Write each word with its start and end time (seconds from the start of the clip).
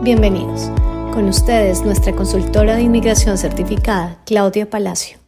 Bienvenidos. 0.00 0.70
Con 1.12 1.28
ustedes, 1.28 1.82
nuestra 1.82 2.14
consultora 2.14 2.76
de 2.76 2.82
inmigración 2.82 3.36
certificada, 3.36 4.22
Claudia 4.24 4.70
Palacio. 4.70 5.18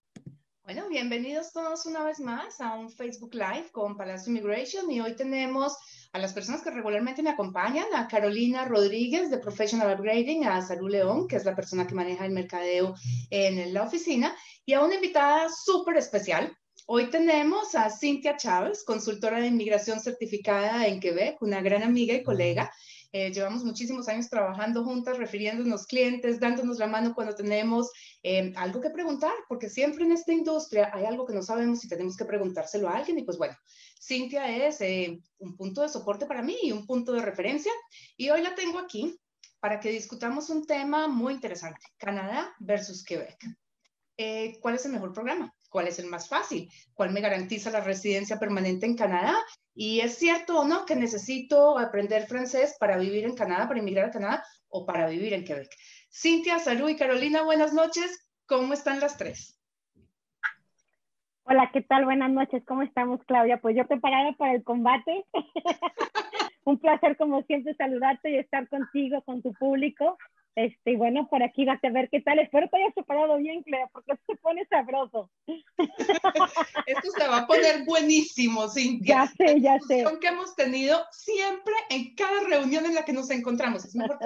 Bueno, 0.62 0.88
bienvenidos 0.88 1.53
todos 1.53 1.87
una 1.87 2.04
vez 2.04 2.21
más 2.21 2.61
a 2.61 2.75
un 2.75 2.88
Facebook 2.88 3.35
Live 3.35 3.71
con 3.72 3.96
Palacio 3.96 4.30
Immigration 4.30 4.88
y 4.88 5.01
hoy 5.01 5.17
tenemos 5.17 5.77
a 6.12 6.21
las 6.21 6.33
personas 6.33 6.62
que 6.62 6.71
regularmente 6.71 7.21
me 7.21 7.30
acompañan, 7.30 7.87
a 7.95 8.06
Carolina 8.06 8.64
Rodríguez 8.64 9.28
de 9.28 9.38
Professional 9.38 9.98
Upgrading, 9.98 10.46
a 10.46 10.62
Salud 10.62 10.88
León, 10.88 11.26
que 11.26 11.34
es 11.34 11.44
la 11.44 11.56
persona 11.56 11.84
que 11.84 11.96
maneja 11.96 12.24
el 12.24 12.32
mercadeo 12.32 12.94
en 13.30 13.74
la 13.74 13.82
oficina, 13.82 14.37
y 14.64 14.74
a 14.74 14.84
una 14.84 14.94
invitada 14.94 15.48
súper 15.48 15.96
especial. 15.96 16.56
Hoy 16.87 17.10
tenemos 17.10 17.74
a 17.74 17.91
Cintia 17.91 18.37
Chávez, 18.37 18.84
consultora 18.84 19.41
de 19.41 19.48
inmigración 19.48 19.98
certificada 19.98 20.87
en 20.87 21.00
Quebec, 21.00 21.42
una 21.42 21.60
gran 21.60 21.82
amiga 21.82 22.14
y 22.14 22.23
colega. 22.23 22.73
Eh, 23.12 23.33
llevamos 23.33 23.65
muchísimos 23.65 24.09
años 24.09 24.29
trabajando 24.29 24.84
juntas, 24.84 25.19
refiriéndonos 25.19 25.87
clientes, 25.87 26.39
dándonos 26.39 26.79
la 26.79 26.87
mano 26.87 27.15
cuando 27.15 27.34
tenemos 27.34 27.91
eh, 28.23 28.53
algo 28.57 28.80
que 28.80 28.91
preguntar, 28.91 29.33
porque 29.48 29.69
siempre 29.69 30.05
en 30.05 30.12
esta 30.12 30.33
industria 30.33 30.91
hay 30.93 31.05
algo 31.05 31.27
que 31.27 31.34
no 31.34 31.43
sabemos 31.43 31.84
y 31.84 31.89
tenemos 31.89 32.17
que 32.17 32.25
preguntárselo 32.25 32.89
a 32.89 32.97
alguien. 32.97 33.19
Y 33.19 33.25
pues 33.25 33.37
bueno, 33.37 33.57
Cintia 34.01 34.48
es 34.48 34.81
eh, 34.81 35.20
un 35.39 35.57
punto 35.57 35.83
de 35.83 35.89
soporte 35.89 36.27
para 36.27 36.43
mí 36.43 36.57
y 36.62 36.73
un 36.73 36.87
punto 36.87 37.12
de 37.12 37.23
referencia. 37.23 37.73
Y 38.17 38.31
hoy 38.31 38.43
la 38.43 38.55
tengo 38.55 38.79
aquí 38.79 39.19
para 39.59 39.81
que 39.81 39.91
discutamos 39.91 40.48
un 40.48 40.65
tema 40.65 41.09
muy 41.09 41.34
interesante, 41.34 41.81
Canadá 41.98 42.55
versus 42.61 43.05
Quebec. 43.05 43.39
¿Cuál 44.61 44.75
es 44.75 44.84
el 44.84 44.92
mejor 44.92 45.12
programa? 45.12 45.53
¿Cuál 45.70 45.87
es 45.87 46.01
el 46.01 46.06
más 46.06 46.29
fácil? 46.29 46.69
¿Cuál 46.95 47.12
me 47.12 47.20
garantiza 47.20 47.70
la 47.70 47.80
residencia 47.80 48.38
permanente 48.38 48.87
en 48.87 48.97
Canadá? 48.97 49.34
Y 49.73 50.01
es 50.01 50.19
cierto 50.19 50.59
o 50.59 50.65
no 50.65 50.84
que 50.84 50.97
necesito 50.97 51.78
aprender 51.78 52.27
francés 52.27 52.77
para 52.78 52.98
vivir 52.98 53.24
en 53.24 53.37
Canadá, 53.37 53.69
para 53.69 53.78
emigrar 53.78 54.06
a 54.06 54.11
Canadá 54.11 54.45
o 54.69 54.84
para 54.84 55.09
vivir 55.09 55.33
en 55.33 55.45
Quebec. 55.45 55.70
Cintia, 56.12 56.59
Salud 56.59 56.89
y 56.89 56.97
Carolina, 56.97 57.45
buenas 57.45 57.72
noches. 57.72 58.28
¿Cómo 58.47 58.75
están 58.75 58.98
las 58.98 59.17
tres? 59.17 59.61
Hola, 61.45 61.70
¿qué 61.73 61.83
tal? 61.83 62.05
Buenas 62.05 62.30
noches. 62.30 62.64
¿Cómo 62.67 62.83
estamos, 62.83 63.20
Claudia? 63.25 63.61
Pues 63.61 63.77
yo 63.77 63.86
preparada 63.86 64.33
para 64.33 64.55
el 64.55 64.64
combate. 64.64 65.25
Un 66.64 66.78
placer, 66.78 67.17
como 67.17 67.42
siempre, 67.42 67.75
saludarte 67.75 68.30
y 68.30 68.39
estar 68.39 68.69
contigo, 68.69 69.23
con 69.23 69.41
tu 69.41 69.52
público. 69.55 70.19
Este, 70.56 70.93
y 70.93 70.97
bueno, 70.97 71.29
por 71.29 71.43
aquí 71.43 71.65
vas 71.65 71.83
a 71.84 71.91
ver 71.91 72.09
qué 72.11 72.20
tal. 72.20 72.39
Espero 72.39 72.69
que 72.69 72.77
hayas 72.79 72.95
preparado 72.95 73.37
bien, 73.39 73.62
Clea, 73.62 73.89
porque 73.93 74.12
se 74.27 74.37
pone 74.37 74.65
sabroso. 74.67 75.31
Esto 76.87 77.11
se 77.17 77.29
va 77.29 77.39
a 77.39 77.47
poner 77.47 77.84
buenísimo, 77.84 78.69
Cintia. 78.69 79.15
Ya 79.15 79.27
sé, 79.27 79.61
ya 79.61 79.79
sé. 79.81 80.05
que 80.20 80.29
hemos 80.29 80.55
tenido 80.57 81.05
siempre 81.12 81.75
en 81.89 82.15
cada 82.15 82.41
reunión 82.48 82.84
en 82.87 82.95
la 82.95 83.05
que 83.05 83.12
nos 83.12 83.31
encontramos. 83.31 83.84
Es 83.84 83.95
mejor 83.95 84.19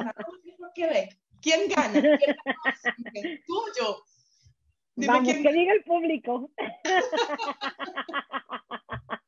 que 0.75 0.87
ve. 0.87 1.09
¿Quién 1.41 1.69
gana? 1.69 1.93
¿Quién 1.93 2.37
gana? 2.45 2.57
¿Tú 3.47 3.57
o 3.57 3.65
yo? 3.79 4.03
Dime 4.97 5.13
Vamos, 5.13 5.29
quién... 5.29 5.43
que 5.43 5.53
diga 5.53 5.73
el 5.75 5.85
público. 5.85 6.51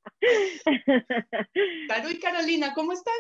Caru 1.89 2.09
y 2.09 2.19
Carolina, 2.19 2.73
¿cómo 2.75 2.93
están? 2.93 3.15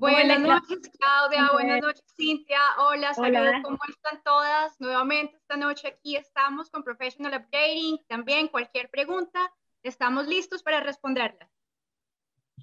Buenas 0.00 0.40
noches, 0.40 0.90
Claudia. 0.98 1.50
Buenas 1.52 1.82
noches, 1.82 2.02
Cintia. 2.16 2.58
Hola, 2.78 3.12
saludos. 3.12 3.56
¿Cómo 3.62 3.78
están 3.86 4.22
todas? 4.24 4.80
Nuevamente 4.80 5.36
esta 5.36 5.58
noche 5.58 5.88
aquí 5.88 6.16
estamos 6.16 6.70
con 6.70 6.82
Professional 6.82 7.38
Upgrading. 7.38 7.98
También 8.08 8.48
cualquier 8.48 8.88
pregunta, 8.88 9.52
estamos 9.82 10.26
listos 10.26 10.62
para 10.62 10.80
responderla. 10.80 11.50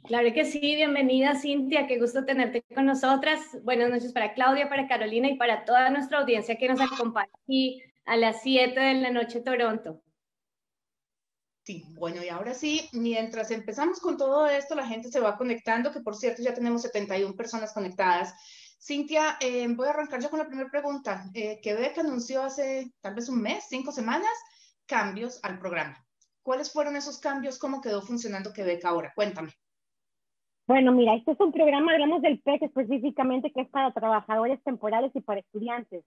Claro 0.06 0.34
que 0.34 0.46
sí, 0.46 0.60
bienvenida 0.60 1.36
Cintia, 1.36 1.86
qué 1.86 2.00
gusto 2.00 2.26
tenerte 2.26 2.64
con 2.74 2.88
nosotras. 2.88 3.40
Buenas 3.62 3.92
noches 3.92 4.14
para 4.14 4.34
Claudia, 4.34 4.68
para 4.68 4.88
Carolina 4.88 5.28
y 5.28 5.38
para 5.38 5.64
toda 5.64 5.92
nuestra 5.92 6.18
audiencia 6.22 6.58
que 6.58 6.70
nos 6.70 6.82
acompaña 6.82 7.30
aquí 7.44 7.84
a 8.06 8.18
las 8.18 8.42
7 8.42 8.80
de 8.80 8.94
la 8.96 9.12
noche 9.12 9.42
Toronto. 9.42 10.02
Sí, 11.68 11.84
bueno, 12.00 12.24
y 12.24 12.30
ahora 12.30 12.54
sí, 12.54 12.88
mientras 12.94 13.52
empezamos 13.52 14.00
con 14.00 14.16
todo 14.16 14.48
esto, 14.48 14.74
la 14.74 14.88
gente 14.88 15.12
se 15.12 15.20
va 15.20 15.36
conectando, 15.36 15.92
que 15.92 16.00
por 16.00 16.16
cierto 16.16 16.42
ya 16.42 16.54
tenemos 16.54 16.84
71 16.84 17.36
personas 17.36 17.74
conectadas. 17.74 18.34
Cintia, 18.82 19.36
eh, 19.42 19.68
voy 19.76 19.86
a 19.88 19.90
arrancar 19.90 20.22
yo 20.22 20.30
con 20.30 20.40
la 20.40 20.48
primera 20.48 20.70
pregunta. 20.70 21.26
Eh, 21.34 21.60
Quebec 21.62 21.98
anunció 21.98 22.42
hace 22.44 22.94
tal 23.02 23.16
vez 23.16 23.28
un 23.28 23.42
mes, 23.42 23.66
cinco 23.68 23.92
semanas, 23.92 24.32
cambios 24.86 25.44
al 25.44 25.60
programa. 25.60 25.98
¿Cuáles 26.42 26.72
fueron 26.72 26.96
esos 26.96 27.20
cambios? 27.20 27.60
¿Cómo 27.60 27.82
quedó 27.82 28.02
funcionando 28.02 28.54
Quebec 28.54 28.86
ahora? 28.86 29.12
Cuéntame. 29.14 29.52
Bueno, 30.68 30.94
mira, 30.94 31.16
este 31.16 31.34
es 31.34 31.40
un 31.42 31.52
programa, 31.52 31.92
hablamos 31.92 32.22
del 32.22 32.40
PEC 32.40 32.64
específicamente, 32.64 33.52
que 33.52 33.64
es 33.64 33.70
para 33.70 33.92
trabajadores 33.92 34.64
temporales 34.64 35.12
y 35.16 35.20
para 35.20 35.42
estudiantes. 35.42 36.06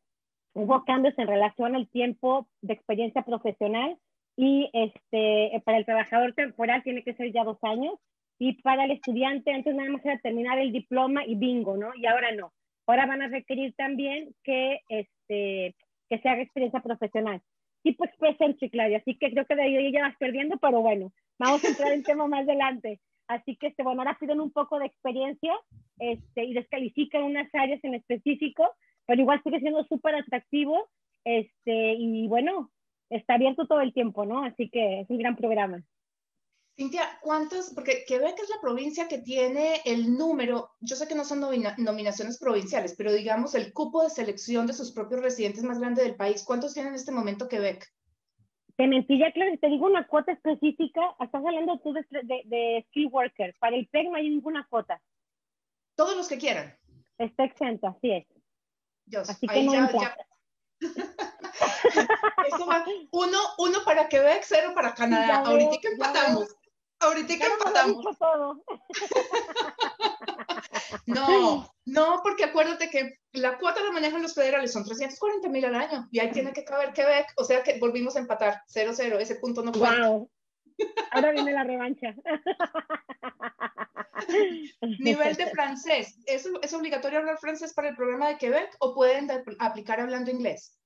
Hubo 0.54 0.86
cambios 0.86 1.12
en 1.18 1.26
relación 1.26 1.76
al 1.76 1.86
tiempo 1.90 2.48
de 2.62 2.72
experiencia 2.72 3.20
profesional 3.20 3.98
y 4.42 4.70
este, 4.72 5.60
para 5.66 5.76
el 5.76 5.84
trabajador 5.84 6.32
temporal 6.32 6.82
tiene 6.82 7.02
que 7.02 7.12
ser 7.12 7.30
ya 7.30 7.44
dos 7.44 7.58
años 7.62 7.98
y 8.38 8.54
para 8.62 8.86
el 8.86 8.92
estudiante 8.92 9.52
antes 9.52 9.74
nada 9.74 9.90
más 9.90 10.02
era 10.02 10.18
terminar 10.18 10.58
el 10.58 10.72
diploma 10.72 11.26
y 11.26 11.34
bingo, 11.34 11.76
¿no? 11.76 11.90
Y 11.94 12.06
ahora 12.06 12.32
no. 12.32 12.50
Ahora 12.86 13.04
van 13.04 13.20
a 13.20 13.28
requerir 13.28 13.74
también 13.74 14.34
que, 14.42 14.80
este, 14.88 15.76
que 16.08 16.18
se 16.22 16.28
haga 16.30 16.40
experiencia 16.40 16.80
profesional. 16.80 17.42
Tipo 17.82 18.06
Express 18.06 18.40
Entry, 18.40 18.70
Claudia, 18.70 18.96
así 18.96 19.14
que 19.18 19.30
creo 19.30 19.44
que 19.44 19.56
de 19.56 19.62
ahí 19.62 19.92
ya 19.92 20.00
vas 20.00 20.16
perdiendo, 20.16 20.56
pero 20.56 20.80
bueno, 20.80 21.12
vamos 21.38 21.62
a 21.62 21.68
entrar 21.68 21.92
en 21.92 22.02
tema 22.02 22.26
más 22.26 22.48
adelante. 22.48 22.98
Así 23.28 23.56
que, 23.56 23.66
este, 23.66 23.82
bueno, 23.82 24.00
ahora 24.00 24.16
piden 24.18 24.40
un 24.40 24.52
poco 24.52 24.78
de 24.78 24.86
experiencia 24.86 25.52
este, 25.98 26.44
y 26.44 26.54
descalifican 26.54 27.24
unas 27.24 27.54
áreas 27.54 27.84
en 27.84 27.94
específico, 27.94 28.72
pero 29.04 29.20
igual 29.20 29.42
sigue 29.44 29.60
siendo 29.60 29.84
súper 29.84 30.14
atractivo. 30.14 30.88
Este, 31.26 31.92
y 31.92 32.26
bueno, 32.26 32.70
está 33.10 33.34
abierto 33.34 33.66
todo 33.66 33.80
el 33.80 33.92
tiempo, 33.92 34.24
¿no? 34.24 34.44
Así 34.44 34.70
que 34.70 35.00
es 35.00 35.10
un 35.10 35.18
gran 35.18 35.36
programa. 35.36 35.84
Cintia, 36.76 37.02
¿cuántos? 37.20 37.74
Porque 37.74 38.04
Quebec 38.06 38.38
es 38.40 38.48
la 38.48 38.60
provincia 38.62 39.06
que 39.06 39.18
tiene 39.18 39.82
el 39.84 40.16
número, 40.16 40.70
yo 40.80 40.96
sé 40.96 41.06
que 41.06 41.14
no 41.14 41.24
son 41.24 41.40
nominaciones 41.40 42.38
provinciales, 42.38 42.94
pero 42.96 43.12
digamos 43.12 43.54
el 43.54 43.74
cupo 43.74 44.02
de 44.02 44.08
selección 44.08 44.66
de 44.66 44.72
sus 44.72 44.92
propios 44.92 45.20
residentes 45.20 45.62
más 45.62 45.78
grande 45.78 46.02
del 46.02 46.14
país. 46.14 46.42
¿Cuántos 46.42 46.72
tiene 46.72 46.88
en 46.88 46.94
este 46.94 47.12
momento 47.12 47.48
Quebec? 47.48 47.86
Te 48.76 48.86
mentira, 48.86 49.30
claro, 49.32 49.58
te 49.60 49.68
digo 49.68 49.86
una 49.86 50.06
cuota 50.06 50.32
específica, 50.32 51.02
estás 51.20 51.44
hablando 51.44 51.78
tú 51.80 51.92
de, 51.92 52.02
de, 52.46 52.86
skill 52.88 53.08
worker. 53.12 53.54
Para 53.60 53.76
el 53.76 53.86
PEC 53.88 54.08
no 54.08 54.16
hay 54.16 54.30
ninguna 54.30 54.66
cuota. 54.70 55.02
Todos 55.96 56.16
los 56.16 56.28
que 56.28 56.38
quieran. 56.38 56.74
Está 57.18 57.44
exento, 57.44 57.88
así 57.88 58.10
es. 58.10 58.26
Dios, 59.04 59.28
así 59.28 59.46
que 59.46 59.62
no 59.64 59.74
ya, 59.74 60.16
Eso 62.52 62.66
va 62.66 62.84
uno, 63.12 63.38
uno 63.58 63.84
para 63.84 64.08
Quebec, 64.08 64.42
cero 64.46 64.72
para 64.74 64.94
Canadá. 64.94 65.42
Ahorita 65.44 65.76
que 65.80 65.88
empatamos. 65.88 66.48
Ahorita 67.00 67.36
que 67.36 67.44
empatamos. 67.44 68.04
No, 71.06 71.72
no, 71.84 72.20
porque 72.22 72.44
acuérdate 72.44 72.90
que 72.90 73.18
la 73.32 73.58
cuota 73.58 73.82
la 73.82 73.90
manejan 73.90 74.22
los 74.22 74.34
federales, 74.34 74.72
son 74.72 74.84
340 74.84 75.48
mil 75.48 75.64
al 75.64 75.74
año 75.74 76.08
y 76.10 76.20
ahí 76.20 76.30
tiene 76.30 76.52
que 76.52 76.64
caber 76.64 76.92
Quebec, 76.92 77.32
o 77.36 77.44
sea 77.44 77.62
que 77.62 77.78
volvimos 77.78 78.16
a 78.16 78.20
empatar, 78.20 78.62
0-0, 78.68 79.18
ese 79.18 79.36
punto 79.36 79.62
no 79.62 79.72
cuenta. 79.72 80.08
Wow. 80.08 80.30
Ahora 81.10 81.32
viene 81.32 81.52
la 81.52 81.64
revancha. 81.64 82.14
Nivel 84.98 85.34
de 85.34 85.46
francés, 85.46 86.22
¿Es, 86.26 86.46
¿es 86.62 86.74
obligatorio 86.74 87.20
hablar 87.20 87.38
francés 87.38 87.72
para 87.72 87.88
el 87.88 87.96
programa 87.96 88.28
de 88.28 88.36
Quebec 88.36 88.76
o 88.78 88.94
pueden 88.94 89.28
aplicar 89.58 90.00
hablando 90.00 90.30
inglés? 90.30 90.78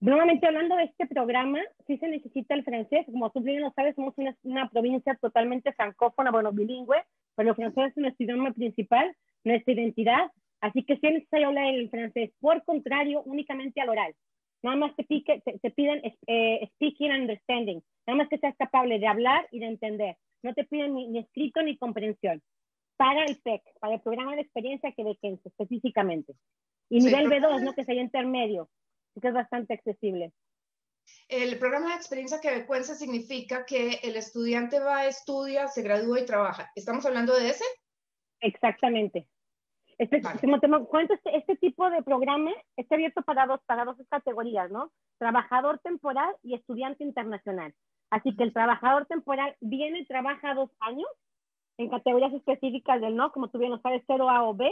Nuevamente 0.00 0.46
hablando 0.46 0.76
de 0.76 0.84
este 0.84 1.06
programa, 1.06 1.58
sí 1.86 1.96
se 1.96 2.08
necesita 2.08 2.54
el 2.54 2.64
francés. 2.64 3.06
Como 3.06 3.30
tú 3.30 3.40
bien 3.40 3.62
lo 3.62 3.72
sabes, 3.72 3.94
somos 3.94 4.14
una, 4.42 4.68
provincia 4.68 5.16
totalmente 5.20 5.72
francófona, 5.72 6.30
bueno, 6.30 6.52
bilingüe, 6.52 7.02
pero 7.34 7.50
el 7.50 7.56
francés 7.56 7.88
es 7.88 7.96
nuestro 7.96 8.24
idioma 8.24 8.52
principal, 8.52 9.16
nuestra 9.44 9.72
identidad. 9.72 10.30
Así 10.60 10.84
que 10.84 10.96
sí 10.96 11.06
es 11.06 11.14
necesario 11.14 11.48
hablar 11.48 11.74
el 11.74 11.88
francés. 11.88 12.30
Por 12.40 12.62
contrario, 12.64 13.22
únicamente 13.22 13.80
al 13.80 13.88
oral. 13.88 14.14
Nada 14.62 14.76
más 14.76 14.96
te, 14.96 15.04
pique, 15.04 15.42
te, 15.44 15.70
piden 15.70 16.02
eh, 16.26 16.68
speaking 16.74 17.10
and 17.10 17.20
understanding. 17.22 17.82
Nada 18.06 18.18
más 18.18 18.28
que 18.28 18.38
seas 18.38 18.56
capaz 18.56 18.86
de 18.86 19.06
hablar 19.06 19.46
y 19.52 19.60
de 19.60 19.66
entender. 19.66 20.16
No 20.42 20.54
te 20.54 20.64
piden 20.64 20.94
ni, 20.94 21.18
escrito 21.18 21.62
ni 21.62 21.76
comprensión. 21.76 22.42
Para 22.96 23.24
el 23.24 23.36
PEC, 23.36 23.62
para 23.78 23.94
el 23.94 24.00
programa 24.00 24.34
de 24.34 24.42
experiencia 24.42 24.90
que 24.90 24.96
quebequense 24.96 25.48
específicamente. 25.48 26.34
Y 26.88 27.00
nivel 27.00 27.28
B2, 27.28 27.62
¿no? 27.62 27.74
Que 27.74 27.84
sería 27.84 28.02
intermedio 28.02 28.68
que 29.20 29.28
es 29.28 29.34
bastante 29.34 29.74
accesible. 29.74 30.32
El 31.28 31.58
programa 31.58 31.90
de 31.90 31.96
experiencia 31.96 32.40
quebecuense 32.40 32.94
significa 32.94 33.64
que 33.64 34.00
el 34.02 34.16
estudiante 34.16 34.80
va, 34.80 35.06
estudia, 35.06 35.68
se 35.68 35.82
gradúa 35.82 36.20
y 36.20 36.26
trabaja. 36.26 36.70
¿Estamos 36.74 37.06
hablando 37.06 37.34
de 37.36 37.50
ese? 37.50 37.64
Exactamente. 38.40 39.28
Este, 39.98 40.20
Como 40.40 40.60
te 40.60 40.68
cuento, 40.88 41.14
este, 41.14 41.36
este, 41.38 41.56
tipo 41.56 41.88
de 41.88 42.02
programa 42.02 42.50
está 42.76 42.96
abierto 42.96 43.22
para 43.22 43.46
dos, 43.46 43.60
para 43.64 43.84
dos 43.84 43.96
categorías, 44.10 44.70
¿no? 44.70 44.92
Trabajador 45.18 45.78
temporal 45.78 46.34
y 46.42 46.54
estudiante 46.54 47.02
internacional. 47.02 47.72
Así 48.10 48.36
que 48.36 48.44
el 48.44 48.52
trabajador 48.52 49.06
temporal 49.06 49.56
viene 49.60 50.00
y 50.00 50.06
trabaja 50.06 50.54
dos 50.54 50.70
años 50.80 51.08
en 51.78 51.88
categorías 51.88 52.32
específicas 52.34 53.00
del 53.00 53.16
no, 53.16 53.32
como 53.32 53.48
tú 53.48 53.58
bien 53.58 53.70
lo 53.70 53.78
sabes, 53.78 54.02
0A 54.06 54.48
o 54.48 54.54
B, 54.54 54.70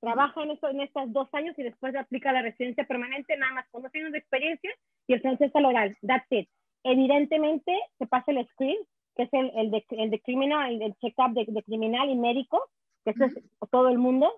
trabaja 0.00 0.42
en, 0.42 0.50
esto, 0.50 0.68
en 0.68 0.80
estos 0.80 1.12
dos 1.12 1.28
años 1.32 1.58
y 1.58 1.62
después 1.62 1.94
aplica 1.96 2.32
la 2.32 2.42
residencia 2.42 2.84
permanente, 2.84 3.36
nada 3.36 3.54
más 3.54 3.68
con 3.70 3.82
dos 3.82 3.94
años 3.94 4.12
de 4.12 4.18
experiencia 4.18 4.70
y 5.06 5.14
el 5.14 5.20
francés 5.20 5.50
al 5.54 5.66
oral. 5.66 5.96
That's 6.02 6.26
it. 6.30 6.48
Evidentemente, 6.82 7.72
se 7.98 8.06
pasa 8.06 8.32
el 8.32 8.46
screen, 8.48 8.76
que 9.16 9.22
es 9.22 9.32
el, 9.32 9.50
el, 9.56 9.70
de, 9.70 9.84
el 9.90 10.10
de 10.10 10.20
criminal, 10.20 10.82
el, 10.82 10.94
check-up 10.96 11.32
de, 11.32 11.46
de, 11.48 11.62
criminal 11.62 12.10
y 12.10 12.16
médico, 12.16 12.60
que 13.04 13.12
eso 13.12 13.24
es 13.24 13.34
todo 13.70 13.88
el 13.88 13.98
mundo, 13.98 14.30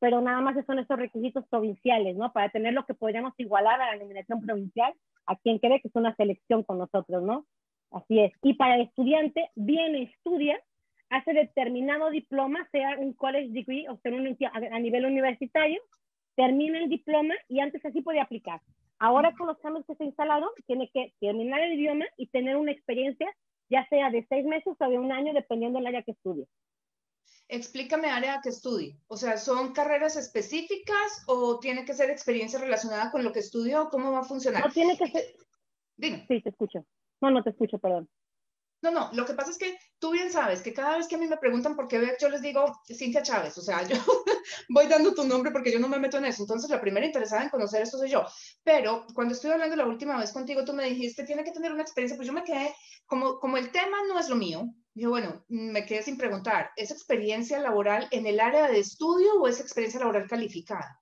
pero 0.00 0.20
nada 0.20 0.40
más 0.40 0.56
son 0.66 0.78
estos 0.78 0.98
requisitos 0.98 1.46
provinciales, 1.48 2.16
¿no? 2.16 2.32
Para 2.32 2.48
tener 2.48 2.72
lo 2.72 2.84
que 2.86 2.94
podríamos 2.94 3.34
igualar 3.36 3.80
a 3.80 3.86
la 3.86 3.94
eliminación 3.94 4.40
provincial, 4.40 4.92
a 5.26 5.36
quien 5.36 5.58
cree 5.58 5.80
que 5.80 5.88
es 5.88 5.94
una 5.94 6.16
selección 6.16 6.64
con 6.64 6.78
nosotros, 6.78 7.22
¿no? 7.22 7.46
Así 7.92 8.18
es. 8.18 8.32
Y 8.42 8.54
para 8.54 8.76
el 8.76 8.82
estudiante, 8.82 9.50
viene, 9.54 10.04
estudia, 10.04 10.58
hace 11.10 11.34
determinado 11.34 12.10
diploma, 12.10 12.66
sea 12.72 12.96
un 12.98 13.12
college 13.12 13.50
degree 13.50 13.88
o 13.88 13.98
sea 13.98 14.12
un, 14.12 14.36
a 14.52 14.78
nivel 14.78 15.04
universitario, 15.04 15.80
termina 16.34 16.78
el 16.78 16.88
diploma 16.88 17.34
y 17.48 17.60
antes 17.60 17.84
así 17.84 18.00
podía 18.00 18.22
aplicar. 18.22 18.60
Ahora 18.98 19.34
con 19.36 19.48
los 19.48 19.58
cambios 19.58 19.84
que 19.86 19.96
se 19.96 20.04
instalaron, 20.04 20.48
tiene 20.66 20.90
que 20.92 21.12
terminar 21.20 21.60
el 21.60 21.74
idioma 21.74 22.06
y 22.16 22.28
tener 22.28 22.56
una 22.56 22.72
experiencia, 22.72 23.28
ya 23.68 23.86
sea 23.88 24.10
de 24.10 24.24
seis 24.28 24.46
meses 24.46 24.74
o 24.78 24.88
de 24.88 24.98
un 24.98 25.12
año, 25.12 25.34
dependiendo 25.34 25.78
del 25.78 25.88
área 25.88 26.02
que 26.02 26.12
estudie. 26.12 26.46
Explícame 27.52 28.08
área 28.08 28.40
que 28.40 28.50
estudie. 28.50 28.96
O 29.08 29.16
sea, 29.16 29.36
¿son 29.36 29.72
carreras 29.72 30.16
específicas 30.16 31.24
o 31.26 31.58
tiene 31.58 31.84
que 31.84 31.94
ser 31.94 32.08
experiencia 32.08 32.60
relacionada 32.60 33.10
con 33.10 33.24
lo 33.24 33.32
que 33.32 33.40
estudió? 33.40 33.88
¿Cómo 33.90 34.12
va 34.12 34.20
a 34.20 34.24
funcionar? 34.24 34.64
No 34.64 34.72
tiene 34.72 34.96
que 34.96 35.08
ser. 35.08 35.34
Dime. 35.96 36.24
Sí, 36.28 36.40
te 36.40 36.50
escucho. 36.50 36.86
No, 37.20 37.30
no 37.30 37.42
te 37.42 37.50
escucho, 37.50 37.78
perdón. 37.78 38.08
No, 38.82 38.90
no, 38.90 39.10
lo 39.12 39.26
que 39.26 39.34
pasa 39.34 39.50
es 39.50 39.58
que 39.58 39.76
tú 39.98 40.10
bien 40.10 40.32
sabes 40.32 40.62
que 40.62 40.72
cada 40.72 40.96
vez 40.96 41.06
que 41.06 41.16
a 41.16 41.18
mí 41.18 41.26
me 41.26 41.36
preguntan 41.36 41.76
por 41.76 41.86
qué 41.86 42.16
yo 42.18 42.30
les 42.30 42.40
digo 42.40 42.80
Cintia 42.86 43.22
Chávez, 43.22 43.58
o 43.58 43.60
sea, 43.60 43.86
yo 43.86 43.96
voy 44.70 44.86
dando 44.86 45.12
tu 45.12 45.22
nombre 45.24 45.50
porque 45.50 45.70
yo 45.70 45.78
no 45.78 45.88
me 45.88 45.98
meto 45.98 46.16
en 46.16 46.24
eso, 46.24 46.44
entonces 46.44 46.70
la 46.70 46.80
primera 46.80 47.04
interesada 47.04 47.42
en 47.42 47.50
conocer 47.50 47.82
esto 47.82 47.98
soy 47.98 48.08
yo, 48.08 48.24
pero 48.64 49.04
cuando 49.14 49.34
estuve 49.34 49.52
hablando 49.52 49.76
la 49.76 49.86
última 49.86 50.18
vez 50.18 50.32
contigo, 50.32 50.64
tú 50.64 50.72
me 50.72 50.84
dijiste, 50.84 51.24
tiene 51.24 51.44
que 51.44 51.52
tener 51.52 51.72
una 51.72 51.82
experiencia, 51.82 52.16
pues 52.16 52.26
yo 52.26 52.32
me 52.32 52.42
quedé, 52.42 52.74
como, 53.04 53.38
como 53.38 53.58
el 53.58 53.70
tema 53.70 53.98
no 54.08 54.18
es 54.18 54.30
lo 54.30 54.36
mío, 54.36 54.66
yo 54.94 55.10
bueno, 55.10 55.44
me 55.48 55.84
quedé 55.86 56.02
sin 56.02 56.18
preguntar, 56.18 56.70
¿es 56.76 56.90
experiencia 56.90 57.58
laboral 57.60 58.08
en 58.10 58.26
el 58.26 58.40
área 58.40 58.68
de 58.68 58.80
estudio 58.80 59.40
o 59.40 59.46
es 59.46 59.60
experiencia 59.60 60.00
laboral 60.00 60.28
calificada? 60.28 61.00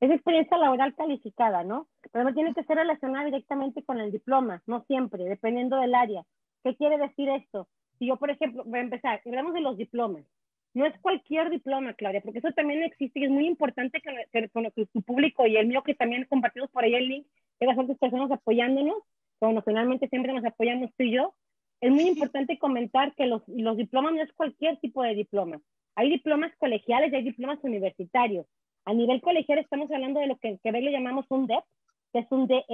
Es 0.00 0.10
experiencia 0.10 0.58
laboral 0.58 0.94
calificada, 0.94 1.62
¿no? 1.62 1.88
Pero 2.10 2.24
no 2.24 2.34
tiene 2.34 2.54
que 2.54 2.64
ser 2.64 2.76
relacionada 2.76 3.24
directamente 3.24 3.84
con 3.84 4.00
el 4.00 4.10
diploma, 4.10 4.62
no 4.66 4.84
siempre, 4.86 5.24
dependiendo 5.24 5.76
del 5.76 5.94
área. 5.94 6.24
¿Qué 6.64 6.76
quiere 6.76 6.98
decir 6.98 7.28
esto? 7.28 7.68
Si 7.98 8.06
yo, 8.06 8.16
por 8.16 8.30
ejemplo, 8.30 8.64
voy 8.66 8.80
a 8.80 8.82
empezar, 8.82 9.22
hablamos 9.24 9.54
de 9.54 9.60
los 9.60 9.76
diplomas. 9.76 10.24
No 10.74 10.86
es 10.86 10.98
cualquier 11.00 11.50
diploma, 11.50 11.94
Claudia, 11.94 12.20
porque 12.20 12.38
eso 12.38 12.50
también 12.52 12.82
existe 12.82 13.20
y 13.20 13.24
es 13.24 13.30
muy 13.30 13.46
importante 13.46 14.00
que, 14.00 14.10
que, 14.32 14.86
tu 14.86 15.02
público 15.02 15.46
y 15.46 15.56
el 15.56 15.66
mío, 15.66 15.82
que 15.82 15.94
también 15.94 16.26
compartimos 16.28 16.70
por 16.70 16.82
ahí 16.84 16.94
el 16.94 17.08
link, 17.08 17.26
que 17.60 17.66
las 17.66 17.78
otras 17.78 17.98
personas 17.98 18.30
apoyándonos, 18.30 18.96
como 19.38 19.62
finalmente 19.62 20.08
siempre 20.08 20.32
nos 20.32 20.44
apoyamos 20.44 20.90
tú 20.96 21.04
y 21.04 21.12
yo, 21.12 21.34
es 21.82 21.90
muy 21.90 22.04
importante 22.04 22.58
comentar 22.58 23.12
que 23.16 23.26
los, 23.26 23.42
los 23.48 23.76
diplomas 23.76 24.14
no 24.14 24.22
es 24.22 24.32
cualquier 24.34 24.78
tipo 24.78 25.02
de 25.02 25.16
diploma. 25.16 25.60
Hay 25.96 26.08
diplomas 26.08 26.52
colegiales 26.58 27.12
y 27.12 27.16
hay 27.16 27.24
diplomas 27.24 27.58
universitarios. 27.62 28.46
A 28.84 28.94
nivel 28.94 29.20
colegial 29.20 29.58
estamos 29.58 29.90
hablando 29.90 30.20
de 30.20 30.28
lo 30.28 30.36
que 30.38 30.48
en 30.48 30.58
Quebec 30.58 30.84
le 30.84 30.92
llamamos 30.92 31.26
un 31.28 31.48
DEP, 31.48 31.64
que 32.12 32.20
es 32.20 32.26
un 32.30 32.46
DEP, 32.46 32.64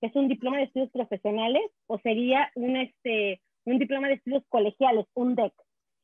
que 0.00 0.06
es 0.06 0.16
un 0.16 0.28
diploma 0.28 0.56
de 0.56 0.64
estudios 0.64 0.90
profesionales, 0.90 1.62
o 1.86 1.98
sería 1.98 2.50
un, 2.54 2.78
este, 2.78 3.42
un 3.66 3.78
diploma 3.78 4.08
de 4.08 4.14
estudios 4.14 4.42
colegiales, 4.48 5.04
un 5.12 5.34
DEC. 5.34 5.52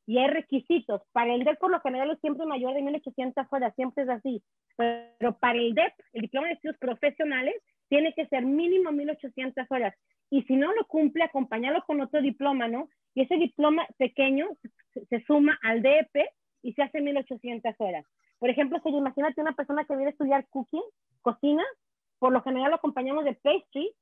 Y 0.05 0.19
hay 0.19 0.27
requisitos. 0.27 1.01
Para 1.13 1.33
el 1.33 1.43
DEC, 1.43 1.57
por 1.57 1.71
lo 1.71 1.81
general, 1.81 2.11
es 2.11 2.19
siempre 2.19 2.45
mayor 2.45 2.75
de 2.75 2.81
1.800 2.81 3.47
horas, 3.49 3.73
siempre 3.75 4.03
es 4.03 4.09
así. 4.09 4.43
Pero 4.75 5.39
para 5.39 5.57
el 5.57 5.73
DEP, 5.73 5.93
el 6.13 6.21
diploma 6.21 6.47
de 6.47 6.53
estudios 6.53 6.77
profesionales, 6.77 7.55
tiene 7.89 8.13
que 8.13 8.27
ser 8.27 8.45
mínimo 8.45 8.91
1.800 8.91 9.65
horas. 9.71 9.95
Y 10.29 10.43
si 10.43 10.55
no 10.55 10.73
lo 10.73 10.85
cumple, 10.85 11.23
acompañarlo 11.23 11.83
con 11.85 12.01
otro 12.01 12.21
diploma, 12.21 12.67
¿no? 12.67 12.89
Y 13.13 13.21
ese 13.21 13.35
diploma 13.35 13.87
pequeño 13.97 14.47
se, 15.09 15.23
suma 15.25 15.57
al 15.63 15.81
DEP 15.81 16.15
y 16.61 16.73
se 16.73 16.83
hace 16.83 16.99
1.800 16.99 17.75
horas. 17.79 18.05
Por 18.39 18.49
ejemplo, 18.49 18.79
si 18.83 18.89
imagínate 18.89 19.41
una 19.41 19.55
persona 19.55 19.85
que 19.85 19.95
viene 19.95 20.09
a 20.09 20.11
estudiar 20.11 20.47
cooking, 20.49 20.83
cocina, 21.21 21.63
por 22.19 22.31
lo 22.31 22.41
general 22.43 22.69
lo 22.69 22.75
acompañamos 22.75 23.25
de 23.25 23.33
pastry, 23.33 23.93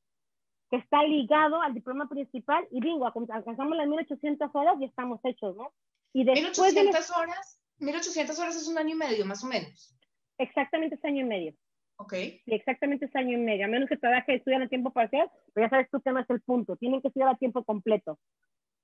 que 0.69 0.77
está 0.77 1.03
ligado 1.03 1.61
al 1.61 1.73
diploma 1.73 2.09
principal 2.09 2.67
y 2.71 2.81
bingo, 2.81 3.05
alcanzamos 3.05 3.77
las 3.77 3.87
1800 3.87 4.49
horas 4.53 4.75
y 4.79 4.85
estamos 4.85 5.19
hechos, 5.23 5.55
¿no? 5.55 5.71
Y 6.11 6.23
después 6.23 6.73
1800 6.73 7.11
horas, 7.11 7.61
1800 7.77 8.39
horas 8.39 8.55
es 8.55 8.67
un 8.67 8.77
año 8.77 8.95
y 8.95 8.97
medio, 8.97 9.25
más 9.25 9.43
o 9.43 9.47
menos. 9.47 9.95
Exactamente 10.37 10.95
es 10.95 11.05
año 11.05 11.21
y 11.21 11.27
medio. 11.27 11.53
Ok. 11.97 12.13
Sí, 12.13 12.41
exactamente 12.47 13.05
es 13.05 13.15
año 13.15 13.37
y 13.37 13.41
medio, 13.41 13.65
a 13.65 13.69
menos 13.69 13.87
que 13.87 13.97
trabaje 13.97 14.33
y 14.33 14.35
estudien 14.35 14.61
a 14.61 14.67
tiempo 14.67 14.91
parcial, 14.91 15.29
pero 15.53 15.65
ya 15.65 15.69
sabes 15.69 15.89
tú 15.89 16.01
que 16.01 16.11
no 16.11 16.19
es 16.19 16.29
el 16.29 16.41
punto, 16.41 16.75
tienen 16.75 17.01
que 17.01 17.07
estudiar 17.07 17.29
a 17.29 17.37
tiempo 17.37 17.63
completo, 17.63 18.19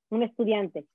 un 0.10 0.24
estudiante. 0.24 0.86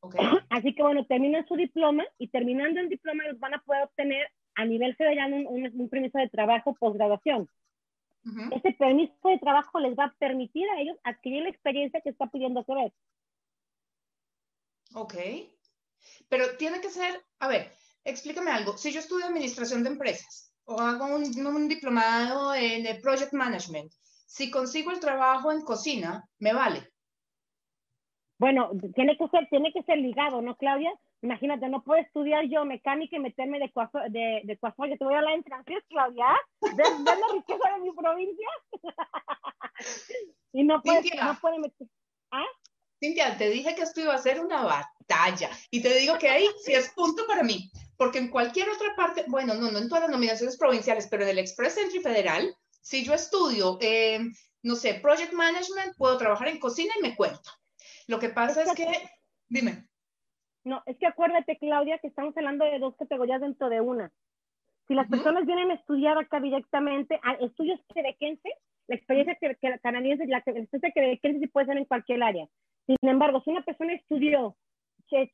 Okay. 0.00 0.20
Así 0.50 0.74
que 0.74 0.82
bueno, 0.82 1.06
terminan 1.06 1.46
su 1.46 1.56
diploma 1.56 2.04
y 2.18 2.28
terminando 2.28 2.80
el 2.80 2.88
diploma 2.88 3.24
los 3.24 3.38
van 3.38 3.54
a 3.54 3.62
poder 3.62 3.84
obtener 3.84 4.28
a 4.54 4.64
nivel 4.64 4.94
federal 4.96 5.32
un, 5.32 5.46
un, 5.46 5.80
un 5.80 5.88
permiso 5.88 6.18
de 6.18 6.28
trabajo 6.28 6.74
posgraduación. 6.74 7.48
Ese 8.52 8.72
permiso 8.74 9.14
de 9.24 9.38
trabajo 9.38 9.80
les 9.80 9.98
va 9.98 10.04
a 10.04 10.14
permitir 10.16 10.68
a 10.70 10.80
ellos 10.80 10.96
adquirir 11.02 11.42
la 11.42 11.48
experiencia 11.48 12.00
que 12.00 12.10
está 12.10 12.28
pidiendo 12.28 12.64
Quebec. 12.64 12.94
Ok. 14.94 15.14
Pero 16.28 16.56
tiene 16.56 16.80
que 16.80 16.90
ser, 16.90 17.20
a 17.40 17.48
ver, 17.48 17.72
explícame 18.04 18.52
algo. 18.52 18.76
Si 18.76 18.92
yo 18.92 19.00
estudio 19.00 19.26
administración 19.26 19.82
de 19.82 19.90
empresas 19.90 20.51
o 20.64 20.80
hago 20.80 21.06
un, 21.06 21.46
un 21.46 21.68
diplomado 21.68 22.54
en 22.54 22.86
project 23.00 23.32
management, 23.32 23.92
si 24.26 24.50
consigo 24.50 24.90
el 24.90 25.00
trabajo 25.00 25.52
en 25.52 25.62
cocina, 25.62 26.24
me 26.38 26.52
vale. 26.52 26.92
Bueno, 28.38 28.70
tiene 28.94 29.16
que 29.16 29.28
ser, 29.28 29.46
tiene 29.50 29.72
que 29.72 29.82
ser 29.82 29.98
ligado, 29.98 30.42
¿no, 30.42 30.56
Claudia? 30.56 30.92
Imagínate, 31.22 31.68
no 31.68 31.84
puedo 31.84 32.00
estudiar 32.00 32.44
yo 32.48 32.64
mecánica 32.64 33.16
y 33.16 33.20
meterme 33.20 33.60
de 33.60 33.70
coafo, 33.70 34.00
de, 34.08 34.40
de 34.42 34.58
Yo 34.60 34.98
te 34.98 35.04
voy 35.04 35.14
a 35.14 35.18
hablar 35.18 35.34
en 35.34 35.44
francés, 35.44 35.84
Claudia. 35.88 36.26
¿Ves, 36.60 37.00
la 37.04 37.14
riqueza 37.32 37.74
de 37.74 37.80
mi 37.80 37.92
provincia? 37.92 38.48
y 40.52 40.64
no 40.64 40.82
puede, 40.82 41.02
no 41.22 41.38
puede 41.40 41.58
meter. 41.60 41.86
¿Ah? 42.32 42.46
Cintia, 42.98 43.36
te 43.36 43.50
dije 43.50 43.76
que 43.76 43.82
esto 43.82 44.00
iba 44.00 44.14
a 44.14 44.18
ser 44.18 44.40
una 44.40 44.64
batalla. 45.08 45.50
Y 45.70 45.82
te 45.82 45.94
digo 45.94 46.18
que 46.18 46.28
ahí 46.28 46.46
sí 46.64 46.72
es 46.72 46.90
punto 46.90 47.24
para 47.26 47.42
mí. 47.42 47.70
Porque 47.96 48.18
en 48.18 48.30
cualquier 48.30 48.68
otra 48.68 48.94
parte, 48.96 49.24
bueno, 49.28 49.54
no, 49.54 49.70
no 49.70 49.78
en 49.78 49.88
todas 49.88 50.04
las 50.04 50.10
nominaciones 50.10 50.56
provinciales, 50.56 51.06
pero 51.08 51.22
en 51.22 51.30
el 51.30 51.38
Express 51.38 51.78
Entry 51.78 52.00
Federal, 52.00 52.54
si 52.80 53.04
yo 53.04 53.14
estudio, 53.14 53.78
eh, 53.80 54.20
no 54.62 54.74
sé, 54.74 54.94
Project 54.94 55.32
Management, 55.32 55.96
puedo 55.96 56.16
trabajar 56.16 56.48
en 56.48 56.58
cocina 56.58 56.92
y 56.98 57.02
me 57.02 57.14
cuento. 57.14 57.50
Lo 58.08 58.18
que 58.18 58.28
pasa 58.28 58.62
es 58.62 58.74
que, 58.74 58.86
dime. 59.48 59.86
No, 60.64 60.82
es 60.86 60.96
que 60.98 61.06
acuérdate, 61.06 61.58
Claudia, 61.58 61.98
que 61.98 62.08
estamos 62.08 62.36
hablando 62.36 62.64
de 62.64 62.78
dos 62.78 62.96
categorías 62.96 63.40
dentro 63.40 63.68
de 63.68 63.80
una. 63.80 64.10
Si 64.88 64.94
las 64.94 65.08
personas 65.08 65.46
vienen 65.46 65.70
a 65.70 65.74
estudiar 65.74 66.18
acá 66.18 66.40
directamente, 66.40 67.20
a 67.22 67.34
estudios 67.34 67.80
quebequenses, 67.94 68.52
la 68.88 68.96
experiencia 68.96 69.36
que, 69.40 69.56
que 69.60 69.78
canadiense, 69.80 70.26
la, 70.26 70.38
experiencia 70.38 70.90
quebequense 70.92 71.40
sí 71.40 71.46
puede 71.46 71.66
ser 71.66 71.76
en 71.76 71.84
cualquier 71.84 72.22
área. 72.22 72.46
Sin 72.86 73.08
embargo, 73.08 73.40
si 73.44 73.50
una 73.50 73.62
persona 73.62 73.94
estudió 73.94 74.56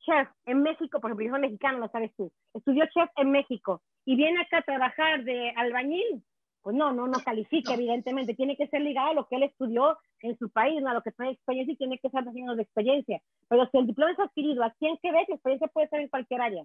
chef 0.05 0.27
en 0.45 0.61
México, 0.61 0.99
por 0.99 1.09
ejemplo, 1.09 1.25
yo 1.25 1.31
soy 1.31 1.41
mexicano, 1.41 1.79
lo 1.79 1.89
sabes 1.89 2.11
tú, 2.15 2.31
estudió 2.53 2.85
chef 2.93 3.09
en 3.17 3.31
México 3.31 3.81
y 4.05 4.15
viene 4.15 4.41
acá 4.41 4.59
a 4.59 4.63
trabajar 4.63 5.23
de 5.23 5.51
albañil, 5.55 6.23
pues 6.61 6.75
no, 6.75 6.91
no, 6.91 7.07
no 7.07 7.19
califica, 7.19 7.73
evidentemente. 7.73 8.35
Tiene 8.35 8.57
que 8.57 8.67
ser 8.67 8.81
ligado 8.81 9.11
a 9.11 9.13
lo 9.13 9.27
que 9.27 9.37
él 9.37 9.43
estudió 9.43 9.97
en 10.21 10.37
su 10.37 10.49
país, 10.49 10.81
¿no? 10.81 10.89
a 10.89 10.93
lo 10.93 11.01
que 11.01 11.11
tiene 11.11 11.31
experiencia 11.31 11.73
y 11.73 11.77
tiene 11.77 11.99
que 11.99 12.07
estar 12.07 12.27
haciendo 12.27 12.55
de 12.55 12.63
experiencia. 12.63 13.21
Pero 13.47 13.67
si 13.71 13.77
el 13.77 13.87
diploma 13.87 14.11
es 14.11 14.19
adquirido 14.19 14.63
aquí 14.63 14.87
en 14.87 14.97
Quebec, 14.97 15.29
la 15.29 15.35
experiencia 15.35 15.67
puede 15.67 15.85
estar 15.85 15.99
en 15.99 16.09
cualquier 16.09 16.41
área. 16.41 16.63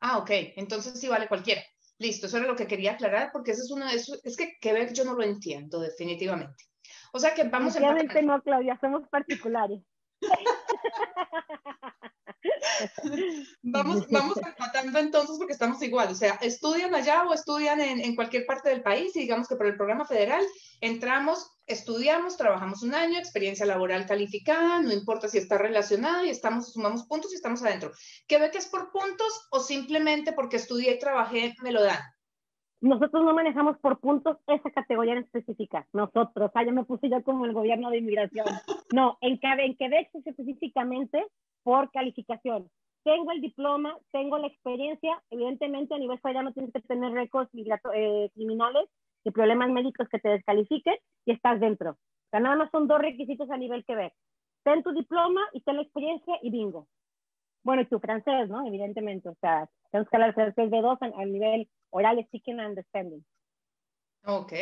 Ah, 0.00 0.18
ok. 0.18 0.30
Entonces 0.56 0.98
sí 0.98 1.08
vale 1.08 1.28
cualquiera. 1.28 1.62
Listo, 1.98 2.26
eso 2.26 2.38
era 2.38 2.46
lo 2.46 2.56
que 2.56 2.66
quería 2.66 2.92
aclarar, 2.92 3.30
porque 3.32 3.52
eso 3.52 3.62
es 3.62 3.70
una 3.70 3.92
es, 3.92 4.08
es 4.24 4.36
que 4.36 4.56
Quebec 4.60 4.92
yo 4.92 5.04
no 5.04 5.14
lo 5.14 5.22
entiendo, 5.22 5.78
definitivamente. 5.78 6.64
O 7.12 7.18
sea 7.18 7.34
que 7.34 7.44
vamos 7.44 7.76
a 7.76 8.22
no, 8.22 8.42
Claudia, 8.42 8.78
somos 8.80 9.06
particulares. 9.08 9.80
vamos, 13.62 14.06
vamos 14.10 14.36
empatando 14.38 14.98
entonces 14.98 15.36
porque 15.38 15.52
estamos 15.52 15.82
igual, 15.82 16.08
o 16.10 16.14
sea, 16.14 16.38
estudian 16.40 16.94
allá 16.94 17.24
o 17.24 17.34
estudian 17.34 17.80
en, 17.80 18.00
en, 18.00 18.14
cualquier 18.14 18.46
parte 18.46 18.70
del 18.70 18.82
país 18.82 19.14
y 19.16 19.20
digamos 19.20 19.48
que 19.48 19.56
por 19.56 19.66
el 19.66 19.76
programa 19.76 20.04
federal 20.04 20.44
entramos, 20.80 21.50
estudiamos, 21.66 22.36
trabajamos 22.36 22.82
un 22.82 22.94
año, 22.94 23.18
experiencia 23.18 23.66
laboral 23.66 24.06
calificada, 24.06 24.80
no 24.80 24.92
importa 24.92 25.28
si 25.28 25.38
está 25.38 25.58
relacionada 25.58 26.24
y 26.24 26.30
estamos, 26.30 26.72
sumamos 26.72 27.04
puntos 27.04 27.32
y 27.32 27.36
estamos 27.36 27.62
adentro. 27.62 27.92
¿Qué 28.26 28.38
ve 28.38 28.50
que 28.50 28.58
es 28.58 28.66
por 28.66 28.90
puntos 28.90 29.48
o 29.50 29.60
simplemente 29.60 30.32
porque 30.32 30.56
estudié 30.56 30.94
y 30.94 30.98
trabajé 30.98 31.54
me 31.62 31.72
lo 31.72 31.82
dan? 31.82 32.00
Nosotros 32.82 33.24
no 33.24 33.32
manejamos 33.32 33.78
por 33.78 34.00
puntos 34.00 34.38
esa 34.48 34.68
categoría 34.72 35.12
en 35.12 35.20
específica. 35.20 35.86
Nosotros, 35.92 36.50
ah, 36.52 36.64
ya 36.64 36.72
me 36.72 36.84
puse 36.84 37.08
yo 37.08 37.22
como 37.22 37.46
el 37.46 37.52
gobierno 37.52 37.90
de 37.90 37.98
inmigración. 37.98 38.44
No, 38.92 39.18
en, 39.20 39.38
en 39.40 39.76
Quebec 39.76 40.10
es 40.12 40.26
específicamente 40.26 41.24
por 41.62 41.92
calificación. 41.92 42.68
tengo 43.04 43.30
el 43.30 43.40
diploma, 43.40 43.96
tengo 44.10 44.36
la 44.38 44.48
experiencia, 44.48 45.22
evidentemente 45.30 45.94
a 45.94 45.98
nivel 45.98 46.18
federal 46.18 46.44
no 46.46 46.52
tienes 46.52 46.72
que 46.72 46.80
tener 46.80 47.12
récords 47.12 47.50
eh, 47.54 48.30
criminales 48.34 48.88
y 49.24 49.30
problemas 49.30 49.70
médicos 49.70 50.08
que 50.08 50.18
te 50.18 50.30
descalifiquen 50.30 50.96
y 51.24 51.32
estás 51.32 51.60
dentro. 51.60 51.96
O 52.32 52.40
nada 52.40 52.56
más 52.56 52.70
son 52.72 52.88
dos 52.88 52.98
requisitos 53.00 53.48
a 53.50 53.56
nivel 53.58 53.84
Quebec. 53.84 54.12
Ten 54.64 54.82
tu 54.82 54.92
diploma 54.92 55.40
y 55.52 55.60
ten 55.60 55.76
la 55.76 55.82
experiencia 55.82 56.34
y 56.42 56.50
bingo. 56.50 56.88
Bueno, 57.64 57.82
y 57.82 57.86
tu 57.86 58.00
francés, 58.00 58.48
¿no? 58.48 58.66
Evidentemente, 58.66 59.28
o 59.28 59.36
sea, 59.40 59.68
tenemos 59.90 60.10
que 60.10 60.16
hablar 60.16 60.34
francés 60.34 60.70
de 60.70 60.80
dos 60.80 60.98
a, 61.00 61.24
nivel 61.24 61.68
oral, 61.90 62.22
speaking 62.26 62.58
and 62.58 62.70
understanding. 62.70 63.24
Ok. 64.24 64.52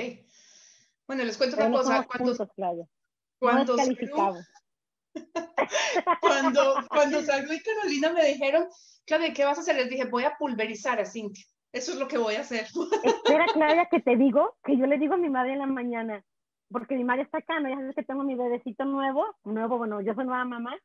Bueno, 1.07 1.25
les 1.25 1.37
cuento 1.37 1.57
una 1.57 1.71
cosa. 1.71 2.07
Cuando, 2.07 2.37
cuando, 3.39 3.75
no 3.75 3.77
cuando, 6.21 6.75
cuando 6.89 7.23
salgo 7.23 7.53
y 7.53 7.61
Carolina 7.63 8.13
me 8.13 8.25
dijeron, 8.27 8.69
Claudia, 9.07 9.33
¿qué 9.33 9.45
vas 9.45 9.59
a 9.59 9.63
hacer? 9.63 9.77
Les 9.77 9.89
dije, 9.89 10.05
voy 10.05 10.25
a 10.25 10.37
pulverizar 10.37 11.01
a 11.01 11.07
Cintia. 11.07 11.45
Eso 11.73 11.93
es 11.93 11.99
lo 11.99 12.07
que 12.07 12.19
voy 12.19 12.35
a 12.35 12.41
hacer. 12.41 12.67
Espera, 13.05 13.47
Claudia, 13.53 13.87
que 13.91 14.01
te 14.01 14.17
digo, 14.17 14.57
que 14.65 14.77
yo 14.77 14.87
le 14.87 14.99
digo 14.99 15.15
a 15.15 15.19
mi 15.19 15.29
madre 15.29 15.55
en 15.55 15.61
la 15.61 15.67
mañana, 15.67 16.25
porque 16.71 16.97
mi 16.97 17.05
madre 17.05 17.23
está 17.23 17.39
acá, 17.39 17.61
¿no? 17.61 17.69
Ya 17.69 17.77
sabes 17.77 17.95
que 17.95 18.05
tengo 18.05 18.25
mi 18.25 18.35
bebecito 18.35 18.85
nuevo, 18.85 19.25
nuevo, 19.45 19.79
bueno, 19.79 20.01
yo 20.01 20.15
soy 20.15 20.25
nueva 20.27 20.45
mamá, 20.45 20.77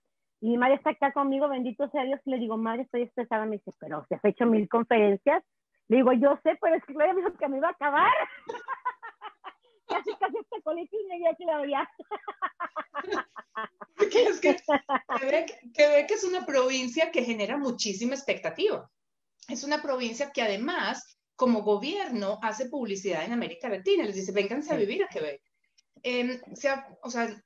y 0.45 0.49
mi 0.49 0.57
madre 0.57 0.75
está 0.75 0.91
acá 0.91 1.11
conmigo, 1.11 1.49
bendito 1.49 1.89
sea 1.89 2.03
Dios, 2.03 2.21
y 2.23 2.29
le 2.29 2.37
digo, 2.37 2.55
madre, 2.55 2.83
estoy 2.83 3.01
estresada, 3.01 3.47
me 3.47 3.57
dice, 3.57 3.71
pero 3.79 4.05
se 4.07 4.13
has 4.13 4.25
hecho 4.25 4.45
mil 4.45 4.69
conferencias. 4.69 5.43
Le 5.87 5.97
digo, 5.97 6.13
yo 6.13 6.39
sé, 6.43 6.55
pero 6.61 6.75
es 6.75 6.85
que 6.85 6.93
me 6.93 7.15
dijo 7.15 7.33
que 7.33 7.49
me 7.49 7.57
iba 7.57 7.69
a 7.69 7.71
acabar. 7.71 8.11
casi, 9.87 10.11
casi 10.19 10.37
hasta 10.37 10.61
colegio 10.63 10.99
y 11.01 11.11
llegué 11.11 11.29
a 11.29 11.35
Claudia. 11.35 11.89
que 14.11 14.23
es 14.29 14.39
que 14.39 14.55
Quebec, 15.73 16.11
es 16.11 16.23
una 16.23 16.45
provincia 16.45 17.09
que 17.09 17.23
genera 17.23 17.57
muchísima 17.57 18.13
expectativa. 18.13 18.87
Es 19.49 19.63
una 19.63 19.81
provincia 19.81 20.31
que 20.31 20.43
además, 20.43 21.17
como 21.35 21.63
gobierno, 21.63 22.37
hace 22.43 22.69
publicidad 22.69 23.25
en 23.25 23.33
América 23.33 23.67
Latina. 23.67 24.03
Les 24.03 24.13
dice, 24.13 24.31
vénganse 24.31 24.71
a 24.71 24.77
vivir 24.77 25.03
a 25.03 25.07
Quebec. 25.07 25.41
Em, 26.03 26.39
o 27.01 27.09
sea, 27.09 27.43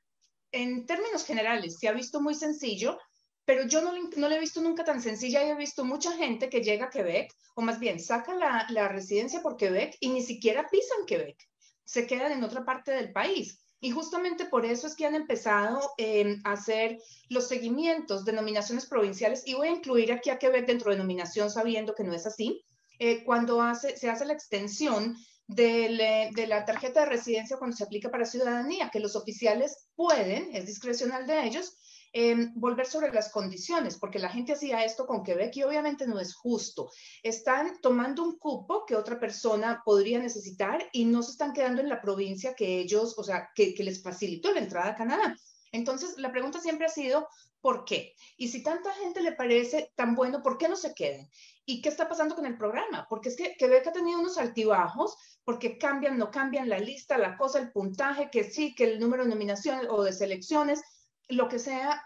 en 0.51 0.85
términos 0.85 1.25
generales, 1.25 1.77
se 1.79 1.87
ha 1.87 1.91
visto 1.91 2.21
muy 2.21 2.35
sencillo, 2.35 2.97
pero 3.45 3.65
yo 3.65 3.81
no, 3.81 3.93
no 4.15 4.27
he 4.27 4.39
visto 4.39 4.61
nunca 4.61 4.83
tan 4.83 5.01
sencilla. 5.01 5.41
He 5.41 5.55
visto 5.55 5.83
mucha 5.83 6.11
gente 6.11 6.49
que 6.49 6.61
llega 6.61 6.85
a 6.85 6.89
Quebec, 6.91 7.33
o 7.55 7.61
más 7.61 7.79
bien 7.79 7.99
saca 7.99 8.35
la, 8.35 8.67
la 8.69 8.87
residencia 8.87 9.41
por 9.41 9.57
Quebec 9.57 9.97
y 9.99 10.09
ni 10.09 10.21
siquiera 10.21 10.67
pisan 10.69 11.05
Quebec. 11.07 11.35
Se 11.83 12.05
quedan 12.05 12.31
en 12.31 12.43
otra 12.43 12.63
parte 12.63 12.91
del 12.91 13.11
país. 13.11 13.59
Y 13.81 13.91
justamente 13.91 14.45
por 14.45 14.65
eso 14.65 14.87
es 14.87 14.95
que 14.95 15.05
han 15.05 15.15
empezado 15.15 15.79
em, 15.97 16.41
a 16.43 16.51
hacer 16.51 16.99
los 17.29 17.47
seguimientos 17.47 18.25
de 18.25 18.33
nominaciones 18.33 18.85
provinciales 18.85 19.41
y 19.47 19.55
voy 19.55 19.69
a 19.69 19.71
incluir 19.71 20.11
aquí 20.11 20.29
a 20.29 20.37
Quebec 20.37 20.67
dentro 20.67 20.91
de 20.91 20.97
nominación 20.97 21.49
sabiendo 21.49 21.95
que 21.95 22.03
no 22.03 22.13
es 22.13 22.25
así. 22.25 22.63
Eh, 22.99 23.23
cuando 23.23 23.61
hace, 23.61 23.95
se 23.95 24.09
hace 24.09 24.25
la 24.25 24.33
extensión 24.33 25.15
de, 25.49 26.29
de, 26.33 26.47
la 26.47 26.65
tarjeta 26.65 27.01
de 27.01 27.07
residencia 27.07 27.57
cuando 27.57 27.75
se 27.75 27.83
aplica 27.83 28.09
para 28.09 28.25
ciudadanía, 28.25 28.89
que 28.91 28.99
los 28.99 29.15
oficiales 29.15 29.89
pueden, 29.95 30.55
es 30.55 30.65
discrecional 30.65 31.27
de 31.27 31.43
ellos, 31.43 31.77
Em, 32.11 32.51
volver 32.55 32.87
sobre 32.87 33.13
las 33.13 33.29
condiciones, 33.29 33.97
porque 33.97 34.17
la 34.17 34.29
gente 34.29 34.53
hacía 34.53 34.83
esto 34.83 35.05
con 35.05 35.23
Quebec 35.23 35.55
y 35.57 35.63
obviamente 35.63 36.07
no 36.07 36.19
es 36.19 36.33
justo. 36.33 36.89
Están 37.21 37.79
tomando 37.81 38.23
un 38.23 38.39
cupo 38.39 38.83
que 38.87 38.95
otra 38.95 39.19
persona 39.19 39.83
podría 39.85 40.17
necesitar 40.17 40.89
y 40.91 41.05
no 41.05 41.21
se 41.21 41.31
están 41.31 41.53
quedando 41.53 41.81
en 41.81 41.89
la 41.89 42.01
provincia 42.01 42.55
que 42.55 42.79
ellos, 42.79 43.15
o 43.17 43.23
sea, 43.23 43.49
que, 43.53 43.75
que 43.75 43.83
les 43.83 44.01
facilitó 44.01 44.51
la 44.51 44.61
entrada 44.61 44.89
a 44.89 44.95
Canadá. 44.95 45.35
Entonces, 45.71 46.17
la 46.17 46.31
pregunta 46.31 46.59
siempre 46.59 46.87
ha 46.87 46.89
sido, 46.89 47.27
¿por 47.61 47.85
qué? 47.85 48.15
Y 48.37 48.47
si 48.47 48.63
tanta 48.63 48.93
gente 48.93 49.21
le 49.21 49.33
parece 49.33 49.91
tan 49.95 50.15
bueno, 50.15 50.41
¿por 50.41 50.57
qué 50.57 50.67
no 50.67 50.75
se 50.75 50.93
queden? 50.93 51.29
¿Y 51.65 51.81
qué 51.81 51.89
está 51.89 52.09
pasando 52.09 52.35
con 52.35 52.45
el 52.45 52.57
programa? 52.57 53.05
Porque 53.09 53.29
es 53.29 53.35
que 53.35 53.55
Quebec 53.57 53.87
ha 53.87 53.91
tenido 53.91 54.19
unos 54.19 54.37
altibajos, 54.37 55.15
porque 55.43 55.77
cambian, 55.77 56.17
no 56.17 56.31
cambian 56.31 56.69
la 56.69 56.79
lista, 56.79 57.17
la 57.17 57.37
cosa, 57.37 57.59
el 57.59 57.71
puntaje, 57.71 58.29
que 58.31 58.43
sí, 58.43 58.73
que 58.73 58.85
el 58.85 58.99
número 58.99 59.23
de 59.23 59.29
nominaciones 59.29 59.87
o 59.89 60.03
de 60.03 60.13
selecciones, 60.13 60.81
lo 61.27 61.47
que 61.47 61.59
sea, 61.59 62.03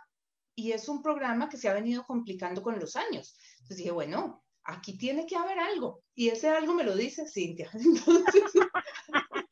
y 0.55 0.71
es 0.71 0.89
un 0.89 1.01
programa 1.01 1.49
que 1.49 1.57
se 1.57 1.69
ha 1.69 1.73
venido 1.73 2.05
complicando 2.05 2.61
con 2.61 2.79
los 2.79 2.95
años. 2.95 3.37
Entonces 3.53 3.77
dije, 3.77 3.91
bueno, 3.91 4.43
aquí 4.65 4.97
tiene 4.97 5.25
que 5.25 5.35
haber 5.35 5.59
algo, 5.59 6.03
y 6.13 6.29
ese 6.29 6.49
algo 6.49 6.73
me 6.73 6.83
lo 6.83 6.95
dice 6.95 7.27
Cintia. 7.27 7.71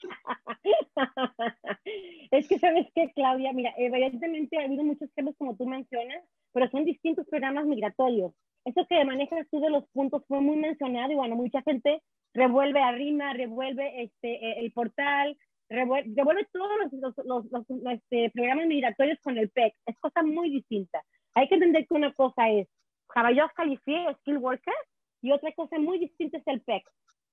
es 2.32 2.48
que 2.48 2.60
sabes 2.60 2.88
qué, 2.94 3.12
Claudia, 3.14 3.54
mira, 3.54 3.74
evidentemente 3.78 4.58
ha 4.58 4.66
habido 4.66 4.84
muchos 4.84 5.12
temas 5.14 5.36
como 5.38 5.56
tú 5.56 5.66
mencionas, 5.66 6.24
pero 6.54 6.70
son 6.70 6.86
distintos 6.86 7.28
programas 7.28 7.66
migratorios. 7.66 8.34
Eso 8.66 8.86
que 8.88 9.04
manejas 9.06 9.48
tú 9.50 9.60
de 9.60 9.70
los 9.70 9.88
puntos 9.90 10.24
fue 10.28 10.40
muy 10.42 10.58
mencionado 10.58 11.12
y 11.12 11.16
bueno, 11.16 11.36
mucha 11.36 11.62
gente 11.64 12.04
revuelve 12.34 12.82
a 12.82 12.92
Rima, 12.92 13.34
revuelve 13.34 14.04
este, 14.04 14.34
e, 14.34 14.60
el 14.60 14.72
portal, 14.72 15.38
revuelve, 15.70 16.48
todos 16.52 16.74
los, 16.92 17.16
los, 17.26 17.46
los, 17.52 17.66
este, 17.92 18.30
programas 18.32 18.68
migratorios 18.68 19.20
con 19.24 19.38
el 19.38 19.50
PEC. 19.50 19.74
Es 19.86 19.98
cosa 20.00 20.22
muy 20.22 20.50
distinta. 20.52 21.04
Hay 21.34 21.48
que 21.48 21.56
entender 21.56 21.88
que 21.88 21.94
una 21.94 22.14
cosa 22.14 22.50
es 22.50 22.68
Caballos 23.08 23.52
Califié, 23.56 24.14
Skill 24.20 24.38
Worker, 24.38 24.74
y 25.22 25.32
otra 25.32 25.52
cosa 25.54 25.80
muy 25.80 26.00
distinta 26.00 26.38
es 26.38 26.48
el 26.48 26.62
PEC. 26.62 26.84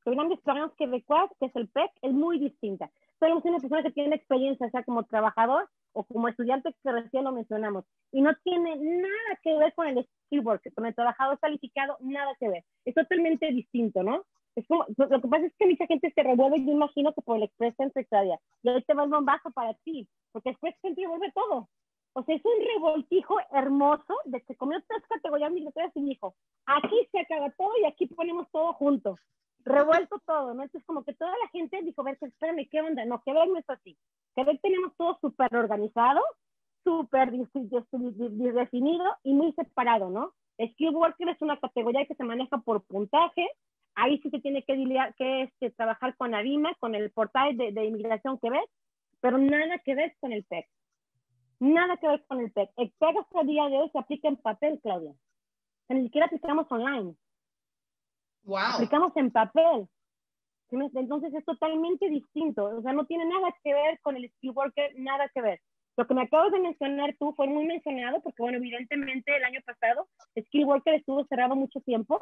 Grandes 0.05 0.41
programas 0.41 0.75
que 0.77 0.87
recuerdas, 0.87 1.31
que 1.39 1.47
es 1.47 1.57
el 1.57 1.69
PEC, 1.69 1.91
es 2.03 2.13
muy 2.13 2.39
distinta. 2.39 2.91
Solo 3.19 3.39
es 3.39 3.45
una 3.45 3.59
persona 3.59 3.83
que 3.83 3.91
tiene 3.91 4.17
experiencia, 4.17 4.71
sea 4.71 4.85
como 4.85 5.05
trabajador 5.05 5.69
o 5.93 6.05
como 6.05 6.29
estudiante, 6.29 6.75
que 6.83 6.93
recién 6.93 7.25
lo 7.25 7.33
mencionamos. 7.33 7.85
Y 8.13 8.23
no 8.23 8.35
tiene 8.45 8.77
nada 8.77 9.39
que 9.43 9.57
ver 9.57 9.75
con 9.75 9.89
el 9.89 10.07
skill 10.27 10.41
worker, 10.41 10.73
con 10.75 10.87
el 10.87 10.95
trabajador 10.95 11.39
calificado, 11.41 11.97
nada 12.01 12.33
que 12.39 12.49
ver. 12.49 12.65
Es 12.85 12.95
totalmente 12.95 13.51
distinto, 13.51 14.03
¿no? 14.03 14.25
lo 14.69 15.21
que 15.21 15.29
pasa 15.29 15.47
es 15.47 15.53
que 15.57 15.67
mucha 15.67 15.87
gente 15.87 16.13
se 16.13 16.23
revuelve, 16.23 16.65
yo 16.65 16.73
imagino 16.73 17.13
que 17.13 17.23
por 17.23 17.37
el 17.37 17.45
Express 17.45 17.75
Entry 17.79 18.05
todavía. 18.07 18.39
Y 18.63 18.69
ahí 18.69 18.83
te 18.83 18.95
va 18.95 19.05
el 19.05 19.11
bombazo 19.11 19.51
para 19.51 19.75
ti, 19.85 20.09
porque 20.33 20.51
Express 20.51 20.75
Entry 20.83 21.05
revuelve 21.05 21.33
todo. 21.33 21.69
O 22.15 22.23
sea, 22.25 22.35
es 22.35 22.45
un 22.45 22.67
revoltijo 22.75 23.37
hermoso 23.53 24.15
de 24.25 24.41
que 24.43 24.57
comió 24.57 24.83
tres 24.89 25.03
categorías 25.09 25.53
migratorias 25.53 25.93
y 25.95 26.03
dijo, 26.03 26.35
aquí 26.67 26.97
se 27.13 27.21
acaba 27.21 27.51
todo 27.51 27.71
y 27.81 27.85
aquí 27.85 28.07
ponemos 28.07 28.51
todo 28.51 28.73
junto. 28.73 29.17
Revuelto 29.65 30.21
todo, 30.27 30.55
¿no? 30.55 30.63
Entonces, 30.63 30.87
como 30.87 31.05
que 31.05 31.15
toda 31.15 31.33
la 31.33 31.49
gente 31.49 31.83
dijo, 31.83 32.01
a 32.01 32.05
ver, 32.05 32.19
espérame, 32.21 32.69
¿qué 32.71 32.81
onda? 32.81 33.05
No, 33.05 33.23
que 33.23 33.33
ver 33.33 33.49
no 33.49 33.59
es 33.59 33.69
así. 33.69 33.97
Que 34.35 34.45
ver 34.45 34.59
tenemos 34.61 34.97
todo 34.97 35.19
súper 35.21 35.55
organizado, 35.55 36.21
súper 36.85 37.31
definido 37.33 39.05
y 39.23 39.35
muy 39.35 39.53
separado, 39.53 40.11
¿no? 40.11 40.33
Skill 40.73 40.95
Worker 40.95 41.29
es 41.29 41.43
una 41.43 41.59
categoría 41.59 42.07
que 42.07 42.15
se 42.15 42.25
maneja 42.25 42.59
por 42.59 42.83
puntaje, 42.83 43.47
ahí 43.95 44.21
sí 44.23 44.31
se 44.31 44.41
tiene 44.41 44.63
que, 44.65 44.75
que 45.17 45.43
este, 45.43 45.71
trabajar 45.71 46.17
con 46.17 46.35
ARIMA, 46.35 46.75
con 46.81 46.95
el 46.95 47.11
portal 47.11 47.57
de, 47.57 47.73
de 47.73 47.85
inmigración 47.85 48.39
Quebec, 48.39 48.69
pero 49.21 49.39
nada 49.39 49.79
que 49.85 49.95
ver 49.95 50.17
con 50.21 50.33
el 50.33 50.45
PEC. 50.45 50.67
Nada 51.61 51.97
que 51.97 52.09
ver 52.09 52.25
con 52.27 52.41
el 52.41 52.53
PEC. 52.53 52.71
El 52.77 52.91
PEC 52.93 53.17
hasta 53.19 53.41
el 53.41 53.47
día 53.47 53.69
de 53.69 53.79
hoy 53.79 53.91
se 53.91 53.99
aplica 53.99 54.29
en 54.29 54.37
papel, 54.37 54.81
Claudia. 54.83 55.13
ni 55.89 56.05
siquiera 56.05 56.27
aplicamos 56.27 56.71
online. 56.71 57.15
Wow. 58.45 58.75
Aplicamos 58.75 59.17
en 59.17 59.31
papel. 59.31 59.89
Entonces 60.71 61.33
es 61.35 61.45
totalmente 61.45 62.09
distinto. 62.09 62.65
O 62.65 62.83
sea, 62.83 62.93
no 62.93 63.07
tiene 63.07 63.25
nada 63.25 63.55
que 63.63 63.73
ver 63.73 63.99
con 64.01 64.17
el 64.17 64.31
skill 64.31 64.53
worker, 64.55 64.93
nada 64.97 65.29
que 65.35 65.41
ver. 65.41 65.61
Lo 65.97 66.07
que 66.07 66.15
me 66.15 66.23
acabas 66.23 66.53
de 66.53 66.61
mencionar 66.61 67.17
tú 67.19 67.33
fue 67.35 67.49
muy 67.49 67.65
mencionado 67.65 68.21
porque, 68.21 68.43
bueno, 68.43 68.59
evidentemente 68.59 69.35
el 69.35 69.43
año 69.43 69.61
pasado 69.67 70.07
Skill 70.39 70.67
Worker 70.67 70.95
estuvo 70.95 71.25
cerrado 71.25 71.57
mucho 71.57 71.81
tiempo 71.81 72.21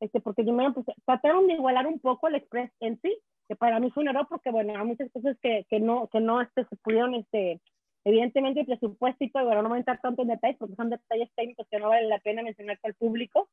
este, 0.00 0.20
porque 0.20 0.42
primero 0.42 0.72
pues, 0.74 0.86
trataron 1.04 1.46
de 1.46 1.54
igualar 1.54 1.86
un 1.86 1.98
poco 2.00 2.28
el 2.28 2.36
Express 2.36 2.70
en 2.80 3.00
sí, 3.00 3.18
que 3.48 3.56
para 3.56 3.80
mí 3.80 3.90
fue 3.90 4.02
un 4.02 4.10
error 4.10 4.26
porque, 4.28 4.50
bueno, 4.50 4.78
hay 4.78 4.86
muchas 4.86 5.10
cosas 5.10 5.36
que, 5.40 5.66
que 5.70 5.80
no, 5.80 6.08
que 6.08 6.20
no 6.20 6.40
este, 6.40 6.64
se 6.66 6.76
pudieron, 6.76 7.14
este, 7.14 7.60
evidentemente 8.04 8.60
el 8.60 8.66
presupuesto 8.66 9.24
y 9.24 9.30
todo, 9.30 9.46
bueno, 9.46 9.62
no 9.62 9.68
voy 9.70 9.76
a 9.76 9.80
entrar 9.80 10.00
tanto 10.00 10.22
en 10.22 10.28
detalles 10.28 10.58
porque 10.58 10.74
son 10.74 10.90
detalles 10.90 11.30
técnicos 11.34 11.66
que 11.70 11.78
no 11.78 11.88
vale 11.88 12.06
la 12.08 12.18
pena 12.18 12.42
mencionar 12.42 12.78
al 12.82 12.94
público, 12.94 13.48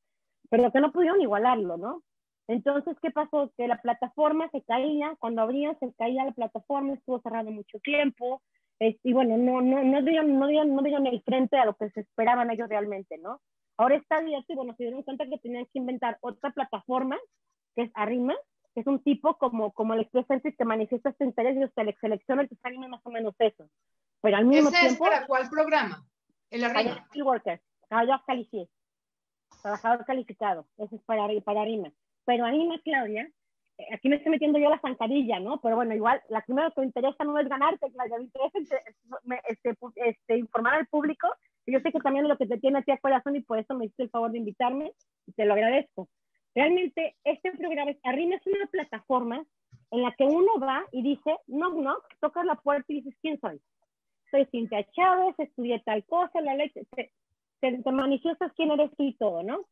pero 0.53 0.71
que 0.71 0.81
no 0.81 0.91
pudieron 0.91 1.19
igualarlo, 1.19 1.77
¿no? 1.77 2.03
Entonces, 2.47 2.95
¿qué 3.01 3.09
pasó? 3.09 3.51
Que 3.57 3.67
la 3.67 3.81
plataforma 3.81 4.47
se 4.51 4.61
caía, 4.61 5.15
cuando 5.17 5.41
abría 5.41 5.73
se 5.79 5.91
caía 5.95 6.25
la 6.25 6.31
plataforma, 6.31 6.93
estuvo 6.93 7.19
cerrado 7.21 7.49
mucho 7.49 7.79
tiempo, 7.79 8.43
y 8.79 9.13
bueno, 9.13 9.35
no, 9.35 9.61
no, 9.61 9.83
no, 9.83 10.03
dieron, 10.03 10.37
no, 10.37 10.45
dieron, 10.45 10.75
no 10.75 10.83
dieron 10.83 11.07
el 11.07 11.23
frente 11.23 11.57
a 11.57 11.65
lo 11.65 11.73
que 11.75 11.89
se 11.89 12.01
esperaban 12.01 12.51
ellos 12.51 12.69
realmente, 12.69 13.17
¿no? 13.17 13.41
Ahora 13.77 13.95
está 13.95 14.17
abierto 14.17 14.53
y 14.53 14.55
bueno, 14.55 14.75
se 14.77 14.83
dieron 14.83 15.01
cuenta 15.01 15.25
que 15.25 15.39
tenían 15.39 15.65
que 15.65 15.79
inventar 15.79 16.19
otra 16.21 16.51
plataforma, 16.51 17.17
que 17.75 17.85
es 17.85 17.91
Arrima, 17.95 18.35
que 18.75 18.81
es 18.81 18.85
un 18.85 19.01
tipo 19.01 19.39
como, 19.39 19.71
como 19.71 19.95
el 19.95 20.01
Express 20.01 20.29
Entry 20.29 20.55
que 20.55 20.65
manifiesta 20.65 21.09
este 21.09 21.25
interés 21.25 21.57
y 21.57 21.63
usted 21.63 21.95
selecciona 21.99 22.43
el 22.43 22.49
que 22.49 22.57
Arrima 22.61 22.87
más 22.89 23.01
o 23.05 23.09
menos 23.09 23.33
eso. 23.39 23.67
Pero 24.21 24.37
al 24.37 24.45
mismo 24.45 24.69
¿Ese 24.69 24.85
es 24.85 24.97
para 24.99 25.25
cuál 25.25 25.49
programa? 25.49 26.05
El 26.51 26.63
Arrima. 26.63 27.07
Worker, 27.15 27.59
trabajador 27.87 28.23
calificado. 28.27 28.69
Trabajador 29.63 30.05
calificado. 30.05 30.67
Eso 30.77 30.97
es 30.97 31.01
para, 31.03 31.27
para 31.41 31.61
Arrima. 31.61 31.91
Pero 32.25 32.45
Arrima, 32.45 32.79
Claudia, 32.83 33.31
eh, 33.77 33.87
aquí 33.93 34.09
me 34.09 34.17
estoy 34.17 34.31
metiendo 34.31 34.59
yo 34.59 34.69
la 34.69 34.79
zancadilla, 34.79 35.39
¿no? 35.39 35.61
Pero 35.61 35.77
bueno, 35.77 35.95
igual, 35.95 36.21
la 36.29 36.41
primera 36.41 36.69
que 36.71 36.81
me 36.81 36.87
interesa 36.87 37.23
no 37.23 37.39
es 37.39 37.47
ganarte, 37.47 37.87
la 37.95 38.03
que 38.03 38.17
me 38.17 38.23
interesa 38.25 38.77
este, 39.47 39.75
este, 39.95 40.37
informar 40.37 40.75
al 40.75 40.87
público 40.87 41.27
Yo 41.65 41.79
sé 41.79 41.91
que 41.91 41.99
también 41.99 42.27
lo 42.27 42.37
que 42.37 42.45
te 42.45 42.59
tiene 42.59 42.79
a 42.79 42.81
ti 42.81 42.91
a 42.91 42.97
corazón 42.97 43.37
y 43.37 43.41
por 43.41 43.57
eso 43.57 43.73
me 43.73 43.85
hiciste 43.85 44.03
el 44.03 44.09
favor 44.09 44.31
de 44.31 44.39
invitarme 44.39 44.91
y 45.25 45.31
te 45.31 45.45
lo 45.45 45.53
agradezco. 45.53 46.09
Realmente 46.53 47.15
este 47.23 47.51
programa, 47.53 47.91
es 47.91 48.45
una 48.45 48.67
plataforma 48.69 49.45
en 49.91 50.01
la 50.01 50.11
que 50.11 50.25
uno 50.25 50.59
va 50.59 50.85
y 50.91 51.01
dice, 51.01 51.37
knock 51.47 51.73
knock, 51.73 52.05
tocas 52.19 52.45
la 52.45 52.55
puerta 52.55 52.85
y 52.89 53.01
dices, 53.01 53.15
¿quién 53.21 53.39
soy? 53.39 53.61
Soy 54.29 54.45
Cintia 54.51 54.85
Chávez, 54.91 55.35
estudié 55.37 55.79
tal 55.79 56.03
cosa, 56.05 56.41
la 56.41 56.55
ley, 56.55 56.71
te, 57.63 57.81
te, 57.81 57.91
manifiestas 57.91 58.51
quién 58.57 58.71
eres 58.71 58.91
tú 58.97 59.03
y 59.03 59.13
todo, 59.13 59.41
¿no? 59.41 59.65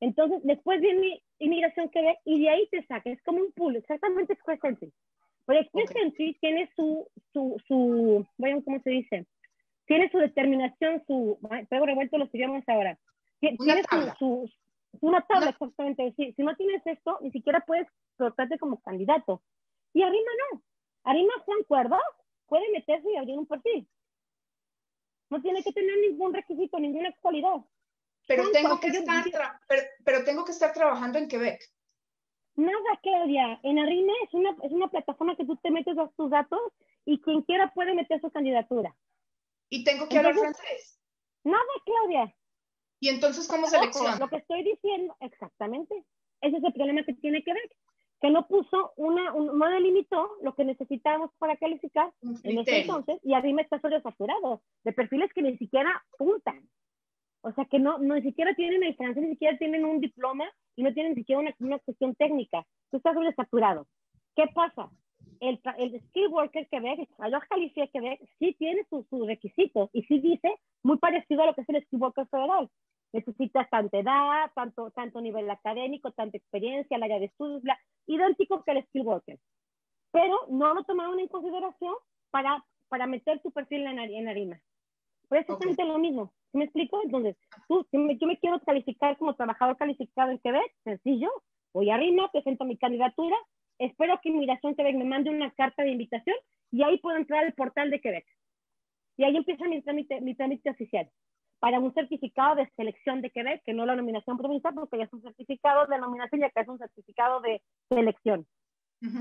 Entonces, 0.00 0.40
después 0.44 0.80
viene 0.82 1.22
Inmigración 1.38 1.88
que 1.88 2.02
ve 2.02 2.18
y 2.24 2.42
de 2.42 2.50
ahí 2.50 2.68
te 2.70 2.84
saca, 2.86 3.08
es 3.10 3.22
como 3.22 3.38
un 3.38 3.52
pool, 3.52 3.76
exactamente 3.76 4.34
Express 4.34 4.62
Entry. 4.62 4.92
Pero 5.46 5.60
Express 5.60 5.90
Entry 5.96 6.36
tiene 6.40 6.70
su, 6.76 7.08
su, 7.32 7.56
su, 7.66 8.26
bueno, 8.36 8.62
¿cómo 8.64 8.80
se 8.82 8.90
dice? 8.90 9.26
Tiene 9.86 10.10
su 10.10 10.18
determinación, 10.18 11.02
su, 11.06 11.38
traigo 11.68 11.86
revuelto 11.86 12.18
los 12.18 12.34
idiomas 12.34 12.68
ahora. 12.68 12.98
Tiene 13.40 13.82
su, 14.18 14.50
una 15.00 15.22
tabla, 15.22 15.50
exactamente. 15.50 16.12
Si, 16.16 16.32
si, 16.34 16.42
no 16.42 16.54
tienes 16.56 16.86
esto, 16.86 17.18
ni 17.22 17.30
siquiera 17.30 17.64
puedes 17.66 17.86
colocarte 18.18 18.58
como 18.58 18.80
candidato. 18.80 19.40
Y 19.94 20.02
Arrima 20.02 20.30
no. 20.52 20.62
Arrima 21.04 21.32
Juan 21.46 21.62
Cuerda 21.66 21.98
puede 22.46 22.70
meterse 22.72 23.10
y 23.10 23.16
abrir 23.16 23.38
un 23.38 23.46
perfil. 23.46 23.88
No 25.30 25.40
tiene 25.42 25.62
que 25.62 25.72
tener 25.72 25.96
ningún 25.98 26.32
requisito, 26.32 26.78
ninguna 26.78 27.12
cualidad. 27.20 27.56
Pero 28.26 28.50
tengo, 28.50 28.78
que 28.78 28.88
estar 28.88 29.24
pero, 30.04 30.24
tengo 30.24 30.44
que 30.44 30.52
estar 30.52 30.72
trabajando 30.72 31.18
en 31.18 31.28
Quebec. 31.28 31.60
Nada, 32.56 33.00
Claudia. 33.02 33.60
En 33.62 33.78
Arrima 33.78 34.12
es 34.24 34.34
una, 34.34 34.50
es 34.62 34.72
una 34.72 34.88
plataforma 34.88 35.36
que 35.36 35.46
tú 35.46 35.56
te 35.56 35.70
metes 35.70 35.96
a 35.96 36.08
tus 36.16 36.30
datos 36.30 36.60
y 37.06 37.20
quien 37.20 37.42
quiera 37.42 37.72
puede 37.72 37.94
meter 37.94 38.20
su 38.20 38.30
candidatura. 38.30 38.94
¿Y 39.70 39.84
tengo 39.84 40.08
que 40.08 40.18
hablar 40.18 40.34
francés? 40.34 41.00
Nada, 41.44 41.62
Claudia. 41.84 42.34
¿Y 43.00 43.08
entonces 43.08 43.46
cómo 43.46 43.66
selecciona? 43.66 44.18
Lo 44.18 44.28
que 44.28 44.36
estoy 44.36 44.62
diciendo, 44.62 45.16
exactamente. 45.20 46.04
Ese 46.40 46.56
es 46.56 46.64
el 46.64 46.72
problema 46.72 47.04
que 47.04 47.14
tiene 47.14 47.42
que 47.42 47.52
ver. 47.52 47.76
Que 48.20 48.30
no 48.30 48.46
puso 48.46 48.92
una, 48.96 49.32
no 49.32 49.68
delimitó 49.68 50.28
lo 50.42 50.54
que 50.54 50.64
necesitábamos 50.64 51.30
para 51.38 51.56
calificar 51.56 52.12
en 52.22 52.58
ese 52.58 52.80
entonces 52.80 53.20
y 53.22 53.34
arriba 53.34 53.62
está 53.62 53.80
sobresaturado 53.80 54.60
de 54.84 54.92
perfiles 54.92 55.32
que 55.32 55.42
ni 55.42 55.56
siquiera 55.56 56.02
puntan. 56.16 56.68
O 57.42 57.52
sea, 57.52 57.64
que 57.66 57.78
no, 57.78 57.98
no 57.98 58.16
ni 58.16 58.22
siquiera 58.22 58.54
tienen 58.54 58.82
el 58.82 58.96
francés, 58.96 59.22
ni 59.22 59.30
siquiera 59.30 59.56
tienen 59.58 59.84
un 59.84 60.00
diploma 60.00 60.50
y 60.74 60.82
no 60.82 60.92
tienen 60.92 61.12
ni 61.12 61.20
siquiera 61.20 61.40
una, 61.40 61.54
una 61.60 61.78
cuestión 61.78 62.14
técnica. 62.16 62.66
Tú 62.90 62.96
estás 62.96 63.14
sobresaturado. 63.14 63.86
¿Qué 64.34 64.46
pasa? 64.52 64.90
El, 65.40 65.60
el 65.78 66.00
Skill 66.08 66.28
Worker 66.28 66.68
Quebec, 66.68 67.08
el 67.18 67.34
Califié 67.48 67.88
Quebec, 67.90 68.20
sí 68.40 68.56
tiene 68.58 68.84
sus, 68.90 69.06
sus 69.08 69.26
requisitos 69.26 69.90
y 69.92 70.02
sí 70.02 70.18
dice 70.18 70.52
muy 70.82 70.98
parecido 70.98 71.42
a 71.42 71.46
lo 71.46 71.54
que 71.54 71.60
es 71.60 71.68
el 71.68 71.84
Skill 71.84 72.00
Worker 72.00 72.26
Federal 72.26 72.68
necesitas 73.12 73.68
tanta 73.70 73.98
edad, 73.98 74.50
tanto, 74.54 74.90
tanto 74.90 75.20
nivel 75.20 75.50
académico, 75.50 76.12
tanta 76.12 76.36
experiencia, 76.36 76.96
el 76.96 77.02
área 77.02 77.18
de 77.18 77.26
estudios, 77.26 77.62
bla, 77.62 77.78
idéntico 78.06 78.62
que 78.64 78.72
el 78.72 78.84
skill 78.86 79.02
worker. 79.02 79.38
Pero 80.10 80.46
no 80.48 80.74
lo 80.74 80.84
tomaron 80.84 81.18
en 81.18 81.28
consideración 81.28 81.94
para, 82.30 82.64
para 82.88 83.06
meter 83.06 83.40
tu 83.40 83.50
perfil 83.50 83.86
en, 83.86 83.98
en. 83.98 84.60
Por 85.28 85.38
eso 85.38 85.58
es 85.60 85.78
lo 85.78 85.98
mismo. 85.98 86.32
¿Me 86.52 86.64
explico? 86.64 87.00
Entonces, 87.04 87.36
tú, 87.68 87.86
si 87.90 87.98
me, 87.98 88.16
yo 88.16 88.26
me 88.26 88.38
quiero 88.38 88.58
calificar 88.60 89.18
como 89.18 89.34
trabajador 89.34 89.76
calificado 89.76 90.30
en 90.30 90.38
Quebec, 90.38 90.74
sencillo, 90.84 91.30
voy 91.74 91.90
a 91.90 91.96
Arima, 91.96 92.30
presento 92.32 92.64
mi 92.64 92.78
candidatura, 92.78 93.36
espero 93.78 94.18
que 94.22 94.30
Inmigración 94.30 94.74
Quebec 94.74 94.96
me 94.96 95.04
mande 95.04 95.30
una 95.30 95.50
carta 95.50 95.82
de 95.82 95.90
invitación 95.90 96.36
y 96.70 96.82
ahí 96.82 96.98
puedo 96.98 97.18
entrar 97.18 97.44
al 97.44 97.52
portal 97.52 97.90
de 97.90 98.00
Quebec. 98.00 98.26
Y 99.18 99.24
ahí 99.24 99.36
empieza 99.36 99.68
mi 99.68 99.82
trámite, 99.82 100.20
mi 100.22 100.34
trámite 100.34 100.70
oficial 100.70 101.10
para 101.60 101.80
un 101.80 101.92
certificado 101.92 102.56
de 102.56 102.70
selección 102.76 103.20
de 103.20 103.30
Quebec, 103.30 103.62
que 103.64 103.74
no 103.74 103.86
la 103.86 103.96
nominación 103.96 104.38
provincial, 104.38 104.74
porque 104.74 104.98
ya 104.98 105.04
es 105.04 105.12
un 105.12 105.22
certificado 105.22 105.86
de 105.86 105.98
nominación 105.98 106.40
y 106.40 106.44
acá 106.44 106.60
es 106.60 106.68
un 106.68 106.78
certificado 106.78 107.40
de 107.40 107.62
selección. 107.88 108.46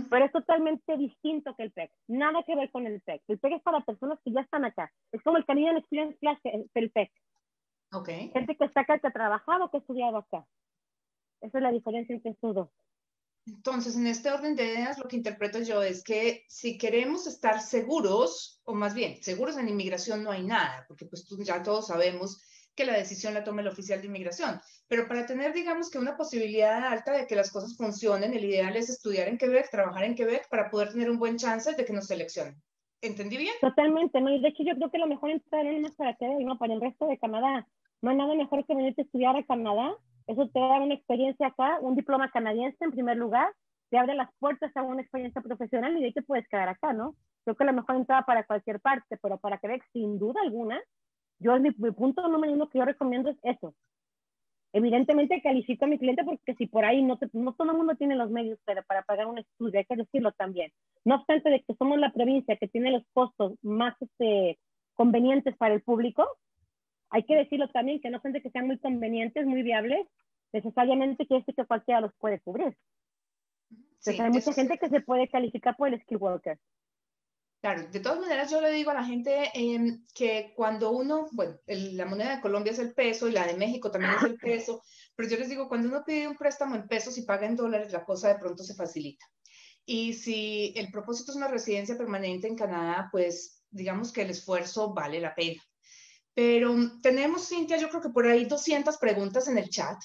Pero 0.10 0.25
es 0.25 0.32
totalmente 0.32 0.98
distinto 0.98 1.56
que 1.56 1.63
el 1.63 1.72
PEC. 1.72 1.91
Nada 2.08 2.42
que 2.44 2.55
ver 2.55 2.72
con 2.72 2.88
el 2.88 3.00
PEC. 3.01 3.22
El 3.27 3.38
PEC 3.38 3.53
es 3.53 3.61
para 3.61 3.81
personas 3.81 4.20
que 4.25 4.31
ya 4.31 4.42
están 4.42 4.66
acá. 4.66 4.92
Es 5.11 5.22
como 5.22 5.38
el 5.38 5.46
Canadian 5.46 5.77
Experience 5.77 6.18
Class 6.18 6.40
del 6.74 6.90
PEC. 6.90 7.11
Okay. 7.94 8.31
Gente 8.31 8.55
que 8.55 8.66
está 8.66 8.81
acá, 8.81 8.98
que 8.98 9.07
ha 9.07 9.11
trabajado, 9.11 9.70
que 9.70 9.77
ha 9.77 9.79
estudiado 9.79 10.18
acá. 10.18 10.46
Esa 11.42 11.59
es 11.59 11.64
la 11.64 11.72
diferencia 11.72 12.16
entre 12.16 12.31
estos 12.31 12.55
dos. 12.55 12.70
Entonces, 13.48 13.96
en 13.96 14.07
este 14.07 14.29
orden 14.29 14.55
de 14.55 14.66
ideas, 14.66 15.00
lo 15.00 15.07
que 15.07 15.16
interpreto 15.16 15.60
yo 15.60 15.81
es 15.81 16.03
que 16.03 16.44
si 16.50 16.77
queremos 16.77 17.27
estar 17.27 17.62
seguros, 17.62 18.62
o 18.66 18.74
más 18.74 18.94
bien, 18.94 19.24
seguros 19.24 19.57
en 19.57 19.70
inmigración 19.70 20.22
no 20.22 20.31
hay 20.31 20.44
nada, 20.44 20.83
porque 20.88 21.05
pues 21.05 21.25
ya 21.46 21.64
todos 21.64 21.88
sabemos 21.88 22.44
que 22.75 22.86
la 22.86 22.94
decisión 22.94 23.33
la 23.33 23.46
toma 23.46 23.62
el 23.62 23.70
oficial 23.70 24.01
de 24.01 24.07
inmigración, 24.07 24.60
pero 24.88 25.07
para 25.07 25.25
tener, 25.25 25.53
digamos 25.53 25.90
que 25.90 25.98
una 25.98 26.18
posibilidad 26.18 26.88
alta 26.88 27.14
de 27.14 27.25
que 27.25 27.36
las 27.38 27.50
cosas 27.50 27.75
funcionen, 27.77 28.33
el 28.33 28.44
ideal 28.44 28.75
es 28.75 28.90
estudiar 28.90 29.29
en 29.29 29.38
Quebec, 29.38 29.72
trabajar 29.72 30.03
en 30.03 30.16
Quebec 30.16 30.48
para 30.50 30.70
poder 30.70 30.92
tener 30.92 31.10
un 31.10 31.18
buen 31.18 31.38
chance 31.38 31.74
de 31.74 31.86
que 31.86 31.94
nos 31.94 32.07
seleccionen. 32.07 32.62
¿Entendí 33.01 33.38
bien? 33.38 33.53
Totalmente, 33.62 34.20
no, 34.20 34.29
y 34.29 34.42
de 34.42 34.50
hecho 34.50 34.64
yo 34.64 34.75
creo 34.75 34.92
que 34.92 34.98
lo 34.98 35.07
mejor 35.07 35.31
entrar 35.31 35.66
no 35.66 35.79
más 35.79 35.94
para 35.94 36.16
Quebec, 36.18 36.40
no 36.40 36.57
para 36.57 36.74
el 36.74 36.81
resto 36.81 37.07
de 37.07 37.18
Canadá. 37.18 37.66
No 38.01 38.12
hay 38.12 38.18
nada 38.18 38.36
mejor 38.36 38.66
que 38.66 38.75
venirte 38.75 39.01
a 39.01 39.05
estudiar 39.05 39.38
a 39.38 39.46
Canadá 39.46 39.98
eso 40.27 40.48
te 40.50 40.59
da 40.59 40.81
una 40.81 40.94
experiencia 40.94 41.48
acá, 41.48 41.79
un 41.81 41.96
diploma 41.96 42.29
canadiense 42.31 42.83
en 42.83 42.92
primer 42.92 43.18
lugar, 43.18 43.53
te 43.90 43.98
abre 43.98 44.16
las 44.16 44.29
puertas 44.40 44.75
a 44.75 44.83
una 44.83 45.01
experiencia 45.01 45.42
profesional 45.42 45.96
y 45.96 46.01
de 46.01 46.05
ahí 46.07 46.13
te 46.13 46.22
puedes 46.22 46.48
quedar 46.50 46.68
acá, 46.70 46.94
¿no? 46.94 47.16
Creo 47.44 47.55
que 47.55 47.63
la 47.63 47.72
mejor 47.72 47.96
entrada 47.96 48.24
para 48.24 48.44
cualquier 48.46 48.81
parte, 48.81 49.18
pero 49.22 49.37
para 49.37 49.57
Quebec, 49.57 49.83
sin 49.94 50.20
duda 50.20 50.42
alguna, 50.42 50.81
yo 51.40 51.57
mi, 51.59 51.70
mi 51.77 51.92
punto 51.92 52.27
número 52.27 52.53
uno 52.53 52.70
que 52.70 52.79
yo 52.79 52.85
recomiendo 52.85 53.29
es 53.29 53.37
eso. 53.44 53.74
Evidentemente 54.74 55.42
califico 55.42 55.85
a 55.85 55.87
mi 55.87 55.98
cliente 55.98 56.25
porque 56.25 56.53
si 56.55 56.68
por 56.68 56.83
ahí 56.83 57.01
no, 57.01 57.18
no 57.31 57.53
todo 57.53 57.72
el 57.72 57.77
mundo 57.77 57.96
tiene 57.96 58.16
los 58.16 58.29
medios 58.29 58.59
para, 58.66 58.81
para 58.81 59.03
pagar 59.03 59.27
un 59.27 59.37
estudio, 59.37 59.79
hay 59.79 59.85
que 59.85 59.96
decirlo 59.96 60.33
también. 60.33 60.72
No 61.05 61.16
obstante 61.16 61.50
de 61.50 61.63
que 61.63 61.74
somos 61.75 61.98
la 61.98 62.11
provincia 62.11 62.57
que 62.57 62.68
tiene 62.68 62.92
los 62.92 63.03
costos 63.13 63.53
más 63.61 63.96
este, 64.01 64.59
convenientes 64.94 65.55
para 65.55 65.74
el 65.74 65.81
público, 65.81 66.27
hay 67.09 67.24
que 67.24 67.35
decirlo 67.35 67.70
también 67.70 68.01
que 68.01 68.09
no 68.09 68.20
son 68.22 68.33
de 68.33 68.41
que 68.41 68.50
sean 68.50 68.67
muy 68.67 68.77
convenientes, 68.79 69.46
muy 69.46 69.63
viables, 69.63 70.07
necesariamente 70.53 71.25
quiere 71.25 71.41
decir 71.41 71.55
que 71.55 71.65
cualquiera 71.65 72.01
los 72.01 72.13
puede 72.15 72.39
cubrir. 72.41 72.77
hay 74.05 74.29
mucha 74.29 74.53
gente 74.53 74.77
que 74.77 74.89
se 74.89 75.01
puede 75.01 75.27
calificar 75.27 75.75
por 75.75 75.93
el 75.93 76.01
skill 76.01 76.17
worker. 76.17 76.57
Claro, 77.59 77.87
de 77.89 78.00
todas 78.00 78.20
maneras 78.20 78.51
yo 78.51 78.61
le 78.61 78.72
digo 78.72 78.91
a 78.91 78.93
la 78.93 79.03
gente 79.03 79.50
em, 79.55 80.05
que 80.13 80.53
cuando 80.55 80.91
uno, 80.91 81.27
bueno, 81.31 81.57
la 81.65 82.05
moneda 82.05 82.35
de 82.35 82.41
Colombia 82.41 82.72
es 82.72 82.79
el 82.79 82.93
peso 82.93 83.27
y 83.27 83.31
la 83.31 83.48
de 83.48 83.57
México 83.57 83.89
también 83.89 84.13
es 84.13 84.24
el 84.24 84.37
peso, 84.37 84.83
pero 85.15 85.27
yo 85.27 85.37
les 85.37 85.50
digo, 85.50 85.67
cuando 85.67 85.89
uno 85.89 86.03
pide 86.05 86.27
un 86.27 86.37
préstamo 86.37 86.75
en 86.75 86.87
pesos 86.87 87.17
y 87.17 87.24
paga 87.24 87.48
en 87.48 87.55
dólares, 87.55 87.91
la 87.91 88.05
cosa 88.05 88.29
de 88.29 88.39
pronto 88.39 88.63
se 88.63 88.75
facilita. 88.75 89.25
Y 89.85 90.13
si 90.13 90.74
el 90.75 90.91
propósito 90.91 91.31
es 91.31 91.37
una 91.37 91.48
residencia 91.48 91.98
permanente 91.98 92.48
en 92.48 92.55
Canadá, 92.55 93.09
pues 93.11 93.63
digamos 93.72 94.11
que 94.13 94.22
el 94.22 94.29
esfuerzo 94.29 94.93
vale 94.93 95.20
la 95.20 95.33
pena. 95.33 95.61
Pero 96.37 96.75
tenemos, 97.01 97.50
Cintia, 97.50 97.77
yo 97.77 97.89
creo 97.89 98.00
que 98.00 98.09
por 98.09 98.27
ahí 98.27 98.45
200 98.45 99.00
preguntas 99.00 99.47
en 99.47 99.57
el 99.57 99.71
chat. 99.71 99.97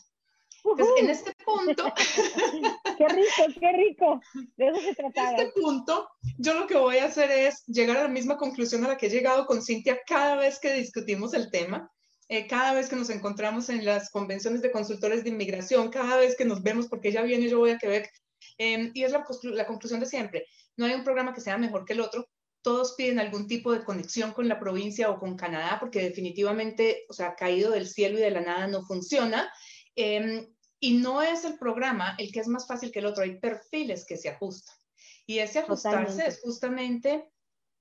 Entonces, 0.64 0.94
en 0.98 1.10
este 1.10 1.34
punto... 1.44 1.92
¡Qué 2.96 3.06
rico, 3.06 3.60
qué 3.60 3.72
rico! 3.72 4.20
De 4.56 4.68
eso 4.68 4.80
se 4.80 4.94
trataba. 4.94 5.32
En 5.32 5.40
este 5.40 5.60
punto, 5.60 6.08
yo 6.38 6.54
lo 6.54 6.66
que 6.66 6.78
voy 6.78 6.96
a 6.96 7.04
hacer 7.04 7.30
es 7.30 7.66
llegar 7.66 7.98
a 7.98 8.04
la 8.04 8.08
misma 8.08 8.38
conclusión 8.38 8.82
a 8.82 8.88
la 8.88 8.96
que 8.96 9.08
he 9.08 9.10
llegado 9.10 9.44
con 9.44 9.62
Cintia 9.62 10.00
cada 10.06 10.36
vez 10.36 10.58
que 10.58 10.72
discutimos 10.72 11.34
el 11.34 11.50
tema. 11.50 11.92
Eh, 12.30 12.46
cada 12.46 12.72
vez 12.72 12.88
que 12.88 12.96
nos 12.96 13.10
encontramos 13.10 13.68
en 13.68 13.84
las 13.84 14.08
convenciones 14.08 14.62
de 14.62 14.72
consultores 14.72 15.24
de 15.24 15.28
inmigración, 15.28 15.90
cada 15.90 16.16
vez 16.16 16.34
que 16.34 16.46
nos 16.46 16.62
vemos, 16.62 16.88
porque 16.88 17.08
ella 17.08 17.20
viene, 17.20 17.50
yo 17.50 17.58
voy 17.58 17.72
a 17.72 17.78
Quebec, 17.78 18.10
eh, 18.56 18.90
y 18.94 19.04
es 19.04 19.12
la, 19.12 19.22
la 19.42 19.66
conclusión 19.66 20.00
de 20.00 20.06
siempre. 20.06 20.46
No 20.78 20.86
hay 20.86 20.94
un 20.94 21.04
programa 21.04 21.34
que 21.34 21.42
sea 21.42 21.58
mejor 21.58 21.84
que 21.84 21.92
el 21.92 22.00
otro, 22.00 22.26
todos 22.62 22.94
piden 22.96 23.18
algún 23.18 23.46
tipo 23.46 23.72
de 23.72 23.84
conexión 23.84 24.32
con 24.32 24.48
la 24.48 24.58
provincia 24.58 25.10
o 25.10 25.18
con 25.18 25.36
Canadá, 25.36 25.78
porque 25.80 26.02
definitivamente, 26.02 27.04
o 27.08 27.12
sea, 27.12 27.34
caído 27.34 27.72
del 27.72 27.88
cielo 27.88 28.18
y 28.18 28.22
de 28.22 28.30
la 28.30 28.40
nada 28.40 28.66
no 28.68 28.82
funciona. 28.82 29.52
Em, 29.96 30.46
y 30.80 30.94
no 30.94 31.22
es 31.22 31.44
el 31.44 31.58
programa 31.58 32.14
el 32.18 32.32
que 32.32 32.40
es 32.40 32.48
más 32.48 32.66
fácil 32.66 32.90
que 32.90 33.00
el 33.00 33.06
otro, 33.06 33.24
hay 33.24 33.38
perfiles 33.38 34.04
que 34.06 34.16
se 34.16 34.28
ajustan. 34.28 34.74
Y 35.26 35.38
ese 35.38 35.60
ajustarse 35.60 36.26
es 36.26 36.40
justamente, 36.40 37.30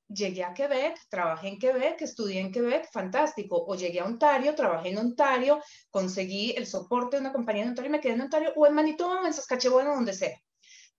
llegué 0.07 0.43
a 0.43 0.53
Quebec, 0.53 0.99
trabajé 1.09 1.47
en 1.47 1.59
Quebec, 1.59 2.01
estudié 2.01 2.39
en 2.39 2.51
Quebec, 2.51 2.91
fantástico. 2.91 3.63
O 3.65 3.75
llegué 3.75 4.01
a 4.01 4.05
Ontario, 4.05 4.53
trabajé 4.55 4.89
en 4.89 4.99
Ontario, 4.99 5.61
conseguí 5.89 6.51
el 6.51 6.67
soporte 6.67 7.17
de 7.17 7.21
una 7.21 7.33
compañía 7.33 7.63
en 7.63 7.69
Ontario 7.69 7.89
y 7.89 7.91
me 7.91 7.99
quedé 7.99 8.13
en 8.13 8.21
Ontario, 8.21 8.53
o 8.55 8.67
en 8.67 8.73
Manitoba 8.73 9.21
o 9.21 9.25
en 9.25 9.33
Saskatchewan, 9.33 9.85
donde 9.85 10.13
sea. 10.13 10.39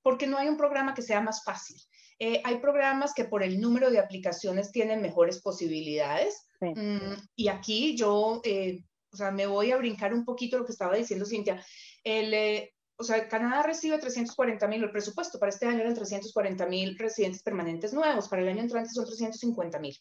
Porque 0.02 0.26
no 0.26 0.38
hay 0.38 0.48
un 0.48 0.56
programa 0.56 0.94
que 0.94 1.02
sea 1.02 1.20
más 1.20 1.44
fácil. 1.44 1.80
Eh, 2.18 2.40
hay 2.44 2.58
programas 2.58 3.14
que 3.14 3.24
por 3.24 3.42
el 3.42 3.60
número 3.60 3.90
de 3.90 3.98
aplicaciones 3.98 4.70
tienen 4.70 5.02
mejores 5.02 5.40
posibilidades. 5.40 6.46
Mm, 6.60 7.14
y 7.34 7.48
aquí 7.48 7.96
yo, 7.96 8.40
eh, 8.44 8.84
o 9.12 9.16
sea, 9.16 9.30
me 9.30 9.46
voy 9.46 9.72
a 9.72 9.76
brincar 9.76 10.14
un 10.14 10.24
poquito 10.24 10.58
lo 10.58 10.64
que 10.64 10.72
estaba 10.72 10.94
diciendo 10.94 11.26
Cintia. 11.26 11.64
El, 12.04 12.32
eh, 12.32 12.74
o 12.96 13.04
sea, 13.04 13.26
Canadá 13.28 13.62
recibe 13.62 13.98
340 13.98 14.68
mil, 14.68 14.84
el 14.84 14.92
presupuesto 14.92 15.38
para 15.38 15.50
este 15.50 15.66
año 15.66 15.80
eran 15.80 15.94
340 15.94 16.66
mil 16.66 16.96
residentes 16.96 17.42
permanentes 17.42 17.92
nuevos, 17.92 18.28
para 18.28 18.42
el 18.42 18.48
año 18.48 18.60
entrante 18.60 18.90
son 18.90 19.06
350 19.06 19.78
mil. 19.80 19.96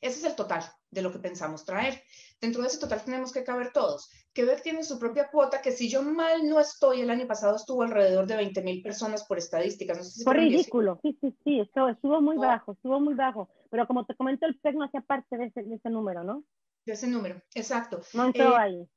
Ese 0.00 0.18
es 0.18 0.24
el 0.24 0.36
total 0.36 0.62
de 0.96 1.02
lo 1.02 1.12
que 1.12 1.18
pensamos 1.18 1.64
traer. 1.64 2.02
Dentro 2.40 2.62
de 2.62 2.68
ese 2.68 2.78
total 2.78 3.04
tenemos 3.04 3.32
que 3.32 3.44
caber 3.44 3.72
todos. 3.72 4.10
Quebec 4.32 4.62
tiene 4.62 4.82
su 4.82 4.98
propia 4.98 5.28
cuota, 5.30 5.62
que 5.62 5.72
si 5.72 5.88
yo 5.88 6.02
mal 6.02 6.46
no 6.48 6.58
estoy, 6.60 7.00
el 7.00 7.10
año 7.10 7.26
pasado 7.26 7.56
estuvo 7.56 7.82
alrededor 7.82 8.26
de 8.26 8.36
20 8.36 8.62
mil 8.62 8.82
personas 8.82 9.24
por 9.24 9.38
estadísticas. 9.38 9.96
No 9.96 10.04
sé 10.04 10.10
si 10.10 10.24
Fue 10.24 10.34
ridículo, 10.34 10.98
sí, 11.02 11.16
sí, 11.20 11.34
sí, 11.44 11.60
estuvo, 11.60 11.88
estuvo 11.88 12.20
muy 12.20 12.36
bajo, 12.36 12.72
estuvo 12.72 13.00
muy 13.00 13.14
bajo. 13.14 13.48
Pero 13.70 13.86
como 13.86 14.04
te 14.04 14.14
comento, 14.14 14.46
el 14.46 14.58
PEC 14.58 14.74
no 14.74 14.84
hacía 14.84 15.00
parte 15.00 15.36
de 15.36 15.46
ese, 15.46 15.62
de 15.62 15.76
ese 15.76 15.90
número, 15.90 16.24
¿no? 16.24 16.44
De 16.84 16.92
ese 16.92 17.06
número, 17.06 17.40
exacto. 17.54 18.00
No 18.12 18.26
entró 18.26 18.52
eh, 18.52 18.58
ahí. 18.58 18.88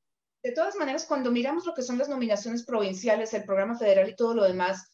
De 0.43 0.51
todas 0.53 0.75
maneras, 0.75 1.05
cuando 1.05 1.31
miramos 1.31 1.65
lo 1.65 1.73
que 1.73 1.81
son 1.81 1.97
las 1.97 2.09
nominaciones 2.09 2.65
provinciales, 2.65 3.33
el 3.33 3.43
programa 3.43 3.77
federal 3.77 4.09
y 4.09 4.15
todo 4.15 4.33
lo 4.33 4.43
demás, 4.43 4.91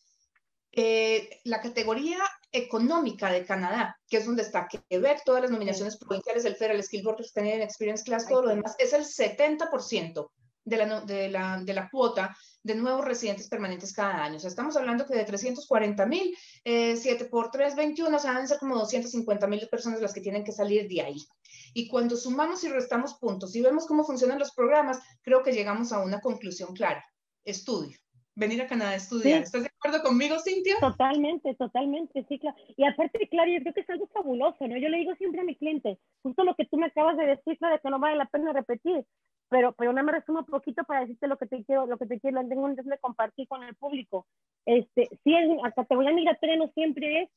eh, 0.78 1.40
la 1.46 1.62
categoría 1.62 2.20
económica 2.52 3.32
de 3.32 3.46
Canadá, 3.46 3.98
que 4.10 4.18
es 4.18 4.26
donde 4.26 4.42
está 4.42 4.68
Quebec, 4.68 5.22
todas 5.24 5.42
las 5.42 5.52
nominaciones 5.52 5.96
provinciales, 5.98 6.44
el 6.44 6.58
Federal 6.58 6.84
Skill 6.84 7.04
Board, 7.04 7.24
Canadian 7.34 7.62
Experience 7.62 8.04
Class, 8.04 8.28
todo 8.28 8.42
lo 8.42 8.50
demás, 8.50 8.76
es 8.78 8.92
el 8.92 9.06
70% 9.06 10.32
de 10.66 10.78
la, 10.78 11.02
de, 11.02 11.30
la, 11.30 11.62
de 11.64 11.74
la 11.74 11.90
cuota 11.90 12.36
de 12.62 12.76
nuevos 12.76 13.06
residentes 13.06 13.48
permanentes 13.48 13.94
cada 13.94 14.22
año. 14.24 14.36
O 14.36 14.40
sea, 14.40 14.50
estamos 14.50 14.76
hablando 14.76 15.06
que 15.06 15.16
de 15.16 15.24
340 15.24 16.06
mil, 16.08 16.36
7 16.64 17.10
eh, 17.10 17.26
por 17.32 17.52
3, 17.52 17.76
21, 17.76 18.14
o 18.14 18.20
sea, 18.20 18.34
van 18.34 18.44
a 18.44 18.48
ser 18.48 18.58
como 18.58 18.76
250 18.76 19.48
mil 19.48 19.70
personas 19.70 20.02
las 20.02 20.14
que 20.14 20.22
tienen 20.22 20.44
que 20.44 20.52
salir 20.52 20.90
de 20.90 21.02
ahí. 21.02 21.26
Y 21.74 21.88
cuando 21.88 22.18
sumamos 22.18 22.64
y 22.66 22.70
restamos 22.70 23.14
puntos 23.14 23.56
y 23.56 23.62
vemos 23.62 23.86
cómo 23.86 24.04
funcionan 24.04 24.40
los 24.40 24.54
programas, 24.54 25.00
creo 25.22 25.42
que 25.42 25.54
llegamos 25.54 25.94
a 25.94 26.00
una 26.00 26.20
conclusión 26.20 26.74
clara. 26.74 27.06
Estudio 27.46 27.98
venir 28.36 28.62
a 28.62 28.68
Canadá 28.68 28.92
a 28.92 28.96
estudiar. 28.96 29.42
¿Estás 29.42 29.64
de 29.64 29.70
acuerdo 29.70 30.04
conmigo, 30.04 30.38
Cintia? 30.40 30.76
Totalmente, 30.80 31.56
totalmente, 31.56 32.26
sí, 32.28 32.38
claro. 32.38 32.58
Y 32.76 32.84
aparte, 32.84 33.28
claro, 33.30 33.52
yo 33.52 33.60
creo 33.62 33.74
que 33.74 33.82
es 33.82 33.90
algo 33.90 34.08
fabuloso, 34.08 34.68
¿no? 34.68 34.78
Yo 34.78 34.90
le 34.90 34.98
digo 34.98 35.16
siempre 35.16 35.42
a 35.42 35.46
mi 35.46 35.56
cliente, 35.56 35.98
justo 36.22 36.44
lo 36.44 36.56
que 36.56 36.66
tú 36.66 36.78
me 36.78 36.88
acabas 36.88 37.18
de 37.18 37.26
decir, 37.26 37.58
claro, 37.58 37.80
que 37.82 37.90
no 37.90 38.00
vale 38.00 38.18
la 38.18 38.26
pena 38.26 38.52
repetir, 38.52 39.06
pero, 39.50 39.74
pero 39.74 39.94
nada 39.94 40.06
me 40.06 40.12
resumo 40.12 40.40
un 40.40 40.46
poquito 40.46 40.84
para 40.84 41.02
decirte 41.02 41.28
lo 41.28 41.38
que 41.38 41.46
te 41.46 41.64
quiero, 41.64 41.86
lo 41.86 41.98
que 41.98 42.06
te 42.06 42.20
quiero, 42.20 42.46
tengo 42.48 42.64
un 42.64 42.76
de 42.76 42.98
compartir 43.00 43.48
con 43.48 43.64
el 43.64 43.76
público. 43.76 44.28
Este, 44.66 45.08
sí, 45.24 45.32
la 45.64 45.72
categoría 45.72 46.12
migratoria 46.12 46.58
no 46.58 46.68
siempre 46.74 47.24
es 47.24 47.30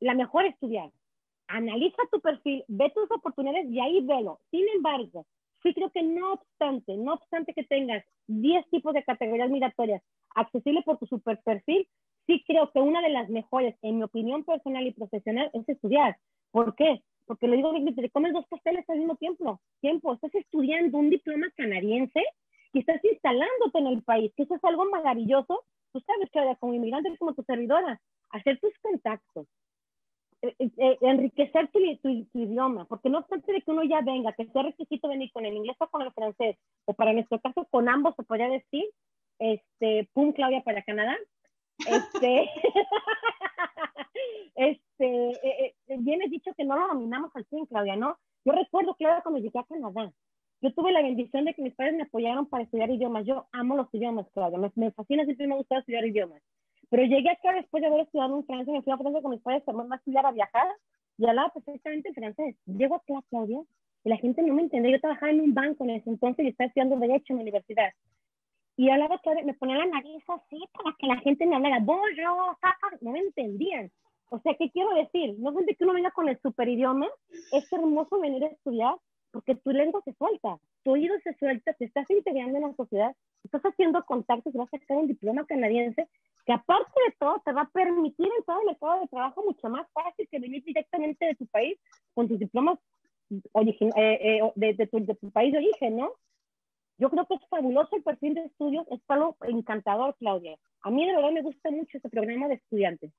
la 0.00 0.14
mejor 0.14 0.44
estudiar. 0.44 0.90
Analiza 1.48 2.02
tu 2.10 2.20
perfil, 2.20 2.64
ve 2.68 2.90
tus 2.90 3.10
oportunidades 3.10 3.70
y 3.70 3.80
ahí 3.80 4.04
velo. 4.04 4.40
Sin 4.50 4.68
embargo, 4.74 5.26
sí 5.66 5.74
creo 5.74 5.90
que 5.90 6.02
no 6.02 6.34
obstante, 6.34 6.96
no 6.96 7.14
obstante 7.14 7.52
que 7.52 7.64
tengas 7.64 8.04
10 8.28 8.70
tipos 8.70 8.94
de 8.94 9.02
categorías 9.02 9.50
migratorias 9.50 10.00
accesibles 10.36 10.84
por 10.84 10.98
tu 10.98 11.06
super 11.06 11.40
perfil, 11.44 11.88
sí 12.28 12.44
creo 12.46 12.70
que 12.70 12.80
una 12.80 13.02
de 13.02 13.08
las 13.08 13.28
mejores, 13.30 13.74
en 13.82 13.96
mi 13.96 14.04
opinión 14.04 14.44
personal 14.44 14.86
y 14.86 14.92
profesional, 14.92 15.50
es 15.54 15.68
estudiar. 15.68 16.16
¿Por 16.52 16.76
qué? 16.76 17.02
Porque 17.26 17.48
le 17.48 17.56
digo, 17.56 17.72
te 17.72 18.10
comes 18.10 18.32
dos 18.32 18.46
pasteles 18.46 18.88
al 18.88 18.98
mismo 18.98 19.16
tiempo. 19.16 19.60
tiempo. 19.80 20.14
Estás 20.14 20.32
estudiando 20.36 20.98
un 20.98 21.10
diploma 21.10 21.48
canadiense 21.56 22.22
y 22.72 22.78
estás 22.78 23.04
instalándote 23.04 23.78
en 23.78 23.88
el 23.88 24.02
país, 24.04 24.32
que 24.36 24.44
eso 24.44 24.54
es 24.54 24.62
algo 24.62 24.84
maravilloso. 24.84 25.64
Tú 25.92 26.00
sabes 26.00 26.30
que 26.30 26.56
como 26.60 26.74
inmigrante, 26.74 27.16
como 27.18 27.34
tu 27.34 27.42
servidora, 27.42 28.00
hacer 28.30 28.60
tus 28.60 28.72
contactos, 28.78 29.48
eh, 30.46 30.54
eh, 30.58 30.70
eh, 30.78 30.98
enriquecer 31.00 31.70
tu, 31.72 31.78
idioma, 32.34 32.84
porque 32.84 33.08
no 33.08 33.18
obstante 33.18 33.52
de 33.52 33.62
que 33.62 33.70
uno 33.70 33.82
ya 33.84 34.00
venga, 34.02 34.32
que 34.32 34.46
sea 34.46 34.62
requisito 34.62 35.08
venir 35.08 35.30
con 35.32 35.44
el 35.44 35.54
inglés 35.54 35.76
o 35.80 35.88
con 35.88 36.02
el 36.02 36.12
francés, 36.12 36.56
o 36.84 36.94
para 36.94 37.12
nuestro 37.12 37.40
caso 37.40 37.66
con 37.70 37.88
ambos 37.88 38.14
se 38.16 38.22
podría 38.22 38.48
decir, 38.48 38.84
este, 39.38 40.08
pum, 40.12 40.32
Claudia 40.32 40.62
para 40.62 40.82
Canadá, 40.82 41.16
este, 41.78 42.50
este, 44.54 45.74
bien 45.98 46.22
es 46.22 46.30
dicho 46.30 46.52
que 46.56 46.64
no 46.64 46.78
lo 46.78 46.88
dominamos 46.88 47.30
al 47.34 47.44
fin, 47.46 47.66
Claudia, 47.66 47.96
¿no? 47.96 48.18
Yo 48.44 48.52
recuerdo, 48.52 48.94
Claudia, 48.94 49.22
cuando 49.22 49.40
llegué 49.40 49.58
a 49.58 49.64
Canadá, 49.64 50.12
yo 50.62 50.72
tuve 50.72 50.92
la 50.92 51.02
bendición 51.02 51.44
de 51.44 51.54
que 51.54 51.62
mis 51.62 51.74
padres 51.74 51.96
me 51.96 52.04
apoyaron 52.04 52.46
para 52.46 52.64
estudiar 52.64 52.90
idiomas, 52.90 53.26
yo 53.26 53.46
amo 53.52 53.76
los 53.76 53.92
idiomas, 53.92 54.26
Claudia, 54.32 54.58
me, 54.58 54.70
me 54.76 54.90
fascina, 54.92 55.24
siempre 55.24 55.46
me 55.46 55.54
ha 55.54 55.58
gustado 55.58 55.80
estudiar 55.80 56.06
idiomas, 56.06 56.42
pero 56.88 57.02
llegué 57.02 57.30
acá 57.30 57.52
después 57.54 57.80
de 57.80 57.88
haber 57.88 58.00
estudiado 58.00 58.36
en 58.36 58.46
Francia, 58.46 58.72
me 58.72 58.82
fui 58.82 58.92
a 58.92 58.98
Francia 58.98 59.22
con 59.22 59.30
mis 59.32 59.40
padres 59.40 59.64
también 59.64 59.92
a 59.92 59.96
estudiar, 59.96 60.26
a 60.26 60.32
viajar, 60.32 60.68
y 61.18 61.26
hablaba 61.26 61.50
perfectamente 61.50 62.12
francés. 62.12 62.56
Llego 62.66 62.96
acá, 62.96 63.14
Claudia, 63.30 63.60
y 64.04 64.08
la 64.08 64.16
gente 64.18 64.42
no 64.42 64.54
me 64.54 64.62
entendía. 64.62 64.92
Yo 64.92 65.00
trabajaba 65.00 65.32
en 65.32 65.40
un 65.40 65.54
banco 65.54 65.84
en 65.84 65.90
ese 65.90 66.10
entonces 66.10 66.44
y 66.44 66.48
estaba 66.48 66.68
estudiando 66.68 66.96
Derecho 66.96 67.32
en 67.32 67.36
la 67.36 67.42
universidad. 67.42 67.90
Y 68.76 68.90
hablaba, 68.90 69.18
Claudia, 69.18 69.44
me 69.44 69.54
ponía 69.54 69.78
la 69.78 69.86
nariz 69.86 70.22
así 70.28 70.62
para 70.72 70.94
que 70.98 71.06
la 71.06 71.16
gente 71.18 71.46
me 71.46 71.56
hablara. 71.56 71.80
Bonjour, 71.80 72.56
no 73.00 73.10
me 73.10 73.20
entendían. 73.20 73.90
O 74.28 74.38
sea, 74.40 74.54
¿qué 74.54 74.70
quiero 74.70 74.94
decir? 74.94 75.36
No 75.38 75.52
de 75.52 75.74
que 75.74 75.84
uno 75.84 75.94
venga 75.94 76.10
con 76.10 76.28
el 76.28 76.38
super 76.40 76.68
idioma, 76.68 77.08
es 77.52 77.72
hermoso 77.72 78.20
venir 78.20 78.44
a 78.44 78.48
estudiar 78.48 78.96
porque 79.30 79.54
tu 79.54 79.70
lengua 79.70 80.02
se 80.04 80.12
suelta, 80.14 80.58
tu 80.86 80.92
oído 80.92 81.18
se 81.24 81.34
suelta, 81.34 81.72
te 81.72 81.86
estás 81.86 82.08
integrando 82.10 82.58
en 82.58 82.62
la 82.62 82.72
sociedad, 82.74 83.12
estás 83.42 83.60
haciendo 83.62 84.04
contactos 84.04 84.52
vas 84.54 84.72
a 84.72 84.78
sacar 84.78 84.98
un 84.98 85.08
diploma 85.08 85.44
canadiense 85.44 86.08
que 86.46 86.52
aparte 86.52 86.92
de 87.08 87.16
todo 87.18 87.42
te 87.44 87.52
va 87.52 87.62
a 87.62 87.70
permitir 87.70 88.28
entrar 88.38 88.58
al 88.58 88.66
mercado 88.66 89.00
de 89.00 89.08
trabajo 89.08 89.42
mucho 89.42 89.68
más 89.68 89.88
fácil 89.92 90.28
que 90.30 90.38
venir 90.38 90.62
directamente 90.62 91.26
de 91.26 91.34
tu 91.34 91.44
país 91.48 91.76
con 92.14 92.28
tus 92.28 92.38
diplomas 92.38 92.78
eh, 93.30 93.40
eh, 93.96 94.40
de, 94.54 94.86
tu, 94.86 95.04
de, 95.04 95.16
tu, 95.16 95.28
país 95.32 95.50
de 95.50 95.58
origen, 95.58 95.96
¿no? 95.96 96.12
Yo 96.98 97.10
creo 97.10 97.26
que 97.26 97.34
es 97.34 97.48
fabuloso 97.48 97.96
el 97.96 98.04
perfil 98.04 98.34
de 98.34 98.44
estudios, 98.44 98.86
es 98.88 99.00
algo 99.08 99.36
encantador, 99.42 100.14
Claudia. 100.20 100.56
A 100.82 100.90
mí 100.92 101.04
de 101.04 101.16
verdad 101.16 101.32
me 101.32 101.42
gusta 101.42 101.68
mucho 101.72 101.96
este 101.96 102.08
programa 102.08 102.46
de 102.46 102.54
estudiantes. 102.54 103.12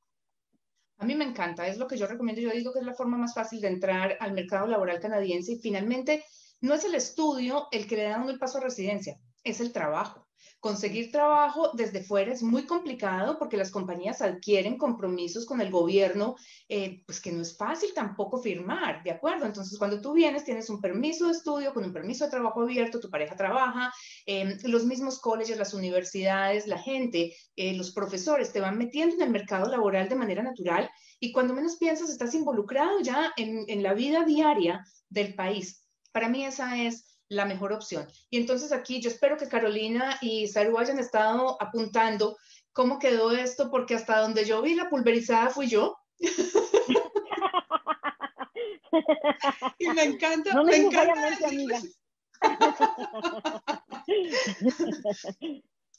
A 0.99 1.05
mí 1.05 1.15
me 1.15 1.25
encanta, 1.25 1.67
es 1.67 1.77
lo 1.77 1.85
que 1.85 1.97
yo 1.97 2.07
recomiendo. 2.07 2.41
Yo 2.41 2.51
digo 2.51 2.71
que 2.71 2.79
es 2.79 2.85
la 2.85 2.93
forma 2.93 3.17
más 3.17 3.33
fácil 3.33 3.59
de 3.59 3.67
entrar 3.67 4.15
al 4.21 4.31
mercado 4.31 4.67
laboral 4.67 5.01
canadiense 5.01 5.51
y 5.51 5.59
finalmente 5.59 6.23
no 6.61 6.73
es 6.73 6.83
el 6.83 6.95
estudio 6.95 7.67
el 7.71 7.87
que 7.87 7.97
le 7.97 8.03
da 8.03 8.23
el 8.27 8.39
paso 8.39 8.57
a 8.57 8.61
residencia, 8.61 9.19
es 9.43 9.59
el 9.59 9.71
trabajo. 9.71 10.27
Conseguir 10.59 11.11
trabajo 11.11 11.71
desde 11.73 12.03
fuera 12.03 12.31
es 12.33 12.41
muy 12.41 12.65
complicado 12.65 13.37
porque 13.37 13.57
las 13.57 13.69
compañías 13.69 14.21
adquieren 14.21 14.77
compromisos 14.77 15.45
con 15.45 15.61
el 15.61 15.69
gobierno, 15.69 16.35
eh, 16.67 17.03
pues 17.05 17.21
que 17.21 17.31
no 17.31 17.41
es 17.41 17.55
fácil 17.55 17.93
tampoco 17.93 18.41
firmar, 18.41 19.03
¿de 19.03 19.11
acuerdo? 19.11 19.45
Entonces, 19.45 19.77
cuando 19.77 20.01
tú 20.01 20.13
vienes, 20.13 20.45
tienes 20.45 20.69
un 20.69 20.81
permiso 20.81 21.27
de 21.27 21.33
estudio 21.33 21.73
con 21.73 21.83
un 21.83 21.93
permiso 21.93 22.25
de 22.25 22.31
trabajo 22.31 22.61
abierto, 22.61 22.99
tu 22.99 23.09
pareja 23.09 23.35
trabaja, 23.35 23.93
em, 24.25 24.57
los 24.63 24.85
mismos 24.85 25.19
colegios, 25.19 25.59
las 25.59 25.73
universidades, 25.73 26.65
la 26.67 26.79
gente, 26.79 27.35
eh, 27.55 27.75
los 27.75 27.91
profesores 27.91 28.51
te 28.51 28.59
van 28.59 28.77
metiendo 28.77 29.15
en 29.15 29.21
el 29.21 29.29
mercado 29.29 29.69
laboral 29.69 30.09
de 30.09 30.15
manera 30.15 30.41
natural 30.41 30.89
y 31.19 31.31
cuando 31.31 31.53
menos 31.53 31.77
piensas, 31.77 32.09
estás 32.09 32.33
involucrado 32.33 32.99
ya 33.01 33.31
en 33.37 33.83
la 33.83 33.93
vida 33.93 34.23
diaria 34.23 34.85
del 35.09 35.33
país. 35.35 35.86
Para 36.17 36.29
mí 36.29 36.43
esa 36.43 36.81
es 36.81 37.19
la 37.29 37.45
mejor 37.45 37.73
opción. 37.73 38.07
Y 38.31 38.37
entonces 38.37 38.71
aquí 38.71 38.99
yo 38.99 39.11
espero 39.11 39.37
que 39.37 39.47
Carolina 39.47 40.17
y 40.19 40.47
Saru 40.47 40.79
hayan 40.79 40.97
estado 40.97 41.61
apuntando 41.61 42.37
cómo 42.73 42.97
quedó 42.97 43.33
esto, 43.33 43.69
porque 43.69 43.93
hasta 43.93 44.21
donde 44.21 44.43
yo 44.43 44.63
vi 44.63 44.73
la 44.73 44.89
pulverizada 44.89 45.51
fui 45.51 45.67
yo. 45.67 45.95
y 49.77 49.89
me 49.89 50.05
encanta, 50.05 50.55
no 50.55 50.63
me 50.63 50.77
encanta. 50.77 51.47
Amiga. 51.47 51.79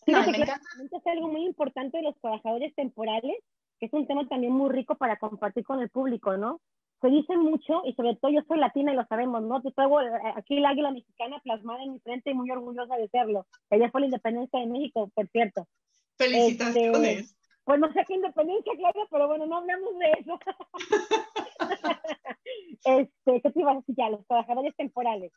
no, 0.08 0.26
me 0.26 0.36
encanta. 0.36 0.96
Es 0.96 1.06
algo 1.06 1.28
muy 1.28 1.44
importante 1.44 1.98
de 1.98 2.02
los 2.02 2.20
trabajadores 2.20 2.74
temporales, 2.74 3.36
que 3.78 3.86
es 3.86 3.92
un 3.92 4.08
tema 4.08 4.26
también 4.26 4.52
muy 4.52 4.70
rico 4.70 4.96
para 4.96 5.16
compartir 5.16 5.62
con 5.62 5.78
el 5.78 5.90
público, 5.90 6.36
¿no? 6.36 6.60
Se 7.00 7.08
dice 7.08 7.36
mucho, 7.36 7.82
y 7.84 7.92
sobre 7.94 8.16
todo 8.16 8.30
yo 8.32 8.40
soy 8.48 8.58
latina 8.58 8.92
y 8.92 8.96
lo 8.96 9.06
sabemos, 9.06 9.42
¿no? 9.42 9.62
Yo 9.62 9.70
traigo 9.70 10.00
eh, 10.00 10.10
aquí 10.34 10.58
el 10.58 10.66
águila 10.66 10.90
mexicana 10.90 11.40
plasmada 11.44 11.82
en 11.84 11.92
mi 11.92 12.00
frente 12.00 12.30
y 12.30 12.34
muy 12.34 12.50
orgullosa 12.50 12.96
de 12.96 13.08
serlo. 13.08 13.46
Ella 13.70 13.90
fue 13.90 14.00
la 14.00 14.06
independencia 14.06 14.58
de 14.58 14.66
México, 14.66 15.10
por 15.14 15.28
cierto. 15.28 15.66
Felicitaciones. 16.16 17.20
Este, 17.20 17.38
pues 17.64 17.78
no 17.78 17.92
sé 17.92 18.04
qué 18.06 18.14
independencia, 18.14 18.72
Claudia, 18.76 19.06
pero 19.10 19.28
bueno, 19.28 19.46
no 19.46 19.58
hablamos 19.58 19.90
de 19.98 20.10
eso. 20.18 20.38
este, 22.84 23.40
¿Qué 23.42 23.50
te 23.50 23.60
iba 23.60 23.72
a 23.72 23.76
decir 23.76 23.94
ya? 23.96 24.10
Los 24.10 24.26
trabajadores 24.26 24.74
temporales. 24.74 25.32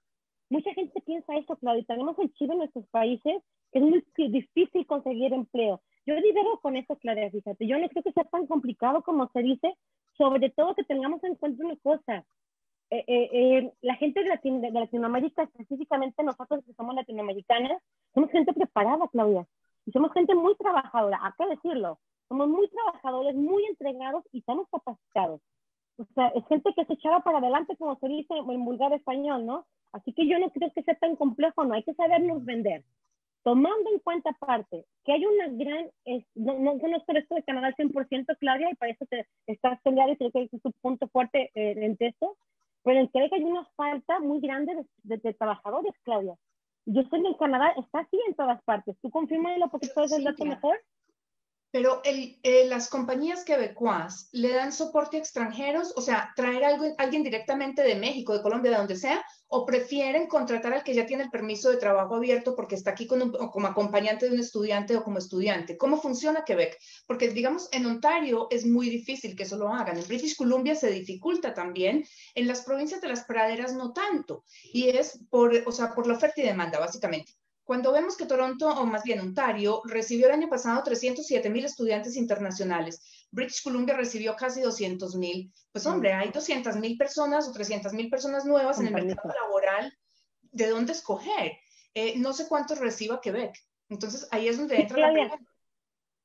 Mucha 0.49 0.73
gente 0.73 0.99
piensa 1.01 1.35
eso, 1.37 1.55
Claudia. 1.57 1.83
Tenemos 1.87 2.17
en 2.19 2.31
Chile, 2.33 2.53
en 2.53 2.59
nuestros 2.59 2.87
países, 2.87 3.43
que 3.71 3.79
es 3.79 3.85
muy 3.85 4.03
difícil 4.17 4.85
conseguir 4.87 5.33
empleo. 5.33 5.81
Yo 6.05 6.15
divergo 6.15 6.59
con 6.59 6.75
eso, 6.75 6.95
Claudia, 6.97 7.29
fíjate. 7.29 7.67
Yo 7.67 7.77
no 7.77 7.87
creo 7.89 8.03
que 8.03 8.11
sea 8.11 8.23
tan 8.23 8.47
complicado 8.47 9.03
como 9.03 9.29
se 9.31 9.43
dice, 9.43 9.75
sobre 10.17 10.49
todo 10.49 10.75
que 10.75 10.83
tengamos 10.83 11.23
en 11.23 11.35
cuenta 11.35 11.65
una 11.65 11.75
cosa. 11.77 12.25
Eh, 12.89 13.03
eh, 13.07 13.29
eh, 13.31 13.73
la 13.81 13.95
gente 13.95 14.21
de, 14.21 14.29
de, 14.29 14.71
Latinoamérica, 14.71 15.43
específicamente 15.43 16.23
nosotros 16.23 16.63
que 16.65 16.73
somos 16.73 16.93
latinoamericanas, 16.93 17.81
somos 18.13 18.29
gente 18.31 18.53
preparada, 18.53 19.07
Claudia. 19.07 19.47
Y 19.85 19.91
somos 19.91 20.11
gente 20.13 20.35
muy 20.35 20.55
trabajadora, 20.55 21.19
hay 21.21 21.31
que 21.37 21.55
decirlo. 21.55 21.99
Somos 22.27 22.49
muy 22.49 22.67
trabajadores, 22.69 23.35
muy 23.35 23.65
entregados 23.65 24.23
y 24.31 24.39
estamos 24.39 24.67
capacitados. 24.69 25.41
O 25.97 26.05
sea, 26.13 26.27
es 26.29 26.45
gente 26.47 26.73
que 26.75 26.85
se 26.85 26.93
echaba 26.93 27.21
para 27.21 27.39
adelante, 27.39 27.75
como 27.77 27.97
se 27.99 28.07
dice 28.07 28.33
en 28.35 28.65
vulgar 28.65 28.93
español, 28.93 29.45
¿no? 29.45 29.65
Así 29.91 30.13
que 30.13 30.27
yo 30.27 30.39
no 30.39 30.49
creo 30.49 30.71
que 30.73 30.83
sea 30.83 30.95
tan 30.95 31.15
complejo, 31.15 31.63
no 31.65 31.73
hay 31.73 31.83
que 31.83 31.93
sabernos 31.93 32.45
vender 32.45 32.83
tomando 33.43 33.89
en 33.91 33.99
cuenta 33.99 34.29
aparte 34.31 34.85
que 35.03 35.13
hay 35.13 35.25
una 35.25 35.47
gran, 35.49 35.89
no, 36.35 36.59
no 36.59 36.79
conozco 36.79 37.11
esto 37.13 37.35
de 37.35 37.43
Canadá 37.43 37.73
100% 37.75 38.37
Claudia 38.39 38.69
y 38.71 38.75
para 38.75 38.91
eso 38.91 39.05
te, 39.05 39.27
estás 39.47 39.81
peleada 39.81 40.11
y 40.11 40.17
creo 40.17 40.31
que 40.31 40.49
es 40.51 40.61
tu 40.61 40.71
punto 40.81 41.07
fuerte 41.07 41.51
eh, 41.55 41.73
en 41.77 41.97
esto, 41.99 42.37
pero 42.83 42.99
en 42.99 43.07
Quebec 43.09 43.33
hay 43.33 43.43
una 43.43 43.65
falta 43.75 44.19
muy 44.19 44.39
grande 44.39 44.85
de, 45.03 45.33
trabajadores, 45.33 45.93
Claudia. 46.03 46.35
Yo 46.85 47.03
sé 47.03 47.09
que 47.09 47.27
en 47.27 47.33
Canadá 47.35 47.73
está 47.77 47.99
así 47.99 48.19
en 48.27 48.33
todas 48.33 48.61
partes. 48.63 48.95
¿Tú 49.01 49.11
confirmas 49.11 49.53
porque 49.69 49.89
puedes 49.93 50.11
el 50.13 50.23
dato 50.23 50.45
mejor? 50.45 50.79
Pero 51.71 52.01
el, 52.03 52.39
eh, 52.43 52.65
las 52.67 52.89
compañías 52.89 53.45
quebecuas 53.45 54.29
le 54.33 54.51
dan 54.51 54.73
soporte 54.73 55.17
a 55.17 55.19
extranjeros, 55.19 55.93
o 55.95 56.01
sea, 56.01 56.33
traer 56.35 56.65
algo, 56.65 56.85
alguien 56.97 57.23
directamente 57.23 57.81
de 57.83 57.95
México, 57.95 58.33
de 58.33 58.41
Colombia, 58.41 58.71
de 58.71 58.77
donde 58.77 58.95
sea, 58.95 59.23
o 59.53 59.65
prefieren 59.65 60.27
contratar 60.27 60.73
al 60.73 60.83
que 60.83 60.93
ya 60.93 61.05
tiene 61.05 61.23
el 61.23 61.29
permiso 61.29 61.69
de 61.69 61.75
trabajo 61.75 62.15
abierto 62.15 62.55
porque 62.55 62.75
está 62.75 62.91
aquí 62.91 63.05
como 63.05 63.67
acompañante 63.67 64.27
de 64.27 64.33
un 64.33 64.39
estudiante 64.39 64.95
o 64.95 65.03
como 65.03 65.17
estudiante. 65.17 65.77
¿Cómo 65.77 66.01
funciona 66.01 66.45
Quebec? 66.45 66.77
Porque, 67.05 67.29
digamos, 67.29 67.67
en 67.73 67.85
Ontario 67.85 68.47
es 68.49 68.65
muy 68.65 68.89
difícil 68.89 69.35
que 69.35 69.43
eso 69.43 69.57
lo 69.57 69.67
hagan. 69.67 69.97
En 69.97 70.07
British 70.07 70.37
Columbia 70.37 70.73
se 70.73 70.89
dificulta 70.89 71.53
también. 71.53 72.05
En 72.33 72.47
las 72.47 72.61
provincias 72.61 73.01
de 73.01 73.09
las 73.09 73.25
praderas 73.25 73.73
no 73.73 73.91
tanto. 73.91 74.45
Y 74.71 74.87
es 74.87 75.19
por, 75.29 75.53
o 75.65 75.71
sea, 75.73 75.93
por 75.93 76.07
la 76.07 76.13
oferta 76.13 76.39
y 76.39 76.45
demanda, 76.45 76.79
básicamente. 76.79 77.33
Cuando 77.71 77.93
vemos 77.93 78.17
que 78.17 78.25
Toronto, 78.25 78.67
o 78.67 78.85
más 78.85 79.01
bien 79.05 79.21
Ontario, 79.21 79.81
recibió 79.85 80.27
el 80.27 80.33
año 80.33 80.49
pasado 80.49 80.83
307 80.83 81.49
mil 81.49 81.63
estudiantes 81.63 82.17
internacionales, 82.17 83.01
British 83.31 83.63
Columbia 83.63 83.95
recibió 83.95 84.35
casi 84.35 84.59
200 84.59 85.15
mil, 85.15 85.49
pues 85.71 85.85
hombre, 85.85 86.11
hay 86.11 86.31
200 86.31 86.75
mil 86.75 86.97
personas 86.97 87.47
o 87.47 87.53
300 87.53 87.93
mil 87.93 88.09
personas 88.09 88.43
nuevas 88.43 88.81
en 88.81 88.87
el 88.87 89.05
mercado 89.05 89.33
laboral, 89.33 89.97
¿de 90.51 90.67
dónde 90.67 90.91
escoger? 90.91 91.53
Eh, 91.93 92.15
no 92.17 92.33
sé 92.33 92.49
cuántos 92.49 92.77
reciba 92.77 93.21
Quebec. 93.21 93.57
Entonces 93.87 94.27
ahí 94.31 94.49
es 94.49 94.57
donde 94.57 94.75
entra 94.75 94.97
la 94.97 95.13
pregunta. 95.13 95.39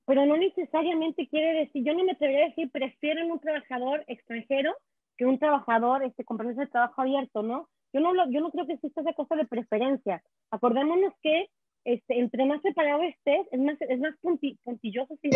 Pero 0.05 0.27
no 0.27 0.37
necesariamente 0.37 1.29
quiere 1.29 1.61
decir, 1.61 1.85
yo 1.85 1.95
no 1.95 2.03
me 2.03 2.11
atrevería 2.11 2.47
a 2.47 2.49
decir, 2.49 2.73
prefieren 2.73 3.31
un 3.31 3.39
trabajador 3.39 4.05
extranjero 4.09 4.75
que 5.17 5.27
un 5.27 5.39
trabajador 5.39 6.03
este, 6.03 6.25
con 6.25 6.39
permiso 6.39 6.63
de 6.63 6.67
trabajo 6.67 7.03
abierto, 7.03 7.45
¿no? 7.45 7.69
Yo 7.97 8.03
no, 8.03 8.31
yo 8.31 8.41
no 8.43 8.51
creo 8.51 8.67
que 8.67 8.75
exista 8.75 9.01
esa 9.01 9.15
cosa 9.15 9.37
de 9.37 9.47
preferencia. 9.47 10.23
Acordémonos 10.51 11.15
que 11.23 11.49
este, 11.85 12.19
entre 12.19 12.45
más 12.45 12.61
preparado 12.61 13.03
estés, 13.05 13.47
es 13.51 13.59
más, 13.59 13.81
es 13.81 13.99
más 13.99 14.15
puntilloso. 14.21 15.17
Si 15.23 15.31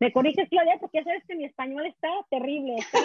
me 0.00 0.10
corriges, 0.10 0.48
Claudia, 0.48 0.78
porque 0.80 0.98
ya 0.98 1.04
sabes 1.04 1.24
que 1.26 1.36
mi 1.36 1.44
español 1.44 1.84
está 1.84 2.08
terrible. 2.30 2.76
Está, 2.76 3.00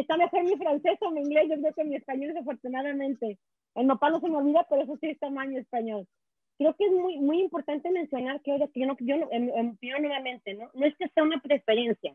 está 0.00 0.16
mejor 0.16 0.44
mi 0.44 0.56
francés 0.56 0.96
o 1.02 1.10
mi 1.10 1.20
inglés. 1.20 1.48
Yo 1.50 1.60
creo 1.60 1.74
que 1.74 1.84
mi 1.84 1.96
español, 1.96 2.28
desafortunadamente. 2.28 3.38
El 3.74 3.86
nopal 3.86 4.12
no 4.12 4.20
se 4.20 4.28
me 4.30 4.36
olvida, 4.36 4.66
pero 4.70 4.84
eso 4.84 4.96
sí 5.02 5.10
está 5.10 5.28
mal 5.28 5.48
mi 5.48 5.58
español. 5.58 6.06
Creo 6.56 6.74
que 6.76 6.86
es 6.86 6.92
muy, 6.92 7.18
muy 7.18 7.42
importante 7.42 7.90
mencionar, 7.90 8.40
Claudia, 8.40 8.68
que 8.72 8.80
yo 8.80 8.86
no, 8.86 8.96
yo 9.00 9.18
no, 9.18 9.28
en, 9.30 9.50
en, 9.50 9.78
nuevamente, 10.00 10.54
¿no? 10.54 10.70
No 10.72 10.86
es 10.86 10.96
que 10.96 11.08
sea 11.08 11.24
una 11.24 11.42
preferencia. 11.42 12.14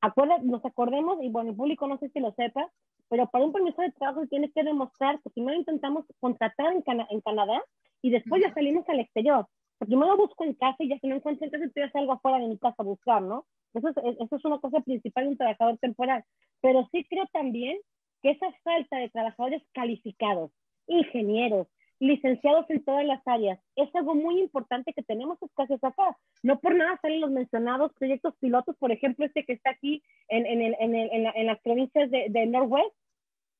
Acuerda, 0.00 0.38
nos 0.38 0.64
acordemos, 0.64 1.22
y 1.22 1.28
bueno, 1.28 1.50
el 1.50 1.56
público 1.56 1.86
no 1.86 1.98
sé 1.98 2.08
si 2.08 2.20
lo 2.20 2.32
sepa, 2.32 2.70
pero 3.08 3.28
para 3.28 3.44
un 3.44 3.52
permiso 3.52 3.82
de 3.82 3.92
trabajo 3.92 4.26
tiene 4.26 4.50
que 4.50 4.62
demostrar 4.62 5.20
que 5.22 5.30
primero 5.30 5.58
intentamos 5.58 6.04
contratar 6.20 6.72
en, 6.72 6.82
en 7.10 7.20
Canadá 7.20 7.62
y 8.02 8.10
después 8.10 8.42
ya 8.42 8.52
salimos 8.52 8.88
al 8.88 9.00
exterior. 9.00 9.46
primero 9.78 10.16
busco 10.16 10.44
en 10.44 10.54
casa 10.54 10.76
y 10.80 10.88
ya 10.88 10.98
si 10.98 11.06
no 11.06 11.16
encuentro 11.16 11.44
en 11.44 11.50
casa, 11.50 11.64
entonces 11.64 11.92
salgo 11.92 12.12
afuera 12.12 12.38
de 12.38 12.48
mi 12.48 12.58
casa 12.58 12.76
a 12.78 12.84
buscar, 12.84 13.22
¿no? 13.22 13.46
Eso 13.74 13.88
es, 13.88 13.96
eso 13.96 14.36
es 14.36 14.44
una 14.44 14.58
cosa 14.58 14.80
principal 14.80 15.24
de 15.24 15.30
un 15.30 15.36
trabajador 15.36 15.78
temporal. 15.78 16.24
Pero 16.60 16.88
sí 16.92 17.04
creo 17.04 17.26
también 17.32 17.78
que 18.22 18.30
esa 18.30 18.46
falta 18.62 18.98
de 18.98 19.10
trabajadores 19.10 19.62
calificados, 19.72 20.50
ingenieros, 20.86 21.66
licenciados 22.04 22.68
en 22.68 22.84
todas 22.84 23.04
las 23.06 23.26
áreas, 23.26 23.58
es 23.76 23.94
algo 23.94 24.14
muy 24.14 24.40
importante 24.40 24.92
que 24.92 25.02
tenemos 25.02 25.42
escasos 25.42 25.82
acá. 25.82 26.16
No 26.42 26.60
por 26.60 26.74
nada 26.74 26.98
salen 27.00 27.20
los 27.20 27.30
mencionados 27.30 27.92
proyectos 27.94 28.34
pilotos, 28.36 28.76
por 28.76 28.92
ejemplo, 28.92 29.24
este 29.24 29.44
que 29.44 29.54
está 29.54 29.70
aquí 29.70 30.02
en, 30.28 30.46
en, 30.46 30.60
el, 30.60 30.76
en, 30.78 30.94
el, 30.94 31.32
en, 31.34 31.46
las 31.46 31.60
provincias 31.60 32.10
de, 32.10 32.26
de 32.28 32.46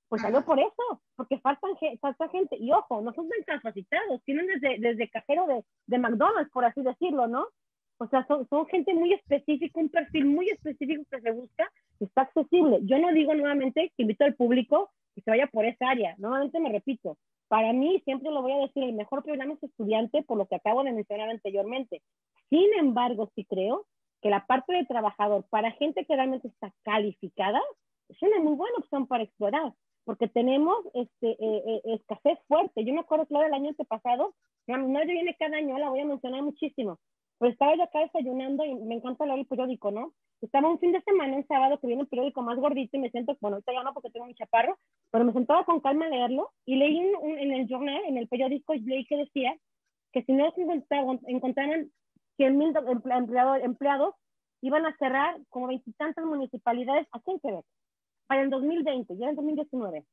pues 0.09 0.22
salió 0.22 0.44
por 0.44 0.61
eso, 0.61 1.02
porque 1.16 1.38
faltan, 1.38 1.72
falta 2.00 2.28
gente. 2.28 2.57
Y 2.59 2.70
ojo, 2.70 3.00
no 3.00 3.12
son 3.14 3.28
tan 3.28 3.59
capacitados, 3.59 4.22
tienen 4.24 4.46
desde, 4.46 4.78
desde 4.78 5.09
cajero 5.09 5.46
de, 5.46 5.64
de 5.87 5.98
McDonald's, 5.98 6.52
por 6.52 6.64
así 6.64 6.83
decirlo, 6.83 7.26
¿no? 7.26 7.48
O 7.98 8.07
sea, 8.09 8.26
son, 8.26 8.46
son, 8.48 8.66
gente 8.66 8.92
muy 8.92 9.12
específica, 9.12 9.80
un 9.80 9.88
perfil 9.88 10.26
muy 10.26 10.50
específico 10.50 11.04
que 11.11 11.20
se 11.20 11.30
busca, 11.30 11.70
que 11.98 12.04
está 12.04 12.22
accesible. 12.22 12.80
Yo 12.83 12.98
no 12.98 13.12
digo 13.12 13.35
nuevamente 13.35 13.92
que 13.96 14.02
invito 14.02 14.24
al 14.24 14.35
público 14.35 14.90
que 15.14 15.22
se 15.22 15.30
vaya 15.30 15.46
por 15.46 15.64
esa 15.64 15.88
área. 15.88 16.14
Nuevamente 16.18 16.61
me 16.61 16.70
repito, 16.70 17.16
para 17.48 17.72
mí, 17.72 18.00
siempre 18.04 18.30
lo 18.30 18.42
voy 18.42 18.52
a 18.52 18.59
decir, 18.59 18.83
el 18.83 18.94
mejor 18.94 19.22
programa 19.22 19.54
es 19.54 19.62
estudiante, 19.62 20.22
por 20.22 20.38
lo 20.38 20.46
que 20.46 20.57
acabo 20.57 20.83
de 20.83 20.92
mencionar 20.92 21.28
anteriormente. 21.28 22.02
Sin 22.50 22.72
embargo, 22.78 23.30
sí 23.35 23.44
creo 23.44 23.87
que 24.22 24.30
la 24.30 24.46
parte 24.46 24.72
de 24.72 24.87
trabajador 24.87 25.44
para 25.50 25.72
gente 25.72 26.04
que 26.07 26.16
realmente 26.16 26.48
está 26.48 26.72
calificada 26.83 27.61
es 28.09 28.20
una 28.22 28.40
muy 28.40 28.54
buena 28.54 28.76
opción 28.78 29.07
para 29.07 29.24
explorar, 29.24 29.74
porque 30.04 30.28
tenemos 30.28 30.76
este, 30.94 31.30
eh, 31.33 31.62
eh, 31.66 31.80
escasez 31.85 32.38
fuerte. 32.48 32.85
Yo 32.85 32.94
me 32.94 33.00
acuerdo, 33.00 33.26
claro, 33.26 33.46
el 33.46 33.54
año 33.54 33.72
pasado, 33.88 34.35
mi 34.66 34.76
madre 34.76 35.12
viene 35.12 35.37
cada 35.38 35.57
año, 35.57 35.78
la 35.78 35.90
voy 35.90 36.00
a 36.00 36.07
mencionar 36.07 36.42
muchísimo, 36.42 36.98
pero 37.38 37.52
estaba 37.52 37.76
yo 37.76 37.83
acá 37.83 38.00
desayunando 38.00 38.64
y 38.64 38.74
me 38.74 38.94
encanta 38.94 39.26
leer 39.26 39.40
el 39.40 39.46
periódico, 39.46 39.90
¿no? 39.90 40.12
Estaba 40.44 40.68
un 40.68 40.78
fin 40.78 40.92
de 40.92 41.00
semana, 41.02 41.37
un 41.37 41.46
sábado, 41.46 41.80
que 41.80 41.87
viene 41.87 42.02
el 42.02 42.09
periódico 42.09 42.42
más 42.42 42.59
gordito 42.59 42.96
y 42.96 43.00
me 43.00 43.11
siento, 43.11 43.35
bueno, 43.40 43.57
ahorita 43.57 43.72
ya 43.72 43.83
no 43.83 43.94
porque 43.94 44.11
tengo 44.11 44.26
mi 44.26 44.35
chaparro, 44.35 44.78
pero 45.11 45.24
me 45.24 45.33
sentaba 45.33 45.64
con 45.64 45.80
calma 45.80 46.04
a 46.04 46.11
leerlo 46.11 46.50
y 46.66 46.76
leí 46.76 46.98
en 46.98 47.52
el 47.52 47.66
journal, 47.66 48.02
en 48.07 48.18
el 48.18 48.28
periódico, 48.28 48.74
leí 48.74 49.07
que 49.07 49.16
decía 49.16 49.57
que 50.12 50.22
si 50.22 50.33
no 50.33 50.52
encontraban 51.26 51.90
100 52.37 52.59
mil 52.59 52.74
empleados, 53.11 53.62
empleados, 53.62 54.14
iban 54.61 54.85
a 54.85 54.96
cerrar 54.98 55.38
como 55.48 55.68
veintitantas 55.68 56.24
municipalidades 56.24 57.07
aquí 57.12 57.30
en 57.30 57.40
Quebec 57.40 57.64
para 58.26 58.42
el 58.42 58.50
2020, 58.50 59.16
ya 59.16 59.30
en 59.30 59.37
2019. 59.37 60.04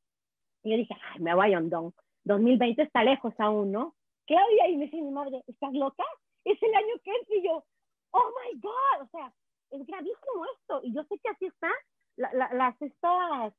Y 0.63 0.71
yo 0.71 0.77
dije, 0.77 0.95
ay, 1.11 1.19
me 1.19 1.35
voy 1.35 1.53
a 1.53 1.57
Ondón. 1.57 1.93
2020 2.23 2.81
está 2.83 3.03
lejos 3.03 3.33
aún, 3.37 3.71
¿no? 3.71 3.95
Claudia, 4.25 4.69
y 4.69 4.77
me 4.77 4.85
dice 4.85 5.01
mi 5.01 5.11
madre, 5.11 5.43
¿estás 5.47 5.73
loca? 5.73 6.03
Es 6.45 6.61
el 6.61 6.73
año 6.73 6.95
que 7.03 7.11
es. 7.11 7.29
Y 7.37 7.43
yo, 7.43 7.63
oh 8.11 8.31
my 8.43 8.59
God, 8.59 9.01
o 9.03 9.07
sea, 9.11 9.33
es 9.71 9.85
gravísimo 9.85 10.45
esto. 10.57 10.81
Y 10.83 10.93
yo 10.93 11.03
sé 11.03 11.17
que 11.19 11.29
así 11.29 11.45
está, 11.45 11.69
las 12.17 12.81
estas, 12.81 13.53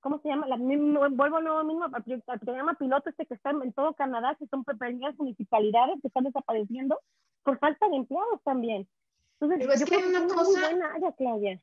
¿cómo 0.00 0.20
se 0.20 0.28
llama? 0.28 0.46
La, 0.46 0.56
vuelvo 0.56 1.40
nuevo 1.40 1.64
mismo 1.64 1.84
al, 1.84 2.40
programa 2.40 2.74
piloto 2.74 3.10
este 3.10 3.26
que 3.26 3.34
está 3.34 3.50
en 3.50 3.72
todo 3.72 3.94
Canadá, 3.94 4.36
que 4.38 4.46
son 4.46 4.64
pequeñas 4.64 5.16
municipalidades 5.18 6.00
que 6.00 6.08
están 6.08 6.24
desapareciendo 6.24 7.00
por 7.42 7.58
falta 7.58 7.88
de 7.88 7.96
empleados 7.96 8.42
también. 8.44 8.88
Entonces, 9.40 9.58
Pero 9.60 9.72
es 9.72 9.84
que 9.84 9.94
hay 9.94 10.02
una 10.02 10.26
cosa, 10.26 11.14
Claudia. 11.16 11.60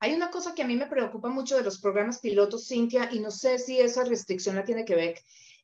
Hay 0.00 0.14
una 0.14 0.30
cosa 0.30 0.54
que 0.54 0.62
a 0.62 0.66
mí 0.66 0.76
me 0.76 0.86
preocupa 0.86 1.28
mucho 1.30 1.56
de 1.56 1.62
los 1.62 1.80
programas 1.80 2.20
pilotos, 2.20 2.68
Cintia, 2.68 3.08
y 3.10 3.20
no 3.20 3.30
sé 3.30 3.58
si 3.58 3.80
esa 3.80 4.04
restricción 4.04 4.56
la 4.56 4.64
tiene 4.64 4.84
que 4.84 4.94
ver. 4.94 5.14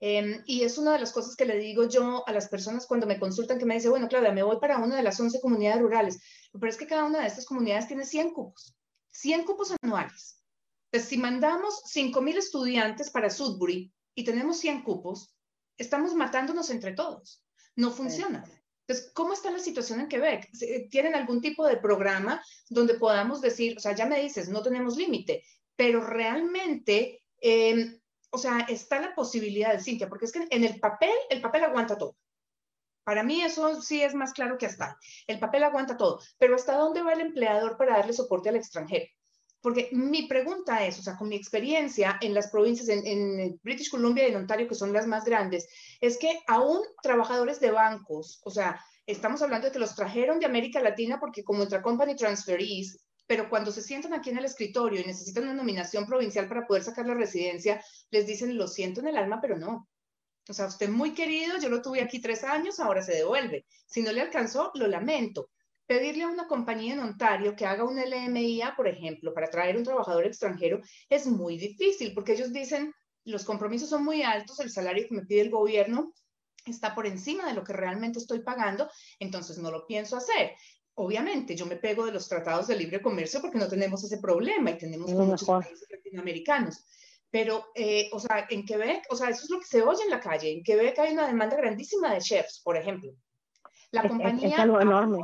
Em, 0.01 0.43
y 0.47 0.63
es 0.63 0.79
una 0.79 0.95
de 0.95 0.99
las 0.99 1.13
cosas 1.13 1.37
que 1.37 1.45
le 1.45 1.59
digo 1.59 1.87
yo 1.87 2.27
a 2.27 2.33
las 2.33 2.49
personas 2.49 2.87
cuando 2.87 3.07
me 3.07 3.19
consultan, 3.19 3.59
que 3.59 3.67
me 3.67 3.75
dice, 3.75 3.91
bueno, 3.91 4.09
Claudia, 4.09 4.33
me 4.33 4.43
voy 4.43 4.59
para 4.59 4.79
una 4.79 4.97
de 4.97 5.03
las 5.03 5.21
11 5.21 5.41
comunidades 5.41 5.83
rurales, 5.83 6.19
pero 6.53 6.69
es 6.69 6.79
que 6.79 6.87
cada 6.87 7.05
una 7.05 7.21
de 7.21 7.27
estas 7.27 7.45
comunidades 7.45 7.87
tiene 7.87 8.07
100 8.07 8.33
cupos, 8.33 8.75
100 9.11 9.45
cupos 9.45 9.75
anuales. 9.83 10.43
Entonces, 10.91 11.09
si 11.11 11.19
mandamos 11.19 11.83
5.000 11.93 12.39
estudiantes 12.39 13.11
para 13.11 13.31
Sudbury 13.31 13.93
y 14.15 14.25
tenemos 14.25 14.59
100 14.59 14.83
cupos, 14.83 15.37
estamos 15.77 16.15
matándonos 16.15 16.71
entre 16.71 16.95
todos. 16.95 17.45
No 17.77 17.91
funciona. 17.91 18.45
Entonces, 18.87 19.13
¿cómo 19.15 19.35
está 19.35 19.51
la 19.51 19.61
situación 19.61 20.01
en 20.01 20.09
Quebec? 20.09 20.51
¿Tienen 20.91 21.15
algún 21.15 21.41
tipo 21.41 21.67
de 21.67 21.77
programa 21.77 22.43
donde 22.69 22.95
podamos 22.95 23.41
decir, 23.41 23.77
o 23.77 23.81
sea, 23.81 23.95
ya 23.95 24.07
me 24.07 24.21
dices, 24.21 24.49
no 24.49 24.63
tenemos 24.63 24.97
límite, 24.97 25.45
pero 25.77 26.01
realmente 26.01 27.23
eh, 27.41 28.00
o 28.31 28.39
sea, 28.39 28.61
está 28.69 29.01
la 29.01 29.15
posibilidad 29.15 29.73
de 29.73 29.83
Cintia, 29.83 30.09
porque 30.09 30.25
es 30.25 30.33
que 30.33 30.47
en 30.51 30.65
el 30.65 30.79
papel, 30.81 31.15
el 31.29 31.41
papel 31.41 31.65
aguanta 31.65 31.99
todo. 31.99 32.17
Para 33.05 33.23
mí 33.23 33.43
eso 33.43 33.81
sí 33.83 34.03
es 34.03 34.15
más 34.15 34.33
claro 34.33 34.59
que 34.59 34.67
hasta. 34.67 34.99
El 35.27 35.39
papel 35.39 35.65
aguanta 35.65 35.97
todo, 35.97 36.21
pero 36.39 36.55
¿hasta 36.55 36.77
dónde 36.77 37.03
va 37.03 37.13
el 37.13 37.21
empleador 37.21 37.77
para 37.77 37.97
darle 37.97 38.13
soporte 38.13 38.49
al 38.49 38.57
extranjero? 38.57 39.07
Porque 39.61 39.91
mi 39.93 40.27
pregunta 40.27 40.87
es, 40.87 40.99
o 40.99 41.03
sea, 41.03 41.17
con 41.17 41.29
mi 41.29 41.37
experiencia 41.37 42.19
en 42.21 42.33
las 42.33 42.51
provincias, 42.51 42.89
en, 42.89 43.59
British 43.63 43.91
Columbia 43.91 44.27
y 44.27 44.31
en 44.31 44.37
Ontario, 44.37 44.69
que 44.69 44.75
son 44.75 44.93
las 44.93 45.07
más 45.07 45.25
grandes, 45.25 45.69
es 46.01 46.19
que 46.19 46.41
aún 46.47 46.81
trabajadores 47.03 47.61
de 47.61 47.71
bancos, 47.71 48.41
o 48.45 48.51
sea, 48.51 48.83
estamos 49.07 49.43
hablando 49.43 49.67
de 49.67 49.73
que 49.73 49.79
los 49.79 49.95
trajeron 49.95 50.39
de 50.39 50.47
América 50.47 50.81
Latina 50.81 51.19
porque 51.21 51.45
como 51.45 51.67
company 51.83 52.17
transferees 52.17 53.05
pero 53.31 53.49
cuando 53.49 53.71
se 53.71 53.81
sientan 53.81 54.13
aquí 54.13 54.31
en 54.31 54.39
el 54.39 54.45
escritorio 54.45 55.01
y 55.01 55.05
necesitan 55.05 55.45
una 55.45 55.55
nominación 55.55 56.05
provincial 56.05 56.49
para 56.49 56.67
poder 56.67 56.83
sacar 56.83 57.07
la 57.07 57.15
residencia, 57.15 57.81
les 58.11 58.27
dicen, 58.27 58.59
lo 58.59 58.67
siento 58.67 58.99
en 58.99 59.07
el 59.07 59.17
alma, 59.17 59.39
pero 59.41 59.57
no. 59.57 59.89
O 60.49 60.53
sea, 60.53 60.67
usted 60.67 60.89
muy 60.89 61.15
querido, 61.15 61.57
yo 61.63 61.69
lo 61.69 61.81
tuve 61.81 62.03
aquí 62.03 62.21
tres 62.21 62.43
años, 62.43 62.81
ahora 62.81 63.03
se 63.03 63.15
devuelve. 63.15 63.67
Si 63.87 64.03
no 64.03 64.11
le 64.11 64.21
alcanzó, 64.21 64.73
lo 64.75 64.89
lamento. 64.89 65.49
Pedirle 65.87 66.25
a 66.25 66.29
una 66.29 66.49
compañía 66.49 66.95
en 66.95 66.99
Ontario 66.99 67.55
que 67.55 67.67
haga 67.67 67.85
un 67.85 68.01
LMIA, 68.01 68.75
por 68.75 68.89
ejemplo, 68.89 69.33
para 69.33 69.49
traer 69.49 69.77
un 69.77 69.85
trabajador 69.85 70.27
extranjero, 70.27 70.81
es 71.09 71.29
muy 71.29 71.57
difícil 71.57 72.13
porque 72.15 72.33
ellos 72.33 72.53
dicen, 72.53 72.93
los 73.25 73.45
compromisos 73.45 73.91
son 73.91 74.05
muy 74.05 74.25
altos, 74.25 74.59
el 74.59 74.73
salario 74.73 75.07
que 75.09 75.15
me 75.15 75.25
pide 75.25 75.43
el 75.43 75.51
gobierno 75.51 76.13
está 76.67 76.97
por 76.97 77.07
encima 77.07 77.47
de 77.47 77.55
lo 77.55 77.63
que 77.63 77.75
realmente 77.75 78.19
estoy 78.19 78.41
pagando, 78.41 78.91
entonces 79.21 79.59
no 79.59 79.71
lo 79.71 79.87
pienso 79.87 80.17
hacer. 80.17 80.57
Obviamente, 81.03 81.57
yo 81.57 81.65
me 81.65 81.77
pego 81.77 82.05
de 82.05 82.13
los 82.13 82.29
tratados 82.29 82.67
de 82.67 82.77
libre 82.77 83.01
comercio 83.01 83.41
porque 83.41 83.57
no 83.57 83.69
tenemos 83.69 84.05
ese 84.05 84.19
problema 84.19 84.71
y 84.71 84.77
tenemos 84.77 85.11
muchos 85.11 85.49
países 85.49 85.89
latinoamericanos. 85.91 86.85
Pero, 87.31 87.69
eh, 87.75 88.11
o 88.13 88.21
sea, 88.21 88.47
en 88.51 88.67
Quebec, 88.67 89.07
o 89.09 89.17
sea, 89.17 89.31
eso 89.31 89.45
es 89.45 89.51
lo 89.51 89.61
que 89.61 89.65
se 89.65 89.81
oye 89.81 90.03
en 90.05 90.11
la 90.11 90.21
calle. 90.21 90.53
En 90.53 90.63
Quebec 90.63 90.99
hay 90.99 91.15
una 91.15 91.27
demanda 91.27 91.57
grandísima 91.57 92.13
de 92.13 92.21
chefs, 92.21 92.61
por 92.63 92.77
ejemplo. 92.77 93.13
La 93.93 94.07
compañía, 94.07 94.63
enorme. 94.63 95.21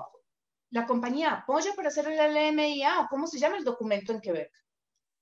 La 0.71 0.87
compañía 0.87 1.33
apoya 1.33 1.75
para 1.77 1.89
hacer 1.89 2.07
el 2.09 2.17
LMIA 2.17 3.01
o 3.03 3.09
cómo 3.11 3.27
se 3.27 3.39
llama 3.39 3.59
el 3.59 3.65
documento 3.65 4.13
en 4.13 4.23
Quebec. 4.23 4.51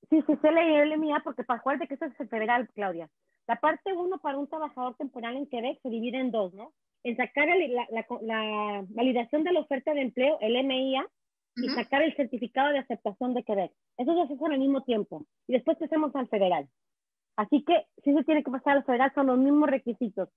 Sí, 0.08 0.22
sí, 0.24 0.36
se 0.40 0.48
el 0.48 0.88
LMIA 0.90 1.20
porque 1.24 1.42
para 1.42 1.60
de 1.80 1.88
que 1.88 1.94
eso 1.94 2.04
es 2.04 2.30
federal, 2.30 2.70
Claudia. 2.76 3.10
La 3.48 3.56
parte 3.56 3.92
uno 3.92 4.18
para 4.18 4.38
un 4.38 4.48
trabajador 4.48 4.94
temporal 4.94 5.36
en 5.36 5.48
Quebec 5.48 5.80
se 5.82 5.88
divide 5.88 6.20
en 6.20 6.30
dos, 6.30 6.54
¿no? 6.54 6.72
En 7.04 7.16
sacar 7.16 7.48
la, 7.48 7.86
la, 8.22 8.84
validación 8.88 9.44
de 9.44 9.52
la 9.52 9.60
oferta 9.60 9.92
de 9.94 10.00
empleo, 10.00 10.38
el 10.40 10.56
MIA, 10.64 11.06
y 11.56 11.68
sacar 11.68 12.02
el 12.02 12.16
certificado 12.16 12.72
de 12.72 12.78
aceptación 12.78 13.34
de 13.34 13.44
Quebec. 13.44 13.72
Dos 13.98 14.28
se 14.28 14.34
hacen 14.34 14.52
al 14.52 14.58
mismo 14.58 14.82
tiempo. 14.82 15.24
Y 15.46 15.52
después 15.52 15.78
pasamos 15.78 16.14
al 16.16 16.28
federal. 16.28 16.68
Así 17.36 17.64
que 17.64 17.86
si 18.02 18.12
se 18.12 18.24
tiene 18.24 18.42
que 18.42 18.50
pasar 18.50 18.78
al 18.78 18.84
federal, 18.84 19.12
son 19.14 19.26
los 19.26 19.38
mismos 19.38 19.68
requisitos. 19.68 20.28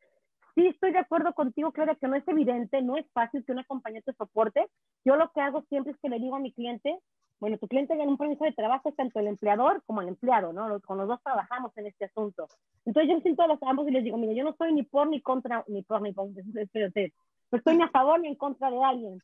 Sí, 0.56 0.66
estoy 0.66 0.92
de 0.92 1.00
acuerdo 1.00 1.34
contigo, 1.34 1.72
Claudia, 1.72 1.96
que 1.96 2.08
no 2.08 2.16
es 2.16 2.28
evidente, 2.28 2.82
no 2.82 2.98
es 2.98 3.06
fácil 3.12 3.46
que 3.46 3.52
una 3.52 3.64
compañía 3.64 4.02
te 4.02 4.14
soporte. 4.14 4.66
Yo 5.06 5.16
lo 5.16 5.32
que 5.32 5.42
hago 5.42 5.64
siempre 5.70 5.94
es 5.94 6.00
que 6.00 6.10
le 6.10 6.20
digo 6.20 6.36
a 6.36 6.40
mi 6.40 6.52
cliente, 6.52 6.98
bueno, 7.39 7.58
tu 7.58 7.67
cliente 7.67 7.95
gana 7.95 8.10
un 8.10 8.17
permiso 8.17 8.43
de 8.43 8.54
trabajo 8.54 8.91
tanto 8.93 9.19
el 9.19 9.28
empleador 9.28 9.84
como 9.86 10.02
el 10.02 10.08
empleado, 10.08 10.54
¿no? 10.54 10.80
Con 10.82 10.97
los 10.97 11.08
dos 11.08 11.21
trabajamos 11.21 11.76
en 11.78 11.88
este 11.88 12.06
asunto. 12.06 12.47
Entonces 12.86 13.13
yo 13.13 13.21
siento 13.21 13.43
a 13.43 13.47
los 13.47 13.62
ambos 13.62 13.88
y 13.88 13.91
les 13.91 14.04
digo, 14.04 14.17
mira, 14.17 14.34
yo 14.34 14.43
no 14.43 14.52
estoy 14.52 14.73
ni 14.73 14.84
por 14.84 15.08
ni 15.08 15.21
contra, 15.21 15.63
ni 15.67 15.84
por 15.84 16.02
ni 16.02 16.13
por, 16.13 16.30
espérate, 16.56 17.13
no 17.52 17.58
estoy 17.58 17.78
ni 17.78 17.84
a 17.84 17.89
favor 17.89 18.19
ni 18.19 18.30
en 18.30 18.36
contra 18.36 18.71
de 18.71 18.84
alguien. 18.84 19.21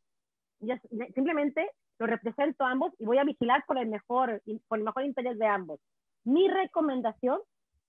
Yo 0.59 0.75
simplemente 1.13 1.69
lo 1.99 2.05
represento 2.05 2.63
a 2.63 2.71
ambos 2.71 2.93
y 2.99 3.05
voy 3.05 3.17
a 3.17 3.23
vigilar 3.23 3.63
por 3.65 3.77
el 3.77 3.87
mejor, 3.87 4.41
por 4.67 4.77
el 4.77 4.83
mejor 4.83 5.05
interés 5.05 5.37
de 5.37 5.47
ambos. 5.47 5.79
Mi 6.23 6.47
recomendación, 6.47 7.39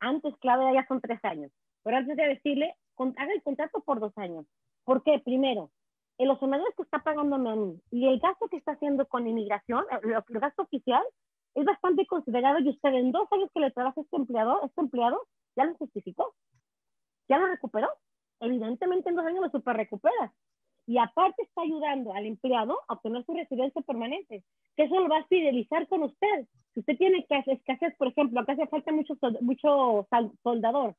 antes, 0.00 0.34
clave 0.38 0.74
ya 0.74 0.86
son 0.86 1.00
tres 1.00 1.24
años, 1.24 1.52
pero 1.82 1.98
antes 1.98 2.16
de 2.16 2.28
decirle, 2.28 2.74
haga 2.96 3.32
el 3.32 3.42
contrato 3.42 3.80
por 3.80 4.00
dos 4.00 4.16
años. 4.16 4.46
¿Por 4.84 5.02
qué? 5.02 5.20
Primero, 5.24 5.70
los 6.18 6.40
honorarios 6.42 6.74
que 6.76 6.82
está 6.84 7.00
pagándome 7.00 7.50
a 7.50 7.56
mí 7.56 7.80
y 7.90 8.06
el 8.06 8.20
gasto 8.20 8.48
que 8.48 8.56
está 8.56 8.72
haciendo 8.72 9.06
con 9.06 9.26
inmigración, 9.26 9.84
el, 9.90 10.12
el 10.12 10.40
gasto 10.40 10.62
oficial, 10.62 11.02
es 11.54 11.64
bastante 11.64 12.06
considerado 12.06 12.58
y 12.60 12.68
usted 12.68 12.92
en 12.94 13.12
dos 13.12 13.30
años 13.32 13.50
que 13.52 13.60
le 13.60 13.70
trabaja 13.70 14.00
este 14.00 14.16
empleado, 14.16 14.62
este 14.64 14.80
empleado 14.80 15.20
ya 15.56 15.64
lo 15.64 15.74
justificó, 15.76 16.34
ya 17.28 17.38
lo 17.38 17.46
recuperó. 17.46 17.88
Evidentemente 18.40 19.08
en 19.08 19.16
dos 19.16 19.24
años 19.24 19.42
lo 19.42 19.50
super 19.50 19.76
recupera. 19.76 20.32
Y 20.86 20.98
aparte 20.98 21.42
está 21.42 21.62
ayudando 21.62 22.12
al 22.12 22.26
empleado 22.26 22.78
a 22.88 22.94
obtener 22.94 23.24
su 23.24 23.32
residencia 23.32 23.80
permanente, 23.82 24.44
que 24.76 24.82
eso 24.82 25.00
lo 25.00 25.08
va 25.08 25.18
a 25.18 25.26
fidelizar 25.26 25.88
con 25.88 26.02
usted. 26.02 26.46
Si 26.74 26.80
usted 26.80 26.98
tiene 26.98 27.24
escasez, 27.30 27.96
por 27.96 28.08
ejemplo, 28.08 28.40
acá 28.40 28.52
hace 28.52 28.66
falta 28.66 28.92
mucho, 28.92 29.16
mucho 29.40 30.06
soldador, 30.42 30.94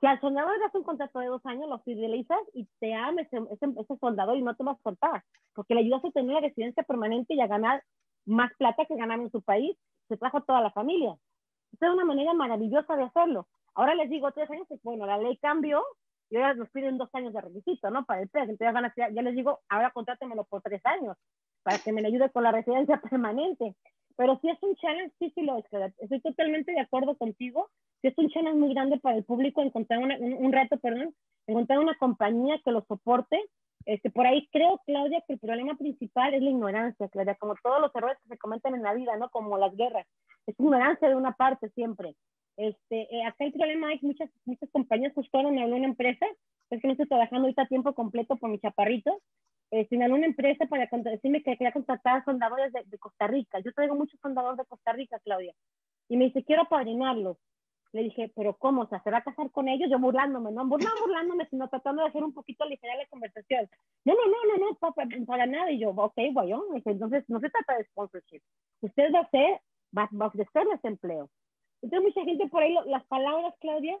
si 0.00 0.06
al 0.06 0.20
soldador 0.20 0.52
le 0.52 0.64
das 0.64 0.74
un 0.74 0.82
contrato 0.82 1.18
de 1.18 1.26
dos 1.26 1.44
años, 1.46 1.68
lo 1.68 1.78
fidelizas 1.80 2.40
y 2.52 2.66
te 2.80 2.94
ama 2.94 3.22
ese, 3.22 3.38
ese, 3.50 3.96
soldador 3.98 4.36
y 4.36 4.42
no 4.42 4.54
te 4.54 4.64
vas 4.64 4.78
a 4.78 4.82
soltar, 4.82 5.24
porque 5.54 5.74
le 5.74 5.80
ayudas 5.80 6.04
a 6.04 6.10
tener 6.10 6.34
la 6.34 6.40
residencia 6.40 6.82
permanente 6.82 7.34
y 7.34 7.40
a 7.40 7.46
ganar 7.46 7.82
más 8.26 8.52
plata 8.58 8.84
que 8.86 8.96
ganar 8.96 9.20
en 9.20 9.30
su 9.30 9.42
país. 9.42 9.76
Se 10.08 10.16
trajo 10.16 10.42
toda 10.42 10.60
la 10.60 10.70
familia. 10.70 11.16
Es 11.72 11.88
una 11.88 12.04
manera 12.04 12.34
maravillosa 12.34 12.96
de 12.96 13.04
hacerlo. 13.04 13.48
Ahora 13.74 13.94
les 13.94 14.10
digo 14.10 14.30
tres 14.32 14.50
años, 14.50 14.66
bueno, 14.82 15.06
la 15.06 15.18
ley 15.18 15.36
cambió 15.38 15.82
y 16.30 16.36
ahora 16.36 16.54
nos 16.54 16.70
piden 16.70 16.98
dos 16.98 17.08
años 17.14 17.32
de 17.32 17.40
requisito, 17.40 17.90
¿no? 17.90 18.04
Para 18.04 18.22
el 18.22 18.28
PES. 18.28 18.50
Entonces 18.50 18.74
van 18.74 18.84
a, 18.84 18.94
ya 18.96 19.22
les 19.22 19.34
digo, 19.34 19.60
ahora 19.68 19.90
contrátemelo 19.90 20.44
por 20.44 20.62
tres 20.62 20.84
años 20.84 21.16
para 21.62 21.78
que 21.78 21.92
me 21.92 22.06
ayude 22.06 22.30
con 22.30 22.44
la 22.44 22.52
residencia 22.52 23.00
permanente. 23.10 23.74
Pero 24.16 24.38
si 24.40 24.48
es 24.48 24.62
un 24.62 24.76
challenge, 24.76 25.14
sí, 25.18 25.32
sí 25.34 25.42
lo 25.42 25.58
es. 25.58 25.64
Estoy 25.98 26.20
totalmente 26.20 26.72
de 26.72 26.80
acuerdo 26.80 27.16
contigo. 27.16 27.70
Si 28.04 28.08
es 28.08 28.18
un 28.18 28.28
challenge 28.28 28.58
muy 28.58 28.74
grande 28.74 28.98
para 28.98 29.16
el 29.16 29.24
público 29.24 29.62
encontrar 29.62 29.98
un, 29.98 30.52
reto, 30.52 30.76
perdón, 30.76 31.14
encontrar 31.46 31.78
una 31.78 31.96
compañía 31.96 32.60
que 32.62 32.70
lo 32.70 32.84
soporte. 32.86 33.40
Este, 33.86 34.10
por 34.10 34.26
ahí 34.26 34.46
creo, 34.52 34.78
Claudia, 34.84 35.24
que 35.26 35.32
el 35.32 35.38
problema 35.38 35.74
principal 35.78 36.34
es 36.34 36.42
la 36.42 36.50
ignorancia, 36.50 37.08
Claudia, 37.08 37.34
como 37.36 37.54
todos 37.62 37.80
los 37.80 37.94
errores 37.94 38.18
que 38.22 38.28
se 38.28 38.36
cometen 38.36 38.74
en 38.74 38.82
la 38.82 38.92
vida, 38.92 39.16
¿no? 39.16 39.30
Como 39.30 39.56
las 39.56 39.74
guerras. 39.74 40.06
Es 40.46 40.54
ignorancia 40.60 41.08
de 41.08 41.14
una 41.14 41.32
parte 41.32 41.70
siempre. 41.70 42.14
Este, 42.58 43.08
eh, 43.10 43.24
acá 43.24 43.46
el 43.46 43.54
problema 43.54 43.94
es 43.94 44.02
muchas, 44.02 44.28
muchas 44.44 44.68
compañías, 44.68 45.14
justo 45.14 45.38
ahora 45.38 45.50
me 45.50 45.62
habló 45.62 45.76
una 45.76 45.86
empresa, 45.86 46.26
es 46.68 46.82
que 46.82 46.86
no 46.86 46.92
estoy 46.92 47.08
trabajando 47.08 47.46
ahorita 47.46 47.62
a 47.62 47.68
tiempo 47.68 47.94
completo 47.94 48.36
por 48.36 48.50
mi 48.50 48.58
chaparrito, 48.58 49.22
eh, 49.70 49.86
sin 49.88 50.02
alguna 50.02 50.26
empresa 50.26 50.66
para 50.66 50.86
decirme 50.92 51.42
que 51.42 51.56
quería 51.56 51.72
contratar 51.72 52.22
soldadores 52.26 52.70
de, 52.70 52.82
de, 52.84 52.98
Costa 52.98 53.28
Rica. 53.28 53.60
Yo 53.60 53.72
traigo 53.72 53.94
muchos 53.94 54.20
soldadores 54.20 54.58
de 54.58 54.66
Costa 54.66 54.92
Rica, 54.92 55.18
Claudia. 55.20 55.54
Y 56.10 56.18
me 56.18 56.26
dice, 56.26 56.44
quiero 56.44 56.64
apadrinarlos. 56.64 57.38
Le 57.94 58.02
dije, 58.02 58.32
¿pero 58.34 58.56
cómo? 58.56 58.82
O 58.82 58.88
sea, 58.88 59.00
¿se 59.04 59.10
va 59.12 59.18
a 59.18 59.22
casar 59.22 59.52
con 59.52 59.68
ellos? 59.68 59.88
Yo 59.88 60.00
burlándome, 60.00 60.50
no, 60.50 60.64
no 60.64 60.68
burlándome, 60.68 61.46
sino 61.48 61.68
tratando 61.68 62.02
de 62.02 62.08
hacer 62.08 62.24
un 62.24 62.34
poquito 62.34 62.64
ligera 62.64 62.96
la 62.96 63.06
conversación. 63.06 63.70
No, 64.04 64.14
no, 64.14 64.26
no, 64.26 64.56
no, 64.58 64.66
no, 64.66 64.92
para, 64.92 65.08
para 65.24 65.46
nada. 65.46 65.70
Y 65.70 65.78
yo, 65.78 65.90
ok, 65.90 66.18
bueno, 66.32 66.64
entonces 66.84 67.24
no 67.28 67.38
se 67.38 67.50
trata 67.50 67.76
de 67.76 67.84
sponsorship. 67.84 68.42
Usted 68.80 69.14
va 69.14 69.20
a 69.20 69.22
hacer, 69.22 69.60
va, 69.96 70.08
va 70.20 70.24
a 70.24 70.28
ofrecerles 70.28 70.80
empleo. 70.82 71.30
Entonces 71.82 72.08
mucha 72.08 72.24
gente 72.24 72.48
por 72.48 72.64
ahí, 72.64 72.76
las 72.86 73.06
palabras, 73.06 73.54
Claudia, 73.60 73.96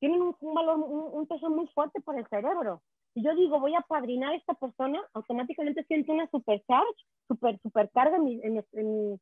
tienen 0.00 0.20
un, 0.22 0.34
valor, 0.40 0.80
un, 0.80 1.26
peso 1.28 1.48
muy 1.48 1.68
fuerte 1.68 2.00
por 2.00 2.18
el 2.18 2.26
cerebro. 2.26 2.82
Si 3.14 3.22
yo 3.22 3.32
digo, 3.36 3.60
voy 3.60 3.76
a 3.76 3.80
padrinar 3.82 4.32
a 4.32 4.36
esta 4.36 4.54
persona, 4.54 5.00
automáticamente 5.14 5.84
siento 5.84 6.12
una 6.12 6.28
supercharge, 6.30 7.00
super, 7.28 7.60
supercarga 7.62 8.16
en 8.16 8.24
mi, 8.24 8.40
en, 8.42 8.64
en, 8.72 9.20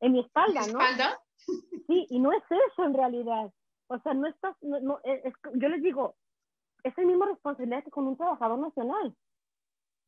en 0.00 0.12
mi 0.12 0.20
espalda, 0.20 0.60
¿no? 0.72 0.80
¿Espalda? 0.80 1.20
Sí, 1.86 2.06
y 2.10 2.18
no 2.18 2.32
es 2.32 2.42
eso 2.50 2.84
en 2.84 2.94
realidad. 2.94 3.50
O 3.88 3.98
sea, 4.00 4.12
no 4.12 4.26
estás, 4.26 4.54
no, 4.60 5.00
es, 5.04 5.32
yo 5.54 5.68
les 5.68 5.82
digo, 5.82 6.14
es 6.84 6.96
la 6.96 7.04
misma 7.04 7.26
responsabilidad 7.26 7.82
que 7.84 7.90
con 7.90 8.06
un 8.06 8.16
trabajador 8.16 8.58
nacional. 8.58 9.14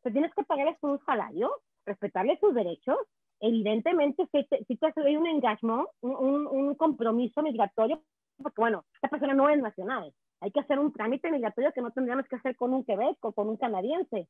O 0.05 0.11
tienes 0.11 0.35
que 0.35 0.45
pagarles 0.45 0.79
por 0.79 0.91
un 0.91 1.05
salario, 1.05 1.51
respetarles 1.87 2.39
sus 2.41 2.55
derechos, 2.55 2.99
evidentemente 3.41 4.27
si 4.31 4.45
te, 4.45 4.65
si 4.65 4.77
te 4.77 4.93
hay 4.97 5.17
un 5.17 5.27
engagement, 5.27 5.89
un, 6.03 6.47
un, 6.47 6.75
compromiso 6.75 7.43
migratorio, 7.43 8.03
porque 8.43 8.61
bueno, 8.61 8.85
esta 8.95 9.09
persona 9.09 9.35
no 9.35 9.49
es 9.49 9.61
nacional. 9.61 10.13
Hay 10.41 10.51
que 10.51 10.61
hacer 10.61 10.79
un 10.79 10.93
trámite 10.93 11.31
migratorio 11.31 11.73
que 11.73 11.83
no 11.83 11.91
tendríamos 11.91 12.27
que 12.29 12.37
hacer 12.37 12.57
con 12.57 12.73
un 12.73 12.85
Quebec 12.85 13.17
o 13.23 13.33
con 13.33 13.49
un 13.49 13.57
canadiense. 13.57 14.29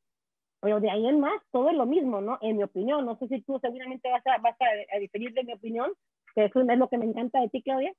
Pero 0.61 0.81
de 0.81 0.91
ahí 0.91 1.07
en 1.07 1.21
más, 1.21 1.41
todo 1.53 1.71
es 1.71 1.77
lo 1.77 1.87
mismo, 1.87 2.21
¿no? 2.21 2.39
En 2.43 2.57
mi 2.57 2.63
opinión. 2.63 3.07
No 3.07 3.17
sé 3.17 3.29
si 3.29 3.41
tú 3.43 3.59
seguramente 3.61 4.11
vas 4.11 4.27
a, 4.27 4.39
vas 4.39 4.57
a, 4.61 4.99
diferir 4.99 5.33
de 5.33 5.45
mi 5.45 5.55
opinión, 5.55 5.93
que 6.35 6.45
eso 6.45 6.61
es 6.61 6.79
lo 6.79 6.89
que 6.89 6.99
me 6.99 7.07
encanta 7.07 7.41
de 7.41 7.49
ti, 7.49 7.63
Claudia. 7.63 7.93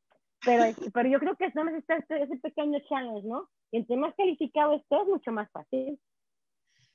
Pero, 0.43 0.63
pero 0.93 1.09
yo 1.09 1.19
creo 1.19 1.35
que 1.35 1.45
es 1.45 1.55
necesita 1.55 1.97
ese, 1.97 2.23
ese 2.23 2.37
pequeño 2.37 2.79
challenge, 2.89 3.27
¿no? 3.27 3.47
Y 3.71 3.77
entre 3.77 3.95
más 3.95 4.15
calificado 4.15 4.73
estés, 4.73 5.07
mucho 5.07 5.31
más 5.31 5.49
fácil. 5.51 5.99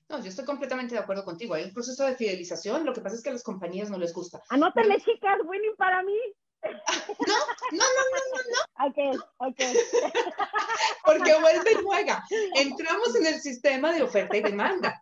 No, 0.09 0.21
yo 0.21 0.29
estoy 0.29 0.45
completamente 0.45 0.95
de 0.95 1.01
acuerdo 1.01 1.25
contigo. 1.25 1.55
Hay 1.55 1.65
un 1.65 1.73
proceso 1.73 2.05
de 2.05 2.15
fidelización. 2.15 2.85
Lo 2.85 2.93
que 2.93 3.01
pasa 3.01 3.17
es 3.17 3.23
que 3.23 3.31
a 3.31 3.33
las 3.33 3.43
compañías 3.43 3.91
no 3.91 3.99
les 3.99 4.13
gusta. 4.13 4.41
Anótale, 4.51 5.01
chicas, 5.01 5.39
winning 5.45 5.77
para 5.77 6.03
mí. 6.03 6.19
No, 7.73 7.85
no, 7.85 7.85
no, 7.93 8.13
no, 8.13 8.33
no, 8.33 8.49
no. 8.53 8.87
Ok, 8.87 9.23
ok. 9.39 9.61
Porque 11.05 11.41
vuelve 11.41 11.73
y 11.73 11.75
juega. 11.75 12.25
Entramos 12.55 13.15
en 13.17 13.27
el 13.27 13.41
sistema 13.41 13.93
de 13.93 14.03
oferta 14.03 14.37
y 14.37 14.43
demanda. 14.43 15.01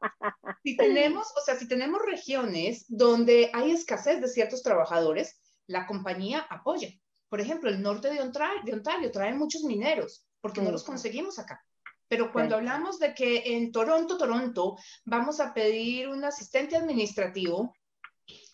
Si 0.63 0.77
tenemos, 0.77 1.33
o 1.37 1.41
sea, 1.41 1.55
si 1.55 1.69
tenemos 1.69 2.03
regiones 2.03 2.87
donde 2.89 3.51
hay 3.53 3.71
escasez 3.71 4.21
de 4.21 4.29
ciertos 4.29 4.63
trabajadores, 4.63 5.41
la 5.67 5.87
compañía 5.87 6.47
apoya. 6.51 6.89
Por 7.29 7.41
ejemplo, 7.41 7.71
el 7.71 7.83
norte 7.83 8.11
de 8.11 8.21
Ontario, 8.21 8.63
de 8.65 8.73
Ontario 8.75 9.11
trae 9.11 9.35
muchos 9.35 9.63
mineros 9.63 10.27
porque 10.41 10.61
no 10.61 10.71
los 10.71 10.85
conseguimos 10.85 11.39
acá. 11.39 11.65
Pero 12.07 12.31
cuando 12.33 12.57
hablamos 12.57 12.99
de 12.99 13.15
que 13.15 13.57
en 13.57 13.73
Toronto, 13.73 14.19
Toronto, 14.19 14.77
vamos 15.05 15.41
a 15.41 15.55
pedir 15.55 16.09
un 16.09 16.23
asistente 16.23 16.77
administrativo, 16.77 17.75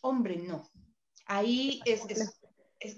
hombre, 0.02 0.36
no. 0.36 0.70
Ahí 1.26 1.80
es, 1.84 2.02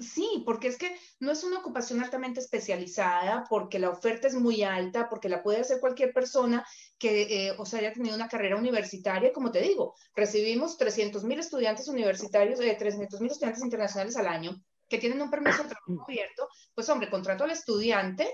sí, 0.01 0.43
porque 0.47 0.69
es 0.69 0.79
que 0.79 0.97
no 1.21 1.33
es 1.33 1.45
una 1.45 1.59
ocupación 1.59 2.03
altamente 2.03 2.41
especializada, 2.41 3.45
porque 3.49 3.79
la 3.79 3.91
oferta 3.91 4.29
es 4.29 4.35
muy 4.35 4.63
alta, 4.63 5.09
porque 5.09 5.29
la 5.29 5.43
puede 5.43 5.61
hacer 5.61 5.81
cualquier 5.81 6.13
persona 6.13 6.65
que, 6.99 7.49
eh, 7.49 7.55
o 7.59 7.65
sea, 7.65 7.81
haya 7.81 7.93
tenido 7.93 8.15
una 8.15 8.29
carrera 8.29 8.57
universitaria, 8.57 9.33
como 9.33 9.51
te 9.51 9.61
digo, 9.61 9.95
recibimos 10.15 10.77
300 10.79 11.25
mil 11.25 11.39
estudiantes 11.41 11.89
universitarios, 11.89 12.61
eh, 12.61 12.77
300 12.79 13.21
mil 13.21 13.31
estudiantes 13.31 13.63
internacionales 13.63 14.17
al 14.17 14.29
año 14.29 14.63
que 14.89 14.99
tienen 14.99 15.23
un 15.23 15.31
permiso 15.31 15.63
de 15.63 15.71
trabajo 15.71 16.05
abierto, 16.07 16.49
pues 16.75 16.89
hombre, 16.91 17.09
contrato 17.09 17.45
al 17.45 17.51
estudiante 17.51 18.29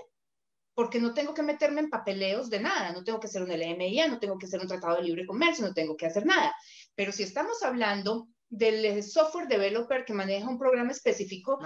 porque 0.79 1.01
no 1.01 1.13
tengo 1.13 1.33
que 1.33 1.41
meterme 1.41 1.81
en 1.81 1.89
papeleos 1.89 2.49
de 2.49 2.61
nada, 2.61 2.93
no 2.93 3.03
tengo 3.03 3.19
que 3.19 3.27
hacer 3.27 3.43
un 3.43 3.49
LMIA, 3.49 4.07
no 4.07 4.17
tengo 4.17 4.37
que 4.37 4.45
hacer 4.45 4.61
un 4.61 4.67
tratado 4.67 4.95
de 4.95 5.03
libre 5.03 5.25
comercio, 5.25 5.65
no 5.65 5.73
tengo 5.73 5.97
que 5.97 6.05
hacer 6.05 6.25
nada. 6.25 6.55
Pero 6.95 7.11
si 7.11 7.23
estamos 7.23 7.61
hablando 7.63 8.29
del 8.49 9.03
software 9.03 9.47
developer 9.47 10.05
que 10.05 10.13
maneja 10.13 10.49
un 10.49 10.59
programa 10.59 10.91
específico, 10.91 11.59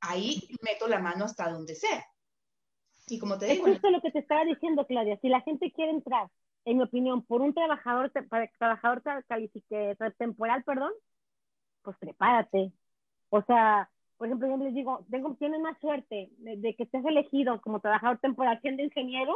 ahí 0.00 0.48
meto 0.62 0.86
la 0.88 0.98
mano 1.00 1.24
hasta 1.24 1.50
donde 1.50 1.74
sea. 1.74 2.04
Y 3.08 3.18
como 3.18 3.38
te 3.38 3.46
digo... 3.46 3.66
Es 3.66 3.72
justo 3.72 3.90
lo 3.90 4.00
que 4.00 4.12
te 4.12 4.20
estaba 4.20 4.44
diciendo, 4.44 4.86
Claudia. 4.86 5.18
Si 5.20 5.28
la 5.28 5.40
gente 5.40 5.72
quiere 5.72 5.90
entrar, 5.90 6.28
en 6.64 6.76
mi 6.76 6.84
opinión, 6.84 7.24
por 7.24 7.40
un 7.40 7.54
trabajador, 7.54 8.12
trabajador 8.58 9.02
temporal, 10.18 10.62
perdón, 10.64 10.92
pues 11.82 11.96
prepárate. 11.98 12.72
O 13.30 13.42
sea, 13.42 13.90
por 14.16 14.26
ejemplo, 14.26 14.48
yo 14.48 14.56
les 14.58 14.74
digo, 14.74 15.06
tengo, 15.10 15.34
tienes 15.36 15.60
más 15.60 15.78
suerte 15.80 16.30
de, 16.38 16.74
que 16.74 16.82
estés 16.82 17.04
elegido 17.04 17.60
como 17.62 17.80
trabajador 17.80 18.18
temporal 18.18 18.60
siendo 18.60 18.82
ingeniero 18.82 19.34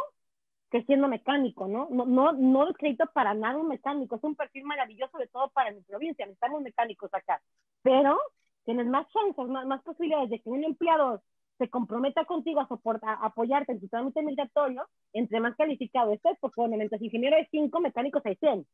que 0.75 0.83
siendo 0.87 1.07
mecánico, 1.07 1.69
¿no? 1.69 1.87
No, 1.93 2.05
no, 2.05 2.33
no 2.33 2.75
crédito 2.75 3.05
para 3.15 3.33
nada 3.33 3.59
un 3.59 3.69
mecánico, 3.69 4.17
es 4.17 4.25
un 4.25 4.35
perfil 4.35 4.65
maravilloso, 4.65 5.13
sobre 5.13 5.29
todo 5.29 5.49
para 5.51 5.71
mi 5.71 5.81
provincia, 5.83 6.27
necesitamos 6.27 6.63
mecánicos 6.63 7.15
acá, 7.15 7.41
pero 7.83 8.19
tienes 8.65 8.85
más 8.89 9.07
chances, 9.13 9.47
más, 9.47 9.65
más 9.69 9.81
posibilidades 9.85 10.31
de 10.31 10.41
que 10.41 10.51
un 10.51 10.65
empleado 10.65 11.23
se 11.59 11.71
comprometa 11.71 12.25
contigo 12.25 12.59
a, 12.61 12.67
soportar, 12.67 13.19
a 13.21 13.27
apoyarte 13.27 13.71
en 13.71 13.83
tu 13.83 13.87
trámite 13.87 14.21
migratorio, 14.25 14.85
entre 15.13 15.39
más 15.39 15.55
calificado 15.55 16.13
estés, 16.13 16.37
porque 16.41 16.61
bueno, 16.61 16.77
mientras 16.77 17.01
ingeniero 17.01 17.37
hay 17.37 17.47
cinco, 17.53 17.79
mecánicos 17.79 18.27
hay 18.27 18.35
100. 18.35 18.67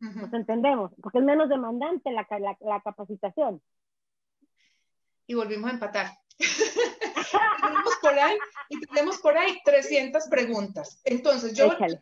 Nos 0.00 0.30
entendemos, 0.34 0.92
porque 1.00 1.20
es 1.20 1.24
menos 1.24 1.48
demandante 1.48 2.12
la, 2.12 2.26
la, 2.38 2.58
la 2.60 2.80
capacitación. 2.82 3.62
Y 5.26 5.32
volvimos 5.32 5.70
a 5.70 5.72
empatar. 5.72 6.08
tenemos 7.62 7.94
por 8.00 8.18
ahí, 8.18 8.38
y 8.68 8.80
tenemos 8.80 9.18
por 9.18 9.36
ahí 9.36 9.58
300 9.64 10.24
preguntas. 10.28 11.00
Entonces, 11.04 11.54
yo 11.54 11.72
le 11.78 12.00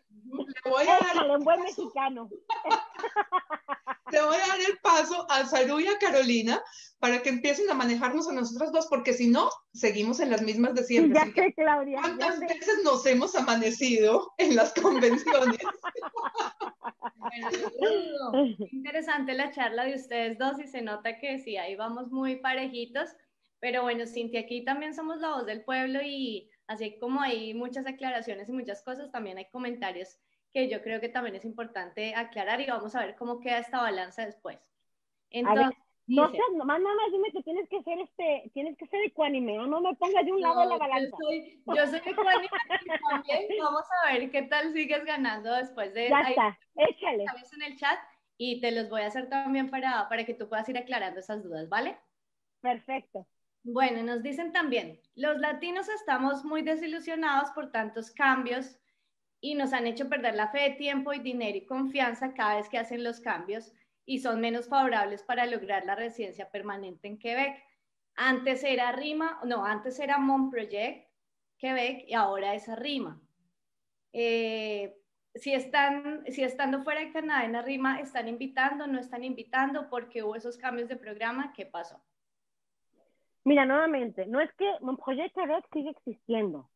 voy 0.71 0.87
a 0.87 0.99
dar... 0.99 1.31
un 1.31 1.45
buen 1.45 1.63
mexicano. 1.63 2.29
le 4.13 4.23
voy 4.23 4.37
a 4.37 4.47
dar 4.47 4.61
el 4.61 4.79
paso 4.79 5.27
a 5.31 5.45
Saru 5.47 5.81
y 5.81 5.87
a 5.87 5.99
Carolina 5.99 6.63
para 6.99 7.23
que 7.23 7.31
empiecen 7.31 7.69
a 7.71 7.75
manejarnos 7.75 8.29
a 8.29 8.33
nosotras 8.33 8.71
dos, 8.71 8.87
porque 8.87 9.13
si 9.13 9.27
no, 9.27 9.51
seguimos 9.73 10.21
en 10.21 10.31
las 10.31 10.43
mismas 10.43 10.75
de 10.75 10.85
siempre. 10.85 11.19
Ya 11.19 11.33
sé, 11.33 11.53
Claudia. 11.55 12.01
¿Cuántas 12.01 12.39
veces 12.39 12.81
nos 12.85 13.05
hemos 13.07 13.35
amanecido 13.35 14.33
en 14.39 14.55
las 14.55 14.73
convenciones? 14.75 15.59
interesante 18.73 19.35
la 19.35 19.51
charla 19.51 19.85
de 19.85 19.95
ustedes 19.95 20.39
dos 20.39 20.59
y 20.61 20.67
se 20.67 20.83
nota 20.83 21.19
que 21.19 21.39
sí, 21.39 21.57
ahí 21.57 21.75
vamos 21.75 22.11
muy 22.11 22.37
parejitos. 22.37 23.09
Pero 23.63 23.83
bueno, 23.83 24.07
Cintia, 24.07 24.41
aquí 24.41 24.65
también 24.65 24.93
somos 24.93 25.19
la 25.19 25.37
voz 25.37 25.47
del 25.47 25.63
pueblo 25.63 26.01
y 26.03 26.51
así 26.67 26.99
como 26.99 27.21
hay 27.21 27.55
muchas 27.55 27.87
aclaraciones 27.87 28.49
y 28.49 28.53
muchas 28.53 28.83
cosas, 28.83 29.13
también 29.13 29.39
hay 29.39 29.49
comentarios 29.51 30.19
que 30.53 30.69
yo 30.69 30.83
creo 30.83 31.01
que 31.01 31.09
también 31.09 31.37
es 31.37 31.45
importante 31.45 32.13
aclarar 32.17 32.61
y 32.61 32.67
vamos 32.67 32.97
a 32.97 33.07
ver 33.07 33.15
cómo 33.15 33.39
queda 33.39 33.59
esta 33.59 33.81
balanza 33.81 34.27
después. 34.27 34.59
Entonces, 35.31 35.79
no 36.09 36.29
nomás 36.57 36.81
nada 36.81 36.97
más 36.97 37.13
dime 37.13 37.31
que 37.31 37.41
tienes 37.45 37.69
que 37.69 37.81
ser 37.85 38.01
este, 38.01 38.51
tienes 38.53 38.77
que 38.77 38.89
ser 38.89 39.01
ecuánime, 39.05 39.57
no, 39.57 39.69
no 39.69 39.81
me 39.81 39.95
pongas 39.95 40.25
de 40.25 40.33
un 40.33 40.41
lado 40.41 40.63
de 40.63 40.67
la 40.67 40.79
balanza. 40.79 41.17
Yo 41.21 41.29
soy, 41.29 41.63
yo 41.65 41.87
soy 41.87 42.01
ecuánime 42.05 42.49
y 42.85 42.89
también 43.11 43.47
vamos 43.63 43.85
a 44.03 44.13
ver 44.13 44.29
qué 44.33 44.43
tal 44.43 44.73
sigues 44.73 45.05
ganando 45.05 45.55
después 45.55 45.95
de 45.95 46.09
Ya 46.09 46.21
está, 46.23 46.59
échale. 46.75 47.27
en 47.53 47.63
el 47.63 47.79
chat 47.79 48.01
y 48.37 48.61
te 48.61 48.73
los 48.73 48.91
voy 48.91 49.03
a 49.03 49.07
hacer 49.07 49.29
también 49.29 49.71
para, 49.71 50.09
para 50.09 50.27
que 50.27 50.35
tú 50.35 50.49
puedas 50.49 50.69
ir 50.69 50.77
aclarando 50.77 51.21
esas 51.21 51.45
dudas, 51.45 51.69
¿vale? 51.69 51.97
Perfecto. 52.61 53.25
Bueno, 53.65 54.03
nos 54.03 54.23
dicen 54.23 54.53
también, 54.53 55.01
los 55.15 55.39
latinos 55.39 55.89
estamos 55.89 56.45
muy 56.45 56.63
desilusionados 56.63 57.51
por 57.51 57.71
tantos 57.71 58.11
cambios 58.11 58.77
y 59.41 59.55
nos 59.55 59.73
han 59.73 59.87
hecho 59.87 60.09
perder 60.09 60.35
la 60.35 60.49
fe, 60.49 60.75
tiempo 60.77 61.13
y 61.13 61.21
dinero 61.21 61.59
y 61.59 61.67
confianza 61.67 62.35
cada 62.35 62.57
vez 62.57 62.69
que 62.69 62.79
hacen 62.79 63.05
los 63.05 63.21
cambios 63.21 63.73
y 64.05 64.19
son 64.19 64.41
menos 64.41 64.69
favorables 64.69 65.23
para 65.23 65.47
lograr 65.47 65.85
la 65.85 65.95
residencia 65.95 66.51
permanente 66.51 67.07
en 67.07 67.19
Quebec. 67.19 67.63
Antes 68.17 68.65
era 68.65 68.91
RIMA, 68.93 69.41
no, 69.45 69.65
antes 69.65 70.01
era 70.01 70.19
Mon 70.19 70.51
Project 70.51 71.09
Quebec 71.57 72.05
y 72.09 72.15
ahora 72.15 72.55
es 72.55 72.67
RIMA. 72.67 73.23
Eh, 74.13 74.99
si, 75.37 75.55
están, 75.55 76.25
si 76.27 76.43
estando 76.43 76.83
fuera 76.83 77.01
de 77.01 77.13
Canadá 77.13 77.45
en 77.45 77.65
RIMA, 77.65 78.01
¿están 78.01 78.27
invitando, 78.27 78.89
no 78.89 78.99
están 78.99 79.23
invitando? 79.23 79.89
porque 79.89 80.25
hubo 80.25 80.35
esos 80.35 80.59
cambios 80.59 80.89
de 80.89 80.97
programa? 80.97 81.53
¿Qué 81.53 81.65
pasó? 81.65 82.03
Mira, 83.45 83.65
nuevamente, 83.67 84.27
no 84.27 84.41
es 84.41 84.53
que 84.55 84.71
Montpellier 84.81 85.33
Quebec 85.33 85.67
sigue 85.73 85.91
existiendo. 85.91 86.69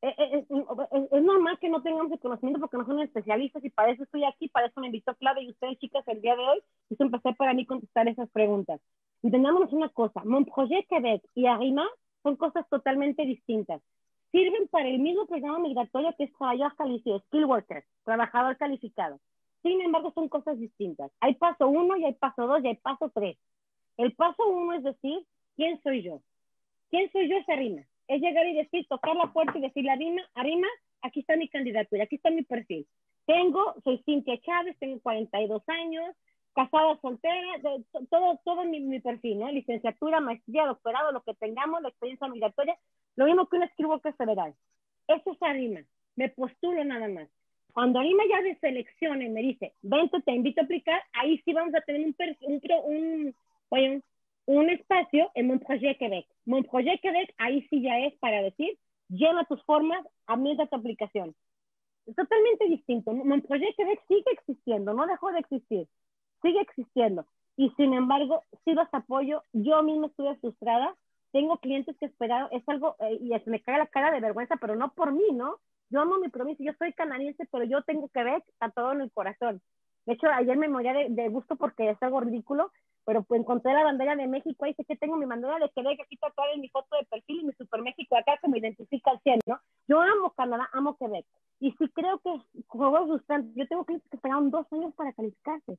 Eh, 0.00 0.14
eh, 0.16 0.46
es, 0.48 1.22
normal 1.22 1.58
que 1.60 1.68
no 1.68 1.82
tengamos 1.82 2.12
el 2.12 2.20
conocimiento 2.20 2.60
porque 2.60 2.76
no 2.76 2.86
son 2.86 3.00
especialistas 3.00 3.64
y 3.64 3.70
para 3.70 3.90
eso 3.90 4.04
estoy 4.04 4.24
aquí, 4.24 4.48
para 4.48 4.68
eso 4.68 4.80
me 4.80 4.86
invitó 4.86 5.14
Claudia 5.16 5.42
y 5.42 5.50
ustedes, 5.50 5.78
chicas, 5.78 6.06
el 6.06 6.20
día 6.20 6.36
de 6.36 6.42
hoy. 6.42 6.62
Es 6.90 7.00
un 7.00 7.10
placer 7.10 7.34
para 7.36 7.54
mí 7.54 7.66
contestar 7.66 8.06
esas 8.08 8.30
preguntas. 8.30 8.80
Entendámonos 9.22 9.72
una 9.72 9.88
cosa, 9.88 10.22
Montpellier 10.24 10.86
Quebec 10.86 11.22
y 11.34 11.46
Arima 11.46 11.88
son 12.22 12.36
cosas 12.36 12.68
totalmente 12.68 13.24
distintas. 13.24 13.82
Sirven 14.30 14.68
para 14.68 14.88
el 14.88 14.98
mismo 14.98 15.26
programa 15.26 15.58
migratorio 15.58 16.14
que 16.16 16.24
es 16.24 16.32
trabajador 16.32 16.76
calificado, 16.76 17.20
skill 17.20 17.44
worker, 17.46 17.84
trabajador 18.04 18.56
calificado. 18.56 19.20
Sin 19.62 19.80
embargo, 19.80 20.12
son 20.14 20.28
cosas 20.28 20.58
distintas. 20.58 21.10
Hay 21.20 21.34
paso 21.34 21.66
uno 21.68 21.96
y 21.96 22.04
hay 22.04 22.14
paso 22.14 22.46
dos 22.46 22.62
y 22.62 22.68
hay 22.68 22.76
paso 22.76 23.10
tres. 23.12 23.36
El 23.96 24.14
paso 24.14 24.46
uno 24.46 24.74
es 24.74 24.84
decir, 24.84 25.26
¿Quién 25.58 25.82
soy 25.82 26.02
yo? 26.02 26.22
¿Quién 26.88 27.10
soy 27.10 27.28
yo 27.28 27.36
esa 27.36 27.56
rima? 27.56 27.82
Es 28.06 28.22
llegar 28.22 28.46
y 28.46 28.54
decir, 28.54 28.86
tocar 28.86 29.16
la 29.16 29.32
puerta 29.32 29.58
y 29.58 29.60
decir, 29.60 29.90
Arima, 29.90 30.22
Arima, 30.36 30.68
aquí 31.02 31.18
está 31.18 31.34
mi 31.34 31.48
candidatura, 31.48 32.04
aquí 32.04 32.14
está 32.14 32.30
mi 32.30 32.44
perfil. 32.44 32.86
Tengo, 33.26 33.74
soy 33.82 34.00
Cintia 34.04 34.38
Chávez, 34.40 34.76
tengo 34.78 35.00
42 35.00 35.60
años, 35.66 36.14
casada, 36.54 36.96
soltera, 37.02 37.60
todo, 38.08 38.38
todo 38.44 38.64
mi, 38.66 39.00
perfil, 39.00 39.40
¿no? 39.40 39.50
Licenciatura, 39.50 40.20
maestría, 40.20 40.64
doctorado, 40.64 41.10
lo 41.10 41.22
que 41.22 41.34
tengamos, 41.34 41.82
la 41.82 41.88
experiencia 41.88 42.28
migratoria, 42.28 42.78
lo 43.16 43.24
mismo 43.24 43.48
que 43.48 43.56
un 43.56 43.64
escribo 43.64 44.00
que 44.00 44.12
federal. 44.12 44.54
Eso 45.08 45.32
es 45.32 45.42
Arima, 45.42 45.80
me 46.14 46.28
postulo 46.28 46.84
nada 46.84 47.08
más. 47.08 47.28
Cuando 47.72 47.98
Arima 47.98 48.22
ya 48.30 48.42
me 48.42 48.54
seleccione 48.60 49.24
y 49.24 49.28
me 49.28 49.40
dice, 49.40 49.74
vente, 49.82 50.22
te 50.22 50.30
invito 50.30 50.60
a 50.60 50.64
aplicar, 50.64 51.02
ahí 51.14 51.42
sí 51.44 51.52
vamos 51.52 51.74
a 51.74 51.80
tener 51.80 52.06
un, 52.06 52.14
un, 52.42 52.60
un, 52.84 53.34
un, 53.70 54.04
un 54.48 54.70
espacio 54.70 55.30
en 55.34 55.46
Montpellier, 55.46 55.98
Quebec. 55.98 56.26
Montpellier, 56.46 56.98
Quebec, 57.00 57.34
ahí 57.36 57.66
sí 57.68 57.82
ya 57.82 57.98
es 57.98 58.14
para 58.18 58.40
decir, 58.40 58.78
llena 59.10 59.44
tus 59.44 59.62
formas, 59.64 60.02
ambienta 60.26 60.66
tu 60.66 60.76
aplicación. 60.76 61.34
Es 62.06 62.16
totalmente 62.16 62.66
distinto. 62.66 63.12
Montpellier, 63.12 63.74
Quebec 63.76 64.00
sigue 64.08 64.30
existiendo, 64.32 64.94
no 64.94 65.06
dejó 65.06 65.30
de 65.32 65.40
existir, 65.40 65.86
sigue 66.40 66.62
existiendo. 66.62 67.26
Y 67.58 67.68
sin 67.76 67.92
embargo, 67.92 68.42
sí 68.64 68.72
los 68.72 68.88
apoyo. 68.92 69.42
Yo 69.52 69.82
misma 69.82 70.06
estuve 70.06 70.34
frustrada. 70.36 70.96
Tengo 71.30 71.58
clientes 71.58 71.94
que 71.98 72.06
esperaron, 72.06 72.48
es 72.50 72.66
algo, 72.70 72.96
eh, 73.00 73.18
y 73.20 73.50
me 73.50 73.60
cae 73.60 73.76
la 73.76 73.86
cara 73.86 74.10
de 74.10 74.20
vergüenza, 74.20 74.56
pero 74.56 74.76
no 74.76 74.94
por 74.94 75.12
mí, 75.12 75.30
¿no? 75.34 75.58
Yo 75.90 76.00
amo 76.00 76.16
mi 76.16 76.30
provincia, 76.30 76.64
yo 76.64 76.72
soy 76.78 76.94
canadiense, 76.94 77.46
pero 77.52 77.64
yo 77.64 77.82
tengo 77.82 78.08
Quebec 78.08 78.44
a 78.60 78.70
todo 78.70 78.92
en 78.92 79.02
el 79.02 79.12
corazón. 79.12 79.60
De 80.06 80.14
hecho, 80.14 80.26
ayer 80.28 80.56
me 80.56 80.70
moría 80.70 80.94
de, 80.94 81.08
de 81.10 81.28
gusto 81.28 81.56
porque 81.56 81.90
es 81.90 82.02
algo 82.02 82.20
ridículo 82.20 82.72
pero 83.08 83.22
pues 83.22 83.40
encontré 83.40 83.72
la 83.72 83.84
bandera 83.84 84.14
de 84.16 84.26
México, 84.26 84.66
ahí 84.66 84.74
sé 84.74 84.84
que 84.84 84.94
tengo 84.94 85.16
mi 85.16 85.24
bandera 85.24 85.58
de 85.58 85.70
Quebec 85.70 85.98
aquí 85.98 86.18
tatuada 86.18 86.52
en 86.52 86.60
mi 86.60 86.68
foto 86.68 86.94
de 86.94 87.06
perfil 87.06 87.40
y 87.40 87.44
mi 87.46 87.52
Super 87.54 87.80
México 87.80 88.14
acá 88.14 88.36
que 88.36 88.48
me 88.48 88.58
identifica 88.58 89.12
al 89.12 89.20
100, 89.20 89.40
¿no? 89.46 89.58
Yo 89.88 89.98
amo 89.98 90.34
Canadá, 90.36 90.68
amo 90.74 90.94
Quebec. 90.98 91.24
Y 91.58 91.72
sí 91.78 91.88
creo 91.94 92.18
que 92.18 92.30
juegos 92.66 93.06
frustrantes. 93.06 93.54
Yo 93.54 93.66
tengo 93.66 93.86
clientes 93.86 94.10
que 94.10 94.16
esperaron 94.18 94.50
dos 94.50 94.70
años 94.74 94.92
para 94.94 95.14
calificarse. 95.14 95.78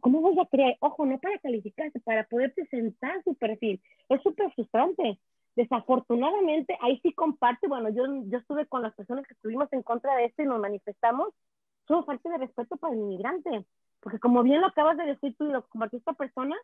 ¿Cómo 0.00 0.20
voy 0.20 0.40
a 0.40 0.46
creer? 0.46 0.76
Ojo, 0.80 1.06
no 1.06 1.20
para 1.20 1.38
calificarse, 1.38 2.00
para 2.00 2.24
poder 2.24 2.52
presentar 2.52 3.22
su 3.22 3.36
perfil. 3.36 3.80
Es 4.08 4.20
súper 4.22 4.52
frustrante. 4.54 5.20
Desafortunadamente, 5.54 6.76
ahí 6.80 6.98
sí 7.00 7.12
comparte, 7.12 7.68
bueno, 7.68 7.90
yo, 7.90 8.02
yo 8.24 8.38
estuve 8.38 8.66
con 8.66 8.82
las 8.82 8.92
personas 8.96 9.24
que 9.24 9.34
estuvimos 9.34 9.72
en 9.72 9.84
contra 9.84 10.16
de 10.16 10.24
esto 10.24 10.42
y 10.42 10.46
nos 10.46 10.58
manifestamos, 10.58 11.28
son 11.86 12.04
falta 12.04 12.28
de 12.28 12.38
respeto 12.38 12.76
para 12.76 12.94
el 12.94 13.02
inmigrante 13.02 13.64
porque 14.00 14.18
como 14.18 14.42
bien 14.42 14.60
lo 14.60 14.68
acabas 14.68 14.96
de 14.96 15.06
decir 15.06 15.34
tú 15.36 15.48
y 15.48 15.52
lo 15.52 15.66
compartió 15.68 15.98
esta 15.98 16.12
persona, 16.12 16.56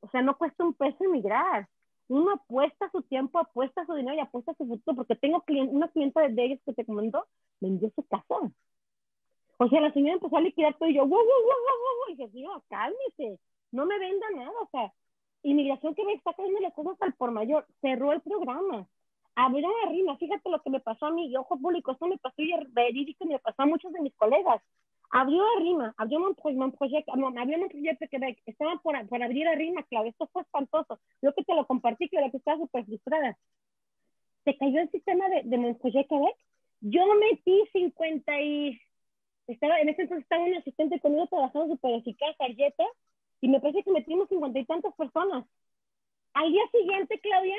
o 0.00 0.08
sea, 0.08 0.22
no 0.22 0.36
cuesta 0.36 0.64
un 0.64 0.74
peso 0.74 1.04
emigrar. 1.04 1.68
Uno 2.08 2.32
apuesta 2.32 2.90
su 2.90 3.02
tiempo, 3.02 3.38
apuesta 3.38 3.86
su 3.86 3.94
dinero 3.94 4.16
y 4.16 4.20
apuesta 4.20 4.52
su 4.54 4.66
futuro, 4.66 4.96
porque 4.96 5.14
tengo 5.14 5.44
una 5.68 5.88
clienta 5.88 6.26
de 6.26 6.44
ellos 6.44 6.60
que 6.64 6.72
te 6.72 6.84
comentó, 6.84 7.24
vendió 7.60 7.90
su 7.94 8.02
casa. 8.04 8.34
O 9.58 9.68
sea, 9.68 9.80
la 9.80 9.92
señora 9.92 10.14
empezó 10.14 10.36
a 10.36 10.40
liquidar 10.40 10.74
todo 10.74 10.88
y 10.88 10.94
yo, 10.94 11.02
wow, 11.02 11.10
wow, 11.10 11.18
wow, 11.18 11.24
wow, 11.24 11.96
wow, 11.98 12.08
y 12.08 12.16
dije, 12.16 12.30
señor, 12.32 12.62
cálmese, 12.68 13.38
no 13.70 13.86
me 13.86 13.98
venda 13.98 14.26
nada, 14.34 14.50
o 14.60 14.68
sea, 14.70 14.92
inmigración 15.42 15.94
que 15.94 16.04
me 16.04 16.14
está 16.14 16.32
cayendo 16.32 16.60
las 16.60 16.72
cosas 16.74 16.96
al 17.00 17.12
por 17.14 17.30
mayor, 17.30 17.66
cerró 17.80 18.12
el 18.12 18.22
programa, 18.22 18.86
abrió 19.34 19.68
una 19.68 19.92
rima, 19.92 20.16
fíjate 20.16 20.48
lo 20.48 20.62
que 20.62 20.70
me 20.70 20.80
pasó 20.80 21.06
a 21.06 21.10
mí, 21.10 21.36
ojo 21.36 21.58
público, 21.58 21.92
esto 21.92 22.06
me 22.06 22.18
pasó 22.18 22.42
y 22.42 22.52
verídico 22.70 23.24
me 23.26 23.38
pasó 23.38 23.62
a 23.62 23.66
muchos 23.66 23.92
de 23.92 24.00
mis 24.00 24.14
colegas, 24.16 24.62
abrió 25.10 25.42
a 25.42 25.60
Rima, 25.60 25.94
abrió 25.96 26.18
un, 26.20 26.34
proyecto, 26.72 27.14
no, 27.16 27.28
abrió 27.28 27.58
un 27.58 27.68
proyecto 27.68 28.06
Quebec, 28.08 28.40
estaban 28.46 28.78
por, 28.80 28.94
por 29.08 29.22
abrir 29.22 29.48
a 29.48 29.54
Rima, 29.54 29.82
Claudia, 29.84 30.10
esto 30.10 30.28
fue 30.32 30.42
espantoso, 30.42 31.00
yo 31.20 31.34
que 31.34 31.44
te 31.44 31.54
lo 31.54 31.66
compartí, 31.66 32.08
que 32.08 32.30
que 32.30 32.36
estaba 32.36 32.58
súper 32.58 32.84
frustrada. 32.84 33.36
Se 34.44 34.56
cayó 34.56 34.80
el 34.80 34.90
sistema 34.90 35.28
de, 35.28 35.42
de 35.44 35.58
Montpellier 35.58 36.06
Quebec, 36.06 36.36
yo 36.80 37.02
metí 37.14 37.62
50 37.72 38.40
y, 38.40 38.80
estaba, 39.48 39.80
en 39.80 39.88
ese 39.88 40.02
entonces 40.02 40.22
estaba 40.22 40.44
un 40.44 40.54
asistente 40.54 41.00
conmigo 41.00 41.26
trabajando 41.26 41.74
súper 41.74 41.96
eficaz, 41.96 42.36
Arjeta, 42.38 42.84
y 43.40 43.48
me 43.48 43.60
parece 43.60 43.82
que 43.82 43.90
metimos 43.90 44.28
50 44.28 44.58
y 44.58 44.64
tantas 44.64 44.94
personas. 44.94 45.44
Al 46.34 46.52
día 46.52 46.62
siguiente, 46.70 47.18
Claudia, 47.18 47.56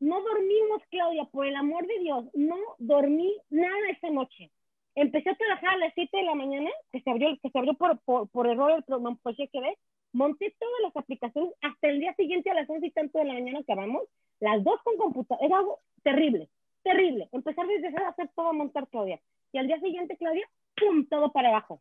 no 0.00 0.22
dormimos, 0.22 0.82
Claudia, 0.90 1.24
por 1.26 1.46
el 1.46 1.54
amor 1.54 1.86
de 1.86 1.98
Dios, 1.98 2.24
no 2.32 2.56
dormí 2.78 3.36
nada 3.50 3.90
esa 3.90 4.10
noche 4.10 4.50
empecé 4.94 5.30
a 5.30 5.34
trabajar 5.34 5.74
a 5.74 5.78
las 5.78 5.94
7 5.94 6.16
de 6.16 6.22
la 6.22 6.34
mañana, 6.34 6.70
que 6.92 7.00
se 7.00 7.10
abrió, 7.10 7.28
que 7.42 7.50
se 7.50 7.58
abrió 7.58 7.74
por, 7.74 7.98
por, 8.00 8.28
por 8.28 8.46
error 8.46 8.84
el 8.86 9.00
Montpellier 9.00 9.50
Quebec, 9.50 9.78
monté 10.12 10.54
todas 10.58 10.80
las 10.82 10.96
aplicaciones, 10.96 11.52
hasta 11.60 11.88
el 11.88 12.00
día 12.00 12.14
siguiente 12.14 12.50
a 12.50 12.54
las 12.54 12.70
11 12.70 12.86
y 12.86 12.90
tanto 12.92 13.18
de 13.18 13.24
la 13.24 13.34
mañana 13.34 13.58
acabamos, 13.58 14.04
las 14.40 14.62
dos 14.62 14.80
con 14.82 14.96
computadora, 14.96 15.44
era 15.44 15.58
algo 15.58 15.80
terrible, 16.02 16.48
terrible. 16.82 17.28
Empezar 17.32 17.66
desde 17.66 17.90
cero 17.90 18.04
a 18.06 18.10
hacer 18.10 18.30
todo, 18.34 18.48
a 18.48 18.52
montar 18.52 18.88
Claudia. 18.88 19.20
Y 19.52 19.58
al 19.58 19.66
día 19.66 19.80
siguiente, 19.80 20.16
Claudia, 20.16 20.48
¡pum! 20.76 21.06
Todo 21.06 21.32
para 21.32 21.48
abajo. 21.48 21.80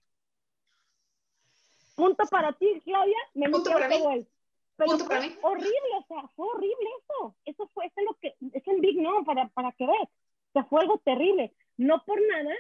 Punto 1.96 2.24
para 2.30 2.54
ti, 2.54 2.82
Claudia, 2.84 3.18
me 3.36 3.50
Punto 3.50 3.72
para 3.72 3.88
mí. 3.88 4.28
Pero 4.76 4.90
Punto 4.90 5.06
fue 5.06 5.16
para 5.16 5.28
mí. 5.28 5.36
horrible, 5.44 5.96
o 6.00 6.06
sea, 6.08 6.28
fue 6.36 6.48
horrible 6.48 6.90
eso. 7.00 7.36
Eso 7.46 7.70
fue, 7.74 7.86
eso 7.86 7.94
es 7.98 8.06
lo 8.06 8.14
que, 8.16 8.36
es 8.54 8.68
un 8.68 8.82
big 8.82 9.00
no 9.00 9.24
para, 9.24 9.48
para 9.50 9.72
Quebec. 9.74 10.10
O 10.10 10.52
sea, 10.54 10.64
fue 10.66 10.82
algo 10.82 10.98
terrible. 11.00 11.54
No 11.78 12.04
por 12.04 12.20
nada, 12.28 12.54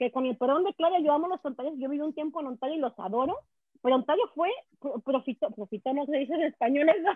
que 0.00 0.10
con 0.10 0.24
el 0.24 0.36
perdón 0.38 0.64
de 0.64 0.72
Claudia, 0.74 0.98
yo 1.00 1.12
amo 1.12 1.28
los 1.28 1.44
Ontarios, 1.44 1.74
yo 1.78 1.90
viví 1.90 2.02
un 2.02 2.14
tiempo 2.14 2.40
en 2.40 2.46
Ontario 2.46 2.76
y 2.76 2.80
los 2.80 2.98
adoro, 2.98 3.38
pero 3.82 3.96
Ontario 3.96 4.24
fue, 4.34 4.48
pro- 4.80 4.98
profitó, 5.00 5.50
profitó, 5.50 5.92
no 5.92 6.06
se 6.06 6.16
dice 6.16 6.32
en 6.34 6.42
español, 6.44 6.88
eso, 6.96 7.10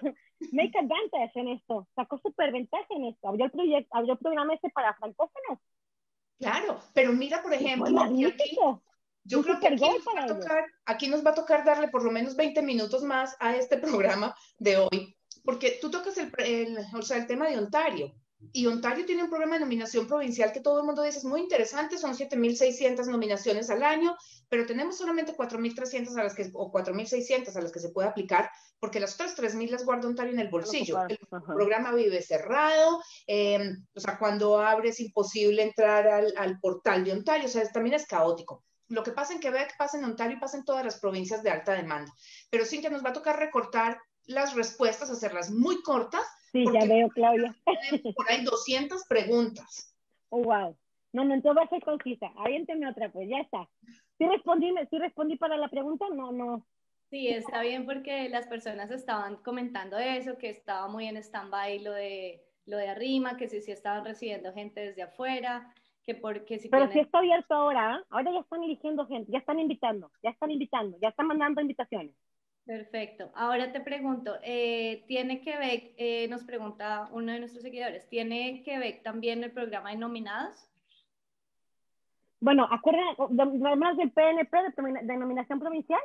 make 0.52 0.78
advantage 0.78 1.32
en 1.40 1.48
esto, 1.48 1.88
sacó 1.96 2.18
superventaja 2.18 2.86
en 2.90 3.06
esto, 3.06 3.26
abrió 3.26 3.46
el 3.46 3.50
proyecto, 3.52 3.96
abrió 3.96 4.12
el 4.12 4.18
programa 4.18 4.52
este 4.54 4.68
para 4.68 4.92
francófonos. 4.94 5.58
Claro, 6.38 6.78
pero 6.92 7.12
mira, 7.14 7.42
por 7.42 7.54
ejemplo, 7.54 7.86
y 8.12 8.24
aquí, 8.26 8.56
yo 9.24 9.42
creo 9.42 9.58
que 9.60 9.68
aquí 9.68 9.76
nos, 9.80 10.04
va 10.06 10.22
a 10.24 10.26
tocar, 10.26 10.64
aquí 10.84 11.08
nos 11.08 11.24
va 11.24 11.30
a 11.30 11.34
tocar 11.34 11.64
darle 11.64 11.88
por 11.88 12.04
lo 12.04 12.10
menos 12.10 12.36
20 12.36 12.60
minutos 12.60 13.02
más 13.02 13.34
a 13.40 13.56
este 13.56 13.78
programa 14.18 14.34
de 14.58 14.76
hoy, 14.76 15.16
porque 15.42 15.78
tú 15.80 15.90
tocas 15.90 16.18
el, 16.18 16.30
el, 16.36 16.76
o 16.94 17.00
sea, 17.00 17.16
el 17.16 17.26
tema 17.26 17.48
de 17.48 17.56
Ontario. 17.56 18.12
Y 18.52 18.66
Ontario 18.66 19.04
tiene 19.06 19.22
un 19.22 19.28
programa 19.30 19.54
de 19.54 19.60
nominación 19.60 20.06
provincial 20.06 20.52
que 20.52 20.60
todo 20.60 20.80
el 20.80 20.86
mundo 20.86 21.02
dice 21.02 21.18
es 21.18 21.24
muy 21.24 21.40
interesante, 21.40 21.98
son 21.98 22.14
7.600 22.14 23.06
nominaciones 23.06 23.70
al 23.70 23.82
año, 23.82 24.16
pero 24.48 24.66
tenemos 24.66 24.96
solamente 24.96 25.34
4.300 25.36 26.16
a 26.16 26.22
las 26.24 26.34
que, 26.34 26.50
o 26.52 26.70
4.600 26.72 27.56
a 27.56 27.60
las 27.60 27.72
que 27.72 27.80
se 27.80 27.90
puede 27.90 28.08
aplicar, 28.08 28.50
porque 28.78 29.00
las 29.00 29.14
otras 29.14 29.34
3.000 29.36 29.70
las 29.70 29.84
guarda 29.84 30.08
Ontario 30.08 30.32
en 30.32 30.40
el 30.40 30.48
bolsillo. 30.48 30.98
El 31.08 31.18
Ajá. 31.30 31.54
programa 31.54 31.92
vive 31.92 32.20
cerrado, 32.22 33.02
eh, 33.26 33.76
o 33.94 34.00
sea, 34.00 34.18
cuando 34.18 34.60
abre 34.60 34.90
es 34.90 35.00
imposible 35.00 35.62
entrar 35.62 36.06
al, 36.06 36.34
al 36.36 36.60
portal 36.60 37.04
de 37.04 37.12
Ontario, 37.12 37.46
o 37.46 37.50
sea, 37.50 37.62
es- 37.62 37.72
también 37.72 37.94
es 37.94 38.06
caótico. 38.06 38.64
Lo 38.88 39.02
que 39.02 39.12
pasa 39.12 39.32
en 39.32 39.40
Quebec 39.40 39.76
pasa 39.78 39.96
en 39.98 40.04
Ontario 40.04 40.36
y 40.36 40.40
pasa 40.40 40.58
en 40.58 40.64
todas 40.64 40.84
las 40.84 41.00
provincias 41.00 41.42
de 41.42 41.50
alta 41.50 41.72
demanda. 41.72 42.12
Pero 42.50 42.66
Cintia 42.66 42.90
nos 42.90 43.02
va 43.02 43.10
a 43.10 43.14
tocar 43.14 43.38
recortar 43.38 43.98
las 44.26 44.54
respuestas, 44.54 45.10
hacerlas 45.10 45.50
muy 45.50 45.82
cortas, 45.82 46.22
Sí, 46.52 46.64
porque- 46.64 46.78
ya 46.80 46.86
veo, 46.86 47.08
Claudia. 47.10 47.54
por 48.16 48.30
ahí 48.30 48.44
200 48.44 49.04
preguntas. 49.06 49.94
Oh, 50.30 50.42
wow. 50.42 50.76
No, 51.12 51.24
no, 51.24 51.34
entonces 51.34 51.60
va 51.62 51.66
a 51.66 51.68
ser 51.68 51.82
concisa. 51.84 52.26
Aviénteme 52.38 52.88
otra, 52.88 53.10
pues, 53.12 53.28
ya 53.28 53.38
está. 53.38 53.68
¿Sí 54.18 54.26
respondí, 54.26 54.72
¿Sí 54.90 54.98
respondí 54.98 55.36
para 55.36 55.56
la 55.56 55.68
pregunta? 55.68 56.06
No, 56.12 56.32
no. 56.32 56.66
Sí, 57.10 57.28
está 57.28 57.60
bien 57.60 57.84
porque 57.84 58.28
las 58.28 58.46
personas 58.48 58.90
estaban 58.90 59.36
comentando 59.36 59.96
eso, 59.98 60.36
que 60.38 60.50
estaba 60.50 60.88
muy 60.88 61.06
en 61.06 61.16
stand-by 61.16 61.80
lo 61.80 61.92
de, 61.92 62.42
lo 62.66 62.76
de 62.76 62.88
arrima, 62.88 63.36
que 63.36 63.48
si 63.48 63.60
sí 63.60 63.70
estaban 63.70 64.04
recibiendo 64.04 64.52
gente 64.52 64.80
desde 64.80 65.02
afuera, 65.02 65.72
que 66.02 66.14
porque 66.16 66.58
si 66.58 66.68
Pero 66.68 66.86
si 66.86 66.92
tienen- 66.92 67.06
está 67.06 67.18
abierto 67.18 67.54
ahora, 67.54 67.94
¿ah? 67.94 68.04
ahora 68.10 68.32
ya 68.32 68.40
están 68.40 68.64
eligiendo 68.64 69.06
gente, 69.06 69.30
ya 69.30 69.38
están 69.38 69.60
invitando, 69.60 70.10
ya 70.22 70.30
están 70.30 70.50
invitando, 70.50 70.98
ya 71.00 71.08
están 71.08 71.26
mandando 71.28 71.60
invitaciones. 71.60 72.14
Perfecto. 72.66 73.30
Ahora 73.34 73.72
te 73.72 73.80
pregunto, 73.80 74.36
eh, 74.42 75.04
¿tiene 75.06 75.42
Quebec, 75.42 75.92
eh, 75.98 76.28
nos 76.28 76.44
pregunta 76.44 77.08
uno 77.12 77.32
de 77.32 77.38
nuestros 77.40 77.62
seguidores, 77.62 78.08
¿tiene 78.08 78.62
Quebec 78.64 79.02
también 79.02 79.44
el 79.44 79.52
programa 79.52 79.90
de 79.90 79.96
nominados? 79.96 80.70
Bueno, 82.40 82.66
acuérdense, 82.70 83.22
además 83.66 83.96
del 83.96 84.12
PNP, 84.12 84.56
de 84.76 85.00
denominación 85.02 85.60
provincial, 85.60 86.00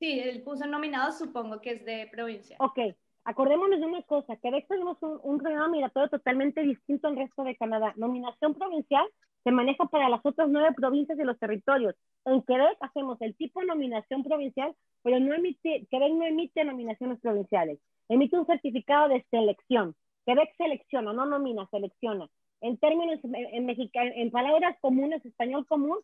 Sí, 0.00 0.20
él 0.20 0.42
puso 0.44 0.64
nominados, 0.66 1.18
supongo 1.18 1.60
que 1.60 1.72
es 1.72 1.84
de 1.84 2.08
provincia. 2.12 2.56
ok, 2.60 2.78
acordémonos 3.24 3.80
de 3.80 3.86
una 3.86 4.02
cosa, 4.02 4.36
Quebec 4.36 4.68
tenemos 4.68 4.96
un, 5.02 5.18
un 5.22 5.38
programa 5.38 5.68
migratorio 5.68 6.08
totalmente 6.08 6.62
distinto 6.62 7.08
al 7.08 7.16
resto 7.16 7.42
de 7.42 7.56
Canadá. 7.56 7.92
Nominación 7.96 8.54
provincial 8.54 9.06
se 9.48 9.52
maneja 9.52 9.86
para 9.86 10.10
las 10.10 10.20
otras 10.24 10.50
nueve 10.50 10.74
provincias 10.76 11.18
y 11.18 11.24
los 11.24 11.38
territorios. 11.38 11.94
En 12.26 12.42
Quebec 12.42 12.76
hacemos 12.80 13.16
el 13.22 13.34
tipo 13.34 13.60
de 13.60 13.66
nominación 13.66 14.22
provincial, 14.22 14.74
pero 15.02 15.18
no 15.20 15.32
emite, 15.32 15.86
Quebec 15.90 16.12
no 16.12 16.26
emite 16.26 16.66
nominaciones 16.66 17.18
provinciales, 17.20 17.78
emite 18.10 18.38
un 18.38 18.44
certificado 18.44 19.08
de 19.08 19.24
selección. 19.30 19.96
Quebec 20.26 20.54
selecciona, 20.58 21.14
no 21.14 21.24
nomina, 21.24 21.66
selecciona. 21.70 22.28
En 22.60 22.76
términos, 22.76 23.20
en, 23.24 23.70
en, 23.70 23.76
en 23.94 24.30
palabras 24.30 24.76
comunes, 24.82 25.24
español 25.24 25.66
común, 25.66 25.96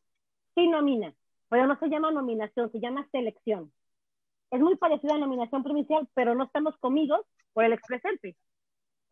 sí 0.55 0.67
nomina, 0.67 1.13
pero 1.51 1.67
no 1.67 1.79
se 1.79 1.89
llama 1.89 2.13
nominación, 2.13 2.73
se 2.73 2.81
llama 2.81 3.07
selección. 3.13 3.71
Es 4.53 4.61
muy 4.61 4.77
parecida 4.77 5.17
a 5.17 5.19
nominación 5.19 5.63
provincial, 5.63 6.09
pero 6.15 6.35
no 6.35 6.45
estamos 6.45 6.79
comidos 6.79 7.21
por 7.53 7.65
el 7.65 7.75
Express 7.75 8.07
Entry. 8.07 8.37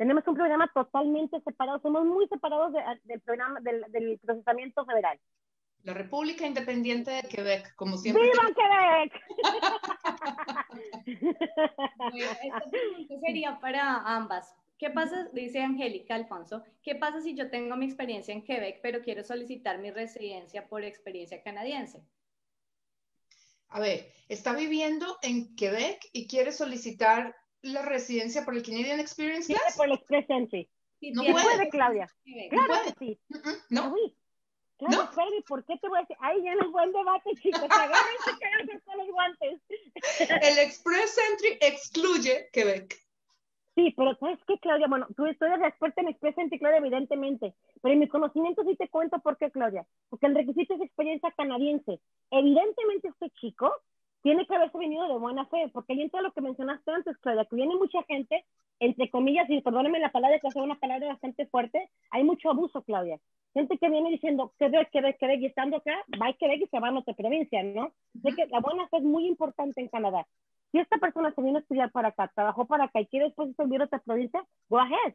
Tenemos 0.03 0.26
un 0.26 0.34
programa 0.34 0.68
totalmente 0.74 1.40
separado, 1.42 1.78
somos 1.80 2.05
muy 2.05 2.26
separados 2.26 2.72
de- 2.72 2.82
del 3.05 3.20
programa 3.20 3.61
del, 3.61 3.84
del 3.92 4.18
procesamiento 4.18 4.84
federal. 4.84 5.16
La 5.84 5.94
República 5.94 6.44
Independiente 6.44 7.12
de 7.12 7.22
Quebec, 7.22 7.72
como 7.76 7.96
siempre. 7.96 8.24
¡Viva 8.24 8.42
Quebec! 8.57 9.12
Bueno, 11.98 12.30
esta 12.98 13.20
sería 13.24 13.61
para 13.61 13.98
ambas. 14.16 14.53
¿Qué 14.76 14.90
pasa, 14.90 15.28
dice 15.32 15.62
Angélica 15.62 16.16
Alfonso, 16.16 16.64
qué 16.82 16.96
pasa 16.96 17.20
si 17.20 17.36
yo 17.36 17.48
tengo 17.48 17.76
mi 17.76 17.84
experiencia 17.86 18.34
en 18.34 18.42
Quebec, 18.42 18.80
pero 18.82 19.03
quiero 19.03 19.22
solicitar 19.22 19.78
mi 19.78 19.92
residencia 19.92 20.66
por 20.66 20.82
experiencia 20.82 21.40
canadiense? 21.44 22.03
A 23.68 23.78
ver, 23.78 24.11
está 24.28 24.53
viviendo 24.53 25.16
en 25.22 25.55
Quebec 25.55 26.00
y 26.12 26.26
quiere 26.26 26.50
solicitar 26.50 27.36
la 27.62 27.82
residencia 27.82 28.44
por 28.44 28.54
el 28.54 28.62
Canadian 28.62 29.00
Experience 29.00 29.52
Class. 29.52 29.76
por 29.76 29.86
el 29.86 29.92
Express 29.94 30.28
Entry. 30.28 30.68
Si 31.00 31.10
No 31.12 31.22
puede, 31.24 31.68
Claudia. 31.70 32.08
Claro 32.50 32.66
puede. 32.68 32.94
que 32.94 32.98
sí. 32.98 33.20
No, 33.70 33.92
Uy, 33.92 34.16
claro, 34.78 35.04
No. 35.04 35.10
¿por 35.48 35.64
qué 35.64 35.76
te 35.78 35.88
voy 35.88 35.98
a 35.98 36.00
decir? 36.02 36.16
Ahí 36.20 36.42
ya 36.42 36.54
no 36.54 36.66
es 36.66 36.70
buen 36.72 36.92
debate, 36.92 37.30
chicos. 37.42 37.62
Agárrense 37.62 38.30
hagan 38.30 38.80
con 38.84 38.98
los 38.98 39.08
guantes. 39.08 39.60
el 40.42 40.58
Express 40.58 41.18
Entry 41.30 41.58
excluye 41.60 42.48
Quebec. 42.52 42.96
Sí, 43.74 43.94
pero 43.96 44.14
¿sabes 44.20 44.38
qué, 44.46 44.58
Claudia? 44.58 44.86
Bueno, 44.86 45.06
tú, 45.16 45.24
tú 45.38 45.44
eres 45.46 45.58
la 45.60 45.68
experta 45.68 46.02
en 46.02 46.08
Express 46.08 46.36
Entry, 46.36 46.58
Claudia, 46.58 46.78
evidentemente. 46.78 47.54
Pero 47.80 47.94
en 47.94 48.00
mi 48.00 48.08
conocimiento 48.08 48.62
sí 48.64 48.76
te 48.76 48.88
cuento 48.88 49.18
por 49.20 49.38
qué, 49.38 49.50
Claudia. 49.50 49.86
Porque 50.10 50.26
el 50.26 50.34
requisito 50.34 50.74
es 50.74 50.82
experiencia 50.82 51.32
canadiense. 51.36 51.98
Evidentemente 52.30 53.08
este 53.08 53.30
chico 53.40 53.72
tiene 54.22 54.46
que 54.46 54.54
haberse 54.54 54.78
venido 54.78 55.06
de 55.08 55.18
buena 55.18 55.46
fe, 55.46 55.68
porque 55.72 55.92
ahí 55.92 56.02
entra 56.02 56.22
lo 56.22 56.32
que 56.32 56.40
mencionaste 56.40 56.90
antes, 56.90 57.18
Claudia, 57.18 57.44
que 57.44 57.56
viene 57.56 57.74
mucha 57.74 58.02
gente, 58.04 58.44
entre 58.78 59.10
comillas, 59.10 59.50
y 59.50 59.60
perdóname 59.60 59.98
la 59.98 60.12
palabra, 60.12 60.38
que 60.38 60.46
es 60.46 60.56
una 60.56 60.78
palabra 60.78 61.08
bastante 61.08 61.46
fuerte, 61.46 61.90
hay 62.10 62.24
mucho 62.24 62.50
abuso, 62.50 62.82
Claudia. 62.82 63.18
Gente 63.52 63.76
que 63.76 63.90
viene 63.90 64.10
diciendo, 64.10 64.52
Quebec, 64.58 64.90
Quebec, 64.90 65.18
Quebec, 65.18 65.40
y 65.40 65.46
estando 65.46 65.76
acá, 65.78 65.92
va 66.20 66.28
a 66.28 66.32
Quebec 66.32 66.62
y 66.62 66.66
se 66.68 66.80
va 66.80 66.88
a 66.88 66.98
otra 66.98 67.14
provincia, 67.14 67.62
¿no? 67.62 67.92
Sé 68.22 68.34
que 68.34 68.46
la 68.46 68.60
buena 68.60 68.88
fe 68.88 68.98
es 68.98 69.02
muy 69.02 69.26
importante 69.26 69.80
en 69.80 69.88
Canadá. 69.88 70.26
Si 70.70 70.78
esta 70.78 70.96
persona 70.98 71.34
se 71.34 71.42
vino 71.42 71.58
a 71.58 71.60
estudiar 71.60 71.90
para 71.90 72.08
acá, 72.08 72.30
trabajó 72.34 72.64
para 72.66 72.84
acá 72.84 73.00
y 73.00 73.06
quiere 73.06 73.26
después 73.26 73.54
servir 73.56 73.82
a 73.82 73.84
otra 73.84 73.98
provincia, 73.98 74.42
go 74.70 74.78
ahead. 74.78 75.14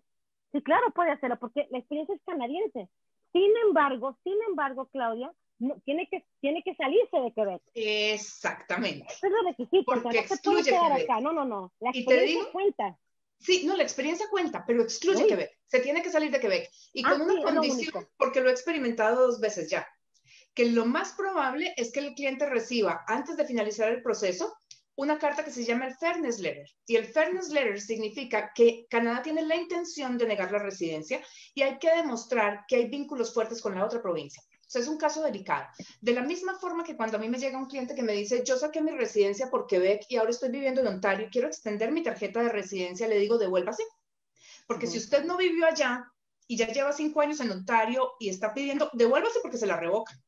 Sí, 0.52 0.62
claro, 0.62 0.92
puede 0.94 1.12
hacerlo, 1.12 1.38
porque 1.40 1.68
la 1.72 1.80
experiencia 1.80 2.14
es 2.14 2.22
canadiense. 2.24 2.90
Sin 3.32 3.52
embargo, 3.66 4.18
sin 4.24 4.38
embargo, 4.48 4.86
Claudia, 4.92 5.32
no, 5.60 5.76
tiene, 5.86 6.08
que, 6.10 6.26
tiene 6.42 6.62
que 6.64 6.76
salirse 6.76 7.18
de 7.20 7.34
Quebec. 7.34 7.62
Exactamente. 7.74 9.06
Eso 9.14 9.28
es 9.28 9.32
lo 9.34 9.50
requisito, 9.50 9.84
Porque 9.86 10.08
o 10.08 10.12
sea, 10.12 10.22
no 10.22 10.28
se 10.28 10.38
puede 10.44 10.64
quedar 10.64 10.92
Quebec. 10.94 11.04
acá. 11.10 11.22
No, 11.22 11.34
no, 11.34 11.46
no. 11.46 11.74
La 11.80 11.90
Y 11.90 11.94
te 11.94 12.00
experiencia 12.00 12.40
digo- 12.40 12.52
cuenta. 12.52 13.00
Sí, 13.40 13.66
no, 13.68 13.76
la 13.76 13.84
experiencia 13.84 14.26
cuenta, 14.32 14.64
pero 14.66 14.82
excluye 14.82 15.24
Uy. 15.24 15.30
Quebec. 15.30 15.52
Se 15.68 15.80
tiene 15.80 16.02
que 16.02 16.10
salir 16.10 16.32
de 16.32 16.40
Quebec. 16.40 16.70
Y 16.94 17.04
Ah, 17.06 17.12
con 17.12 17.22
una 17.22 17.34
sí, 17.34 17.40
es 17.40 17.44
lo 17.46 17.52
condición, 17.62 18.08
porque 18.18 18.42
lo 18.42 18.50
he 18.50 18.52
experimentado 18.52 19.28
dos 19.28 19.40
veces 19.40 19.70
ya, 19.70 19.88
que 20.56 20.66
lo 20.66 20.86
más 20.86 21.14
probable 21.14 21.74
es 21.78 21.92
que 21.92 22.00
el 22.00 22.16
cliente 22.16 22.48
reciba, 22.48 23.04
antes 23.08 23.38
de 23.38 23.46
finalizar 23.46 23.90
el 23.90 24.02
proceso, 24.02 24.56
una 24.96 25.20
carta 25.20 25.44
que 25.46 25.52
se 25.52 25.64
llama 25.64 25.86
el 25.86 25.94
Fairness 25.94 26.40
Letter. 26.40 26.68
Y 26.88 26.96
el 26.96 27.06
Fairness 27.06 27.50
Letter 27.50 27.80
significa 27.80 28.52
que 28.56 28.88
Canadá 28.90 29.22
tiene 29.22 29.44
la 29.44 29.56
intención 29.56 30.18
de 30.18 30.26
negar 30.26 30.52
la 30.52 30.58
residencia 30.58 31.22
y 31.54 31.62
hay 31.62 31.78
que 31.78 31.96
demostrar 31.96 32.66
que 32.68 32.78
hay 32.78 32.88
vínculos 32.90 33.32
fuertes 33.32 33.62
con 33.62 33.76
la 33.76 33.86
otra 33.86 34.02
provincia. 34.02 34.42
O 34.68 34.70
sea, 34.70 34.82
es 34.82 34.90
un 34.90 34.98
caso 34.98 35.24
delicado. 35.24 35.66
De 36.02 36.12
la 36.12 36.22
misma 36.22 36.60
forma 36.60 36.84
que 36.84 36.98
cuando 36.98 37.16
a 37.16 37.20
mí 37.22 37.30
me 37.30 37.40
llega 37.40 37.58
un 37.58 37.68
cliente 37.68 37.96
que 37.96 38.04
me 38.04 38.12
dice, 38.12 38.44
yo 38.46 38.58
saqué 38.58 38.82
mi 38.82 38.92
residencia 38.92 39.50
por 39.50 39.66
Quebec 39.66 40.06
y 40.10 40.18
ahora 40.18 40.32
estoy 40.32 40.50
viviendo 40.50 40.82
en 40.82 40.88
Ontario 40.88 41.28
y 41.28 41.30
quiero 41.30 41.48
extender 41.48 41.94
mi 41.94 42.04
tarjeta 42.04 42.44
de 42.44 42.50
residencia, 42.50 43.08
le 43.08 43.18
digo, 43.18 43.38
devuélvase. 43.38 43.84
Porque 44.68 44.86
si 44.86 44.98
Ujú. 44.98 45.06
usted 45.06 45.24
no 45.24 45.38
vivió 45.38 45.66
allá 45.66 46.12
y 46.48 46.58
ya 46.58 46.68
lleva 46.68 46.92
cinco 46.92 47.22
años 47.22 47.40
en 47.40 47.50
Ontario 47.50 48.12
y 48.20 48.28
está 48.28 48.54
pidiendo, 48.54 48.90
devuélvase 48.92 49.40
porque 49.42 49.58
se 49.58 49.68
la 49.68 49.78
revocan. 49.78 50.22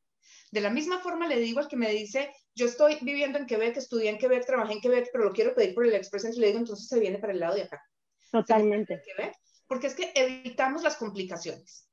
De 0.52 0.62
la 0.62 0.70
misma 0.70 1.00
forma 1.00 1.28
le 1.28 1.38
digo 1.38 1.60
al 1.60 1.68
que 1.68 1.76
me 1.76 1.92
dice, 1.92 2.34
yo 2.56 2.66
estoy 2.66 2.98
viviendo 3.02 3.38
en 3.40 3.46
Quebec, 3.46 3.76
estudié 3.76 4.10
en 4.10 4.18
Quebec, 4.18 4.46
trabajé 4.46 4.72
en 4.72 4.82
Quebec, 4.82 5.10
pero 5.12 5.26
lo 5.26 5.34
quiero 5.34 5.54
pedir 5.54 5.76
por 5.76 5.86
el 5.86 5.94
Express 5.94 6.24
Entry, 6.24 6.40
le 6.40 6.48
digo, 6.48 6.60
entonces 6.60 6.88
se 6.88 7.00
viene 7.00 7.20
para 7.20 7.34
el 7.34 7.42
lado 7.42 7.56
de 7.56 7.64
acá. 7.64 7.84
Totalmente. 8.32 9.02
Quebec, 9.04 9.36
porque 9.68 9.88
es 9.88 9.96
que 9.96 10.14
evitamos 10.16 10.82
las 10.82 10.96
complicaciones. 10.96 11.89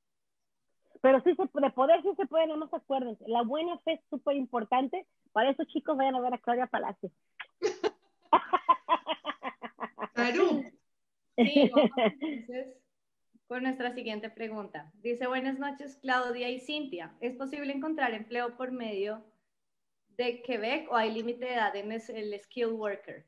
Pero 1.07 1.21
sí 1.21 1.37
se 1.37 1.47
puede, 1.47 1.71
poder 1.71 2.03
sí 2.03 2.09
se 2.17 2.27
puede, 2.27 2.49
nada 2.49 2.59
más 2.59 2.75
acuérdense. 2.75 3.23
La 3.29 3.43
buena 3.43 3.79
fe 3.85 3.93
es 3.93 4.01
súper 4.11 4.35
importante. 4.35 5.07
Para 5.31 5.51
eso, 5.51 5.63
chicos, 5.63 5.97
vayan 5.97 6.17
a 6.17 6.21
ver 6.21 6.35
a 6.35 6.39
Claudia 6.39 6.67
Palacio. 6.67 7.13
Salud. 10.15 10.65
Sí, 11.39 11.53
entonces 11.55 12.79
con 13.47 13.63
nuestra 13.63 13.93
siguiente 13.93 14.31
pregunta. 14.31 14.91
Dice, 14.95 15.27
buenas 15.27 15.59
noches 15.59 15.99
Claudia 16.01 16.49
y 16.49 16.61
Cintia. 16.61 17.15
¿Es 17.21 17.37
posible 17.37 17.75
encontrar 17.75 18.15
empleo 18.15 18.57
por 18.57 18.73
medio 18.73 19.23
de 20.17 20.41
Quebec 20.41 20.91
o 20.91 20.97
hay 20.97 21.13
límite 21.13 21.45
de 21.45 21.53
edad 21.53 21.77
en 21.77 21.93
el 21.93 22.41
skill 22.41 22.73
worker? 22.73 23.27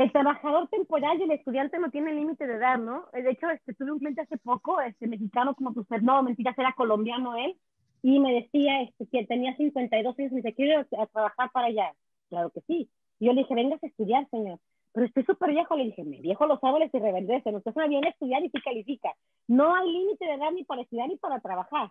El 0.00 0.12
trabajador 0.12 0.66
temporal 0.68 1.20
y 1.20 1.24
el 1.24 1.32
estudiante 1.32 1.78
no 1.78 1.90
tienen 1.90 2.16
límite 2.16 2.46
de 2.46 2.54
edad, 2.54 2.78
¿no? 2.78 3.04
De 3.12 3.30
hecho, 3.30 3.50
este, 3.50 3.74
tuve 3.74 3.92
un 3.92 3.98
cliente 3.98 4.22
hace 4.22 4.38
poco, 4.38 4.80
este 4.80 5.06
mexicano 5.06 5.54
como 5.54 5.72
usted, 5.78 6.00
no, 6.00 6.22
mentiras, 6.22 6.58
era 6.58 6.72
colombiano 6.72 7.36
él, 7.36 7.54
y 8.02 8.18
me 8.18 8.32
decía 8.32 8.80
este, 8.80 9.06
que 9.08 9.26
tenía 9.26 9.54
52 9.56 10.18
años 10.18 10.32
y 10.32 10.34
me 10.34 10.40
dice, 10.40 10.54
quiero 10.54 10.80
a 10.80 11.06
trabajar 11.06 11.50
para 11.52 11.66
allá. 11.66 11.92
Claro 12.30 12.48
que 12.48 12.62
sí. 12.62 12.88
Yo 13.18 13.34
le 13.34 13.42
dije, 13.42 13.54
vengas 13.54 13.82
a 13.84 13.88
estudiar, 13.88 14.26
señor 14.30 14.58
pero 14.92 15.06
estoy 15.06 15.24
súper 15.24 15.50
viejo. 15.50 15.76
Le 15.76 15.84
dije, 15.84 16.02
viejo 16.02 16.46
los 16.46 16.62
árboles 16.62 16.90
y 16.92 16.98
reverdecen. 16.98 17.54
Usted 17.54 17.72
se 17.72 17.88
viene 17.88 18.08
a 18.08 18.10
estudiar 18.10 18.42
y 18.42 18.50
sí 18.50 18.60
califica. 18.60 19.14
No 19.46 19.74
hay 19.74 19.90
límite 19.92 20.24
de 20.24 20.34
edad 20.34 20.50
ni 20.52 20.64
para 20.64 20.82
estudiar 20.82 21.08
ni 21.08 21.16
para 21.16 21.40
trabajar. 21.40 21.90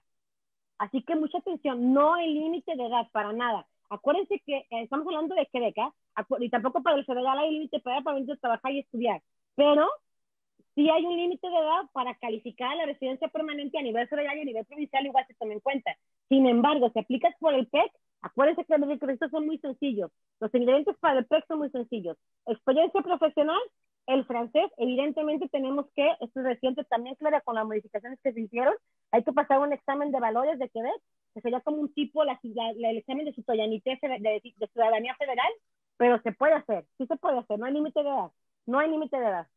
Así 0.78 1.02
que 1.04 1.16
mucha 1.16 1.38
atención, 1.38 1.94
no 1.94 2.14
hay 2.14 2.34
límite 2.34 2.76
de 2.76 2.86
edad 2.86 3.08
para 3.12 3.34
nada. 3.34 3.68
Acuérdense 3.90 4.40
que 4.46 4.58
eh, 4.58 4.68
estamos 4.84 5.08
hablando 5.08 5.36
de 5.36 5.48
Quebec, 5.48 5.78
¿ah? 5.80 5.94
Y 6.40 6.50
tampoco 6.50 6.82
para 6.82 6.98
el 6.98 7.06
federal 7.06 7.38
hay 7.40 7.52
límite 7.52 7.80
para, 7.80 8.02
para 8.02 8.20
trabajar 8.42 8.72
y 8.72 8.80
estudiar. 8.80 9.22
Pero 9.56 9.90
sí 10.76 10.90
hay 10.90 11.06
un 11.06 11.18
límite 11.18 11.48
de 11.50 11.58
edad 11.58 11.82
para 11.94 12.16
calificar 12.16 12.76
la 12.78 12.86
residencia 12.86 13.28
permanente 13.28 13.78
a 13.78 13.82
nivel 13.82 14.08
federal 14.08 14.38
y 14.38 14.42
a 14.42 14.46
nivel 14.46 14.66
provincial, 14.66 15.06
igual 15.06 15.26
se 15.28 15.34
toma 15.36 15.54
en 15.54 15.60
cuenta. 15.60 15.96
Sin 16.30 16.46
embargo, 16.46 16.90
si 16.92 17.00
aplicas 17.00 17.36
por 17.40 17.54
el 17.54 17.68
PEC, 17.68 17.92
Acuérdense 18.22 18.66
que 18.66 18.78
los 18.78 18.90
requisitos 18.90 19.32
son 19.32 19.46
muy 19.46 19.60
sencillos. 19.60 20.12
Los 20.40 20.54
ingredientes 20.54 20.98
para 21.00 21.20
el 21.20 21.26
PEC 21.26 21.46
son 21.48 21.60
muy 21.60 21.70
sencillos. 21.70 22.18
Experiencia 22.48 23.02
profesional, 23.02 23.60
el 24.08 24.26
francés, 24.26 24.70
evidentemente 24.78 25.48
tenemos 25.50 25.86
que, 25.96 26.10
esto 26.20 26.40
es 26.40 26.46
reciente 26.46 26.84
también, 26.86 27.16
claro, 27.16 27.40
con 27.46 27.56
las 27.56 27.66
modificaciones 27.66 28.20
que 28.22 28.34
se 28.34 28.42
hicieron, 28.42 28.74
hay 29.12 29.24
que 29.24 29.32
pasar 29.32 29.60
un 29.60 29.72
examen 29.72 30.12
de 30.12 30.20
valores 30.20 30.60
de 30.60 30.70
Quebec, 30.70 31.02
que 31.34 31.42
sería 31.42 31.62
como 31.62 31.78
un 31.78 31.94
tipo, 31.94 32.24
la, 32.26 32.40
el 32.44 32.98
examen 32.98 33.26
de 33.26 33.32
de, 33.32 34.42
de 34.56 34.68
ciudadanía 34.68 35.16
federal, 35.16 35.52
pero 36.00 36.22
se 36.22 36.32
puede 36.32 36.54
hacer, 36.54 36.86
sí 36.98 37.06
se 37.06 37.18
puede 37.18 37.40
hacer, 37.40 37.60
no 37.60 37.66
hay 37.66 37.74
límite 37.74 38.02
de 38.02 38.08
edad, 38.08 38.32
no 38.66 38.80
hay 38.80 38.90
límite 38.90 39.20
de 39.20 39.28
edad. 39.28 39.48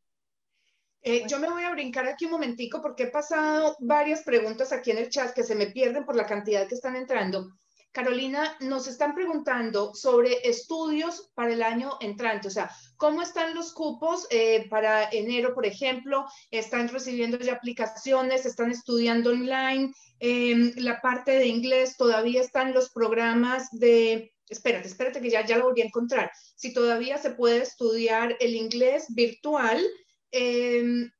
Eh, 1.00 1.22
yo 1.28 1.38
me 1.38 1.48
voy 1.48 1.62
a 1.62 1.70
brincar 1.70 2.04
aquí 2.08 2.24
un 2.24 2.32
momentico 2.32 2.82
porque 2.82 3.04
he 3.04 3.10
pasado 3.10 3.76
varias 3.78 4.22
preguntas 4.24 4.72
aquí 4.72 4.90
en 4.90 4.98
el 4.98 5.08
chat 5.08 5.32
que 5.34 5.44
se 5.44 5.54
me 5.54 5.66
pierden 5.66 6.04
por 6.04 6.16
la 6.16 6.26
cantidad 6.26 6.66
que 6.66 6.74
están 6.74 6.96
entrando. 6.96 7.48
Carolina, 7.92 8.56
nos 8.58 8.88
están 8.88 9.14
preguntando 9.14 9.94
sobre 9.94 10.38
estudios 10.42 11.30
para 11.34 11.52
el 11.52 11.62
año 11.62 11.90
entrante, 12.00 12.48
o 12.48 12.50
sea, 12.50 12.70
¿cómo 12.96 13.22
están 13.22 13.54
los 13.54 13.72
cupos 13.72 14.26
eh, 14.30 14.66
para 14.68 15.10
enero, 15.10 15.54
por 15.54 15.64
ejemplo? 15.64 16.26
¿Están 16.50 16.88
recibiendo 16.88 17.38
ya 17.38 17.52
aplicaciones? 17.52 18.46
¿Están 18.46 18.72
estudiando 18.72 19.30
online? 19.30 19.92
Em, 20.18 20.72
la 20.76 21.00
parte 21.00 21.32
de 21.32 21.46
inglés, 21.46 21.96
¿todavía 21.96 22.40
están 22.40 22.72
los 22.72 22.90
programas 22.90 23.68
de... 23.70 24.31
Espérate, 24.52 24.86
espérate 24.86 25.20
que 25.20 25.30
ya, 25.30 25.44
ya 25.44 25.56
lo 25.56 25.70
voy 25.70 25.80
a 25.80 25.86
encontrar. 25.86 26.30
Si 26.56 26.74
todavía 26.74 27.16
se 27.18 27.30
puede 27.30 27.62
estudiar 27.62 28.36
el 28.38 28.54
inglés 28.54 29.06
virtual 29.14 29.82
em, 30.30 31.10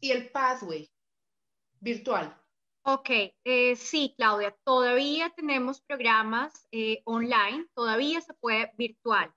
y 0.00 0.10
el 0.10 0.30
pathway 0.30 0.90
virtual. 1.80 2.36
Ok, 2.86 3.10
eh, 3.44 3.76
sí, 3.76 4.14
Claudia, 4.16 4.54
todavía 4.64 5.30
tenemos 5.30 5.80
programas 5.80 6.66
eh, 6.72 7.00
online, 7.04 7.66
todavía 7.74 8.20
se 8.20 8.34
puede 8.34 8.72
virtual. 8.76 9.32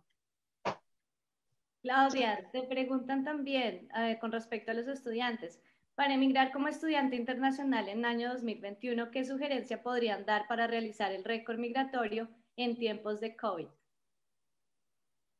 Claudia, 1.81 2.49
te 2.51 2.63
preguntan 2.63 3.23
también 3.25 3.89
con 4.21 4.31
respecto 4.31 4.71
a 4.71 4.73
los 4.73 4.87
estudiantes. 4.87 5.61
Para 5.95 6.13
emigrar 6.13 6.51
como 6.51 6.69
estudiante 6.69 7.15
internacional 7.15 7.89
en 7.89 8.05
año 8.05 8.31
2021, 8.31 9.11
¿qué 9.11 9.25
sugerencia 9.25 9.83
podrían 9.83 10.25
dar 10.25 10.47
para 10.47 10.65
realizar 10.65 11.11
el 11.11 11.23
récord 11.23 11.59
migratorio 11.59 12.29
en 12.55 12.77
tiempos 12.77 13.19
de 13.19 13.35
COVID? 13.35 13.67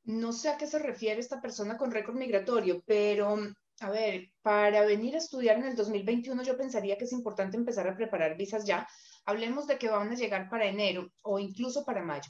No 0.04 0.34
sé 0.34 0.49
a 0.49 0.58
qué 0.58 0.68
se 0.68 0.80
refiere 0.80 1.20
esta 1.20 1.41
persona 1.41 1.78
con 1.78 1.91
récord 1.91 2.16
migratorio, 2.16 2.84
pero 2.86 3.38
a 3.80 3.89
ver, 3.89 4.32
para 4.41 4.86
venir 4.86 5.16
a 5.16 5.20
estudiar 5.20 5.58
en 5.58 5.66
el 5.66 5.76
2021 5.76 6.43
yo 6.43 6.58
pensaría 6.58 6.97
que 6.97 7.06
es 7.06 7.12
importante 7.12 7.58
empezar 7.58 7.88
a 7.88 7.95
preparar 7.95 8.38
visas 8.38 8.66
ya, 8.66 8.88
hablemos 9.26 9.68
de 9.68 9.78
que 9.78 9.89
van 9.89 10.10
a 10.10 10.16
llegar 10.16 10.49
para 10.49 10.68
enero 10.68 11.10
o 11.22 11.39
incluso 11.39 11.84
para 11.86 12.04
mayo. 12.04 12.30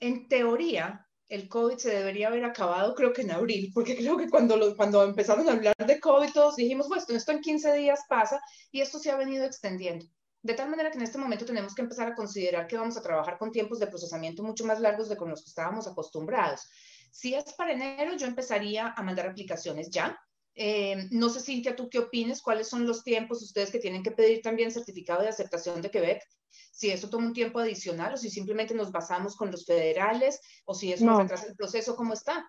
En 0.00 0.28
teoría, 0.28 1.06
el 1.28 1.48
COVID 1.48 1.76
se 1.76 1.90
debería 1.90 2.28
haber 2.28 2.44
acabado 2.44 2.94
creo 2.94 3.12
que 3.12 3.22
en 3.22 3.30
abril, 3.30 3.70
porque 3.74 3.96
creo 3.96 4.16
que 4.16 4.28
cuando, 4.28 4.76
cuando 4.76 5.04
empezaron 5.04 5.48
a 5.48 5.52
hablar 5.52 5.74
de 5.76 6.00
COVID 6.00 6.32
todos 6.32 6.56
dijimos, 6.56 6.88
pues 6.88 7.08
esto 7.08 7.32
en 7.32 7.40
15 7.40 7.74
días 7.74 8.00
pasa 8.08 8.40
y 8.70 8.80
esto 8.80 8.98
se 8.98 9.10
ha 9.10 9.16
venido 9.16 9.44
extendiendo. 9.44 10.06
De 10.44 10.52
tal 10.52 10.68
manera 10.68 10.90
que 10.90 10.98
en 10.98 11.04
este 11.04 11.16
momento 11.16 11.46
tenemos 11.46 11.74
que 11.74 11.80
empezar 11.80 12.06
a 12.06 12.14
considerar 12.14 12.66
que 12.66 12.76
vamos 12.76 12.98
a 12.98 13.02
trabajar 13.02 13.38
con 13.38 13.50
tiempos 13.50 13.78
de 13.78 13.86
procesamiento 13.86 14.42
mucho 14.42 14.66
más 14.66 14.78
largos 14.78 15.08
de 15.08 15.16
con 15.16 15.30
los 15.30 15.42
que 15.42 15.48
estábamos 15.48 15.86
acostumbrados. 15.86 16.68
Si 17.10 17.34
es 17.34 17.54
para 17.54 17.72
enero, 17.72 18.14
yo 18.14 18.26
empezaría 18.26 18.92
a 18.94 19.02
mandar 19.02 19.26
aplicaciones 19.26 19.88
ya. 19.88 20.20
Eh, 20.54 21.08
no 21.12 21.30
sé, 21.30 21.40
Cintia, 21.40 21.74
¿tú 21.74 21.88
qué 21.88 21.98
opinas? 21.98 22.42
¿Cuáles 22.42 22.68
son 22.68 22.86
los 22.86 23.02
tiempos 23.02 23.42
ustedes 23.42 23.70
que 23.70 23.78
tienen 23.78 24.02
que 24.02 24.10
pedir 24.10 24.42
también 24.42 24.70
certificado 24.70 25.22
de 25.22 25.28
aceptación 25.28 25.80
de 25.80 25.90
Quebec? 25.90 26.22
Si 26.70 26.90
eso 26.90 27.08
toma 27.08 27.28
un 27.28 27.32
tiempo 27.32 27.58
adicional 27.58 28.12
o 28.12 28.16
si 28.18 28.28
simplemente 28.28 28.74
nos 28.74 28.92
basamos 28.92 29.36
con 29.36 29.50
los 29.50 29.64
federales 29.64 30.40
o 30.66 30.74
si 30.74 30.92
eso 30.92 31.06
no. 31.06 31.20
retrasa 31.20 31.46
el 31.46 31.56
proceso, 31.56 31.96
¿cómo 31.96 32.12
está? 32.12 32.46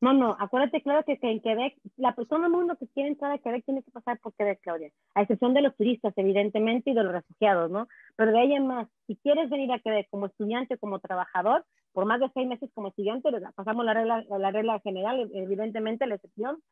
No, 0.00 0.12
no, 0.12 0.36
acuérdate, 0.38 0.80
claro, 0.80 1.04
que, 1.04 1.18
en 1.20 1.40
Quebec, 1.40 1.76
la 1.96 2.14
persona 2.14 2.44
del 2.44 2.52
mundo 2.52 2.76
que 2.76 2.86
quiere 2.86 3.08
entrar 3.08 3.32
a 3.32 3.38
Quebec 3.38 3.64
tiene 3.64 3.82
que 3.82 3.90
pasar 3.90 4.20
por 4.20 4.32
Quebec, 4.34 4.60
Claudia, 4.60 4.92
a 5.14 5.22
excepción 5.22 5.54
de 5.54 5.62
los 5.62 5.76
turistas, 5.76 6.12
evidentemente, 6.16 6.90
y 6.90 6.94
de 6.94 7.02
los 7.02 7.12
refugiados, 7.12 7.68
¿no? 7.68 7.88
Pero 8.14 8.30
de 8.30 8.38
ahí 8.38 8.52
en 8.52 8.68
más, 8.68 8.88
si 9.08 9.16
quieres 9.16 9.50
venir 9.50 9.72
a 9.72 9.80
Quebec 9.80 10.08
como 10.08 10.26
estudiante 10.26 10.74
o 10.74 10.78
como 10.78 11.00
trabajador, 11.00 11.64
por 11.92 12.06
más 12.06 12.20
de 12.20 12.30
seis 12.32 12.46
meses 12.46 12.70
como 12.74 12.88
estudiante, 12.88 13.28
pasamos 13.56 13.84
la 13.84 13.94
regla, 13.94 14.24
la 14.28 14.50
regla 14.52 14.78
general, 14.80 15.28
evidentemente, 15.34 16.06
la 16.06 16.14
excepción, 16.14 16.62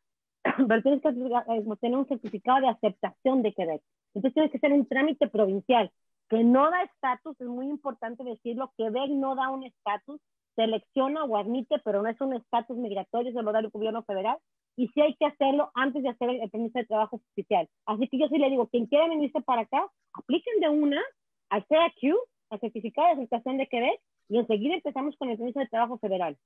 pero 0.69 0.83
tienes 0.83 1.03
que 1.03 1.09
eh, 1.09 1.77
tener 1.81 1.99
un 1.99 2.07
certificado 2.07 2.61
de 2.61 2.69
aceptación 2.69 3.43
de 3.43 3.53
Quebec. 3.53 3.83
Entonces 4.15 4.35
tienes 4.35 4.53
que 4.53 4.59
hacer 4.59 4.73
un 4.73 4.87
trámite 4.87 5.27
provincial 5.29 5.91
que 6.29 6.45
no 6.45 6.71
da 6.71 6.83
estatus, 6.83 7.41
es 7.41 7.47
muy 7.47 7.67
importante 7.67 8.25
decirlo, 8.25 8.73
Quebec 8.77 9.11
no 9.11 9.35
da 9.35 9.49
un 9.49 9.65
estatus, 9.65 10.21
selecciona 10.57 11.25
o 11.25 11.37
admite, 11.37 11.79
pero 11.85 12.03
no 12.03 12.09
es 12.09 12.21
un 12.21 12.35
estatus 12.35 12.77
migratorio, 12.77 13.33
se 13.33 13.43
lo 13.43 13.53
da 13.53 13.61
el 13.61 13.71
gobierno 13.71 14.03
federal, 14.03 14.39
y 14.77 14.89
sí 14.89 15.01
hay 15.01 15.15
que 15.15 15.27
hacerlo 15.27 15.71
antes 15.75 16.03
de 16.03 16.09
hacer 16.09 16.31
el, 16.31 16.51
permiso 16.51 16.79
de 16.79 16.87
trabajo 16.87 17.21
oficial. 17.33 17.69
Así 17.87 18.09
que 18.09 18.19
yo 18.19 18.29
sí 18.29 18.39
le 18.39 18.51
digo, 18.51 18.67
quien 18.69 18.87
quiera 18.87 19.09
venirse 19.09 19.41
para 19.43 19.63
acá, 19.63 19.87
apliquen 20.15 20.61
de 20.61 20.69
una 20.69 21.03
al 21.51 21.65
CAQ, 21.67 22.17
al 22.51 22.61
certificado 22.61 23.07
de 23.09 23.13
aceptación 23.15 23.59
de 23.59 23.69
Quebec, 23.69 24.01
y 24.29 24.39
enseguida 24.39 24.75
empezamos 24.75 25.17
con 25.17 25.31
el 25.31 25.37
permiso 25.37 25.61
de 25.61 25.69
trabajo 25.69 25.99
federal. 25.99 26.37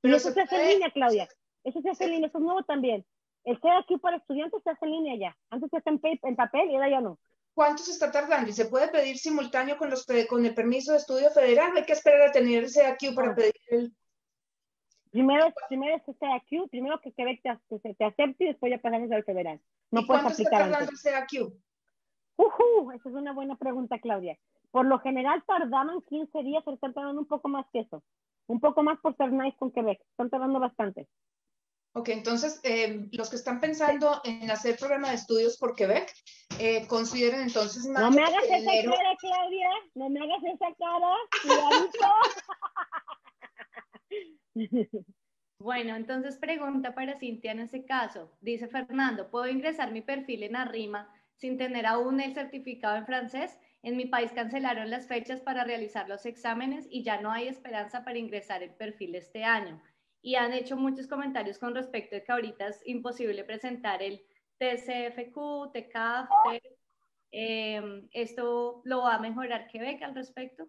Pero 0.00 0.16
eso 0.16 0.30
se 0.30 0.40
hace 0.40 0.60
en 0.60 0.68
línea, 0.74 0.90
Claudia. 0.90 1.28
Eso 1.64 1.80
se 1.80 1.90
hace 1.90 2.04
en 2.04 2.10
línea, 2.12 2.28
eso 2.28 2.38
es 2.38 2.44
nuevo 2.44 2.62
también. 2.64 3.04
El 3.44 3.58
aquí 3.78 3.96
para 3.98 4.16
estudiantes 4.16 4.62
se 4.62 4.70
hace 4.70 4.84
en 4.84 4.92
línea 4.92 5.16
ya. 5.16 5.36
Antes 5.50 5.70
se 5.70 5.78
hace 5.78 5.90
en, 6.22 6.36
papel 6.36 6.70
y 6.70 6.74
ahora 6.74 6.90
ya 6.90 7.00
no. 7.00 7.18
¿Cuánto 7.58 7.82
se 7.82 7.90
está 7.90 8.12
tardando? 8.12 8.48
¿Y 8.48 8.52
se 8.52 8.66
puede 8.66 8.86
pedir 8.86 9.18
simultáneo 9.18 9.76
con, 9.76 9.90
los, 9.90 10.06
con 10.28 10.46
el 10.46 10.54
permiso 10.54 10.92
de 10.92 10.98
estudio 10.98 11.28
federal? 11.30 11.76
¿Hay 11.76 11.84
que 11.84 11.92
esperar 11.92 12.28
a 12.28 12.30
tener 12.30 12.62
el 12.62 12.72
CAQ 12.72 13.16
para 13.16 13.34
pedir 13.34 13.52
el...? 13.66 13.92
Primero, 15.10 15.52
primero 15.68 15.96
es 15.96 16.06
el 16.06 16.16
CAQ, 16.18 16.70
primero 16.70 17.00
que 17.00 17.10
Quebec 17.10 17.42
te, 17.42 17.94
te, 17.94 18.04
acepte 18.04 18.44
y 18.44 18.46
después 18.46 18.70
ya 18.70 18.78
pasamos 18.78 19.10
al 19.10 19.24
federal. 19.24 19.60
No 19.90 20.02
¿Y 20.02 20.06
cuánto 20.06 20.28
está 20.28 20.48
tardando 20.48 20.88
el 20.88 20.98
CAQ? 21.02 21.52
Uh, 22.36 22.92
esa 22.92 23.08
es 23.08 23.14
una 23.16 23.32
buena 23.32 23.56
pregunta, 23.56 23.98
Claudia. 23.98 24.38
Por 24.70 24.86
lo 24.86 25.00
general 25.00 25.42
tardaban 25.44 26.00
15 26.02 26.38
días, 26.44 26.62
pero 26.64 26.76
están 26.76 26.94
tardando 26.94 27.20
un 27.20 27.26
poco 27.26 27.48
más 27.48 27.66
que 27.72 27.80
eso. 27.80 28.04
Un 28.46 28.60
poco 28.60 28.84
más 28.84 29.00
por 29.00 29.16
ser 29.16 29.32
nice 29.32 29.56
con 29.58 29.72
Quebec. 29.72 30.00
Están 30.12 30.30
tardando 30.30 30.60
bastante. 30.60 31.08
Ok, 31.98 32.10
entonces 32.10 32.60
eh, 32.62 33.08
los 33.10 33.28
que 33.28 33.34
están 33.34 33.58
pensando 33.58 34.20
en 34.24 34.48
hacer 34.52 34.76
programa 34.76 35.08
de 35.08 35.16
estudios 35.16 35.58
por 35.58 35.74
Quebec, 35.74 36.14
eh, 36.60 36.86
consideren 36.86 37.40
entonces 37.40 37.86
más. 37.86 38.02
No 38.02 38.12
me 38.12 38.22
hagas 38.22 38.44
esa 38.44 38.70
cara, 38.84 39.16
Claudia. 39.18 39.70
No 39.96 40.08
me 40.08 40.20
hagas 40.20 40.42
esa 40.44 40.66
cara. 40.78 41.12
Bueno, 45.60 45.96
entonces 45.96 46.36
pregunta 46.36 46.94
para 46.94 47.18
Cintia 47.18 47.50
en 47.50 47.58
ese 47.58 47.84
caso. 47.84 48.30
Dice 48.40 48.68
Fernando, 48.68 49.28
¿puedo 49.28 49.48
ingresar 49.48 49.90
mi 49.90 50.02
perfil 50.02 50.44
en 50.44 50.54
Arrima 50.54 51.12
sin 51.34 51.58
tener 51.58 51.84
aún 51.84 52.20
el 52.20 52.32
certificado 52.32 52.96
en 52.96 53.06
francés? 53.06 53.58
En 53.82 53.96
mi 53.96 54.06
país 54.06 54.30
cancelaron 54.30 54.88
las 54.88 55.08
fechas 55.08 55.40
para 55.40 55.64
realizar 55.64 56.08
los 56.08 56.26
exámenes 56.26 56.86
y 56.88 57.02
ya 57.02 57.20
no 57.20 57.32
hay 57.32 57.48
esperanza 57.48 58.04
para 58.04 58.18
ingresar 58.18 58.62
el 58.62 58.70
perfil 58.70 59.16
este 59.16 59.42
año. 59.42 59.82
Y 60.20 60.34
han 60.34 60.52
hecho 60.52 60.76
muchos 60.76 61.06
comentarios 61.06 61.58
con 61.58 61.74
respecto 61.74 62.16
de 62.16 62.24
que 62.24 62.32
ahorita 62.32 62.68
es 62.68 62.82
imposible 62.86 63.44
presentar 63.44 64.02
el 64.02 64.20
TCFQ, 64.58 65.72
TCAF. 65.72 66.28
Eh, 67.30 68.08
¿Esto 68.12 68.80
lo 68.84 69.02
va 69.02 69.16
a 69.16 69.20
mejorar 69.20 69.68
Quebec 69.68 70.02
al 70.02 70.14
respecto? 70.14 70.66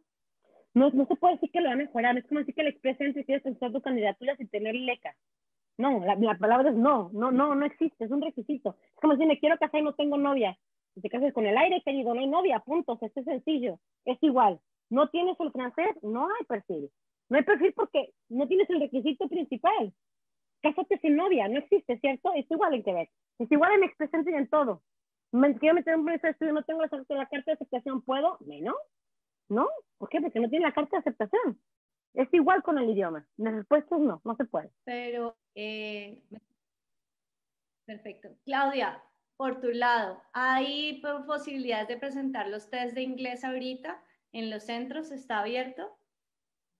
No, 0.73 0.89
no 0.91 1.05
se 1.07 1.15
puede 1.15 1.35
decir 1.35 1.51
que 1.51 1.61
lo 1.61 1.67
va 1.67 1.73
a 1.73 1.77
mejorar, 1.77 2.17
es 2.17 2.27
como 2.27 2.39
decir 2.39 2.53
que 2.53 2.61
el 2.61 2.67
Express 2.67 3.01
Entry 3.01 3.25
quieres 3.25 3.43
presentar 3.43 3.71
tu 3.71 3.81
candidatura 3.81 4.35
sin 4.37 4.49
tener 4.49 4.75
leca. 4.75 5.15
No, 5.77 6.03
la, 6.05 6.37
palabra 6.37 6.69
es 6.69 6.75
no, 6.75 7.09
no, 7.13 7.31
no, 7.31 7.55
no 7.55 7.65
existe, 7.65 8.03
es 8.03 8.11
un 8.11 8.21
requisito. 8.21 8.75
Es 8.93 9.01
como 9.01 9.15
si 9.15 9.25
me 9.25 9.39
quiero 9.39 9.57
casar 9.57 9.79
y 9.79 9.83
no 9.83 9.95
tengo 9.95 10.17
novia. 10.17 10.57
Si 10.93 11.01
te 11.01 11.09
casas 11.09 11.33
con 11.33 11.45
el 11.45 11.57
aire, 11.57 11.81
querido, 11.83 12.13
no 12.13 12.19
hay 12.19 12.27
novia, 12.27 12.59
punto, 12.59 12.99
o 12.99 13.05
es 13.05 13.13
sencillo. 13.13 13.79
Es 14.03 14.21
igual. 14.21 14.59
No 14.89 15.09
tienes 15.09 15.39
el 15.39 15.51
francés, 15.51 15.95
no 16.03 16.25
hay 16.25 16.45
perfil. 16.45 16.91
No 17.29 17.37
hay 17.37 17.43
perfil 17.43 17.73
porque 17.73 18.13
no 18.29 18.47
tienes 18.47 18.69
el 18.69 18.79
requisito 18.79 19.27
principal. 19.29 19.93
Cásate 20.61 20.97
sin 20.99 21.15
novia, 21.15 21.47
no 21.47 21.59
existe, 21.59 21.97
¿cierto? 21.99 22.33
Es 22.33 22.49
igual 22.49 22.73
en 22.73 22.83
Quebec. 22.83 23.09
Es 23.37 23.51
igual 23.51 23.73
en 23.73 23.83
Express 23.83 24.13
Entry 24.13 24.33
en 24.33 24.49
todo. 24.49 24.83
Me 25.31 25.55
quiero 25.57 25.75
meter 25.75 25.95
un 25.95 26.05
proceso 26.05 26.27
de 26.27 26.31
estudio, 26.31 26.53
no 26.53 26.63
tengo 26.63 26.81
la, 26.81 26.89
carta 27.27 27.43
de 27.45 27.53
aceptación, 27.53 28.01
¿puedo? 28.01 28.37
Menos. 28.41 28.75
¿No? 29.47 29.67
¿Por 29.97 30.09
qué? 30.09 30.19
Porque 30.21 30.39
no 30.39 30.49
tiene 30.49 30.65
la 30.65 30.73
carta 30.73 30.97
de 30.97 31.01
aceptación. 31.01 31.61
Es 32.15 32.33
igual 32.33 32.63
con 32.63 32.77
el 32.79 32.89
idioma. 32.89 33.27
La 33.37 33.51
respuesta 33.51 33.95
es 33.95 34.01
no, 34.01 34.21
no 34.23 34.35
se 34.35 34.45
puede. 34.45 34.71
Pero, 34.83 35.37
eh, 35.53 36.21
perfecto. 37.85 38.29
Claudia, 38.43 39.03
por 39.37 39.61
tu 39.61 39.69
lado, 39.69 40.21
¿hay 40.33 41.01
posibilidades 41.27 41.87
de 41.87 41.97
presentar 41.97 42.49
los 42.49 42.69
test 42.69 42.95
de 42.95 43.03
inglés 43.03 43.43
ahorita 43.43 44.03
en 44.31 44.49
los 44.49 44.63
centros? 44.63 45.11
¿Está 45.11 45.39
abierto? 45.39 45.98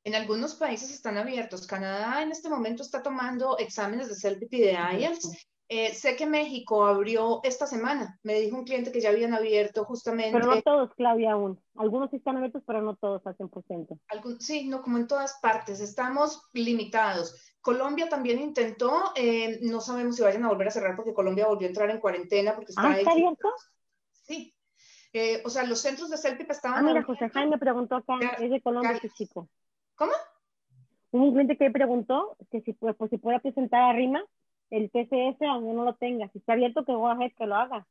En 0.09 0.15
algunos 0.15 0.55
países 0.55 0.89
están 0.89 1.19
abiertos. 1.19 1.67
Canadá 1.67 2.23
en 2.23 2.31
este 2.31 2.49
momento 2.49 2.81
está 2.81 3.03
tomando 3.03 3.59
exámenes 3.59 4.09
de 4.09 4.15
CELPIP 4.15 4.53
y 4.55 4.61
de 4.61 4.71
IELTS 4.71 5.45
eh, 5.71 5.93
sé 5.93 6.15
que 6.15 6.25
México 6.25 6.83
abrió 6.83 7.41
esta 7.43 7.67
semana. 7.67 8.17
Me 8.23 8.39
dijo 8.39 8.57
un 8.57 8.63
cliente 8.63 8.91
que 8.91 9.01
ya 9.01 9.09
habían 9.09 9.35
abierto 9.35 9.85
justamente. 9.85 10.31
Pero 10.31 10.55
no 10.55 10.61
todos, 10.63 10.95
Claudia, 10.95 11.33
aún. 11.33 11.61
Algunos 11.75 12.11
están 12.11 12.37
abiertos, 12.37 12.63
pero 12.65 12.81
no 12.81 12.95
todos 12.95 13.21
al 13.27 13.37
100%. 13.37 13.99
sí, 14.39 14.67
no, 14.67 14.81
como 14.81 14.97
en 14.97 15.05
todas 15.05 15.37
partes. 15.43 15.79
Estamos 15.79 16.41
limitados. 16.53 17.35
Colombia 17.61 18.09
también 18.09 18.39
intentó. 18.39 19.11
Eh, 19.15 19.59
no 19.61 19.79
sabemos 19.79 20.15
si 20.15 20.23
vayan 20.23 20.43
a 20.43 20.49
volver 20.49 20.69
a 20.69 20.71
cerrar 20.71 20.95
porque 20.95 21.13
Colombia 21.13 21.45
volvió 21.45 21.67
a 21.67 21.69
entrar 21.69 21.91
en 21.91 21.99
cuarentena 21.99 22.55
porque 22.55 22.71
está, 22.71 22.87
¿Ah, 22.87 22.97
¿está 22.97 23.11
abierto? 23.11 23.53
Sí. 24.11 24.55
Eh, 25.13 25.43
o 25.45 25.51
sea, 25.51 25.65
los 25.65 25.79
centros 25.79 26.09
de 26.09 26.17
CELPIP 26.17 26.49
estaban. 26.49 26.79
Ah, 26.79 26.81
mira, 26.81 27.03
José 27.03 27.29
Jaime 27.29 27.59
preguntó 27.59 27.97
acá, 27.97 28.17
es 28.39 28.49
de 28.49 28.59
Colombia, 28.59 28.93
este 28.93 29.11
chico. 29.11 29.47
¿Cómo? 29.99 30.13
un 31.11 31.33
cliente 31.33 31.57
que 31.57 31.69
preguntó 31.71 32.37
que 32.51 32.61
si, 32.61 32.71
pues, 32.71 32.95
pues, 32.95 33.09
si 33.09 33.17
puede 33.17 33.41
presentar 33.41 33.81
a 33.81 33.93
Rima 33.93 34.23
el 34.69 34.89
TCS 34.91 35.41
aún 35.41 35.75
no 35.75 35.83
lo 35.83 35.95
tenga. 35.95 36.29
Si 36.29 36.37
está 36.37 36.53
abierto, 36.53 36.85
que 36.85 36.93
hacer 36.93 37.33
que 37.35 37.45
lo 37.45 37.55
haga. 37.55 37.85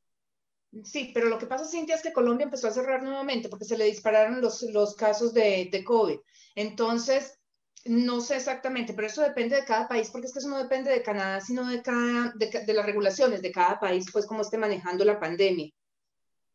Sí, 0.84 1.10
pero 1.12 1.28
lo 1.28 1.38
que 1.38 1.46
pasa, 1.46 1.64
Cintia, 1.64 1.96
es 1.96 2.02
que 2.02 2.12
Colombia 2.12 2.44
empezó 2.44 2.68
a 2.68 2.72
cerrar 2.72 3.02
nuevamente 3.02 3.48
porque 3.48 3.64
se 3.64 3.76
le 3.76 3.84
dispararon 3.84 4.40
los, 4.40 4.62
los 4.62 4.94
casos 4.94 5.34
de, 5.34 5.68
de 5.70 5.84
COVID. 5.84 6.18
Entonces, 6.54 7.38
no 7.84 8.20
sé 8.20 8.36
exactamente, 8.36 8.94
pero 8.94 9.08
eso 9.08 9.22
depende 9.22 9.56
de 9.56 9.64
cada 9.64 9.88
país, 9.88 10.10
porque 10.10 10.26
es 10.26 10.32
que 10.32 10.38
eso 10.38 10.48
no 10.48 10.62
depende 10.62 10.90
de 10.90 11.02
Canadá, 11.02 11.40
sino 11.40 11.66
de, 11.66 11.82
cada, 11.82 12.32
de, 12.36 12.64
de 12.64 12.74
las 12.74 12.86
regulaciones 12.86 13.42
de 13.42 13.52
cada 13.52 13.80
país, 13.80 14.06
pues 14.12 14.26
cómo 14.26 14.42
esté 14.42 14.56
manejando 14.56 15.04
la 15.04 15.18
pandemia. 15.18 15.70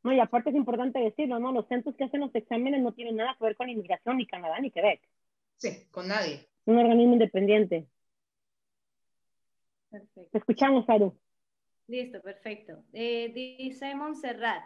No, 0.03 0.13
y 0.13 0.19
aparte 0.19 0.49
es 0.49 0.55
importante 0.55 0.99
decirlo, 0.99 1.39
¿no? 1.39 1.51
Los 1.51 1.67
centros 1.67 1.95
que 1.95 2.03
hacen 2.03 2.19
los 2.21 2.35
exámenes 2.35 2.81
no 2.81 2.93
tienen 2.93 3.15
nada 3.15 3.35
que 3.37 3.45
ver 3.45 3.55
con 3.55 3.69
inmigración, 3.69 4.17
ni 4.17 4.27
Canadá, 4.27 4.59
ni 4.59 4.69
Quebec. 4.69 5.01
Sí, 5.63 5.87
con 5.91 6.09
nadie. 6.09 6.45
Un 6.65 6.77
organismo 6.77 7.13
independiente. 7.13 7.87
Perfecto. 9.89 10.29
Te 10.29 10.37
escuchamos, 10.37 10.89
Aru. 10.89 11.17
Listo, 11.87 12.21
perfecto. 12.21 12.83
Eh, 12.91 13.31
dice 13.33 13.95
Montserrat, 13.95 14.61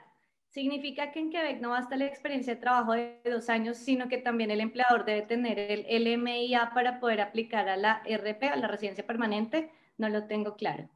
significa 0.48 1.12
que 1.12 1.20
en 1.20 1.30
Quebec 1.30 1.62
no 1.62 1.70
basta 1.70 1.98
la 1.98 2.06
experiencia 2.06 2.56
de 2.56 2.62
trabajo 2.62 2.94
de 2.94 3.22
dos 3.26 3.48
años, 3.48 3.78
sino 3.78 4.08
que 4.08 4.18
también 4.18 4.50
el 4.50 4.60
empleador 4.60 5.06
debe 5.06 5.22
tener 5.22 5.60
el 5.60 6.04
LMIA 6.04 6.72
para 6.74 7.00
poder 7.00 7.22
aplicar 7.22 7.70
a 7.70 7.78
la 7.78 8.02
RP, 8.04 8.46
a 8.46 8.56
la 8.56 8.68
residencia 8.68 9.06
permanente. 9.06 9.70
No 10.00 10.10
lo 10.10 10.26
tengo 10.26 10.56
claro. 10.56 10.90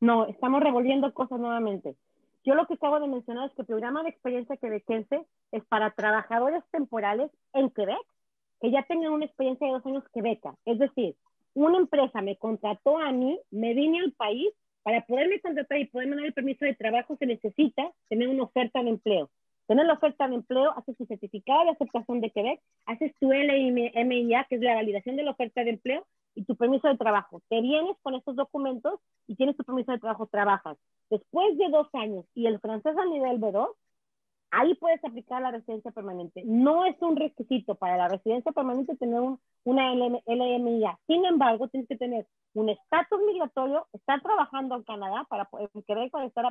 No, 0.00 0.26
estamos 0.26 0.62
revolviendo 0.62 1.12
cosas 1.12 1.38
nuevamente. 1.38 1.96
Yo 2.44 2.54
lo 2.54 2.66
que 2.66 2.74
acabo 2.74 2.98
de 2.98 3.08
mencionar 3.08 3.50
es 3.50 3.54
que 3.54 3.60
el 3.60 3.66
programa 3.66 4.02
de 4.04 4.08
experiencia 4.08 4.56
quebequense 4.56 5.26
es 5.52 5.64
para 5.66 5.90
trabajadores 5.90 6.64
temporales 6.70 7.30
en 7.52 7.68
Quebec 7.68 8.06
que 8.60 8.70
ya 8.70 8.82
tengan 8.84 9.12
una 9.12 9.24
experiencia 9.24 9.66
de 9.66 9.72
dos 9.72 9.86
años 9.86 10.04
quebeca. 10.12 10.54
Es 10.64 10.78
decir, 10.78 11.16
una 11.54 11.78
empresa 11.78 12.22
me 12.22 12.36
contrató 12.36 12.98
a 12.98 13.12
mí, 13.12 13.38
me 13.50 13.74
vine 13.74 14.00
al 14.00 14.12
país, 14.12 14.48
para 14.82 15.04
poderme 15.04 15.40
contratar 15.40 15.78
y 15.78 15.86
poderme 15.86 16.16
dar 16.16 16.24
el 16.26 16.32
permiso 16.32 16.64
de 16.64 16.74
trabajo 16.74 17.16
se 17.16 17.26
necesita 17.26 17.92
tener 18.08 18.28
una 18.28 18.44
oferta 18.44 18.82
de 18.82 18.90
empleo. 18.90 19.28
Tener 19.66 19.84
la 19.84 19.92
oferta 19.92 20.26
de 20.26 20.36
empleo, 20.36 20.70
haces 20.78 20.96
tu 20.96 21.04
certificado 21.04 21.64
de 21.64 21.72
aceptación 21.72 22.22
de 22.22 22.30
Quebec, 22.30 22.60
haces 22.86 23.12
tu 23.20 23.30
LMIA, 23.30 24.46
que 24.48 24.54
es 24.54 24.62
la 24.62 24.76
validación 24.76 25.16
de 25.16 25.24
la 25.24 25.32
oferta 25.32 25.62
de 25.62 25.70
empleo, 25.70 26.06
y 26.34 26.44
tu 26.44 26.56
permiso 26.56 26.88
de 26.88 26.96
trabajo. 26.96 27.42
Te 27.50 27.60
vienes 27.60 27.96
con 28.02 28.14
estos 28.14 28.36
documentos 28.36 28.98
y 29.26 29.34
tienes 29.34 29.56
tu 29.56 29.64
permiso 29.64 29.92
de 29.92 29.98
trabajo, 29.98 30.26
trabajas. 30.26 30.78
Después 31.10 31.58
de 31.58 31.68
dos 31.68 31.88
años 31.92 32.24
y 32.34 32.46
el 32.46 32.60
francés 32.60 32.96
a 32.96 33.04
nivel 33.04 33.38
B2, 33.40 33.68
ahí 34.50 34.74
puedes 34.76 35.04
aplicar 35.04 35.42
la 35.42 35.50
residencia 35.50 35.90
permanente. 35.90 36.42
No 36.44 36.84
es 36.84 36.96
un 37.00 37.16
requisito 37.16 37.74
para 37.74 37.96
la 37.96 38.08
residencia 38.08 38.52
permanente 38.52 38.96
tener 38.96 39.20
un, 39.20 39.40
una 39.64 39.92
LMIA. 39.94 40.98
Sin 41.06 41.24
embargo, 41.24 41.68
tienes 41.68 41.88
que 41.88 41.96
tener 41.96 42.26
un 42.54 42.68
estatus 42.68 43.20
migratorio, 43.26 43.86
estar 43.92 44.20
trabajando 44.22 44.76
en 44.76 44.82
Canadá 44.84 45.24
para 45.28 45.48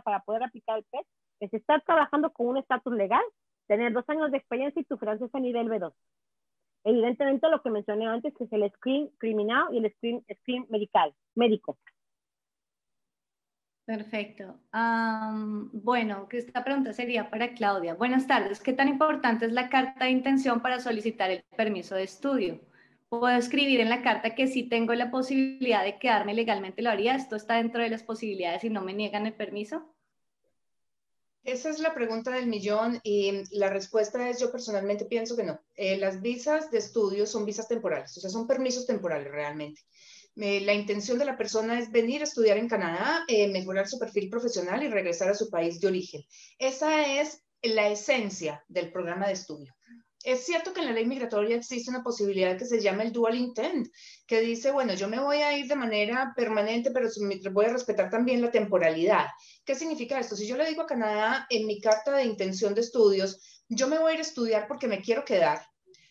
para 0.04 0.20
poder 0.22 0.44
aplicar 0.44 0.78
el 0.78 0.86
PET, 0.86 1.06
es 1.40 1.54
estar 1.54 1.82
trabajando 1.84 2.32
con 2.32 2.48
un 2.48 2.58
estatus 2.58 2.94
legal, 2.94 3.24
tener 3.68 3.94
dos 3.94 4.08
años 4.10 4.32
de 4.32 4.38
experiencia 4.38 4.82
y 4.82 4.86
tu 4.86 4.98
francés 4.98 5.30
a 5.34 5.40
nivel 5.40 5.68
B2. 5.68 5.94
Evidentemente, 6.84 7.50
lo 7.50 7.62
que 7.62 7.70
mencioné 7.70 8.08
antes, 8.08 8.34
es 8.40 8.52
el 8.54 8.72
screen 8.72 9.10
criminal 9.18 9.68
y 9.74 9.80
el 9.80 9.92
screen, 9.94 10.24
screen 10.40 10.66
medical, 10.70 11.14
médico. 11.36 11.78
Perfecto. 13.88 14.60
bueno, 15.72 16.28
esta 16.30 16.62
pregunta 16.66 16.92
sería 16.92 17.30
para 17.30 17.54
Claudia. 17.54 17.94
Buenas 17.94 18.28
tardes. 18.28 18.60
¿Qué 18.60 18.74
tan 18.74 18.90
importante 18.90 19.46
es 19.46 19.54
la 19.54 19.70
carta 19.70 20.04
de 20.04 20.12
intención 20.12 20.62
para 20.62 20.82
solicitar 20.82 21.32
el 21.32 21.46
permiso 21.56 21.96
de 21.96 22.04
estudio? 22.04 22.60
¿Puedo 23.08 23.30
escribir 23.30 23.80
en 23.80 23.90
la 23.90 24.02
carta 24.02 24.36
que 24.36 24.48
si 24.48 24.64
tengo 24.64 24.94
la 24.94 25.10
posibilidad 25.10 25.86
de 25.86 25.98
quedarme 26.00 26.34
legalmente 26.34 26.82
lo 26.82 26.90
haría? 26.90 27.16
¿Esto 27.16 27.38
está 27.38 27.56
dentro 27.56 27.82
de 27.82 27.88
las 27.88 28.04
posibilidades 28.04 28.66
y 28.66 28.70
no 28.70 28.82
me 28.82 28.94
niegan 28.94 29.26
el 29.26 29.34
permiso? 29.34 29.96
Esa 31.46 31.70
es 31.70 31.80
la 31.80 31.94
pregunta 31.94 32.32
del 32.32 32.48
millón 32.48 33.00
y 33.04 33.42
la 33.52 33.70
respuesta 33.70 34.30
es 34.30 34.42
yo 34.42 34.52
personalmente 34.52 35.06
pienso 35.06 35.38
que 35.38 35.46
no. 35.46 35.62
Eh, 35.76 35.96
las 35.96 36.22
visas 36.22 36.70
de 36.72 36.80
estudio 36.80 37.26
son 37.26 37.46
visas 37.46 37.70
temporales, 37.70 38.18
o 38.18 38.20
sea, 38.20 38.30
son 38.30 38.48
permisos 38.48 38.86
temporales 38.86 39.32
realmente. 39.32 39.82
Eh, 40.40 40.62
la 40.62 40.74
intención 40.74 41.18
de 41.18 41.26
la 41.26 41.36
persona 41.36 41.80
es 41.80 41.92
venir 41.92 42.22
a 42.22 42.26
estudiar 42.26 42.58
en 42.58 42.70
Canadá, 42.70 43.26
eh, 43.28 43.48
mejorar 43.48 43.88
su 43.88 43.98
perfil 43.98 44.30
profesional 44.30 44.84
y 44.84 44.88
regresar 44.88 45.30
a 45.30 45.34
su 45.34 45.50
país 45.50 45.80
de 45.80 45.88
origen. 45.88 46.24
Esa 46.60 47.20
es 47.20 47.44
la 47.64 47.88
esencia 47.90 48.64
del 48.68 48.92
programa 48.92 49.28
de 49.28 49.34
estudio. 49.34 49.74
Es 50.24 50.46
cierto 50.46 50.74
que 50.74 50.82
en 50.82 50.88
la 50.88 50.92
ley 50.92 51.06
migratoria 51.06 51.56
existe 51.56 51.90
una 51.90 52.04
posibilidad 52.04 52.58
que 52.58 52.66
se 52.66 52.82
llama 52.82 53.04
el 53.04 53.14
dual 53.14 53.36
intent, 53.36 53.88
que 54.28 54.42
dice, 54.42 54.72
bueno, 54.72 54.94
yo 54.94 55.08
me 55.08 55.20
voy 55.20 55.38
a 55.38 55.58
ir 55.58 55.68
de 55.68 55.76
manera 55.76 56.34
permanente, 56.36 56.92
pero 56.92 57.08
voy 57.52 57.66
a 57.66 57.70
respetar 57.70 58.10
también 58.10 58.42
la 58.42 58.52
temporalidad. 58.52 59.28
¿Qué 59.64 59.74
significa 59.74 60.20
esto? 60.20 60.36
Si 60.36 60.46
yo 60.46 60.58
le 60.58 60.68
digo 60.68 60.82
a 60.82 60.88
Canadá 60.88 61.48
en 61.50 61.66
mi 61.66 61.80
carta 61.80 62.12
de 62.12 62.26
intención 62.26 62.76
de 62.76 62.82
estudios, 62.82 63.64
yo 63.70 63.88
me 63.88 64.00
voy 64.00 64.12
a 64.12 64.14
ir 64.16 64.20
a 64.20 64.24
estudiar 64.24 64.68
porque 64.68 64.88
me 64.88 65.02
quiero 65.02 65.24
quedar, 65.24 65.62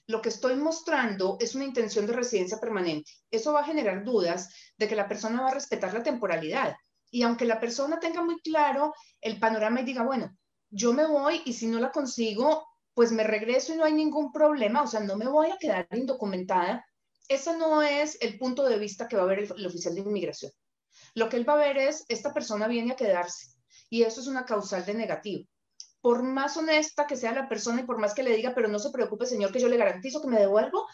lo 0.06 0.22
que 0.22 0.28
estoy 0.28 0.54
mostrando 0.56 1.36
es 1.40 1.54
una 1.54 1.64
intención 1.64 2.06
de 2.06 2.12
residencia 2.12 2.58
permanente. 2.58 3.10
Eso 3.30 3.52
va 3.52 3.60
a 3.60 3.64
generar 3.64 4.04
dudas 4.04 4.48
de 4.76 4.88
que 4.88 4.96
la 4.96 5.08
persona 5.08 5.42
va 5.42 5.48
a 5.48 5.54
respetar 5.54 5.92
la 5.92 6.02
temporalidad. 6.02 6.76
Y 7.10 7.22
aunque 7.22 7.44
la 7.44 7.60
persona 7.60 7.98
tenga 7.98 8.22
muy 8.22 8.40
claro 8.40 8.94
el 9.20 9.38
panorama 9.38 9.80
y 9.80 9.84
diga, 9.84 10.04
bueno, 10.04 10.36
yo 10.70 10.92
me 10.92 11.06
voy 11.06 11.42
y 11.44 11.52
si 11.52 11.66
no 11.66 11.78
la 11.78 11.90
consigo, 11.90 12.66
pues 12.94 13.12
me 13.12 13.24
regreso 13.24 13.74
y 13.74 13.76
no 13.76 13.84
hay 13.84 13.92
ningún 13.92 14.32
problema, 14.32 14.82
o 14.82 14.86
sea, 14.86 15.00
no 15.00 15.16
me 15.16 15.28
voy 15.28 15.50
a 15.50 15.58
quedar 15.58 15.86
indocumentada. 15.92 16.84
Ese 17.28 17.56
no 17.56 17.82
es 17.82 18.16
el 18.20 18.38
punto 18.38 18.64
de 18.64 18.78
vista 18.78 19.08
que 19.08 19.16
va 19.16 19.24
a 19.24 19.26
ver 19.26 19.40
el, 19.40 19.66
oficial 19.66 19.94
de 19.94 20.00
inmigración. 20.00 20.52
Lo 21.14 21.28
que 21.28 21.36
él 21.36 21.48
va 21.48 21.54
a 21.54 21.58
ver 21.58 21.78
es, 21.78 22.04
esta 22.08 22.32
persona 22.32 22.68
viene 22.68 22.92
a 22.92 22.96
quedarse 22.96 23.48
y 23.90 24.02
eso 24.02 24.20
es 24.20 24.28
una 24.28 24.44
causal 24.44 24.84
de 24.86 24.94
negativo. 24.94 25.46
Por 26.06 26.22
más 26.22 26.56
honesta 26.56 27.04
que 27.04 27.16
sea 27.16 27.32
la 27.32 27.48
persona 27.48 27.80
y 27.80 27.84
por 27.84 27.98
más 27.98 28.14
que 28.14 28.22
le 28.22 28.36
diga, 28.36 28.54
pero 28.54 28.68
no 28.68 28.78
se 28.78 28.90
preocupe, 28.90 29.26
señor, 29.26 29.50
que 29.50 29.58
yo 29.58 29.68
le 29.68 29.76
garantizo 29.76 30.22
que 30.22 30.28
me 30.28 30.38
devuelvo, 30.38 30.86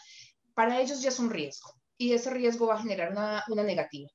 para 0.55 0.81
ellos 0.81 1.03
ya 1.03 1.09
es 1.09 1.19
un 1.19 1.29
riesgo 1.29 1.71
y 1.99 2.13
ese 2.13 2.31
riesgo 2.31 2.65
va 2.65 2.73
a 2.73 2.81
generar 2.81 3.11
una, 3.11 3.43
una 3.47 3.61
negativa. 3.61 4.09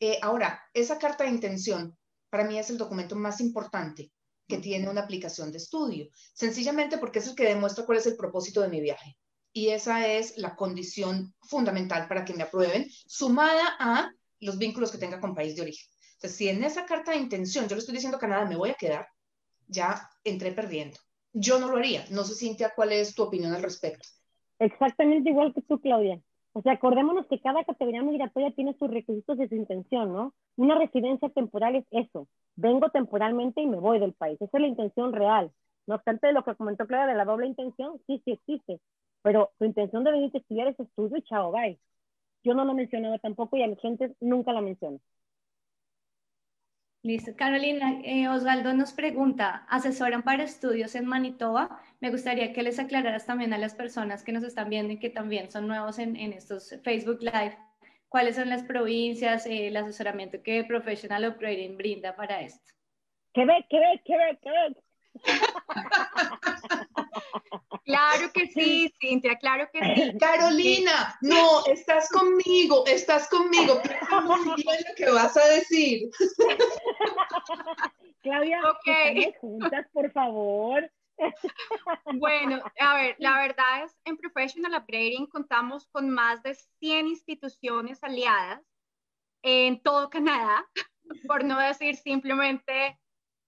Eh, 0.00 0.18
ahora, 0.20 0.60
esa 0.74 0.98
carta 0.98 1.22
de 1.22 1.30
intención 1.30 1.96
para 2.30 2.42
mí 2.42 2.58
es 2.58 2.68
el 2.68 2.78
documento 2.78 3.14
más 3.14 3.40
importante 3.40 4.10
que 4.48 4.58
tiene 4.58 4.90
una 4.90 5.02
aplicación 5.02 5.52
de 5.52 5.58
estudio, 5.58 6.08
sencillamente 6.34 6.98
porque 6.98 7.20
es 7.20 7.28
el 7.28 7.36
que 7.36 7.44
demuestra 7.44 7.86
cuál 7.86 7.98
es 7.98 8.06
el 8.06 8.16
propósito 8.16 8.60
de 8.60 8.70
mi 8.70 8.80
viaje. 8.80 9.16
Y 9.52 9.68
esa 9.68 10.08
es 10.08 10.36
la 10.36 10.56
condición 10.56 11.32
fundamental 11.42 12.08
para 12.08 12.24
que 12.24 12.34
me 12.34 12.42
aprueben, 12.42 12.90
sumada 13.06 13.76
a 13.78 14.10
los 14.40 14.58
vínculos 14.58 14.90
que 14.90 14.98
tenga 14.98 15.20
con 15.20 15.32
país 15.32 15.54
de 15.54 15.62
origen. 15.62 15.86
Entonces, 16.14 16.36
si 16.36 16.48
en 16.48 16.64
esa 16.64 16.86
carta 16.86 17.12
de 17.12 17.18
intención 17.18 17.68
yo 17.68 17.76
le 17.76 17.80
estoy 17.82 17.94
diciendo 17.94 18.16
a 18.16 18.20
Canadá, 18.20 18.46
me 18.46 18.56
voy 18.56 18.70
a 18.70 18.74
quedar, 18.74 19.06
ya 19.70 20.10
entré 20.24 20.52
perdiendo. 20.52 20.96
Yo 21.32 21.58
no 21.58 21.68
lo 21.68 21.78
haría. 21.78 22.04
No 22.10 22.24
sé, 22.24 22.34
Cintia, 22.34 22.72
cuál 22.74 22.92
es 22.92 23.14
tu 23.14 23.22
opinión 23.22 23.54
al 23.54 23.62
respecto. 23.62 24.08
Exactamente 24.58 25.30
igual 25.30 25.54
que 25.54 25.62
tú, 25.62 25.80
Claudia. 25.80 26.20
O 26.52 26.62
sea, 26.62 26.72
acordémonos 26.72 27.26
que 27.28 27.40
cada 27.40 27.64
categoría 27.64 28.02
migratoria 28.02 28.50
tiene 28.50 28.74
sus 28.74 28.90
requisitos 28.90 29.38
y 29.38 29.48
su 29.48 29.54
intención, 29.54 30.12
¿no? 30.12 30.34
Una 30.56 30.76
residencia 30.76 31.28
temporal 31.28 31.76
es 31.76 31.86
eso. 31.92 32.26
Vengo 32.56 32.90
temporalmente 32.90 33.60
y 33.60 33.66
me 33.66 33.78
voy 33.78 34.00
del 34.00 34.14
país. 34.14 34.36
Esa 34.40 34.58
es 34.58 34.60
la 34.60 34.68
intención 34.68 35.12
real. 35.12 35.52
No 35.86 35.94
obstante 35.94 36.32
lo 36.32 36.44
que 36.44 36.56
comentó 36.56 36.86
Clara 36.86 37.06
de 37.06 37.14
la 37.14 37.24
doble 37.24 37.46
intención, 37.46 38.00
sí, 38.06 38.20
sí 38.24 38.32
existe. 38.32 38.80
Pero 39.22 39.52
tu 39.58 39.64
intención 39.64 40.02
de 40.02 40.10
venir 40.10 40.30
a 40.34 40.38
estudiar 40.38 40.68
es 40.68 40.80
estudio 40.80 41.18
y 41.18 41.22
chao, 41.22 41.52
bye. 41.52 41.78
Yo 42.42 42.54
no 42.54 42.64
lo 42.64 42.74
mencionaba 42.74 43.18
tampoco 43.18 43.56
y 43.56 43.62
a 43.62 43.68
mi 43.68 43.76
gente 43.76 44.14
nunca 44.20 44.52
la 44.52 44.60
menciono. 44.60 44.98
Listo. 47.02 47.34
Carolina, 47.34 47.98
eh, 48.04 48.28
Osvaldo 48.28 48.74
nos 48.74 48.92
pregunta, 48.92 49.64
¿asesoran 49.70 50.22
para 50.22 50.44
estudios 50.44 50.94
en 50.94 51.06
Manitoba? 51.06 51.80
Me 51.98 52.10
gustaría 52.10 52.52
que 52.52 52.62
les 52.62 52.78
aclararas 52.78 53.24
también 53.24 53.54
a 53.54 53.58
las 53.58 53.74
personas 53.74 54.22
que 54.22 54.32
nos 54.32 54.44
están 54.44 54.68
viendo 54.68 54.92
y 54.92 54.98
que 54.98 55.08
también 55.08 55.50
son 55.50 55.66
nuevos 55.66 55.98
en, 55.98 56.14
estos 56.16 56.78
Facebook 56.84 57.22
Live, 57.22 57.56
cuáles 58.10 58.36
son 58.36 58.50
las 58.50 58.64
provincias, 58.64 59.46
eh, 59.46 59.68
el 59.68 59.78
asesoramiento 59.78 60.42
que 60.42 60.62
Professional 60.64 61.26
Upgrading 61.26 61.78
brinda 61.78 62.14
para 62.14 62.42
esto. 62.42 62.74
Quebec, 63.32 63.66
Quebec, 63.70 64.02
Quebec, 64.04 64.38
Quebec. 64.40 64.76
Claro 67.84 68.32
que 68.32 68.46
sí, 68.48 68.92
Cintia, 69.00 69.36
claro 69.36 69.68
que 69.72 69.80
sí. 69.80 70.18
Carolina, 70.20 71.16
no, 71.22 71.64
estás 71.66 72.08
conmigo, 72.10 72.84
estás 72.86 73.28
conmigo. 73.28 73.80
Piensa 73.82 74.20
muy 74.20 74.54
bien 74.56 74.78
lo 74.88 74.94
que 74.96 75.10
vas 75.10 75.36
a 75.36 75.46
decir. 75.48 76.10
Claudia, 78.22 78.60
okay. 78.70 79.32
juntas, 79.40 79.86
por 79.92 80.10
favor. 80.12 80.90
Bueno, 82.14 82.62
a 82.80 82.94
ver, 82.96 83.16
la 83.18 83.38
verdad 83.38 83.84
es, 83.84 83.94
en 84.04 84.16
Professional 84.16 84.74
Upgrading 84.74 85.26
contamos 85.26 85.86
con 85.88 86.08
más 86.08 86.42
de 86.42 86.54
100 86.54 87.08
instituciones 87.08 88.02
aliadas 88.02 88.62
en 89.42 89.82
todo 89.82 90.08
Canadá, 90.10 90.66
por 91.26 91.44
no 91.44 91.58
decir 91.58 91.96
simplemente 91.96 92.98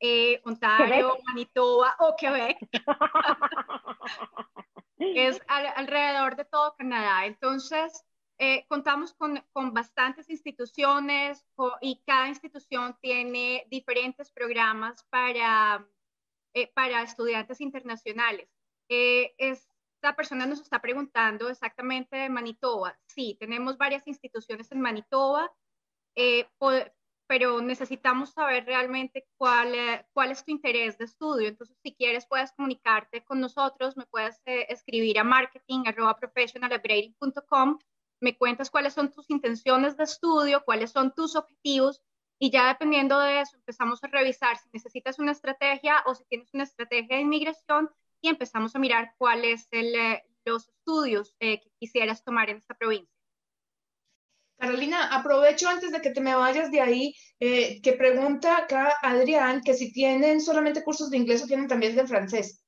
eh, 0.04 0.40
Ontario, 0.42 1.16
Manitoba 1.24 1.94
o 2.00 2.16
Quebec. 2.16 2.58
es 4.98 5.40
alrededor 5.46 6.34
de 6.34 6.44
todo 6.44 6.74
Canadá. 6.74 7.24
Entonces, 7.24 8.04
eh, 8.38 8.66
contamos 8.66 9.14
con, 9.14 9.40
con, 9.52 9.72
bastantes 9.72 10.28
instituciones 10.28 11.46
y 11.80 12.02
cada 12.04 12.26
institución 12.26 12.98
tiene 13.00 13.64
diferentes 13.70 14.32
programas 14.32 15.04
para, 15.04 15.86
eh, 16.52 16.66
para 16.74 17.02
estudiantes 17.02 17.60
internacionales. 17.60 18.48
esta 18.88 20.16
persona 20.16 20.46
nos 20.46 20.60
está 20.60 20.80
preguntando 20.80 21.48
exactamente 21.48 22.16
de 22.16 22.28
Manitoba. 22.28 22.98
Sí, 23.06 23.36
tenemos 23.38 23.78
varias 23.78 24.04
instituciones 24.08 24.72
en 24.72 24.80
Manitoba 24.80 25.48
pero 27.26 27.60
necesitamos 27.60 28.32
saber 28.32 28.64
realmente 28.66 29.26
cuál, 29.36 29.74
eh, 29.74 30.06
cuál 30.12 30.30
es 30.30 30.44
tu 30.44 30.50
interés 30.50 30.98
de 30.98 31.06
estudio. 31.06 31.48
Entonces, 31.48 31.78
si 31.82 31.94
quieres, 31.94 32.26
puedes 32.26 32.52
comunicarte 32.52 33.24
con 33.24 33.40
nosotros, 33.40 33.96
me 33.96 34.04
puedes 34.06 34.40
eh, 34.46 34.66
escribir 34.68 35.18
a 35.18 35.24
marketing.professionalupgrading.com, 35.24 37.78
me 38.20 38.36
cuentas 38.36 38.70
cuáles 38.70 38.92
son 38.94 39.10
tus 39.10 39.30
intenciones 39.30 39.96
de 39.96 40.04
estudio, 40.04 40.62
cuáles 40.64 40.90
son 40.90 41.12
tus 41.12 41.36
objetivos, 41.36 42.02
y 42.38 42.50
ya 42.50 42.66
dependiendo 42.66 43.18
de 43.20 43.40
eso, 43.40 43.56
empezamos 43.56 44.02
a 44.02 44.08
revisar 44.08 44.58
si 44.58 44.68
necesitas 44.72 45.20
una 45.20 45.30
estrategia 45.30 46.02
o 46.06 46.16
si 46.16 46.24
tienes 46.24 46.52
una 46.52 46.64
estrategia 46.64 47.14
de 47.14 47.22
inmigración 47.22 47.88
y 48.20 48.30
empezamos 48.30 48.74
a 48.74 48.80
mirar 48.80 49.14
cuáles 49.16 49.68
son 49.70 49.84
eh, 49.84 50.24
los 50.44 50.68
estudios 50.68 51.36
que 51.38 51.62
quisieras 51.78 52.24
tomar 52.24 52.50
en 52.50 52.56
esta 52.56 52.74
provincia. 52.74 53.11
Carolina, 54.62 55.08
aprovecho 55.08 55.68
antes 55.68 55.90
de 55.90 56.00
que 56.00 56.10
te 56.10 56.20
me 56.20 56.36
vayas 56.36 56.70
de 56.70 56.80
ahí, 56.80 57.16
eh, 57.40 57.80
que 57.82 57.94
pregunta 57.94 58.58
acá 58.58 58.94
Adrián 59.02 59.60
que 59.60 59.74
si 59.74 59.92
tienen 59.92 60.40
solamente 60.40 60.84
cursos 60.84 61.10
de 61.10 61.16
inglés 61.16 61.42
o 61.42 61.48
tienen 61.48 61.66
también 61.66 61.96
de 61.96 62.06
francés. 62.06 62.64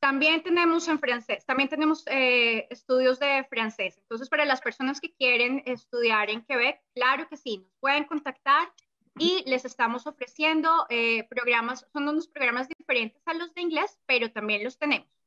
También 0.00 0.42
tenemos 0.42 0.88
en 0.88 0.98
francés, 0.98 1.44
también 1.44 1.68
tenemos 1.68 2.04
eh, 2.06 2.66
estudios 2.70 3.18
de 3.18 3.44
francés. 3.50 3.98
Entonces, 3.98 4.30
para 4.30 4.46
las 4.46 4.62
personas 4.62 4.98
que 4.98 5.12
quieren 5.12 5.62
estudiar 5.66 6.30
en 6.30 6.42
Quebec, 6.42 6.80
claro 6.94 7.28
que 7.28 7.36
sí, 7.36 7.58
nos 7.58 7.76
pueden 7.78 8.04
contactar 8.04 8.72
y 9.18 9.44
les 9.44 9.66
estamos 9.66 10.06
ofreciendo 10.06 10.86
eh, 10.88 11.24
programas, 11.28 11.86
son 11.92 12.08
unos 12.08 12.28
programas 12.28 12.66
diferentes 12.66 13.20
a 13.26 13.34
los 13.34 13.52
de 13.52 13.60
inglés, 13.60 14.00
pero 14.06 14.32
también 14.32 14.64
los 14.64 14.78
tenemos. 14.78 15.17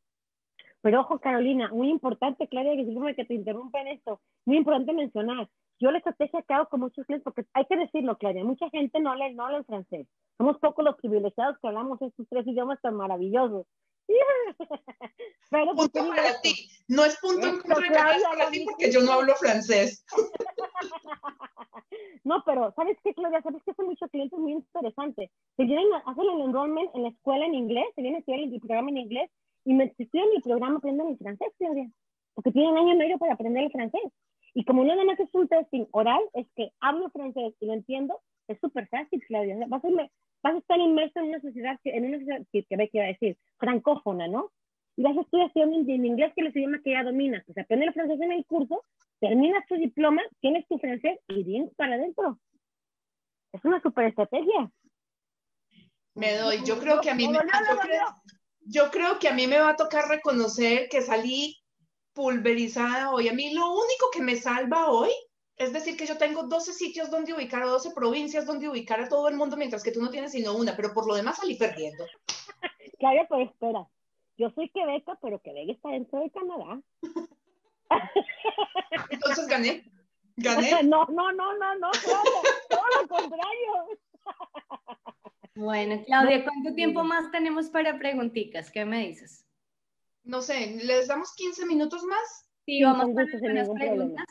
Pero 0.82 1.02
ojo, 1.02 1.20
Carolina, 1.20 1.70
muy 1.72 1.90
importante, 1.90 2.48
Claudia, 2.48 2.76
que 2.76 3.16
que 3.16 3.26
te 3.26 3.34
interrumpa 3.36 3.82
en 3.82 3.90
esto, 3.90 4.20
muy 4.46 4.58
importante 4.58 4.94
mencionar. 4.94 5.48
Yo 5.80 5.92
la 5.92 6.00
estrategia 6.00 6.42
que 6.42 6.54
hago 6.54 6.70
con 6.70 6.80
muchos 6.80 7.06
clientes, 7.06 7.24
porque 7.24 7.48
hay 7.54 7.66
que 7.66 7.78
decirlo, 7.78 8.18
Claudia, 8.18 8.44
mucha 8.44 8.70
gente 8.70 9.00
no 9.00 9.16
lee, 9.16 9.34
no 9.34 9.50
el 9.50 9.66
francés. 9.66 10.08
Somos 10.38 10.58
pocos 10.60 10.84
los 10.84 10.96
privilegiados 10.96 11.58
que 11.60 11.68
hablamos 11.68 12.02
estos 12.02 12.28
tres 12.30 12.48
idiomas 12.48 12.82
tan 12.82 12.96
maravillosos. 12.96 13.68
Pero 15.52 15.76
punto 15.76 16.10
para 16.10 16.42
ti. 16.42 16.68
No 16.88 17.06
es 17.06 17.18
punto 17.20 17.48
en 17.48 17.60
contra 17.60 18.18
para 18.30 18.50
ti 18.50 18.66
porque 18.66 18.92
yo 18.92 19.02
no 19.02 19.14
hablo 19.14 19.36
francés. 19.36 20.04
no, 22.24 22.44
pero 22.46 22.74
¿sabes 22.76 22.98
qué, 23.04 23.14
Claudia? 23.14 23.42
¿Sabes 23.42 23.62
qué? 23.66 23.74
Son 23.74 23.86
muchos 23.86 24.10
clientes 24.10 24.40
muy 24.40 24.54
interesantes. 24.54 25.30
Se 25.58 25.64
vienen 25.64 25.94
a 25.94 26.12
hacer 26.12 26.24
el 26.24 26.42
enrollment 26.42 26.96
en 26.96 27.04
la 27.04 27.10
escuela 27.10 27.46
en 27.46 27.54
inglés, 27.54 27.86
se 27.96 28.02
vienen 28.02 28.18
a 28.18 28.20
estudiar 28.20 28.42
el 28.42 28.60
programa 28.60 28.90
en 28.90 28.98
inglés 28.98 29.30
y 29.66 29.74
me 29.74 29.84
en 29.84 30.30
mi 30.30 30.42
programa 30.42 30.78
aprenden 30.78 31.08
el 31.08 31.18
francés, 31.18 31.48
Claudia, 31.58 31.90
porque 32.34 32.52
tienen 32.52 32.78
año 32.78 32.94
y 32.94 32.98
medio 32.98 33.18
para 33.18 33.34
aprender 33.34 33.64
el 33.64 33.72
francés. 33.72 34.02
Y 34.54 34.66
como 34.66 34.84
no 34.84 34.90
nada 34.90 35.06
más 35.06 35.20
es 35.20 35.34
un 35.34 35.48
testing 35.48 35.86
oral, 35.92 36.22
es 36.34 36.48
que 36.56 36.72
hablo 36.80 37.10
francés 37.10 37.54
y 37.60 37.66
lo 37.66 37.74
entiendo, 37.74 38.20
es 38.48 38.60
súper 38.60 38.88
fácil, 38.88 39.24
Claudia. 39.28 39.56
Vas 39.68 39.84
a, 39.86 39.90
vas 40.44 40.56
a, 40.56 40.58
estar 40.58 40.80
inmerso 40.80 41.20
en 41.20 41.30
una 41.30 41.40
sociedad, 41.40 41.80
en 41.84 42.06
una 42.06 42.18
sociedad 42.18 42.42
que, 42.52 42.64
que, 42.64 42.90
que 42.90 43.02
a 43.02 43.08
decir, 43.08 43.38
francófona, 43.58 44.28
¿no? 44.28 44.52
Y 44.98 45.04
vas 45.04 45.18
a 45.18 45.22
estudiar 45.22 45.52
en 45.56 46.06
inglés, 46.06 46.34
que 46.36 46.42
es 46.42 46.56
el 46.56 46.62
idioma 46.62 46.82
que 46.84 46.92
ya 46.92 47.04
dominas. 47.04 47.44
Pues 47.46 47.58
aprende 47.58 47.86
el 47.86 47.94
francés 47.94 48.20
en 48.20 48.32
el 48.34 48.46
curso, 48.46 48.84
terminas 49.20 49.66
tu 49.68 49.76
diploma, 49.76 50.22
tienes 50.42 50.68
tu 50.68 50.78
francés 50.80 51.20
y 51.30 51.44
vienes 51.44 51.74
para 51.76 51.96
adentro. 51.96 52.40
Es 53.54 53.64
una 53.64 53.82
súper 53.82 54.08
estrategia. 54.08 54.70
Me 56.14 56.36
doy, 56.36 56.58
yo 56.66 56.78
creo 56.78 57.00
que 57.00 57.10
a 57.10 57.16
mí 57.16 57.28
me... 57.28 57.36
Yo 57.36 57.40
yo 58.62 58.92
creo 58.92 59.20
que 59.20 59.28
a 59.28 59.34
mí 59.34 59.48
me 59.48 59.60
va 59.60 59.70
a 59.70 59.76
tocar 59.76 60.08
reconocer 60.08 60.90
que 60.90 61.02
salí 61.02 61.58
pulverizada 62.14 63.12
hoy. 63.12 63.30
A 63.30 63.34
mí 63.34 63.54
lo 63.54 63.72
único 63.72 64.10
que 64.12 64.22
me 64.22 64.36
salva 64.36 64.90
hoy 64.90 65.12
es 65.58 65.74
decir 65.74 65.96
que 65.96 66.08
yo 66.08 66.18
tengo 66.18 66.44
12 66.44 66.74
sitios 66.74 67.12
donde 67.12 67.34
ubicar, 67.34 67.64
12 67.64 67.92
provincias 67.92 68.46
donde 68.46 68.68
ubicar 68.68 69.00
a 69.00 69.08
todo 69.08 69.28
el 69.28 69.36
mundo, 69.36 69.58
mientras 69.58 69.84
que 69.84 69.92
tú 69.92 70.02
no 70.02 70.10
tienes 70.10 70.32
sino 70.32 70.56
una, 70.56 70.76
pero 70.76 70.94
por 70.94 71.08
lo 71.08 71.16
demás 71.16 71.38
salí 71.38 71.56
perdiendo. 71.56 72.06
Claro, 72.98 73.26
pues 73.30 73.50
espera. 73.50 73.88
Yo 74.38 74.50
soy 74.52 74.70
Quebeca, 74.70 75.18
pero 75.22 75.40
Quebec 75.40 75.70
está 75.70 75.90
dentro 75.90 76.20
de 76.20 76.32
Canadá. 76.32 76.82
Entonces 79.12 79.48
gané. 79.48 79.84
Gané. 80.36 80.72
No, 80.84 81.06
no, 81.06 81.32
no, 81.32 81.58
no, 81.58 81.76
no, 81.76 81.92
todo 82.70 82.84
lo 83.00 83.08
contrario. 83.08 84.00
Bueno, 85.56 86.02
Claudia, 86.06 86.44
¿cuánto 86.44 86.74
tiempo 86.74 87.04
más 87.04 87.30
tenemos 87.32 87.70
para 87.70 88.00
preguntitas? 88.00 88.72
¿Qué 88.72 88.86
me 88.86 89.08
dices? 89.08 89.46
No 90.24 90.42
sé, 90.42 90.78
¿les 90.84 91.08
damos 91.08 91.34
15 91.36 91.66
minutos 91.66 92.04
más? 92.04 92.48
Sí, 92.66 92.82
vamos 92.84 93.18
a 93.18 93.22
hacer 93.22 93.52
unas 93.52 93.70
preguntas. 93.70 94.26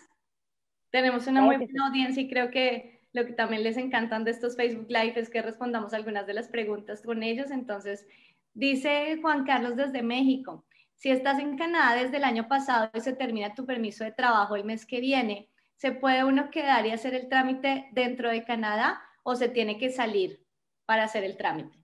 Tenemos 0.91 1.27
una 1.27 1.43
muy 1.43 1.57
buena 1.57 1.87
audiencia 1.89 2.23
y 2.23 2.29
creo 2.29 2.51
que 2.51 3.01
lo 3.13 3.27
que 3.27 3.33
también 3.33 3.63
les 3.63 3.77
encantan 3.77 4.25
de 4.25 4.31
estos 4.31 4.57
Facebook 4.57 4.87
Live 4.89 5.15
es 5.17 5.29
que 5.29 5.43
respondamos 5.43 5.93
algunas 5.93 6.27
de 6.27 6.35
las 6.35 6.49
preguntas 6.49 7.03
con 7.03 7.23
ellos. 7.23 7.51
Entonces, 7.51 8.07
dice 8.55 9.19
Juan 9.21 9.45
Carlos 9.45 9.77
desde 9.77 10.03
México, 10.03 10.65
si 10.95 11.11
estás 11.11 11.39
en 11.39 11.59
Canadá 11.59 12.03
desde 12.03 12.17
el 12.17 12.25
año 12.25 12.49
pasado 12.49 12.91
y 12.95 13.01
se 13.01 13.13
termina 13.13 13.55
tu 13.55 13.67
permiso 13.67 14.05
de 14.05 14.13
trabajo 14.13 14.57
el 14.57 14.65
mes 14.65 14.87
que 14.87 15.01
viene, 15.01 15.51
¿se 15.77 15.93
puede 15.93 16.25
uno 16.25 16.51
quedar 16.51 16.87
y 16.87 16.93
hacer 16.93 17.15
el 17.15 17.29
trámite 17.29 17.89
dentro 17.93 18.31
de 18.31 18.45
Canadá 18.45 19.03
o 19.23 19.35
se 19.35 19.49
tiene 19.49 19.77
que 19.77 19.91
salir 19.91 20.41
para 20.91 21.05
hacer 21.05 21.23
el 21.23 21.37
trámite? 21.37 21.79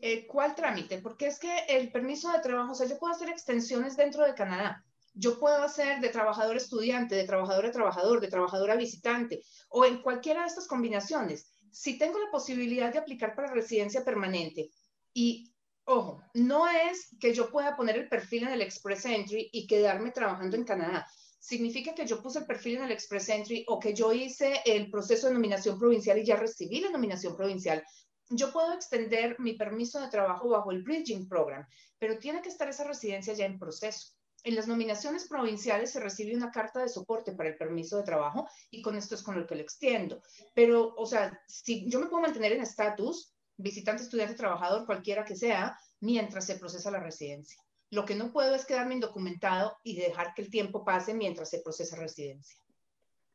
Eh, 0.00 0.26
¿Cuál 0.26 0.56
trámite? 0.56 0.98
Porque 0.98 1.28
es 1.28 1.38
que 1.38 1.58
el 1.68 1.92
permiso 1.92 2.32
de 2.32 2.40
trabajo, 2.40 2.72
o 2.72 2.74
sea, 2.74 2.88
yo 2.88 2.98
puedo 2.98 3.14
hacer 3.14 3.28
extensiones 3.28 3.96
dentro 3.96 4.24
de 4.24 4.34
Canadá. 4.34 4.84
Yo 5.14 5.38
puedo 5.38 5.62
hacer 5.62 6.00
de 6.00 6.08
trabajador 6.08 6.56
estudiante, 6.56 7.14
de 7.14 7.22
trabajador 7.22 7.66
a 7.66 7.70
trabajador, 7.70 8.20
de 8.20 8.26
trabajador 8.26 8.72
a 8.72 8.74
visitante 8.74 9.44
o 9.68 9.84
en 9.84 10.02
cualquiera 10.02 10.40
de 10.40 10.48
estas 10.48 10.66
combinaciones. 10.66 11.52
Si 11.70 11.98
tengo 11.98 12.18
la 12.18 12.32
posibilidad 12.32 12.92
de 12.92 12.98
aplicar 12.98 13.36
para 13.36 13.54
residencia 13.54 14.04
permanente 14.04 14.72
y 15.14 15.48
Ojo, 15.84 16.22
no 16.34 16.68
es 16.68 17.08
que 17.20 17.34
yo 17.34 17.50
pueda 17.50 17.76
poner 17.76 17.96
el 17.96 18.08
perfil 18.08 18.44
en 18.44 18.50
el 18.50 18.62
Express 18.62 19.04
Entry 19.04 19.50
y 19.52 19.66
quedarme 19.66 20.12
trabajando 20.12 20.56
en 20.56 20.64
Canadá. 20.64 21.08
Significa 21.42 21.92
que 21.92 22.06
yo 22.06 22.22
puse 22.22 22.38
el 22.38 22.46
perfil 22.46 22.76
en 22.76 22.84
el 22.84 22.92
Express 22.92 23.28
Entry 23.28 23.64
o 23.66 23.80
que 23.80 23.92
yo 23.92 24.12
hice 24.12 24.60
el 24.64 24.88
proceso 24.92 25.26
de 25.26 25.34
nominación 25.34 25.76
provincial 25.76 26.16
y 26.16 26.24
ya 26.24 26.36
recibí 26.36 26.78
la 26.78 26.90
nominación 26.90 27.34
provincial. 27.34 27.82
Yo 28.30 28.52
puedo 28.52 28.72
extender 28.72 29.34
mi 29.40 29.54
permiso 29.54 30.00
de 30.00 30.06
trabajo 30.06 30.50
bajo 30.50 30.70
el 30.70 30.84
Bridging 30.84 31.28
Program, 31.28 31.66
pero 31.98 32.16
tiene 32.20 32.42
que 32.42 32.48
estar 32.48 32.68
esa 32.68 32.84
residencia 32.84 33.34
ya 33.34 33.44
en 33.44 33.58
proceso. 33.58 34.12
En 34.44 34.54
las 34.54 34.68
nominaciones 34.68 35.26
provinciales 35.26 35.90
se 35.90 35.98
recibe 35.98 36.36
una 36.36 36.52
carta 36.52 36.78
de 36.78 36.88
soporte 36.88 37.32
para 37.32 37.48
el 37.48 37.56
permiso 37.56 37.96
de 37.96 38.04
trabajo 38.04 38.48
y 38.70 38.80
con 38.80 38.94
esto 38.94 39.16
es 39.16 39.22
con 39.24 39.36
lo 39.36 39.44
que 39.44 39.56
lo 39.56 39.62
extiendo. 39.62 40.22
Pero, 40.54 40.94
o 40.96 41.06
sea, 41.06 41.42
si 41.48 41.90
yo 41.90 41.98
me 41.98 42.06
puedo 42.06 42.22
mantener 42.22 42.52
en 42.52 42.60
estatus, 42.60 43.34
visitante, 43.56 44.04
estudiante, 44.04 44.36
trabajador, 44.36 44.86
cualquiera 44.86 45.24
que 45.24 45.34
sea, 45.34 45.76
mientras 45.98 46.46
se 46.46 46.54
procesa 46.54 46.92
la 46.92 47.00
residencia. 47.00 47.60
Lo 47.92 48.06
que 48.06 48.14
no 48.14 48.32
puedo 48.32 48.54
es 48.54 48.64
quedarme 48.64 48.94
indocumentado 48.94 49.76
y 49.84 49.96
dejar 49.96 50.32
que 50.32 50.40
el 50.40 50.50
tiempo 50.50 50.82
pase 50.82 51.12
mientras 51.12 51.50
se 51.50 51.60
procesa 51.60 51.94
residencia. 51.96 52.58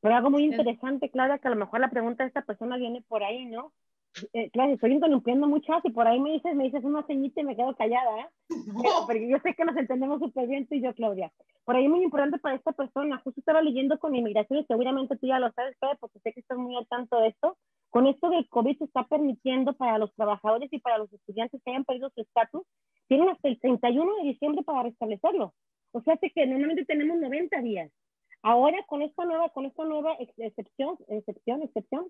Pero 0.02 0.16
algo 0.16 0.32
muy 0.32 0.46
interesante, 0.46 1.12
Clara, 1.12 1.38
que 1.38 1.48
a 1.48 1.52
lo 1.52 1.58
mejor 1.58 1.80
la 1.80 1.92
pregunta 1.92 2.24
de 2.24 2.30
esta 2.30 2.42
persona 2.42 2.76
viene 2.78 3.04
por 3.08 3.24
ahí, 3.24 3.46
¿no? 3.46 3.72
Eh, 4.34 4.50
claro, 4.50 4.74
estoy 4.74 4.94
interrumpiendo 4.94 5.48
mucho 5.48 5.74
y 5.84 5.92
por 5.92 6.08
ahí 6.08 6.20
me 6.20 6.32
dices, 6.32 6.56
me 6.56 6.64
dices 6.64 6.84
una 6.84 7.06
ceñita 7.06 7.42
y 7.42 7.44
me 7.44 7.56
quedo 7.56 7.76
callada, 7.76 8.20
¿eh? 8.20 8.28
Porque 9.06 9.30
yo 9.30 9.38
sé 9.44 9.54
que 9.54 9.64
nos 9.64 9.78
entendemos 9.78 10.20
súper 10.20 10.48
bien 10.48 10.66
tú 10.66 10.74
y 10.74 10.82
yo, 10.82 10.92
Claudia. 10.96 11.32
Por 11.64 11.76
ahí 11.76 11.88
muy 11.88 12.04
importante 12.04 12.40
para 12.40 12.56
esta 12.56 12.72
persona, 12.72 13.22
justo 13.24 13.40
estaba 13.40 13.62
leyendo 13.62 14.00
con 14.00 14.16
inmigración 14.16 14.60
y 14.60 14.66
seguramente 14.66 15.18
tú 15.18 15.28
ya 15.28 15.38
lo 15.38 15.52
sabes, 15.52 15.76
porque 16.00 16.20
sé 16.20 16.34
que 16.34 16.40
estás 16.40 16.58
muy 16.58 16.76
al 16.76 16.88
tanto 16.88 17.20
de 17.20 17.28
esto. 17.28 17.58
Con 17.98 18.06
esto 18.06 18.30
del 18.30 18.48
COVID 18.48 18.78
se 18.78 18.84
está 18.84 19.08
permitiendo 19.08 19.74
para 19.74 19.98
los 19.98 20.14
trabajadores 20.14 20.72
y 20.72 20.78
para 20.78 21.00
los 21.00 21.12
estudiantes 21.12 21.60
que 21.66 21.72
hayan 21.72 21.84
perdido 21.84 22.12
su 22.12 22.22
estatus, 22.22 22.62
tienen 23.08 23.28
hasta 23.30 23.48
el 23.48 23.60
31 23.60 24.18
de 24.18 24.24
diciembre 24.24 24.62
para 24.62 24.84
restablecerlo. 24.84 25.56
O 25.94 26.02
sea, 26.02 26.16
que 26.18 26.46
normalmente 26.46 26.86
tenemos 26.86 27.18
90 27.18 27.60
días. 27.64 27.92
Ahora 28.44 28.78
con 28.86 29.02
esta 29.02 29.26
nueva, 29.26 29.50
con 29.50 29.66
esta 29.66 29.84
nueva 29.84 30.16
excepción, 30.38 30.96
excepción, 31.08 31.64
excepción, 31.64 32.06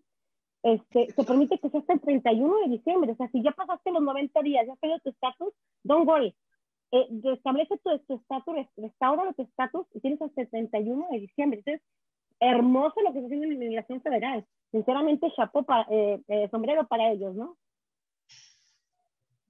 este, 0.62 1.10
se 1.14 1.24
permite 1.24 1.58
que 1.58 1.70
sea 1.70 1.80
hasta 1.80 1.94
el 1.94 2.02
31 2.02 2.58
de 2.66 2.68
diciembre. 2.68 3.12
O 3.14 3.16
sea, 3.16 3.30
si 3.30 3.42
ya 3.42 3.52
pasaste 3.54 3.90
los 3.92 4.04
90 4.04 4.42
días, 4.42 4.68
ya 4.68 4.74
has 4.74 5.02
tu 5.04 5.10
estatus, 5.10 5.54
don't 5.84 6.06
worry. 6.06 6.36
Eh, 6.92 7.08
restablece 7.24 7.78
tu 7.78 7.92
estatus, 8.14 8.56
restaura 8.76 9.32
tu 9.32 9.44
estatus 9.44 9.88
y 9.94 10.02
tienes 10.02 10.22
hasta 10.22 10.42
el 10.42 10.50
31 10.50 11.08
de 11.12 11.20
diciembre. 11.20 11.60
Entonces, 11.60 11.82
hermoso 12.40 13.02
lo 13.02 13.12
que 13.12 13.20
está 13.20 13.28
haciendo 13.28 13.48
la 13.48 13.54
inmigración 13.54 14.02
federal. 14.02 14.46
Sinceramente, 14.72 15.32
chapo 15.36 15.66
eh, 15.90 16.22
eh, 16.28 16.48
sombrero 16.50 16.88
para 16.88 17.12
ellos, 17.12 17.36
¿no? 17.36 17.58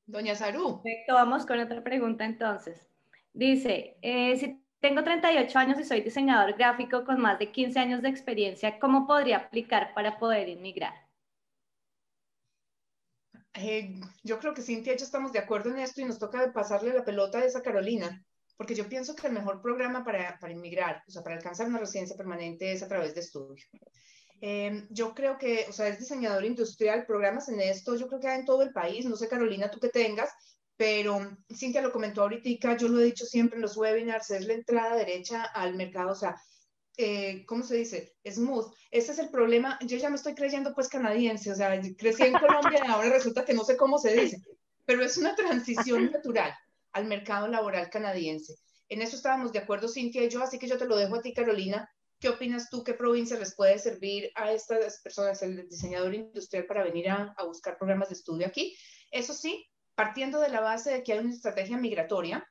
Doña 0.06 0.36
Saru. 0.36 0.82
Perfecto, 0.82 1.16
vamos 1.16 1.46
con 1.46 1.60
otra 1.60 1.84
pregunta 1.84 2.24
entonces. 2.24 2.88
Dice, 3.34 3.98
eh, 4.02 4.38
si 4.38 4.64
tengo 4.80 5.04
38 5.04 5.60
años 5.60 5.80
y 5.80 5.84
soy 5.84 6.02
diseñador 6.02 6.54
gráfico 6.54 7.04
con 7.04 7.20
más 7.20 7.40
de 7.40 7.52
15 7.52 7.80
años 7.80 8.02
de 8.02 8.10
experiencia, 8.10 8.80
¿cómo 8.80 9.06
podría 9.06 9.38
aplicar 9.38 9.94
para 9.94 10.18
poder 10.18 10.48
inmigrar? 10.48 10.94
Eh, 13.54 14.00
yo 14.24 14.40
creo 14.40 14.54
que 14.54 14.62
Cintia 14.62 14.94
y 14.94 14.98
yo 14.98 15.04
estamos 15.04 15.34
de 15.34 15.40
acuerdo 15.40 15.72
en 15.72 15.80
esto 15.80 16.00
y 16.02 16.06
nos 16.06 16.20
toca 16.20 16.54
pasarle 16.54 16.94
la 16.94 17.04
pelota 17.04 17.40
a 17.40 17.46
esa 17.46 17.62
Carolina, 17.62 18.24
porque 18.58 18.76
yo 18.76 18.90
pienso 18.90 19.16
que 19.16 19.28
el 19.28 19.34
mejor 19.34 19.62
programa 19.62 20.04
para, 20.04 20.38
para 20.40 20.52
inmigrar, 20.52 21.04
o 21.08 21.12
sea, 21.12 21.24
para 21.24 21.36
alcanzar 21.36 21.68
una 21.68 21.80
residencia 21.80 22.18
permanente 22.18 22.72
es 22.72 22.82
a 22.82 22.88
través 22.88 23.14
de 23.14 23.22
estudio. 23.22 23.64
Eh, 24.42 24.88
yo 24.90 25.14
creo 25.14 25.38
que, 25.38 25.66
o 25.70 25.72
sea, 25.72 25.88
es 25.88 26.00
diseñador 26.00 26.44
industrial, 26.44 27.06
programas 27.06 27.50
en 27.50 27.60
esto, 27.60 27.96
yo 27.96 28.08
creo 28.08 28.20
que 28.20 28.28
hay 28.28 28.40
en 28.40 28.46
todo 28.46 28.64
el 28.64 28.72
país, 28.72 29.06
no 29.06 29.16
sé 29.16 29.28
Carolina, 29.28 29.70
tú 29.70 29.80
que 29.80 29.90
tengas, 29.90 30.30
pero 30.76 31.38
Cintia 31.56 31.82
lo 31.82 31.92
comentó 31.92 32.24
ahorita, 32.24 32.78
yo 32.78 32.88
lo 32.88 33.00
he 33.00 33.06
dicho 33.06 33.26
siempre 33.26 33.58
en 33.58 33.62
los 33.62 33.78
webinars, 33.78 34.32
es 34.32 34.46
la 34.46 34.54
entrada 34.54 34.96
derecha 34.96 35.44
al 35.44 35.76
mercado, 35.76 36.12
o 36.12 36.16
sea, 36.16 36.36
eh, 36.98 37.46
¿cómo 37.46 37.64
se 37.64 37.78
dice? 37.78 38.16
Smooth. 38.28 38.74
Ese 38.90 39.12
es 39.12 39.20
el 39.20 39.30
problema. 39.30 39.78
Yo 39.86 39.98
ya 39.98 40.10
me 40.10 40.16
estoy 40.16 40.34
creyendo 40.34 40.74
pues 40.74 40.90
canadiense, 40.90 41.52
o 41.52 41.56
sea, 41.56 41.80
crecí 41.96 42.24
en 42.24 42.34
Colombia 42.34 42.82
y 42.84 42.90
ahora 42.90 43.10
resulta 43.10 43.46
que 43.46 43.54
no 43.54 43.64
sé 43.64 43.78
cómo 43.78 44.00
se 44.00 44.16
dice, 44.16 44.42
pero 44.84 45.04
es 45.04 45.16
una 45.18 45.36
transición 45.36 46.12
natural 46.12 46.52
al 46.98 47.06
mercado 47.06 47.48
laboral 47.48 47.90
canadiense. 47.90 48.56
En 48.90 49.02
eso 49.02 49.16
estábamos 49.16 49.52
de 49.52 49.60
acuerdo 49.60 49.88
Cintia 49.88 50.24
y 50.24 50.30
yo, 50.30 50.42
así 50.42 50.58
que 50.60 50.68
yo 50.68 50.78
te 50.78 50.86
lo 50.86 50.96
dejo 50.96 51.16
a 51.16 51.22
ti, 51.22 51.34
Carolina. 51.34 51.90
¿Qué 52.20 52.30
opinas 52.30 52.70
tú? 52.70 52.84
¿Qué 52.84 52.94
provincia 52.94 53.38
les 53.38 53.56
puede 53.56 53.78
servir 53.78 54.32
a 54.36 54.52
estas 54.52 55.02
personas, 55.02 55.42
el 55.44 55.68
diseñador 55.70 56.16
industrial, 56.16 56.66
para 56.66 56.84
venir 56.84 57.10
a, 57.10 57.34
a 57.38 57.46
buscar 57.46 57.78
programas 57.78 58.10
de 58.10 58.16
estudio 58.16 58.48
aquí? 58.48 58.76
Eso 59.12 59.34
sí, 59.34 59.68
partiendo 59.94 60.40
de 60.40 60.50
la 60.50 60.62
base 60.62 60.92
de 60.92 61.04
que 61.04 61.14
hay 61.14 61.20
una 61.20 61.34
estrategia 61.34 61.78
migratoria, 61.78 62.48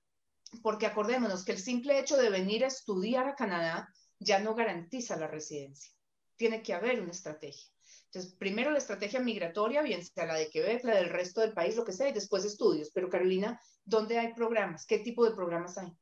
porque 0.63 0.87
acordémonos 0.87 1.45
que 1.45 1.53
el 1.53 1.59
simple 1.59 1.99
hecho 1.99 2.17
de 2.17 2.31
venir 2.31 2.65
a 2.65 2.69
estudiar 2.69 3.27
a 3.27 3.35
Canadá 3.35 3.89
ya 4.21 4.39
no 4.39 4.55
garantiza 4.55 5.17
la 5.17 5.27
residencia. 5.27 5.93
Tiene 6.37 6.63
que 6.63 6.75
haber 6.75 7.01
una 7.01 7.11
estrategia. 7.11 7.76
Entonces, 8.07 8.35
primero 8.35 8.71
la 8.71 8.79
estrategia 8.79 9.21
migratoria, 9.21 9.83
bien 9.83 10.05
sea 10.05 10.27
la 10.27 10.35
de 10.35 10.49
Quebec, 10.49 10.85
la 10.85 10.97
del 10.97 11.11
resto 11.11 11.41
del 11.41 11.53
país, 11.53 11.77
lo 11.77 11.85
que 11.85 11.93
sea, 11.93 12.09
y 12.09 12.13
después 12.13 12.45
estudios. 12.45 12.91
Pero 12.95 13.11
Carolina, 13.11 13.61
¿dónde 13.85 14.19
hay 14.19 14.33
programas? 14.33 14.87
¿Qué 14.87 14.99
tipo 14.99 15.25
de 15.25 15.35
programas 15.35 15.77
hay? 15.79 15.93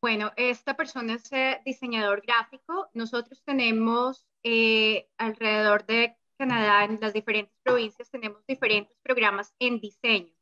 Bueno, 0.00 0.32
esta 0.36 0.76
persona 0.76 1.14
es 1.14 1.32
eh, 1.32 1.60
diseñador 1.64 2.22
gráfico. 2.22 2.88
Nosotros 2.94 3.42
tenemos 3.44 4.26
eh, 4.42 5.08
alrededor 5.16 5.86
de 5.86 6.16
Canadá, 6.38 6.84
en 6.84 6.98
las 7.00 7.12
diferentes 7.12 7.56
provincias, 7.62 8.10
tenemos 8.10 8.44
diferentes 8.46 8.96
programas 9.02 9.54
en 9.58 9.80
diseño. 9.80 10.32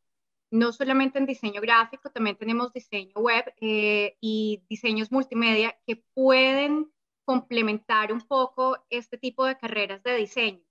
No 0.51 0.73
solamente 0.73 1.19
en 1.19 1.27
diseño 1.27 1.61
gráfico, 1.61 2.11
también 2.11 2.37
tenemos 2.37 2.73
diseño 2.73 3.15
web 3.15 3.45
eh, 3.61 4.17
y 4.21 4.63
diseños 4.69 5.11
multimedia 5.11 5.77
que 5.87 6.05
pueden 6.15 6.93
complementar 7.25 8.13
un 8.13 8.21
poco 8.21 8.85
este 8.91 9.19
tipo 9.19 9.45
de 9.45 9.59
carreras 9.59 10.03
de 10.03 10.17
diseño. 10.17 10.63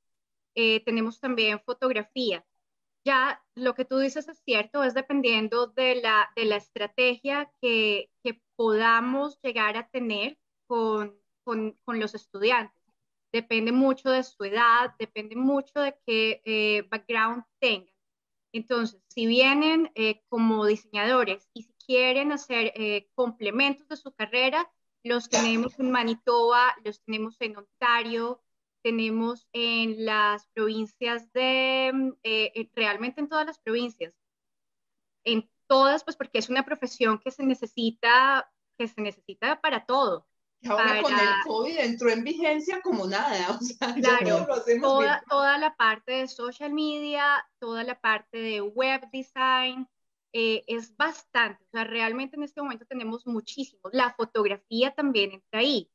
Eh, 0.56 0.84
tenemos 0.86 1.20
también 1.20 1.60
fotografía. 1.62 2.46
Ya 3.06 3.44
lo 3.56 3.76
que 3.76 3.86
tú 3.86 3.98
dices 3.98 4.28
es 4.30 4.40
cierto, 4.46 4.84
es 4.84 4.94
dependiendo 4.94 5.68
de 5.68 5.96
la, 5.96 6.32
de 6.36 6.46
la 6.46 6.56
estrategia 6.58 7.52
que, 7.62 8.12
que 8.24 8.42
podamos 8.56 9.40
llegar 9.42 9.78
a 9.78 9.90
tener 9.90 10.40
con, 10.68 11.18
con, 11.44 11.78
con 11.84 12.00
los 12.00 12.16
estudiantes 12.16 12.84
depende 13.34 13.72
mucho 13.72 14.12
de 14.12 14.24
su 14.24 14.44
edad, 14.44 14.94
depende 15.00 15.36
mucho 15.36 15.80
de 15.80 15.98
qué 16.06 16.42
eh, 16.46 16.84
background 16.90 17.44
tengan. 17.60 17.92
Entonces, 18.54 19.02
si 19.08 19.26
vienen 19.26 19.92
eh, 19.96 20.22
como 20.30 20.68
diseñadores 20.68 21.50
y 21.54 21.64
si 21.64 21.74
quieren 21.86 22.32
hacer 22.32 22.72
complementos 23.16 23.88
de 23.88 23.98
su 23.98 24.14
carrera, 24.14 24.72
los 25.04 25.30
tenemos 25.30 25.78
en 25.80 25.92
Manitoba, 25.92 26.76
los 26.84 27.02
tenemos 27.02 27.36
en 27.40 27.58
Ontario, 27.58 28.42
tenemos 28.84 29.48
en 29.54 30.06
las 30.06 30.48
provincias 30.54 31.32
de, 31.34 32.16
realmente 32.74 33.22
en 33.22 33.30
todas 33.30 33.46
las 33.46 33.60
provincias, 33.60 34.14
en 35.26 35.50
todas, 35.68 36.04
pues 36.04 36.16
porque 36.16 36.40
es 36.40 36.50
una 36.50 36.66
profesión 36.66 37.20
que 37.20 37.32
se 37.32 37.46
necesita, 37.46 38.52
que 38.78 38.88
se 38.88 39.02
necesita 39.02 39.62
para 39.62 39.86
todo. 39.86 40.28
Ahora 40.66 41.02
con 41.02 41.14
el 41.14 41.28
COVID 41.46 41.78
entró 41.78 42.10
en 42.10 42.24
vigencia 42.24 42.82
como 42.82 43.06
nada, 43.06 43.58
o 43.60 43.64
sea, 43.64 43.94
claro, 43.96 44.48
toda, 44.82 45.24
toda, 45.30 45.58
la 45.58 45.76
parte 45.76 46.14
de 46.14 46.28
social 46.28 46.72
media, 46.72 47.46
toda 47.60 47.84
la 47.84 48.00
parte 48.00 48.38
de 48.38 48.62
web 48.62 49.02
design, 49.12 49.90
eh, 50.34 50.64
es 50.68 50.96
bastante, 50.98 51.64
o 51.64 51.68
sea, 51.70 51.84
realmente 51.84 52.36
en 52.36 52.44
este 52.44 52.62
momento 52.62 52.86
tenemos 52.86 53.26
muchísimo. 53.28 53.82
La 53.92 54.14
fotografía 54.14 54.92
también 54.94 55.32
entra 55.32 55.60
ahí. 55.60 55.90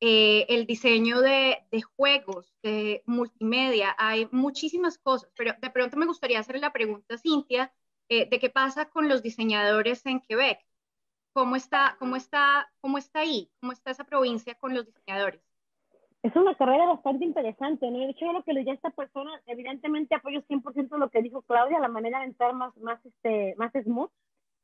Eh, 0.00 0.46
el 0.50 0.66
diseño 0.66 1.22
de, 1.22 1.66
de, 1.70 1.82
juegos, 1.82 2.54
de 2.62 3.02
multimedia, 3.06 3.94
hay 3.98 4.28
muchísimas 4.30 4.98
cosas, 4.98 5.30
pero 5.36 5.54
de 5.58 5.70
pronto 5.70 5.96
me 5.96 6.06
gustaría 6.06 6.38
hacerle 6.38 6.60
la 6.60 6.72
pregunta 6.72 7.14
a 7.14 7.18
Cintia 7.18 7.72
eh, 8.10 8.28
de 8.28 8.38
qué 8.38 8.50
pasa 8.50 8.90
con 8.90 9.08
los 9.08 9.22
diseñadores 9.22 10.04
en 10.04 10.20
Quebec 10.20 10.60
¿Cómo 11.36 11.54
está, 11.54 11.96
cómo 11.98 12.16
está, 12.16 12.72
cómo 12.80 12.96
está 12.96 13.20
ahí? 13.20 13.52
¿Cómo 13.60 13.72
está 13.72 13.90
esa 13.90 14.04
provincia 14.04 14.54
con 14.54 14.74
los 14.74 14.86
diseñadores? 14.86 15.45
Es 16.26 16.34
una 16.34 16.56
carrera 16.56 16.86
bastante 16.86 17.24
interesante, 17.24 17.88
¿no? 17.88 17.98
De 17.98 18.10
hecho, 18.10 18.32
lo 18.32 18.42
que 18.42 18.52
le 18.52 18.68
a 18.68 18.74
esta 18.74 18.90
persona, 18.90 19.30
evidentemente 19.46 20.14
apoyo 20.14 20.42
100% 20.42 20.98
lo 20.98 21.08
que 21.08 21.22
dijo 21.22 21.42
Claudia, 21.42 21.78
la 21.78 21.88
manera 21.88 22.18
de 22.18 22.26
entrar 22.26 22.52
más, 22.52 22.76
más, 22.78 23.04
este, 23.06 23.54
más 23.56 23.72
smooth, 23.72 24.10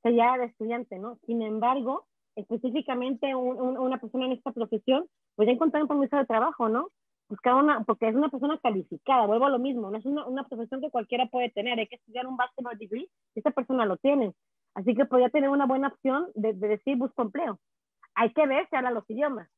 sería 0.03 0.37
de 0.39 0.47
estudiante, 0.47 0.99
¿no? 0.99 1.19
Sin 1.25 1.41
embargo, 1.41 2.07
específicamente 2.35 3.35
una 3.37 3.99
persona 3.99 4.27
en 4.27 4.33
esta 4.33 4.51
profesión, 4.51 5.07
pues 5.37 5.47
ya 5.47 5.53
encontrar 5.53 5.83
un 5.83 5.89
permiso 5.89 6.17
de 6.17 6.27
trabajo, 6.27 6.69
¿no? 6.69 6.89
Buscar 7.29 7.55
una, 7.55 7.85
porque 7.85 8.09
es 8.09 8.15
una 8.17 8.29
persona 8.29 8.59
calificada, 8.61 9.27
vuelvo 9.27 9.47
a 9.47 9.51
lo 9.51 9.61
mismo, 9.61 9.89
no 9.89 9.99
es 9.99 10.05
una, 10.05 10.27
una 10.27 10.49
profesión 10.49 10.81
que 10.81 10.91
cualquiera 10.91 11.27
puede 11.27 11.51
tener, 11.51 11.79
hay 11.79 11.87
que 11.87 11.97
estudiar 11.97 12.27
un 12.27 12.37
bachelor 12.37 12.77
degree, 12.77 13.09
y 13.35 13.39
esta 13.39 13.53
persona 13.53 13.87
lo 13.87 13.97
tiene. 13.99 14.35
Así 14.75 14.95
que 14.97 15.05
podría 15.05 15.29
tener 15.29 15.51
una 15.51 15.67
buena 15.67 15.89
opción 15.89 16.27
de, 16.35 16.55
de 16.55 16.69
decir 16.69 16.97
busco 16.97 17.23
empleo. 17.23 17.61
Hay 18.15 18.33
que 18.33 18.47
ver 18.47 18.67
si 18.69 18.77
habla 18.77 18.91
los 18.91 19.09
idiomas. 19.09 19.49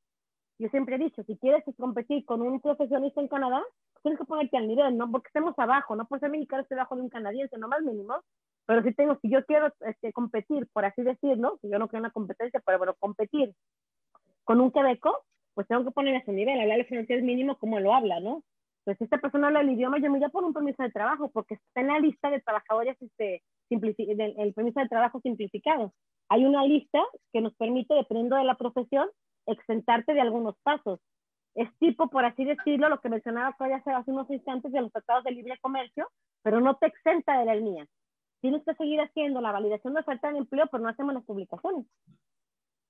Yo 0.59 0.68
siempre 0.68 0.96
he 0.96 0.98
dicho, 0.98 1.22
si 1.24 1.36
quieres 1.36 1.64
competir 1.78 2.24
con 2.24 2.40
un 2.40 2.61
profesionista 2.61 3.20
en 3.20 3.28
Canadá, 3.28 3.62
tienes 4.02 4.20
que 4.20 4.26
ponerte 4.26 4.57
al 4.57 4.68
nivel, 4.68 4.96
no 4.96 5.11
porque 5.11 5.28
estemos 5.28 5.59
abajo, 5.59 5.96
no 5.96 6.07
por 6.07 6.20
ser 6.20 6.30
mexicano 6.30 6.62
estoy 6.62 6.76
abajo 6.78 6.94
de 6.96 7.02
un 7.02 7.09
canadiense, 7.09 7.59
no 7.59 7.68
más 7.68 7.82
mínimo, 7.82 8.14
pero 8.66 8.82
si 8.82 8.94
tengo, 8.94 9.18
si 9.20 9.30
yo 9.30 9.44
quiero 9.44 9.72
este, 9.80 10.12
competir, 10.12 10.68
por 10.72 10.84
así 10.84 11.02
decirlo, 11.02 11.59
si 11.61 11.68
yo 11.68 11.78
no 11.78 11.88
quiero 11.88 12.02
una 12.02 12.12
competencia, 12.12 12.62
pero 12.64 12.78
bueno, 12.78 12.94
competir 12.98 13.52
con 14.44 14.61
un 14.61 14.70
quebeco, 14.70 15.24
pues 15.55 15.66
tengo 15.66 15.84
que 15.84 15.90
poner 15.90 16.14
ese 16.16 16.32
nivel, 16.32 16.61
hablar 16.61 16.80
el 16.80 16.86
francés 16.86 17.22
mínimo 17.22 17.59
como 17.59 17.80
lo 17.80 17.94
habla, 17.94 18.20
¿no? 18.20 18.42
Pues 18.84 18.98
si 18.98 19.05
esta 19.05 19.18
persona 19.18 19.48
habla 19.48 19.61
el 19.61 19.70
idioma, 19.70 19.98
yo 19.98 20.11
me 20.11 20.18
voy 20.18 20.24
a 20.24 20.28
poner 20.28 20.48
un 20.48 20.55
permiso 20.55 20.82
de 20.82 20.90
trabajo, 20.90 21.30
porque 21.30 21.55
está 21.55 21.80
en 21.80 21.88
la 21.88 21.98
lista 21.98 22.30
de 22.30 22.40
trabajadores, 22.40 22.96
este, 23.00 23.42
el 23.70 24.55
permiso 24.55 24.80
de 24.80 24.88
trabajo 24.88 25.20
simplificado. 25.20 25.94
Hay 26.28 26.44
una 26.44 26.64
lista 26.64 27.00
que 27.32 27.40
nos 27.40 27.55
permite, 27.55 27.94
dependiendo 27.94 28.36
de 28.36 28.44
la 28.44 28.57
profesión, 28.57 29.09
exentarte 29.47 30.14
de 30.14 30.20
algunos 30.20 30.57
pasos. 30.62 31.01
Es 31.55 31.68
tipo, 31.78 32.09
por 32.09 32.24
así 32.24 32.45
decirlo, 32.45 32.88
lo 32.88 33.01
que 33.01 33.09
mencionaba 33.09 33.55
todavía 33.57 33.82
hace 33.86 34.11
unos 34.11 34.28
instantes 34.30 34.72
de 34.72 34.80
los 34.80 34.92
tratados 34.92 35.24
de 35.24 35.30
libre 35.30 35.59
comercio, 35.61 36.11
pero 36.42 36.61
no 36.61 36.76
te 36.76 36.86
exenta 36.86 37.38
de 37.38 37.45
la 37.45 37.55
línea. 37.55 37.86
Tienes 38.40 38.62
que 38.64 38.74
seguir 38.74 39.01
haciendo 39.01 39.40
la 39.40 39.53
validación 39.53 39.95
de 39.95 40.01
oferta 40.01 40.30
de 40.30 40.38
empleo, 40.38 40.66
pero 40.70 40.82
no 40.82 40.88
hacemos 40.88 41.14
las 41.14 41.24
publicaciones. 41.24 41.86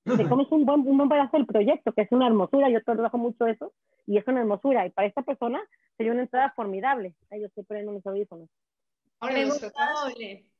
Te 0.05 0.29
comes 0.29 0.51
un 0.51 0.67
buen, 0.67 0.81
un 0.87 0.97
buen 0.99 1.09
pedazo 1.09 1.37
del 1.37 1.47
proyecto, 1.47 1.93
que 1.93 2.03
es 2.03 2.13
una 2.13 2.27
hermosura, 2.27 2.69
yo 2.69 2.83
trabajo 2.83 3.17
mucho 3.17 3.47
eso, 3.47 3.73
y 4.07 4.19
es 4.19 4.27
una 4.29 4.41
hermosura. 4.41 4.87
Y 4.87 4.91
para 4.91 5.09
esta 5.09 5.23
persona 5.23 5.63
sería 5.97 6.13
una 6.13 6.23
entrada 6.23 6.53
formidable. 6.55 7.15
Ay, 7.31 7.41
yo 7.41 7.47
estoy 7.47 7.65
poniendo 7.65 7.93
mis 7.93 8.07
audífonos. 8.07 8.49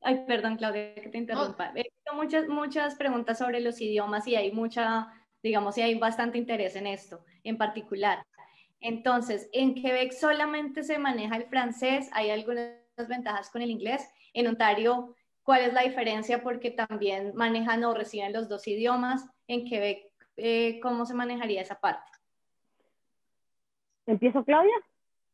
Ay, 0.03 0.25
perdón, 0.27 0.57
Claudia, 0.57 0.95
que 0.95 1.09
te 1.09 1.19
interrumpa. 1.19 1.73
He 1.75 1.83
visto 1.83 2.15
muchas, 2.15 2.49
muchas 2.49 2.95
preguntas 2.95 3.39
sobre 3.39 3.61
los 3.61 3.81
idiomas 3.81 4.27
y 4.27 4.37
hay 4.37 4.53
mucha 4.53 5.09
digamos, 5.45 5.75
si 5.75 5.83
hay 5.83 5.97
bastante 5.97 6.39
interés 6.39 6.75
en 6.75 6.87
esto 6.87 7.23
en 7.45 7.59
particular. 7.59 8.27
Entonces, 8.81 9.51
en 9.53 9.75
Quebec 9.75 10.13
solamente 10.13 10.83
se 10.83 10.99
maneja 10.99 11.37
el 11.37 11.45
francés, 11.45 12.09
hay 12.13 12.31
algunas 12.31 12.73
ventajas 13.09 13.51
con 13.51 13.61
el 13.61 13.71
inglés. 13.71 14.09
En 14.33 14.47
Ontario, 14.47 15.15
¿cuál 15.43 15.61
es 15.61 15.75
la 15.75 15.83
diferencia? 15.83 16.43
Porque 16.43 16.71
también 16.71 17.33
manejan 17.35 17.85
o 17.85 17.93
reciben 17.93 18.33
los 18.33 18.49
dos 18.49 18.67
idiomas. 18.67 19.27
En 19.47 19.67
Quebec, 19.69 20.11
eh, 20.39 20.81
¿cómo 20.83 21.05
se 21.05 21.15
manejaría 21.15 21.61
esa 21.61 21.79
parte? 21.79 22.11
¿Empiezo, 24.07 24.45
Claudia? 24.45 24.75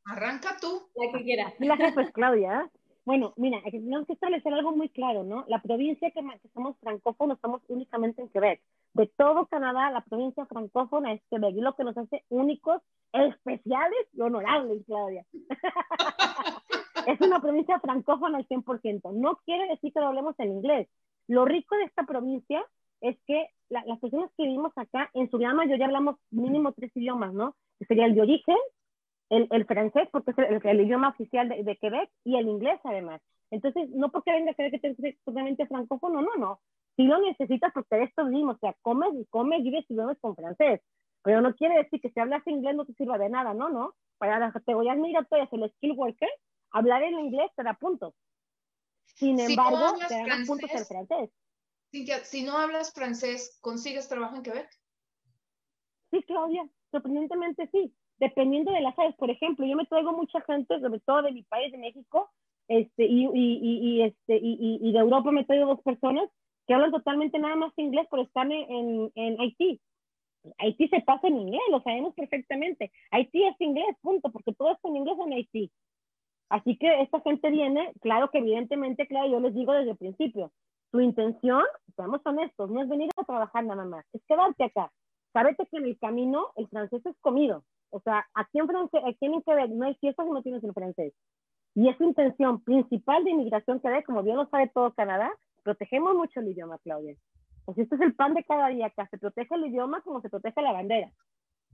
Arranca 0.07 0.57
tú. 0.61 0.89
La 0.97 1.17
que 1.17 1.25
quiera. 1.25 1.55
La 1.61 1.77
jefa 1.77 2.03
es 2.03 2.11
Claudia. 2.11 2.69
Bueno, 3.11 3.33
mira, 3.37 3.61
tenemos 3.69 4.07
que 4.07 4.13
establecer 4.13 4.55
algo 4.55 4.71
muy 4.71 4.89
claro, 4.89 5.25
¿no? 5.25 5.45
La 5.49 5.61
provincia 5.61 6.13
que, 6.13 6.21
que 6.21 6.49
somos 6.55 6.79
francófonos 6.79 7.39
estamos 7.39 7.61
únicamente 7.67 8.23
en 8.23 8.29
Quebec 8.29 8.63
de 8.95 9.09
todo 9.09 9.47
Canadá, 9.47 9.91
la 9.91 10.03
provincia 10.03 10.47
francófona 10.47 11.15
es 11.15 11.23
Quebec, 11.29 11.57
y 11.57 11.61
lo 11.61 11.75
que 11.75 11.83
nos 11.83 11.99
hace 11.99 12.23
únicos, 12.29 12.81
especiales 13.13 14.07
y 14.13 14.21
honorables, 14.21 14.85
Claudia. 14.87 15.27
es 17.09 17.21
una 17.21 17.41
provincia 17.41 17.81
francófona 17.81 18.39
al 18.39 18.47
100%. 18.47 19.13
No 19.15 19.41
quiere 19.45 19.67
decir 19.67 19.93
que 19.93 19.99
lo 19.99 20.07
hablemos 20.07 20.39
en 20.39 20.53
inglés. 20.53 20.89
Lo 21.27 21.45
rico 21.45 21.77
de 21.79 21.87
esta 21.87 22.05
provincia 22.05 22.65
es 23.01 23.19
que 23.27 23.49
las 23.71 23.99
personas 23.99 24.31
que 24.37 24.45
vivimos 24.45 24.71
acá, 24.77 25.11
en 25.15 25.29
su 25.33 25.39
gran 25.39 25.57
mayoría 25.57 25.87
hablamos 25.87 26.15
mínimo 26.31 26.71
tres 26.75 26.97
idiomas, 26.97 27.35
¿no? 27.35 27.57
Sería 27.89 28.07
el 28.07 28.15
de 28.15 28.21
origen, 28.21 28.57
el, 29.31 29.49
el 29.51 29.65
francés, 29.65 30.09
porque 30.13 30.33
es 30.33 30.39
el, 30.39 30.81
idioma 30.81 31.09
oficial 31.09 31.49
de, 31.49 31.63
de, 31.65 31.77
Quebec, 31.77 32.11
y 32.25 32.37
el 32.37 32.49
inglés 32.49 32.81
además. 32.85 33.23
Entonces, 33.51 33.89
no 33.91 34.11
porque 34.11 34.33
venga 34.33 34.53
a 34.53 34.55
creer 34.55 34.81
que 34.81 34.97
es 34.97 35.25
totalmente 35.25 35.67
francófono, 35.67 36.23
no, 36.23 36.37
no 36.37 36.61
si 37.01 37.05
lo 37.05 37.19
necesitas 37.19 37.73
porque 37.73 37.97
de 37.97 38.05
esto 38.05 38.27
vivimos, 38.27 38.57
o 38.57 38.59
sea, 38.59 38.77
comes 38.83 39.09
y 39.15 39.25
comes, 39.27 39.63
vives 39.63 39.87
y 39.89 39.95
vives 39.95 40.19
con 40.21 40.37
francés. 40.37 40.83
Pero 41.23 41.41
no 41.41 41.55
quiere 41.55 41.79
decir 41.79 42.01
que 42.01 42.11
si 42.11 42.21
hablas 42.21 42.47
inglés 42.47 42.75
no 42.75 42.85
te 42.85 42.93
sirva 42.93 43.17
de 43.17 43.31
nada, 43.31 43.55
no, 43.55 43.71
no. 43.71 43.95
Para 44.19 44.39
las 44.39 44.53
categorías 44.53 44.99
migratorias, 44.99 45.49
el 45.53 45.71
skill 45.77 45.93
worker, 45.93 46.29
hablar 46.71 47.03
en 47.03 47.19
inglés 47.19 47.51
te 47.57 47.63
da 47.63 47.73
puntos. 47.75 48.15
Sin 49.15 49.41
embargo, 49.41 49.97
te 50.09 50.15
da 50.15 50.37
puntos 50.47 50.71
el 50.73 50.85
francés. 50.85 51.31
si 52.25 52.43
no 52.43 52.59
hablas 52.59 52.93
francés, 52.93 53.59
¿consigues 53.63 54.09
trabajo 54.09 54.37
en 54.37 54.43
Quebec? 54.43 54.71
Sí, 56.11 56.23
Claudia, 56.25 56.69
sorprendentemente 56.91 57.67
sí. 57.73 57.95
Dependiendo 58.21 58.71
de 58.71 58.83
las 58.83 58.99
áreas, 58.99 59.17
por 59.17 59.31
ejemplo, 59.31 59.67
yo 59.67 59.77
me 59.77 59.87
traigo 59.87 60.13
mucha 60.13 60.41
gente, 60.43 60.79
sobre 60.79 61.01
todo 61.01 61.23
de 61.23 61.33
mi 61.33 61.43
país, 61.43 61.73
de 61.73 61.79
México, 61.79 62.31
este, 62.69 63.05
este, 63.05 64.39
y, 64.41 64.93
de 64.93 64.99
Europa 64.99 65.33
me 65.33 65.45
traigo 65.45 65.67
dos 65.67 65.83
personas 65.83 66.31
que 66.67 66.75
hablan 66.75 66.93
totalmente 66.93 67.39
nada 67.39 67.57
más 67.57 67.73
inglés, 67.77 68.07
pero 68.11 68.23
están 68.23 68.53
en, 68.53 69.11
en, 69.17 69.41
Haití. 69.41 69.81
Haití 70.59 70.87
se 70.89 71.01
pasa 71.01 71.27
en 71.27 71.39
inglés, 71.39 71.61
lo 71.71 71.83
sabemos 71.83 72.15
perfectamente. 72.15 72.93
Haití 73.11 73.43
es 73.43 73.61
inglés, 73.61 73.97
punto, 74.03 74.31
porque 74.31 74.53
todo 74.53 74.71
está 74.71 74.89
en 74.89 74.97
inglés 74.97 75.17
en 75.19 75.33
Haití. 75.33 75.73
Así 76.51 76.77
que 76.77 77.01
esta 77.01 77.21
gente 77.23 77.51
viene, 77.51 77.93
claro 78.01 78.31
que 78.31 78.39
evidentemente, 78.39 79.07
claro, 79.07 79.29
yo 79.29 79.41
les 79.41 79.55
digo 79.55 79.73
desde 79.73 79.93
el 79.93 79.97
principio, 79.97 80.53
tu 80.93 81.01
intención, 81.01 81.65
seamos 81.97 82.21
honestos, 82.25 82.71
no 82.71 82.83
es 82.83 82.89
venir 82.89 83.09
a 83.17 83.25
trabajar 83.25 83.65
nada 83.65 83.85
más, 83.85 84.05
es 84.13 84.23
quedarte 84.27 84.65
acá. 84.65 84.93
Sábete 85.33 85.67
que 85.67 85.79
en 85.79 85.87
el 85.87 85.99
camino 85.99 86.49
el 86.57 86.69
francés 86.69 87.05
es 87.07 87.17
comido. 87.21 87.65
O 87.91 88.01
sea, 88.01 88.27
aquí 88.35 88.59
en, 88.59 88.67
francés, 88.67 89.01
aquí 89.07 89.27
en 89.27 89.43
Quebec 89.43 89.71
no 89.71 89.87
hay 89.87 89.95
fiestas 89.97 90.27
si 90.27 90.33
no 90.33 90.43
tienes 90.43 90.65
el 90.65 90.73
francés. 90.73 91.13
Y 91.75 91.89
es 91.89 92.01
intención 92.01 92.63
principal 92.63 93.25
de 93.25 93.31
inmigración 93.31 93.81
que 93.81 94.05
como 94.05 94.23
bien 94.23 94.37
lo 94.37 94.49
sabe 94.49 94.69
todo 94.69 94.93
Canadá, 94.95 95.31
protegemos 95.63 96.15
mucho 96.15 96.41
el 96.41 96.49
idioma, 96.49 96.79
Claudia. 96.79 97.15
Pues 97.65 97.79
esto 97.79 97.95
es 97.95 98.01
el 98.01 98.15
pan 98.15 98.35
de 98.35 98.45
cada 98.45 98.69
día 98.69 98.87
acá. 98.87 99.07
Se 99.11 99.19
protege 99.19 99.55
el 99.55 99.67
idioma 99.67 100.01
como 100.03 100.21
se 100.21 100.29
protege 100.29 100.63
la 100.63 100.73
bandera. 100.73 101.11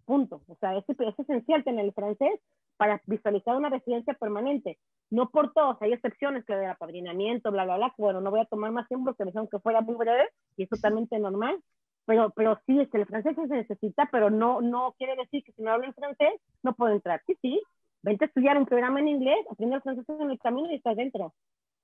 Punto. 0.05 0.43
O 0.49 0.57
sea, 0.57 0.77
es, 0.77 0.85
es 0.89 1.19
esencial 1.19 1.65
tener 1.65 1.85
el 1.85 1.93
francés 1.93 2.41
para 2.77 3.01
visualizar 3.07 3.57
una 3.57 3.71
residencia 3.71 4.15
permanente. 4.15 4.79
No 5.11 5.31
por 5.31 5.53
todos, 5.53 5.81
hay 5.81 5.93
excepciones 5.93 6.45
que 6.45 6.55
de 6.55 6.67
apadrinamiento, 6.67 7.51
bla, 7.51 7.65
bla, 7.65 7.77
bla. 7.77 7.95
Bueno, 7.97 8.21
no 8.21 8.31
voy 8.31 8.41
a 8.41 8.45
tomar 8.45 8.73
más 8.73 8.89
tiempo 8.89 9.07
porque 9.07 9.25
me 9.25 9.31
dijeron 9.31 9.49
que 9.49 9.59
fuera 9.61 9.81
muy 9.81 9.97
breve 9.97 10.29
y 10.57 10.65
es 10.65 10.69
totalmente 10.69 11.19
normal. 11.19 11.59
Pero, 12.07 12.31
pero 12.31 12.59
sí, 12.67 12.81
es 12.81 12.89
que 12.89 12.99
el 12.99 13.07
francés 13.07 13.35
se 13.37 13.47
necesita, 13.47 14.09
pero 14.11 14.31
no, 14.31 14.61
no 14.61 14.95
quiere 14.97 15.17
decir 15.17 15.43
que 15.45 15.53
si 15.53 15.63
no 15.63 15.73
hablo 15.73 15.87
en 15.87 15.95
francés 15.95 16.41
no 16.63 16.75
puedo 16.75 16.93
entrar. 16.93 17.21
Sí, 17.27 17.37
sí, 17.43 17.61
vente 18.03 18.25
a 18.25 18.29
estudiar 18.29 18.57
un 18.57 18.67
programa 18.67 19.01
en 19.01 19.09
inglés, 19.09 19.39
aprende 19.51 19.77
el 19.77 19.83
francés 19.83 20.05
en 20.09 20.31
el 20.31 20.39
camino 20.39 20.71
y 20.71 20.77
estás 20.77 20.97
dentro. 20.97 21.35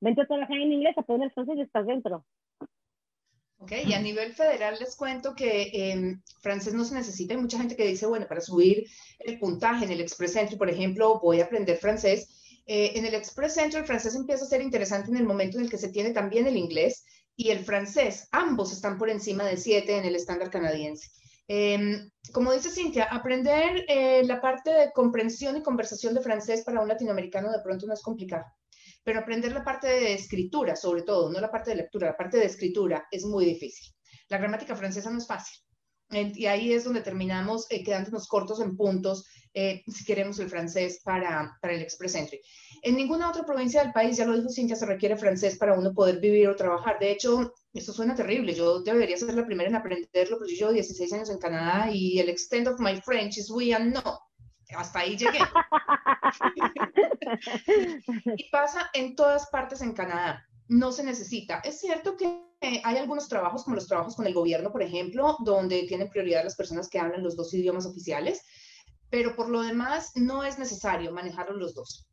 Vente 0.01 0.23
a 0.23 0.27
trabajar 0.27 0.57
en 0.57 0.73
inglés, 0.73 0.97
aprender 0.97 1.32
francés 1.32 1.57
y 1.59 1.62
estás 1.62 1.86
dentro. 1.86 2.24
Ok, 3.59 3.73
y 3.86 3.93
a 3.93 4.01
nivel 4.01 4.32
federal 4.32 4.77
les 4.81 4.97
cuento 4.97 5.36
que 5.36 5.70
eh, 5.73 6.16
francés 6.40 6.74
no 6.74 6.85
se 6.85 6.97
necesita. 6.97 7.35
Hay 7.35 7.40
mucha 7.40 7.59
gente 7.59 7.77
que 7.77 7.86
dice, 7.86 8.07
bueno, 8.07 8.27
para 8.27 8.40
subir 8.40 8.89
el 9.20 9.39
puntaje 9.39 9.85
en 9.85 9.93
el 9.93 10.01
Express 10.01 10.35
Entry, 10.35 10.57
por 10.57 10.69
ejemplo, 10.69 11.20
voy 11.20 11.40
a 11.40 11.44
aprender 11.44 11.77
francés. 11.77 12.62
Eh, 12.66 12.93
en 12.97 13.07
el 13.07 13.15
Express 13.15 13.57
Entry 13.59 13.78
el 13.81 13.86
francés 13.86 14.16
empieza 14.16 14.44
a 14.44 14.49
ser 14.49 14.62
interesante 14.62 15.11
en 15.11 15.16
el 15.16 15.24
momento 15.24 15.59
en 15.59 15.65
el 15.65 15.70
que 15.70 15.78
se 15.78 15.90
tiene 15.90 16.11
también 16.11 16.47
el 16.49 16.57
inglés 16.57 17.05
y 17.36 17.50
el 17.50 17.64
francés. 17.64 18.28
Ambos 18.32 18.72
están 18.72 18.98
por 18.98 19.10
encima 19.10 19.44
de 19.44 19.56
7 19.56 19.96
en 19.96 20.04
el 20.04 20.16
estándar 20.16 20.50
canadiense. 20.50 21.10
Em, 21.48 22.10
como 22.32 22.52
dice 22.52 22.70
Cintia, 22.70 23.04
aprender 23.04 23.84
eh, 23.88 24.22
la 24.24 24.40
parte 24.40 24.70
de 24.70 24.92
comprensión 24.92 25.56
y 25.56 25.62
conversación 25.62 26.14
de 26.14 26.22
francés 26.22 26.62
para 26.64 26.80
un 26.80 26.88
latinoamericano 26.88 27.50
de 27.50 27.62
pronto 27.62 27.86
no 27.86 27.94
es 27.94 28.02
complicado 28.02 28.44
pero 29.04 29.20
aprender 29.20 29.52
la 29.52 29.64
parte 29.64 29.88
de 29.88 30.14
escritura, 30.14 30.76
sobre 30.76 31.02
todo, 31.02 31.30
no 31.30 31.40
la 31.40 31.50
parte 31.50 31.70
de 31.70 31.76
lectura, 31.76 32.09
la 32.09 32.16
parte 32.16 32.38
de 32.38 32.46
escritura 32.46 33.06
es 33.10 33.24
muy 33.24 33.44
difícil. 33.44 33.92
La 34.28 34.38
gramática 34.38 34.76
francesa 34.76 35.10
no 35.10 35.18
es 35.18 35.26
fácil. 35.26 35.59
Y 36.12 36.47
ahí 36.47 36.72
es 36.72 36.84
donde 36.84 37.01
terminamos 37.01 37.66
eh, 37.70 37.82
quedándonos 37.82 38.28
cortos 38.28 38.60
en 38.60 38.76
puntos 38.76 39.26
eh, 39.55 39.82
si 39.86 40.05
queremos 40.05 40.39
el 40.39 40.48
francés 40.48 41.01
para, 41.05 41.59
para 41.60 41.74
el 41.74 41.82
Express 41.82 42.14
Entry. 42.14 42.40
En 42.82 42.97
ninguna 42.97 43.30
otra 43.30 43.44
provincia 43.44 43.82
del 43.82 43.93
país, 43.93 44.16
ya 44.16 44.24
lo 44.24 44.36
dijo 44.36 44.48
Cintia, 44.48 44.76
se 44.76 44.86
requiere 44.86 45.16
francés 45.16 45.59
para 45.59 45.78
uno 45.78 45.93
poder 45.93 46.20
vivir 46.20 46.48
o 46.48 46.56
trabajar. 46.56 46.98
De 46.98 47.12
hecho, 47.12 47.52
esto 47.72 47.93
suena 47.93 48.14
terrible. 48.14 48.55
Yo 48.55 48.80
debería 48.80 49.16
ser 49.16 49.34
la 49.34 49.47
primera 49.47 49.68
en 49.68 49.76
aprenderlo, 49.76 50.39
pero 50.39 50.51
yo 50.51 50.56
llevo 50.56 50.72
16 50.72 51.12
años 51.12 51.30
en 51.30 51.39
Canadá 51.39 51.90
y 51.93 52.18
el 52.18 52.28
extent 52.28 52.68
of 52.68 52.80
my 52.80 53.01
French 53.02 53.39
is 53.39 53.51
we 53.51 53.74
and 53.74 53.94
no 53.94 54.20
hasta 54.76 55.01
ahí 55.01 55.16
llegué. 55.16 55.39
y 58.36 58.51
pasa 58.51 58.90
en 58.93 59.14
todas 59.14 59.48
partes 59.51 59.82
en 59.82 59.93
Canadá. 59.93 60.47
No 60.73 60.90
se 60.90 61.05
necesita. 61.05 61.61
Es 61.65 61.81
cierto 61.81 62.16
que 62.16 62.51
hay 62.62 62.97
algunos 62.97 63.28
trabajos, 63.28 63.65
como 63.65 63.77
los 63.77 63.86
trabajos 63.86 64.16
con 64.16 64.27
el 64.27 64.32
gobierno, 64.32 64.73
por 64.73 64.82
ejemplo, 64.82 65.36
donde 65.40 65.82
tienen 65.82 66.09
prioridad 66.09 66.44
las 66.44 66.57
personas 66.57 66.89
que 66.89 66.99
hablan 66.99 67.23
los 67.23 67.36
dos 67.36 67.53
idiomas 67.53 67.85
oficiales, 67.85 68.40
pero 69.11 69.36
por 69.36 69.51
lo 69.51 69.61
demás 69.61 70.12
no 70.15 70.44
es 70.44 70.59
necesario 70.59 71.12
manejarlos 71.12 71.59
los 71.59 71.74
dos. 71.74 72.09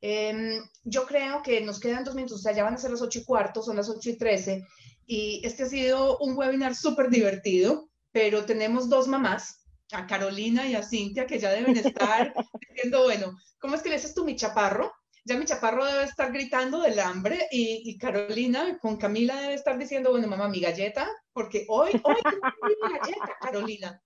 Em, 0.00 0.60
yo 0.82 1.06
creo 1.06 1.40
que 1.42 1.60
nos 1.60 1.78
quedan 1.78 2.02
dos 2.02 2.16
minutos, 2.16 2.40
o 2.40 2.42
sea, 2.42 2.52
ya 2.52 2.64
van 2.64 2.74
a 2.74 2.78
ser 2.78 2.90
las 2.90 3.02
ocho 3.02 3.20
y 3.20 3.24
cuarto, 3.24 3.62
son 3.62 3.76
las 3.76 3.88
ocho 3.88 4.10
y 4.10 4.18
trece, 4.18 4.66
y 5.06 5.40
este 5.44 5.62
ha 5.62 5.66
sido 5.66 6.18
un 6.18 6.36
webinar 6.36 6.74
súper 6.74 7.10
divertido, 7.10 7.90
pero 8.10 8.44
tenemos 8.44 8.88
dos 8.88 9.06
mamás, 9.06 9.60
a 9.92 10.06
Carolina 10.08 10.66
y 10.66 10.74
a 10.74 10.82
Cintia, 10.82 11.26
que 11.26 11.38
ya 11.38 11.50
deben 11.50 11.76
estar 11.76 12.34
diciendo, 12.70 13.04
bueno, 13.04 13.36
¿cómo 13.60 13.76
es 13.76 13.82
que 13.82 13.90
le 13.90 13.96
haces 13.96 14.14
tú 14.14 14.24
mi 14.24 14.34
chaparro? 14.34 14.92
Ya 15.24 15.36
mi 15.36 15.44
chaparro 15.44 15.84
debe 15.84 16.04
estar 16.04 16.32
gritando 16.32 16.80
del 16.80 16.98
hambre 16.98 17.46
y, 17.50 17.98
Carolina 17.98 18.78
con 18.78 18.96
Camila 18.96 19.36
debe 19.36 19.54
estar 19.54 19.78
diciendo, 19.78 20.10
bueno, 20.10 20.26
mamá, 20.26 20.48
mi 20.48 20.60
galleta, 20.60 21.08
porque 21.32 21.66
hoy, 21.68 22.00
hoy 22.02 22.16
mi 22.62 22.98
galleta, 22.98 23.36
Carolina. 23.40 24.02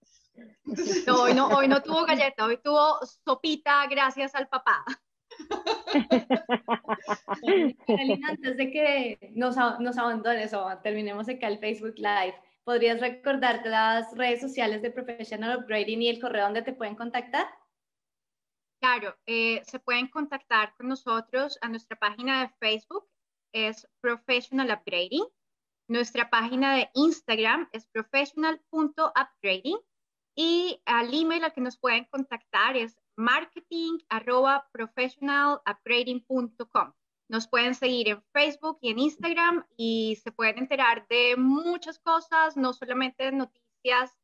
no, 1.06 1.22
hoy 1.22 1.34
no, 1.34 1.48
hoy 1.56 1.68
no 1.68 1.82
tuvo 1.82 2.04
galleta, 2.04 2.44
hoy 2.44 2.58
tuvo 2.62 2.98
sopita 3.24 3.86
gracias 3.86 4.34
al 4.34 4.48
papá. 4.48 4.84
Carolina, 7.86 8.28
antes 8.28 8.56
de 8.56 8.70
que 8.70 9.32
nos, 9.34 9.56
nos 9.80 9.98
abandones 9.98 10.52
o 10.52 10.78
terminemos 10.82 11.28
acá 11.28 11.48
el 11.48 11.58
Facebook 11.58 11.94
Live, 11.96 12.34
¿podrías 12.64 13.00
recordarte 13.00 13.68
las 13.68 14.16
redes 14.16 14.40
sociales 14.40 14.82
de 14.82 14.90
Professional 14.90 15.58
Upgrading 15.58 16.02
y 16.02 16.08
el 16.08 16.20
correo 16.20 16.44
donde 16.44 16.62
te 16.62 16.72
pueden 16.72 16.96
contactar? 16.96 17.46
Claro, 18.84 19.16
eh, 19.24 19.62
se 19.64 19.80
pueden 19.80 20.08
contactar 20.08 20.74
con 20.76 20.88
nosotros 20.88 21.56
a 21.62 21.70
nuestra 21.70 21.98
página 21.98 22.42
de 22.42 22.50
Facebook, 22.60 23.08
es 23.50 23.88
Professional 24.02 24.78
Upgrading. 24.78 25.24
Nuestra 25.88 26.28
página 26.28 26.76
de 26.76 26.90
Instagram 26.92 27.66
es 27.72 27.86
professional.upgrading 27.86 29.78
y 30.36 30.82
al 30.84 31.14
email 31.14 31.44
al 31.44 31.54
que 31.54 31.62
nos 31.62 31.78
pueden 31.78 32.04
contactar 32.10 32.76
es 32.76 32.94
marketing 33.16 34.00
arroba 34.10 34.68
professionalupgrading.com. 34.70 36.92
Nos 37.30 37.48
pueden 37.48 37.74
seguir 37.74 38.10
en 38.10 38.22
Facebook 38.34 38.76
y 38.82 38.90
en 38.90 38.98
Instagram 38.98 39.64
y 39.78 40.20
se 40.22 40.30
pueden 40.30 40.58
enterar 40.58 41.06
de 41.08 41.36
muchas 41.38 41.98
cosas, 42.00 42.54
no 42.58 42.74
solamente 42.74 43.24
de 43.24 43.32
noticias 43.32 44.14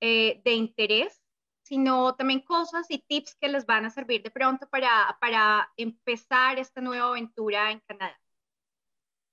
eh, 0.00 0.40
de 0.42 0.54
interés, 0.54 1.25
sino 1.66 2.14
también 2.14 2.40
cosas 2.42 2.86
y 2.90 2.98
tips 2.98 3.34
que 3.34 3.48
les 3.48 3.66
van 3.66 3.84
a 3.84 3.90
servir 3.90 4.22
de 4.22 4.30
pronto 4.30 4.68
para, 4.68 5.18
para 5.20 5.68
empezar 5.76 6.60
esta 6.60 6.80
nueva 6.80 7.08
aventura 7.08 7.72
en 7.72 7.80
Canadá. 7.80 8.16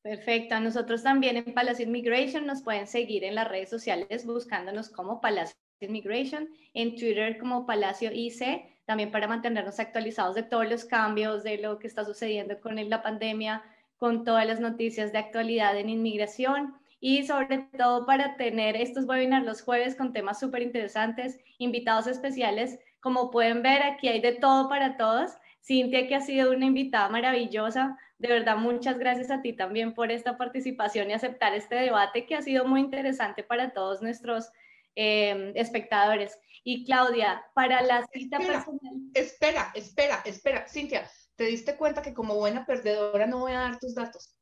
Perfecto. 0.02 0.60
Nosotros 0.60 1.04
también 1.04 1.38
en 1.38 1.54
Palacio 1.54 1.86
Immigration 1.86 2.48
nos 2.48 2.64
pueden 2.64 2.88
seguir 2.88 3.24
en 3.24 3.36
las 3.36 3.48
redes 3.48 3.70
sociales 3.70 4.26
buscándonos 4.26 4.90
como 4.90 5.22
Palacio 5.22 5.56
Immigration, 5.80 6.50
en 6.74 6.96
Twitter 6.96 7.38
como 7.38 7.68
Palacio 7.68 8.10
IC 8.12 8.74
también 8.86 9.12
para 9.12 9.28
mantenernos 9.28 9.80
actualizados 9.80 10.36
de 10.36 10.44
todos 10.44 10.68
los 10.68 10.86
cambios, 10.86 11.44
de 11.44 11.60
lo 11.60 11.80
que 11.80 11.88
está 11.88 12.04
sucediendo 12.04 12.60
con 12.60 12.76
la 12.90 13.02
pandemia, 13.02 13.64
con 13.96 14.24
todas 14.26 14.46
las 14.46 14.60
noticias 14.60 15.12
de 15.12 15.20
actualidad 15.20 15.78
en 15.78 15.90
inmigración 15.90 16.76
y 17.06 17.28
sobre 17.28 17.68
todo 17.78 18.06
para 18.06 18.38
tener 18.38 18.78
estos 18.78 19.04
webinars 19.04 19.46
los 19.46 19.62
jueves 19.62 19.94
con 19.94 20.14
temas 20.14 20.40
súper 20.40 20.62
interesantes, 20.62 21.38
invitados 21.58 22.08
especiales. 22.08 22.80
Como 23.02 23.30
pueden 23.30 23.62
ver, 23.62 23.84
aquí 23.84 24.08
hay 24.08 24.22
de 24.22 24.32
todo 24.32 24.70
para 24.70 24.96
todos. 24.96 25.32
Cintia, 25.62 26.08
que 26.08 26.16
ha 26.16 26.22
sido 26.22 26.52
una 26.52 26.66
invitada 26.66 27.10
maravillosa. 27.10 27.98
De 28.20 28.30
verdad, 28.30 28.56
muchas 28.56 28.98
gracias 29.00 29.32
a 29.32 29.42
ti 29.42 29.52
también 29.52 29.94
por 29.94 30.14
esta 30.14 30.38
participación 30.38 31.10
y 31.10 31.14
aceptar 31.14 31.54
este 31.54 31.76
debate 31.76 32.26
que 32.26 32.36
ha 32.36 32.42
sido 32.42 32.64
muy 32.64 32.80
interesante 32.80 33.44
para 33.44 33.74
todos 33.74 34.02
nuestros 34.02 34.50
eh, 34.96 35.52
espectadores. 35.56 36.40
Y 36.64 36.86
Claudia, 36.86 37.44
para 37.54 37.82
la 37.82 38.08
cita 38.14 38.38
espera, 38.38 38.54
personal. 38.60 38.94
Espera, 39.14 39.72
espera, 39.76 40.22
espera. 40.24 40.68
Cintia, 40.70 41.12
¿te 41.36 41.44
diste 41.44 41.76
cuenta 41.76 42.02
que 42.02 42.14
como 42.14 42.36
buena 42.36 42.66
perdedora 42.66 43.28
no 43.28 43.40
voy 43.40 43.52
a 43.52 43.60
dar 43.60 43.78
tus 43.78 43.94
datos? 43.94 44.38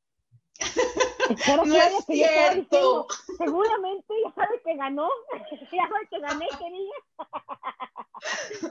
No 1.66 1.76
es 1.76 2.06
cierto. 2.06 3.08
seguramente 3.38 4.14
ya 4.24 4.34
sabe 4.34 4.62
que 4.64 4.76
ganó, 4.76 5.08
ya 5.72 5.88
sabe 5.88 6.08
que 6.10 6.20
gané, 6.20 6.48
querida. 6.60 6.96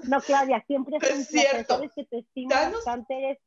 no, 0.09 0.21
Claudia, 0.21 0.65
siempre 0.67 0.99
es, 1.01 1.17
un 1.17 1.25
cierto. 1.25 1.75
Sabes 1.75 1.93
que 1.95 2.05
te 2.05 2.19
estimo 2.19 2.51
bastante, 2.51 3.15
eres 3.15 3.39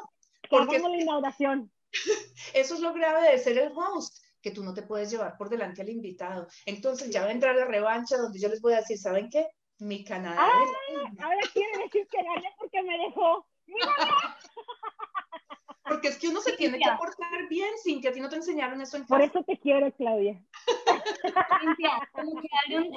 porque 0.48 0.78
la 0.78 0.96
inauguración. 0.96 1.72
Eso 2.54 2.74
es 2.74 2.80
lo 2.80 2.92
grave 2.92 3.32
de 3.32 3.38
ser 3.38 3.58
el 3.58 3.72
host, 3.74 4.18
que 4.42 4.50
tú 4.50 4.62
no 4.62 4.74
te 4.74 4.82
puedes 4.82 5.10
llevar 5.10 5.36
por 5.36 5.48
delante 5.48 5.82
al 5.82 5.88
invitado. 5.88 6.46
Entonces 6.66 7.10
ya 7.10 7.22
va 7.22 7.28
a 7.28 7.32
entrar 7.32 7.56
la 7.56 7.64
revancha 7.64 8.16
donde 8.16 8.38
yo 8.38 8.48
les 8.48 8.60
voy 8.60 8.74
a 8.74 8.80
decir, 8.80 8.98
¿saben 8.98 9.28
qué? 9.30 9.48
Mi 9.78 10.04
canal. 10.04 10.36
Ah, 10.38 10.52
ahora 11.22 11.40
quiere 11.52 11.84
decir 11.84 12.06
que 12.08 12.22
gané 12.22 12.54
porque 12.58 12.82
me 12.82 12.98
dejó. 12.98 13.46
Porque 15.90 16.06
es 16.06 16.18
que 16.18 16.28
uno 16.28 16.40
se 16.40 16.52
tiene 16.52 16.78
que 16.78 16.88
aportar 16.88 17.48
bien, 17.48 17.68
Cintia, 17.82 18.10
a 18.10 18.12
ti 18.12 18.20
no 18.20 18.28
te 18.28 18.36
enseñaron 18.36 18.80
eso 18.80 18.96
en 18.96 19.06
Por 19.06 19.20
eso 19.20 19.42
te 19.42 19.58
quiero, 19.58 19.90
Claudia. 19.92 20.40
Cintia, 21.60 21.90
como 22.12 22.40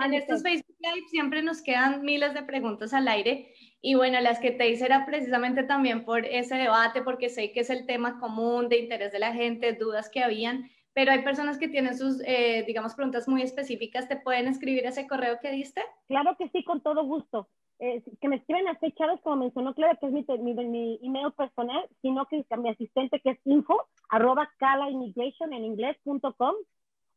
en 0.06 0.14
estos 0.14 0.44
Facebook 0.44 0.78
Live 0.80 1.08
siempre 1.10 1.42
nos 1.42 1.64
quedan 1.64 2.04
miles 2.04 2.36
de 2.36 2.44
preguntas 2.44 2.94
al 2.94 3.08
aire 3.08 3.52
y 3.82 3.96
bueno, 3.96 4.22
las 4.22 4.40
que 4.40 4.52
te 4.52 4.70
hice 4.70 4.86
era 4.86 5.08
precisamente 5.08 5.64
también 5.64 6.06
por 6.06 6.24
ese 6.26 6.54
debate, 6.54 7.02
porque 7.02 7.30
sé 7.30 7.52
que 7.52 7.62
es 7.62 7.72
el 7.72 7.88
tema 7.88 8.20
común 8.20 8.70
de 8.70 8.78
interés 8.78 9.12
de 9.12 9.18
la 9.18 9.34
gente, 9.34 9.74
dudas 9.74 10.10
que 10.10 10.24
habían, 10.24 10.70
pero 10.94 11.12
hay 11.12 11.24
personas 11.24 11.58
que 11.58 11.68
tienen 11.68 11.98
sus, 11.98 12.22
eh, 12.28 12.64
digamos, 12.68 12.94
preguntas 12.94 13.28
muy 13.28 13.42
específicas. 13.42 14.08
¿Te 14.08 14.18
pueden 14.18 14.48
escribir 14.48 14.86
ese 14.86 15.08
correo 15.08 15.40
que 15.42 15.52
diste? 15.52 15.82
Claro 16.08 16.36
que 16.38 16.48
sí, 16.50 16.64
con 16.64 16.82
todo 16.84 17.04
gusto. 17.04 17.50
Eh, 17.86 18.02
que 18.22 18.30
me 18.30 18.38
escriben 18.38 18.70
a 18.70 18.76
fechados, 18.76 19.20
como 19.24 19.36
mencionó 19.36 19.74
Claudia, 19.74 19.98
que 20.00 20.06
es 20.06 20.14
mi, 20.14 20.26
mi, 20.40 20.54
mi, 20.54 21.00
email 21.04 21.34
personal, 21.34 21.86
sino 22.02 22.26
que 22.28 22.46
mi 22.58 22.70
asistente, 22.70 23.20
que 23.20 23.32
es 23.32 23.40
info, 23.44 23.78
arroba 24.08 24.48
immigration 24.90 25.52
en 25.52 25.66
inglés.com, 25.66 26.56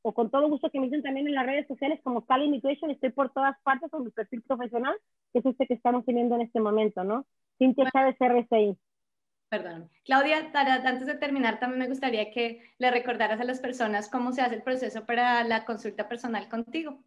o 0.03 0.13
con 0.13 0.29
todo 0.29 0.49
gusto 0.49 0.69
que 0.69 0.81
me 0.81 0.87
dicen 0.87 1.05
también 1.05 1.29
en 1.29 1.37
las 1.37 1.47
redes 1.47 1.69
sociales 1.69 2.01
como 2.03 2.27
Cala 2.27 2.47
Immigration, 2.47 2.91
estoy 2.91 3.11
por 3.11 3.33
todas 3.33 3.57
partes 3.63 3.93
con 3.93 4.03
mi 4.03 4.11
perfil 4.11 4.43
profesional, 4.43 4.97
que 5.33 5.39
es 5.39 5.47
este 5.47 5.69
que 5.69 5.75
estamos 5.75 6.05
teniendo 6.05 6.35
en 6.35 6.41
este 6.41 6.59
momento, 6.59 7.05
¿no? 7.05 7.27
Cintia 7.59 7.89
Chávez 7.93 8.17
RCI. 8.19 8.77
Perdón. 9.49 9.89
Claudia, 10.05 10.51
antes 10.53 11.07
de 11.07 11.15
terminar, 11.15 11.61
también 11.61 11.79
me 11.79 11.89
gustaría 11.89 12.33
que 12.33 12.75
le 12.79 12.91
recordaras 12.91 13.41
a 13.41 13.45
las 13.45 13.61
personas 13.61 14.11
cómo 14.11 14.33
se 14.33 14.43
hace 14.43 14.57
el 14.57 14.65
proceso 14.65 15.07
para 15.07 15.45
la 15.45 15.65
consulta 15.65 16.09
personal 16.09 16.49
contigo. 16.49 16.99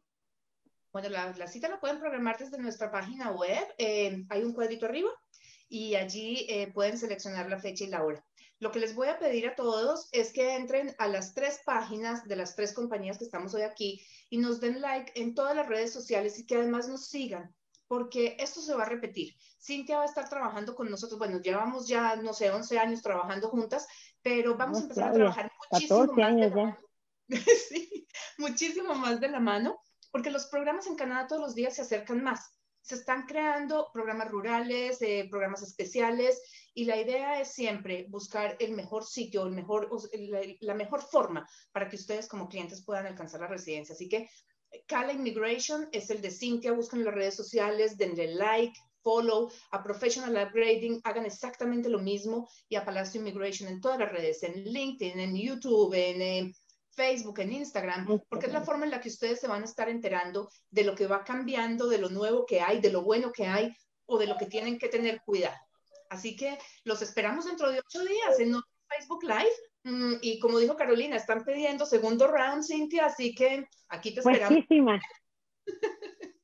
Bueno, 0.91 1.09
la, 1.09 1.47
cita 1.47 1.69
la 1.69 1.79
pueden 1.79 1.99
programar 1.99 2.37
desde 2.37 2.57
nuestra 2.57 2.91
página 2.91 3.31
web. 3.31 3.63
Eh, 3.77 4.25
hay 4.29 4.43
un 4.43 4.53
cuadrito 4.53 4.85
arriba 4.85 5.09
y 5.67 5.95
allí 5.95 6.47
eh, 6.49 6.71
pueden 6.73 6.97
seleccionar 6.97 7.49
la 7.49 7.59
fecha 7.59 7.83
y 7.83 7.87
la 7.87 8.03
hora. 8.03 8.25
Lo 8.59 8.71
que 8.71 8.79
les 8.79 8.95
voy 8.95 9.07
a 9.07 9.19
pedir 9.19 9.47
a 9.47 9.55
todos 9.55 10.09
es 10.11 10.33
que 10.33 10.55
entren 10.55 10.93
a 10.97 11.07
las 11.07 11.33
tres 11.33 11.61
páginas 11.65 12.25
de 12.25 12.35
las 12.35 12.55
tres 12.55 12.73
compañías 12.73 13.17
que 13.17 13.23
estamos 13.23 13.53
hoy 13.53 13.61
aquí 13.61 14.05
y 14.29 14.37
nos 14.37 14.59
den 14.59 14.81
like 14.81 15.13
en 15.15 15.33
todas 15.33 15.55
las 15.55 15.67
redes 15.69 15.93
sociales 15.93 16.37
y 16.39 16.45
que 16.45 16.55
además 16.55 16.89
nos 16.89 17.07
sigan 17.07 17.53
porque 17.89 18.37
esto 18.39 18.61
se 18.61 18.75
va 18.75 18.83
a 18.83 18.89
repetir. 18.89 19.35
Cintia 19.59 19.97
va 19.97 20.03
a 20.03 20.05
estar 20.05 20.29
trabajando 20.29 20.75
con 20.75 20.91
nosotros, 20.91 21.17
bueno, 21.17 21.41
llevamos 21.41 21.87
ya, 21.87 22.15
no 22.17 22.33
sé, 22.33 22.51
11 22.51 22.77
años 22.77 23.01
trabajando 23.01 23.49
juntas, 23.49 23.87
pero 24.21 24.55
vamos 24.55 24.77
a 24.77 24.81
empezar 24.83 25.09
a 25.09 25.13
trabajar 25.13 25.51
muchísimo 25.71 26.05
más 26.05 26.15
de 26.15 26.47
la 26.47 26.49
mano. 26.49 26.77
sí, 27.69 28.07
muchísimo 28.37 28.93
más 28.93 29.19
de 29.19 29.27
la 29.29 29.39
mano, 29.39 29.81
porque 30.11 30.31
los 30.31 30.47
programas 30.47 30.87
en 30.87 30.95
Canadá 30.95 31.27
todos 31.27 31.41
los 31.41 31.55
días 31.55 31.75
se 31.75 31.81
acercan 31.81 32.23
más. 32.23 32.59
Se 32.81 32.95
están 32.95 33.25
creando 33.25 33.89
programas 33.93 34.31
rurales, 34.31 35.01
eh, 35.01 35.27
programas 35.29 35.61
especiales, 35.61 36.41
y 36.73 36.85
la 36.85 36.97
idea 36.97 37.39
es 37.41 37.53
siempre 37.53 38.07
buscar 38.09 38.55
el 38.59 38.71
mejor 38.71 39.03
sitio, 39.03 39.49
la, 39.49 40.73
mejor 40.73 41.01
forma 41.01 41.47
para 41.71 41.89
que 41.89 41.97
ustedes 41.97 42.27
como 42.27 42.47
clientes 42.47 42.83
puedan 42.83 43.05
alcanzar 43.05 43.41
la 43.41 43.47
residencia. 43.47 43.93
Así 43.93 44.07
que 44.07 44.29
Cala 44.87 45.13
Immigration 45.13 45.89
es 45.91 46.09
el 46.09 46.21
de 46.21 46.31
Cintia, 46.31 46.71
buscan 46.71 46.99
en 46.99 47.07
las 47.07 47.15
redes 47.15 47.35
sociales, 47.35 47.97
denle 47.97 48.33
like, 48.35 48.73
follow, 49.01 49.51
a 49.71 49.83
Professional 49.83 50.47
Upgrading, 50.47 51.01
hagan 51.03 51.25
exactamente 51.25 51.89
lo 51.89 51.99
mismo 51.99 52.49
y 52.67 52.75
a 52.75 52.85
Palacio 52.85 53.21
Immigration 53.21 53.69
en 53.69 53.81
todas 53.81 53.99
las 53.99 54.11
redes, 54.11 54.43
en 54.43 54.63
LinkedIn, 54.63 55.19
en 55.19 55.35
YouTube, 55.35 55.93
en, 55.93 56.53
Facebook, 56.91 57.39
en 57.39 57.53
Instagram, 57.53 58.21
porque 58.29 58.47
es 58.47 58.53
la 58.53 58.61
forma 58.61 58.85
en 58.85 58.91
la 58.91 59.01
que 59.01 59.09
ustedes 59.09 59.39
se 59.39 59.47
van 59.47 59.61
a 59.61 59.65
estar 59.65 59.89
enterando 59.89 60.49
de 60.69 60.83
lo 60.83 60.95
que 60.95 61.07
va 61.07 61.23
cambiando, 61.23 61.87
de 61.87 61.97
lo 61.97 62.09
nuevo 62.09 62.45
que 62.45 62.61
hay, 62.61 62.81
de 62.81 62.91
lo 62.91 63.03
bueno 63.03 63.31
que 63.31 63.45
hay 63.45 63.75
o 64.05 64.17
de 64.17 64.27
lo 64.27 64.37
que 64.37 64.47
tienen 64.47 64.77
que 64.77 64.89
tener 64.89 65.21
cuidado. 65.21 65.57
Así 66.09 66.35
que 66.35 66.57
los 66.83 67.01
esperamos 67.01 67.45
dentro 67.45 67.71
de 67.71 67.79
ocho 67.79 68.03
días 68.03 68.39
en 68.39 68.55
Facebook 68.87 69.23
Live 69.23 69.53
Mm, 69.83 70.15
y 70.21 70.39
como 70.39 70.59
dijo 70.59 70.75
Carolina, 70.75 71.15
están 71.15 71.43
pidiendo 71.43 71.85
segundo 71.85 72.27
round, 72.27 72.63
Cintia, 72.63 73.05
así 73.05 73.33
que 73.33 73.67
aquí 73.87 74.13
te 74.13 74.19
esperamos. 74.19 74.49
Buenísima. 74.49 74.99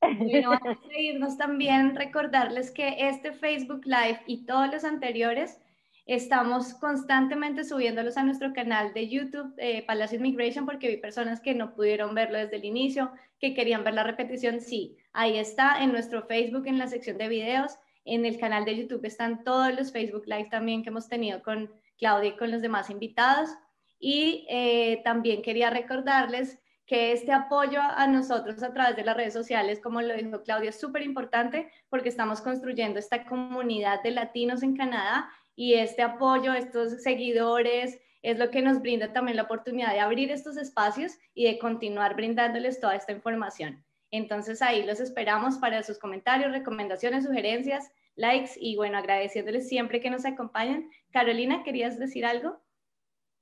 Bueno, 0.00 0.52
antes 0.52 0.78
de 0.88 1.00
irnos 1.00 1.36
también 1.36 1.96
recordarles 1.96 2.70
que 2.70 3.08
este 3.08 3.32
Facebook 3.32 3.82
Live 3.84 4.22
y 4.26 4.46
todos 4.46 4.70
los 4.72 4.84
anteriores 4.84 5.58
estamos 6.06 6.74
constantemente 6.74 7.64
subiéndolos 7.64 8.16
a 8.16 8.22
nuestro 8.22 8.52
canal 8.52 8.94
de 8.94 9.08
YouTube, 9.08 9.52
eh, 9.58 9.84
Palacio 9.84 10.18
Immigration, 10.18 10.64
porque 10.64 10.88
vi 10.88 10.96
personas 10.98 11.40
que 11.40 11.52
no 11.52 11.74
pudieron 11.74 12.14
verlo 12.14 12.38
desde 12.38 12.56
el 12.56 12.64
inicio, 12.64 13.10
que 13.40 13.54
querían 13.54 13.82
ver 13.82 13.94
la 13.94 14.04
repetición. 14.04 14.60
Sí, 14.60 14.96
ahí 15.12 15.36
está 15.36 15.82
en 15.82 15.90
nuestro 15.90 16.22
Facebook, 16.26 16.66
en 16.66 16.78
la 16.78 16.86
sección 16.86 17.18
de 17.18 17.28
videos. 17.28 17.72
En 18.04 18.24
el 18.24 18.38
canal 18.38 18.64
de 18.64 18.76
YouTube 18.76 19.04
están 19.04 19.42
todos 19.42 19.74
los 19.74 19.90
Facebook 19.90 20.26
Live 20.26 20.48
también 20.48 20.84
que 20.84 20.90
hemos 20.90 21.08
tenido 21.08 21.42
con 21.42 21.72
Claudia 21.98 22.30
y 22.30 22.36
con 22.36 22.52
los 22.52 22.62
demás 22.62 22.88
invitados. 22.88 23.50
Y 23.98 24.46
eh, 24.48 25.00
también 25.02 25.42
quería 25.42 25.70
recordarles 25.70 26.60
que 26.86 27.10
este 27.10 27.32
apoyo 27.32 27.80
a 27.82 28.06
nosotros 28.06 28.62
a 28.62 28.72
través 28.72 28.94
de 28.94 29.02
las 29.02 29.16
redes 29.16 29.32
sociales, 29.32 29.80
como 29.82 30.00
lo 30.00 30.14
dijo 30.14 30.42
Claudia, 30.44 30.70
es 30.70 30.78
súper 30.78 31.02
importante 31.02 31.68
porque 31.88 32.08
estamos 32.08 32.40
construyendo 32.40 33.00
esta 33.00 33.24
comunidad 33.24 34.04
de 34.04 34.12
latinos 34.12 34.62
en 34.62 34.76
Canadá 34.76 35.28
y 35.56 35.74
este 35.74 36.02
apoyo, 36.02 36.52
estos 36.52 37.02
seguidores, 37.02 37.98
es 38.22 38.38
lo 38.38 38.50
que 38.50 38.62
nos 38.62 38.80
brinda 38.80 39.12
también 39.12 39.36
la 39.36 39.44
oportunidad 39.44 39.92
de 39.92 40.00
abrir 40.00 40.30
estos 40.30 40.56
espacios 40.56 41.12
y 41.34 41.44
de 41.44 41.58
continuar 41.58 42.14
brindándoles 42.14 42.80
toda 42.80 42.94
esta 42.94 43.12
información. 43.12 43.84
Entonces 44.10 44.62
ahí 44.62 44.84
los 44.84 45.00
esperamos 45.00 45.58
para 45.58 45.82
sus 45.82 45.98
comentarios, 45.98 46.52
recomendaciones, 46.52 47.24
sugerencias 47.24 47.90
likes 48.16 48.52
y 48.56 48.76
bueno, 48.76 48.98
agradeciéndoles 48.98 49.68
siempre 49.68 50.00
que 50.00 50.10
nos 50.10 50.24
acompañan. 50.24 50.90
Carolina, 51.10 51.62
¿querías 51.62 51.98
decir 51.98 52.24
algo? 52.24 52.60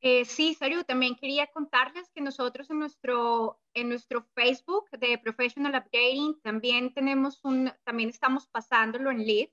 Eh, 0.01 0.27
sí, 0.27 0.55
Saru, 0.55 0.85
también 0.85 1.16
quería 1.16 1.47
contarles 1.47 2.11
que 2.11 2.20
nosotros 2.20 2.69
en 2.70 2.78
nuestro, 2.78 3.59
en 3.73 3.89
nuestro 3.89 4.27
Facebook 4.35 4.91
de 4.91 5.16
Professional 5.16 5.73
Updating 5.73 6.39
también 6.43 6.93
tenemos 6.93 7.43
un, 7.43 7.73
también 7.85 8.11
estamos 8.11 8.47
pasándolo 8.47 9.11
en 9.11 9.24
lead. 9.24 9.49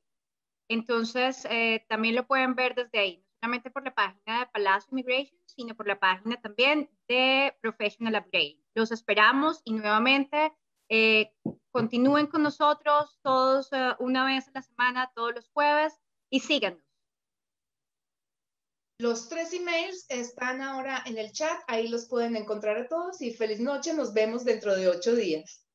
Entonces, 0.72 1.46
eh, 1.50 1.86
también 1.90 2.16
lo 2.16 2.26
pueden 2.26 2.56
ver 2.56 2.76
desde 2.76 2.98
ahí, 2.98 3.18
no 3.18 3.26
solamente 3.42 3.70
por 3.72 3.84
la 3.84 3.94
página 3.94 4.40
de 4.40 4.46
Palacio 4.54 4.88
Immigration, 4.92 5.38
sino 5.46 5.76
por 5.76 5.86
la 5.86 6.00
página 6.00 6.40
también 6.40 6.90
de 7.10 7.54
Professional 7.62 8.16
Updating. 8.16 8.64
Los 8.74 8.94
esperamos 8.94 9.62
y 9.66 9.74
nuevamente 9.74 10.54
eh, 10.88 11.34
continúen 11.72 12.28
con 12.28 12.44
nosotros 12.44 13.20
todos 13.22 13.68
eh, 13.74 13.96
una 14.00 14.24
vez 14.24 14.48
a 14.48 14.52
la 14.54 14.62
semana, 14.62 15.12
todos 15.14 15.36
los 15.36 15.50
jueves 15.50 16.00
y 16.30 16.40
síganos. 16.40 16.82
Los 18.98 19.28
tres 19.28 19.52
emails 19.52 20.06
están 20.08 20.62
ahora 20.62 21.04
en 21.06 21.18
el 21.18 21.34
chat, 21.34 21.60
ahí 21.68 21.90
los 21.90 22.06
pueden 22.06 22.38
encontrar 22.38 22.78
a 22.78 22.88
todos 22.88 23.22
y 23.22 23.34
feliz 23.34 23.60
noche, 23.60 23.94
nos 23.94 24.14
vemos 24.14 24.46
dentro 24.46 24.74
de 24.74 24.88
ocho 24.88 25.16
días. 25.16 25.68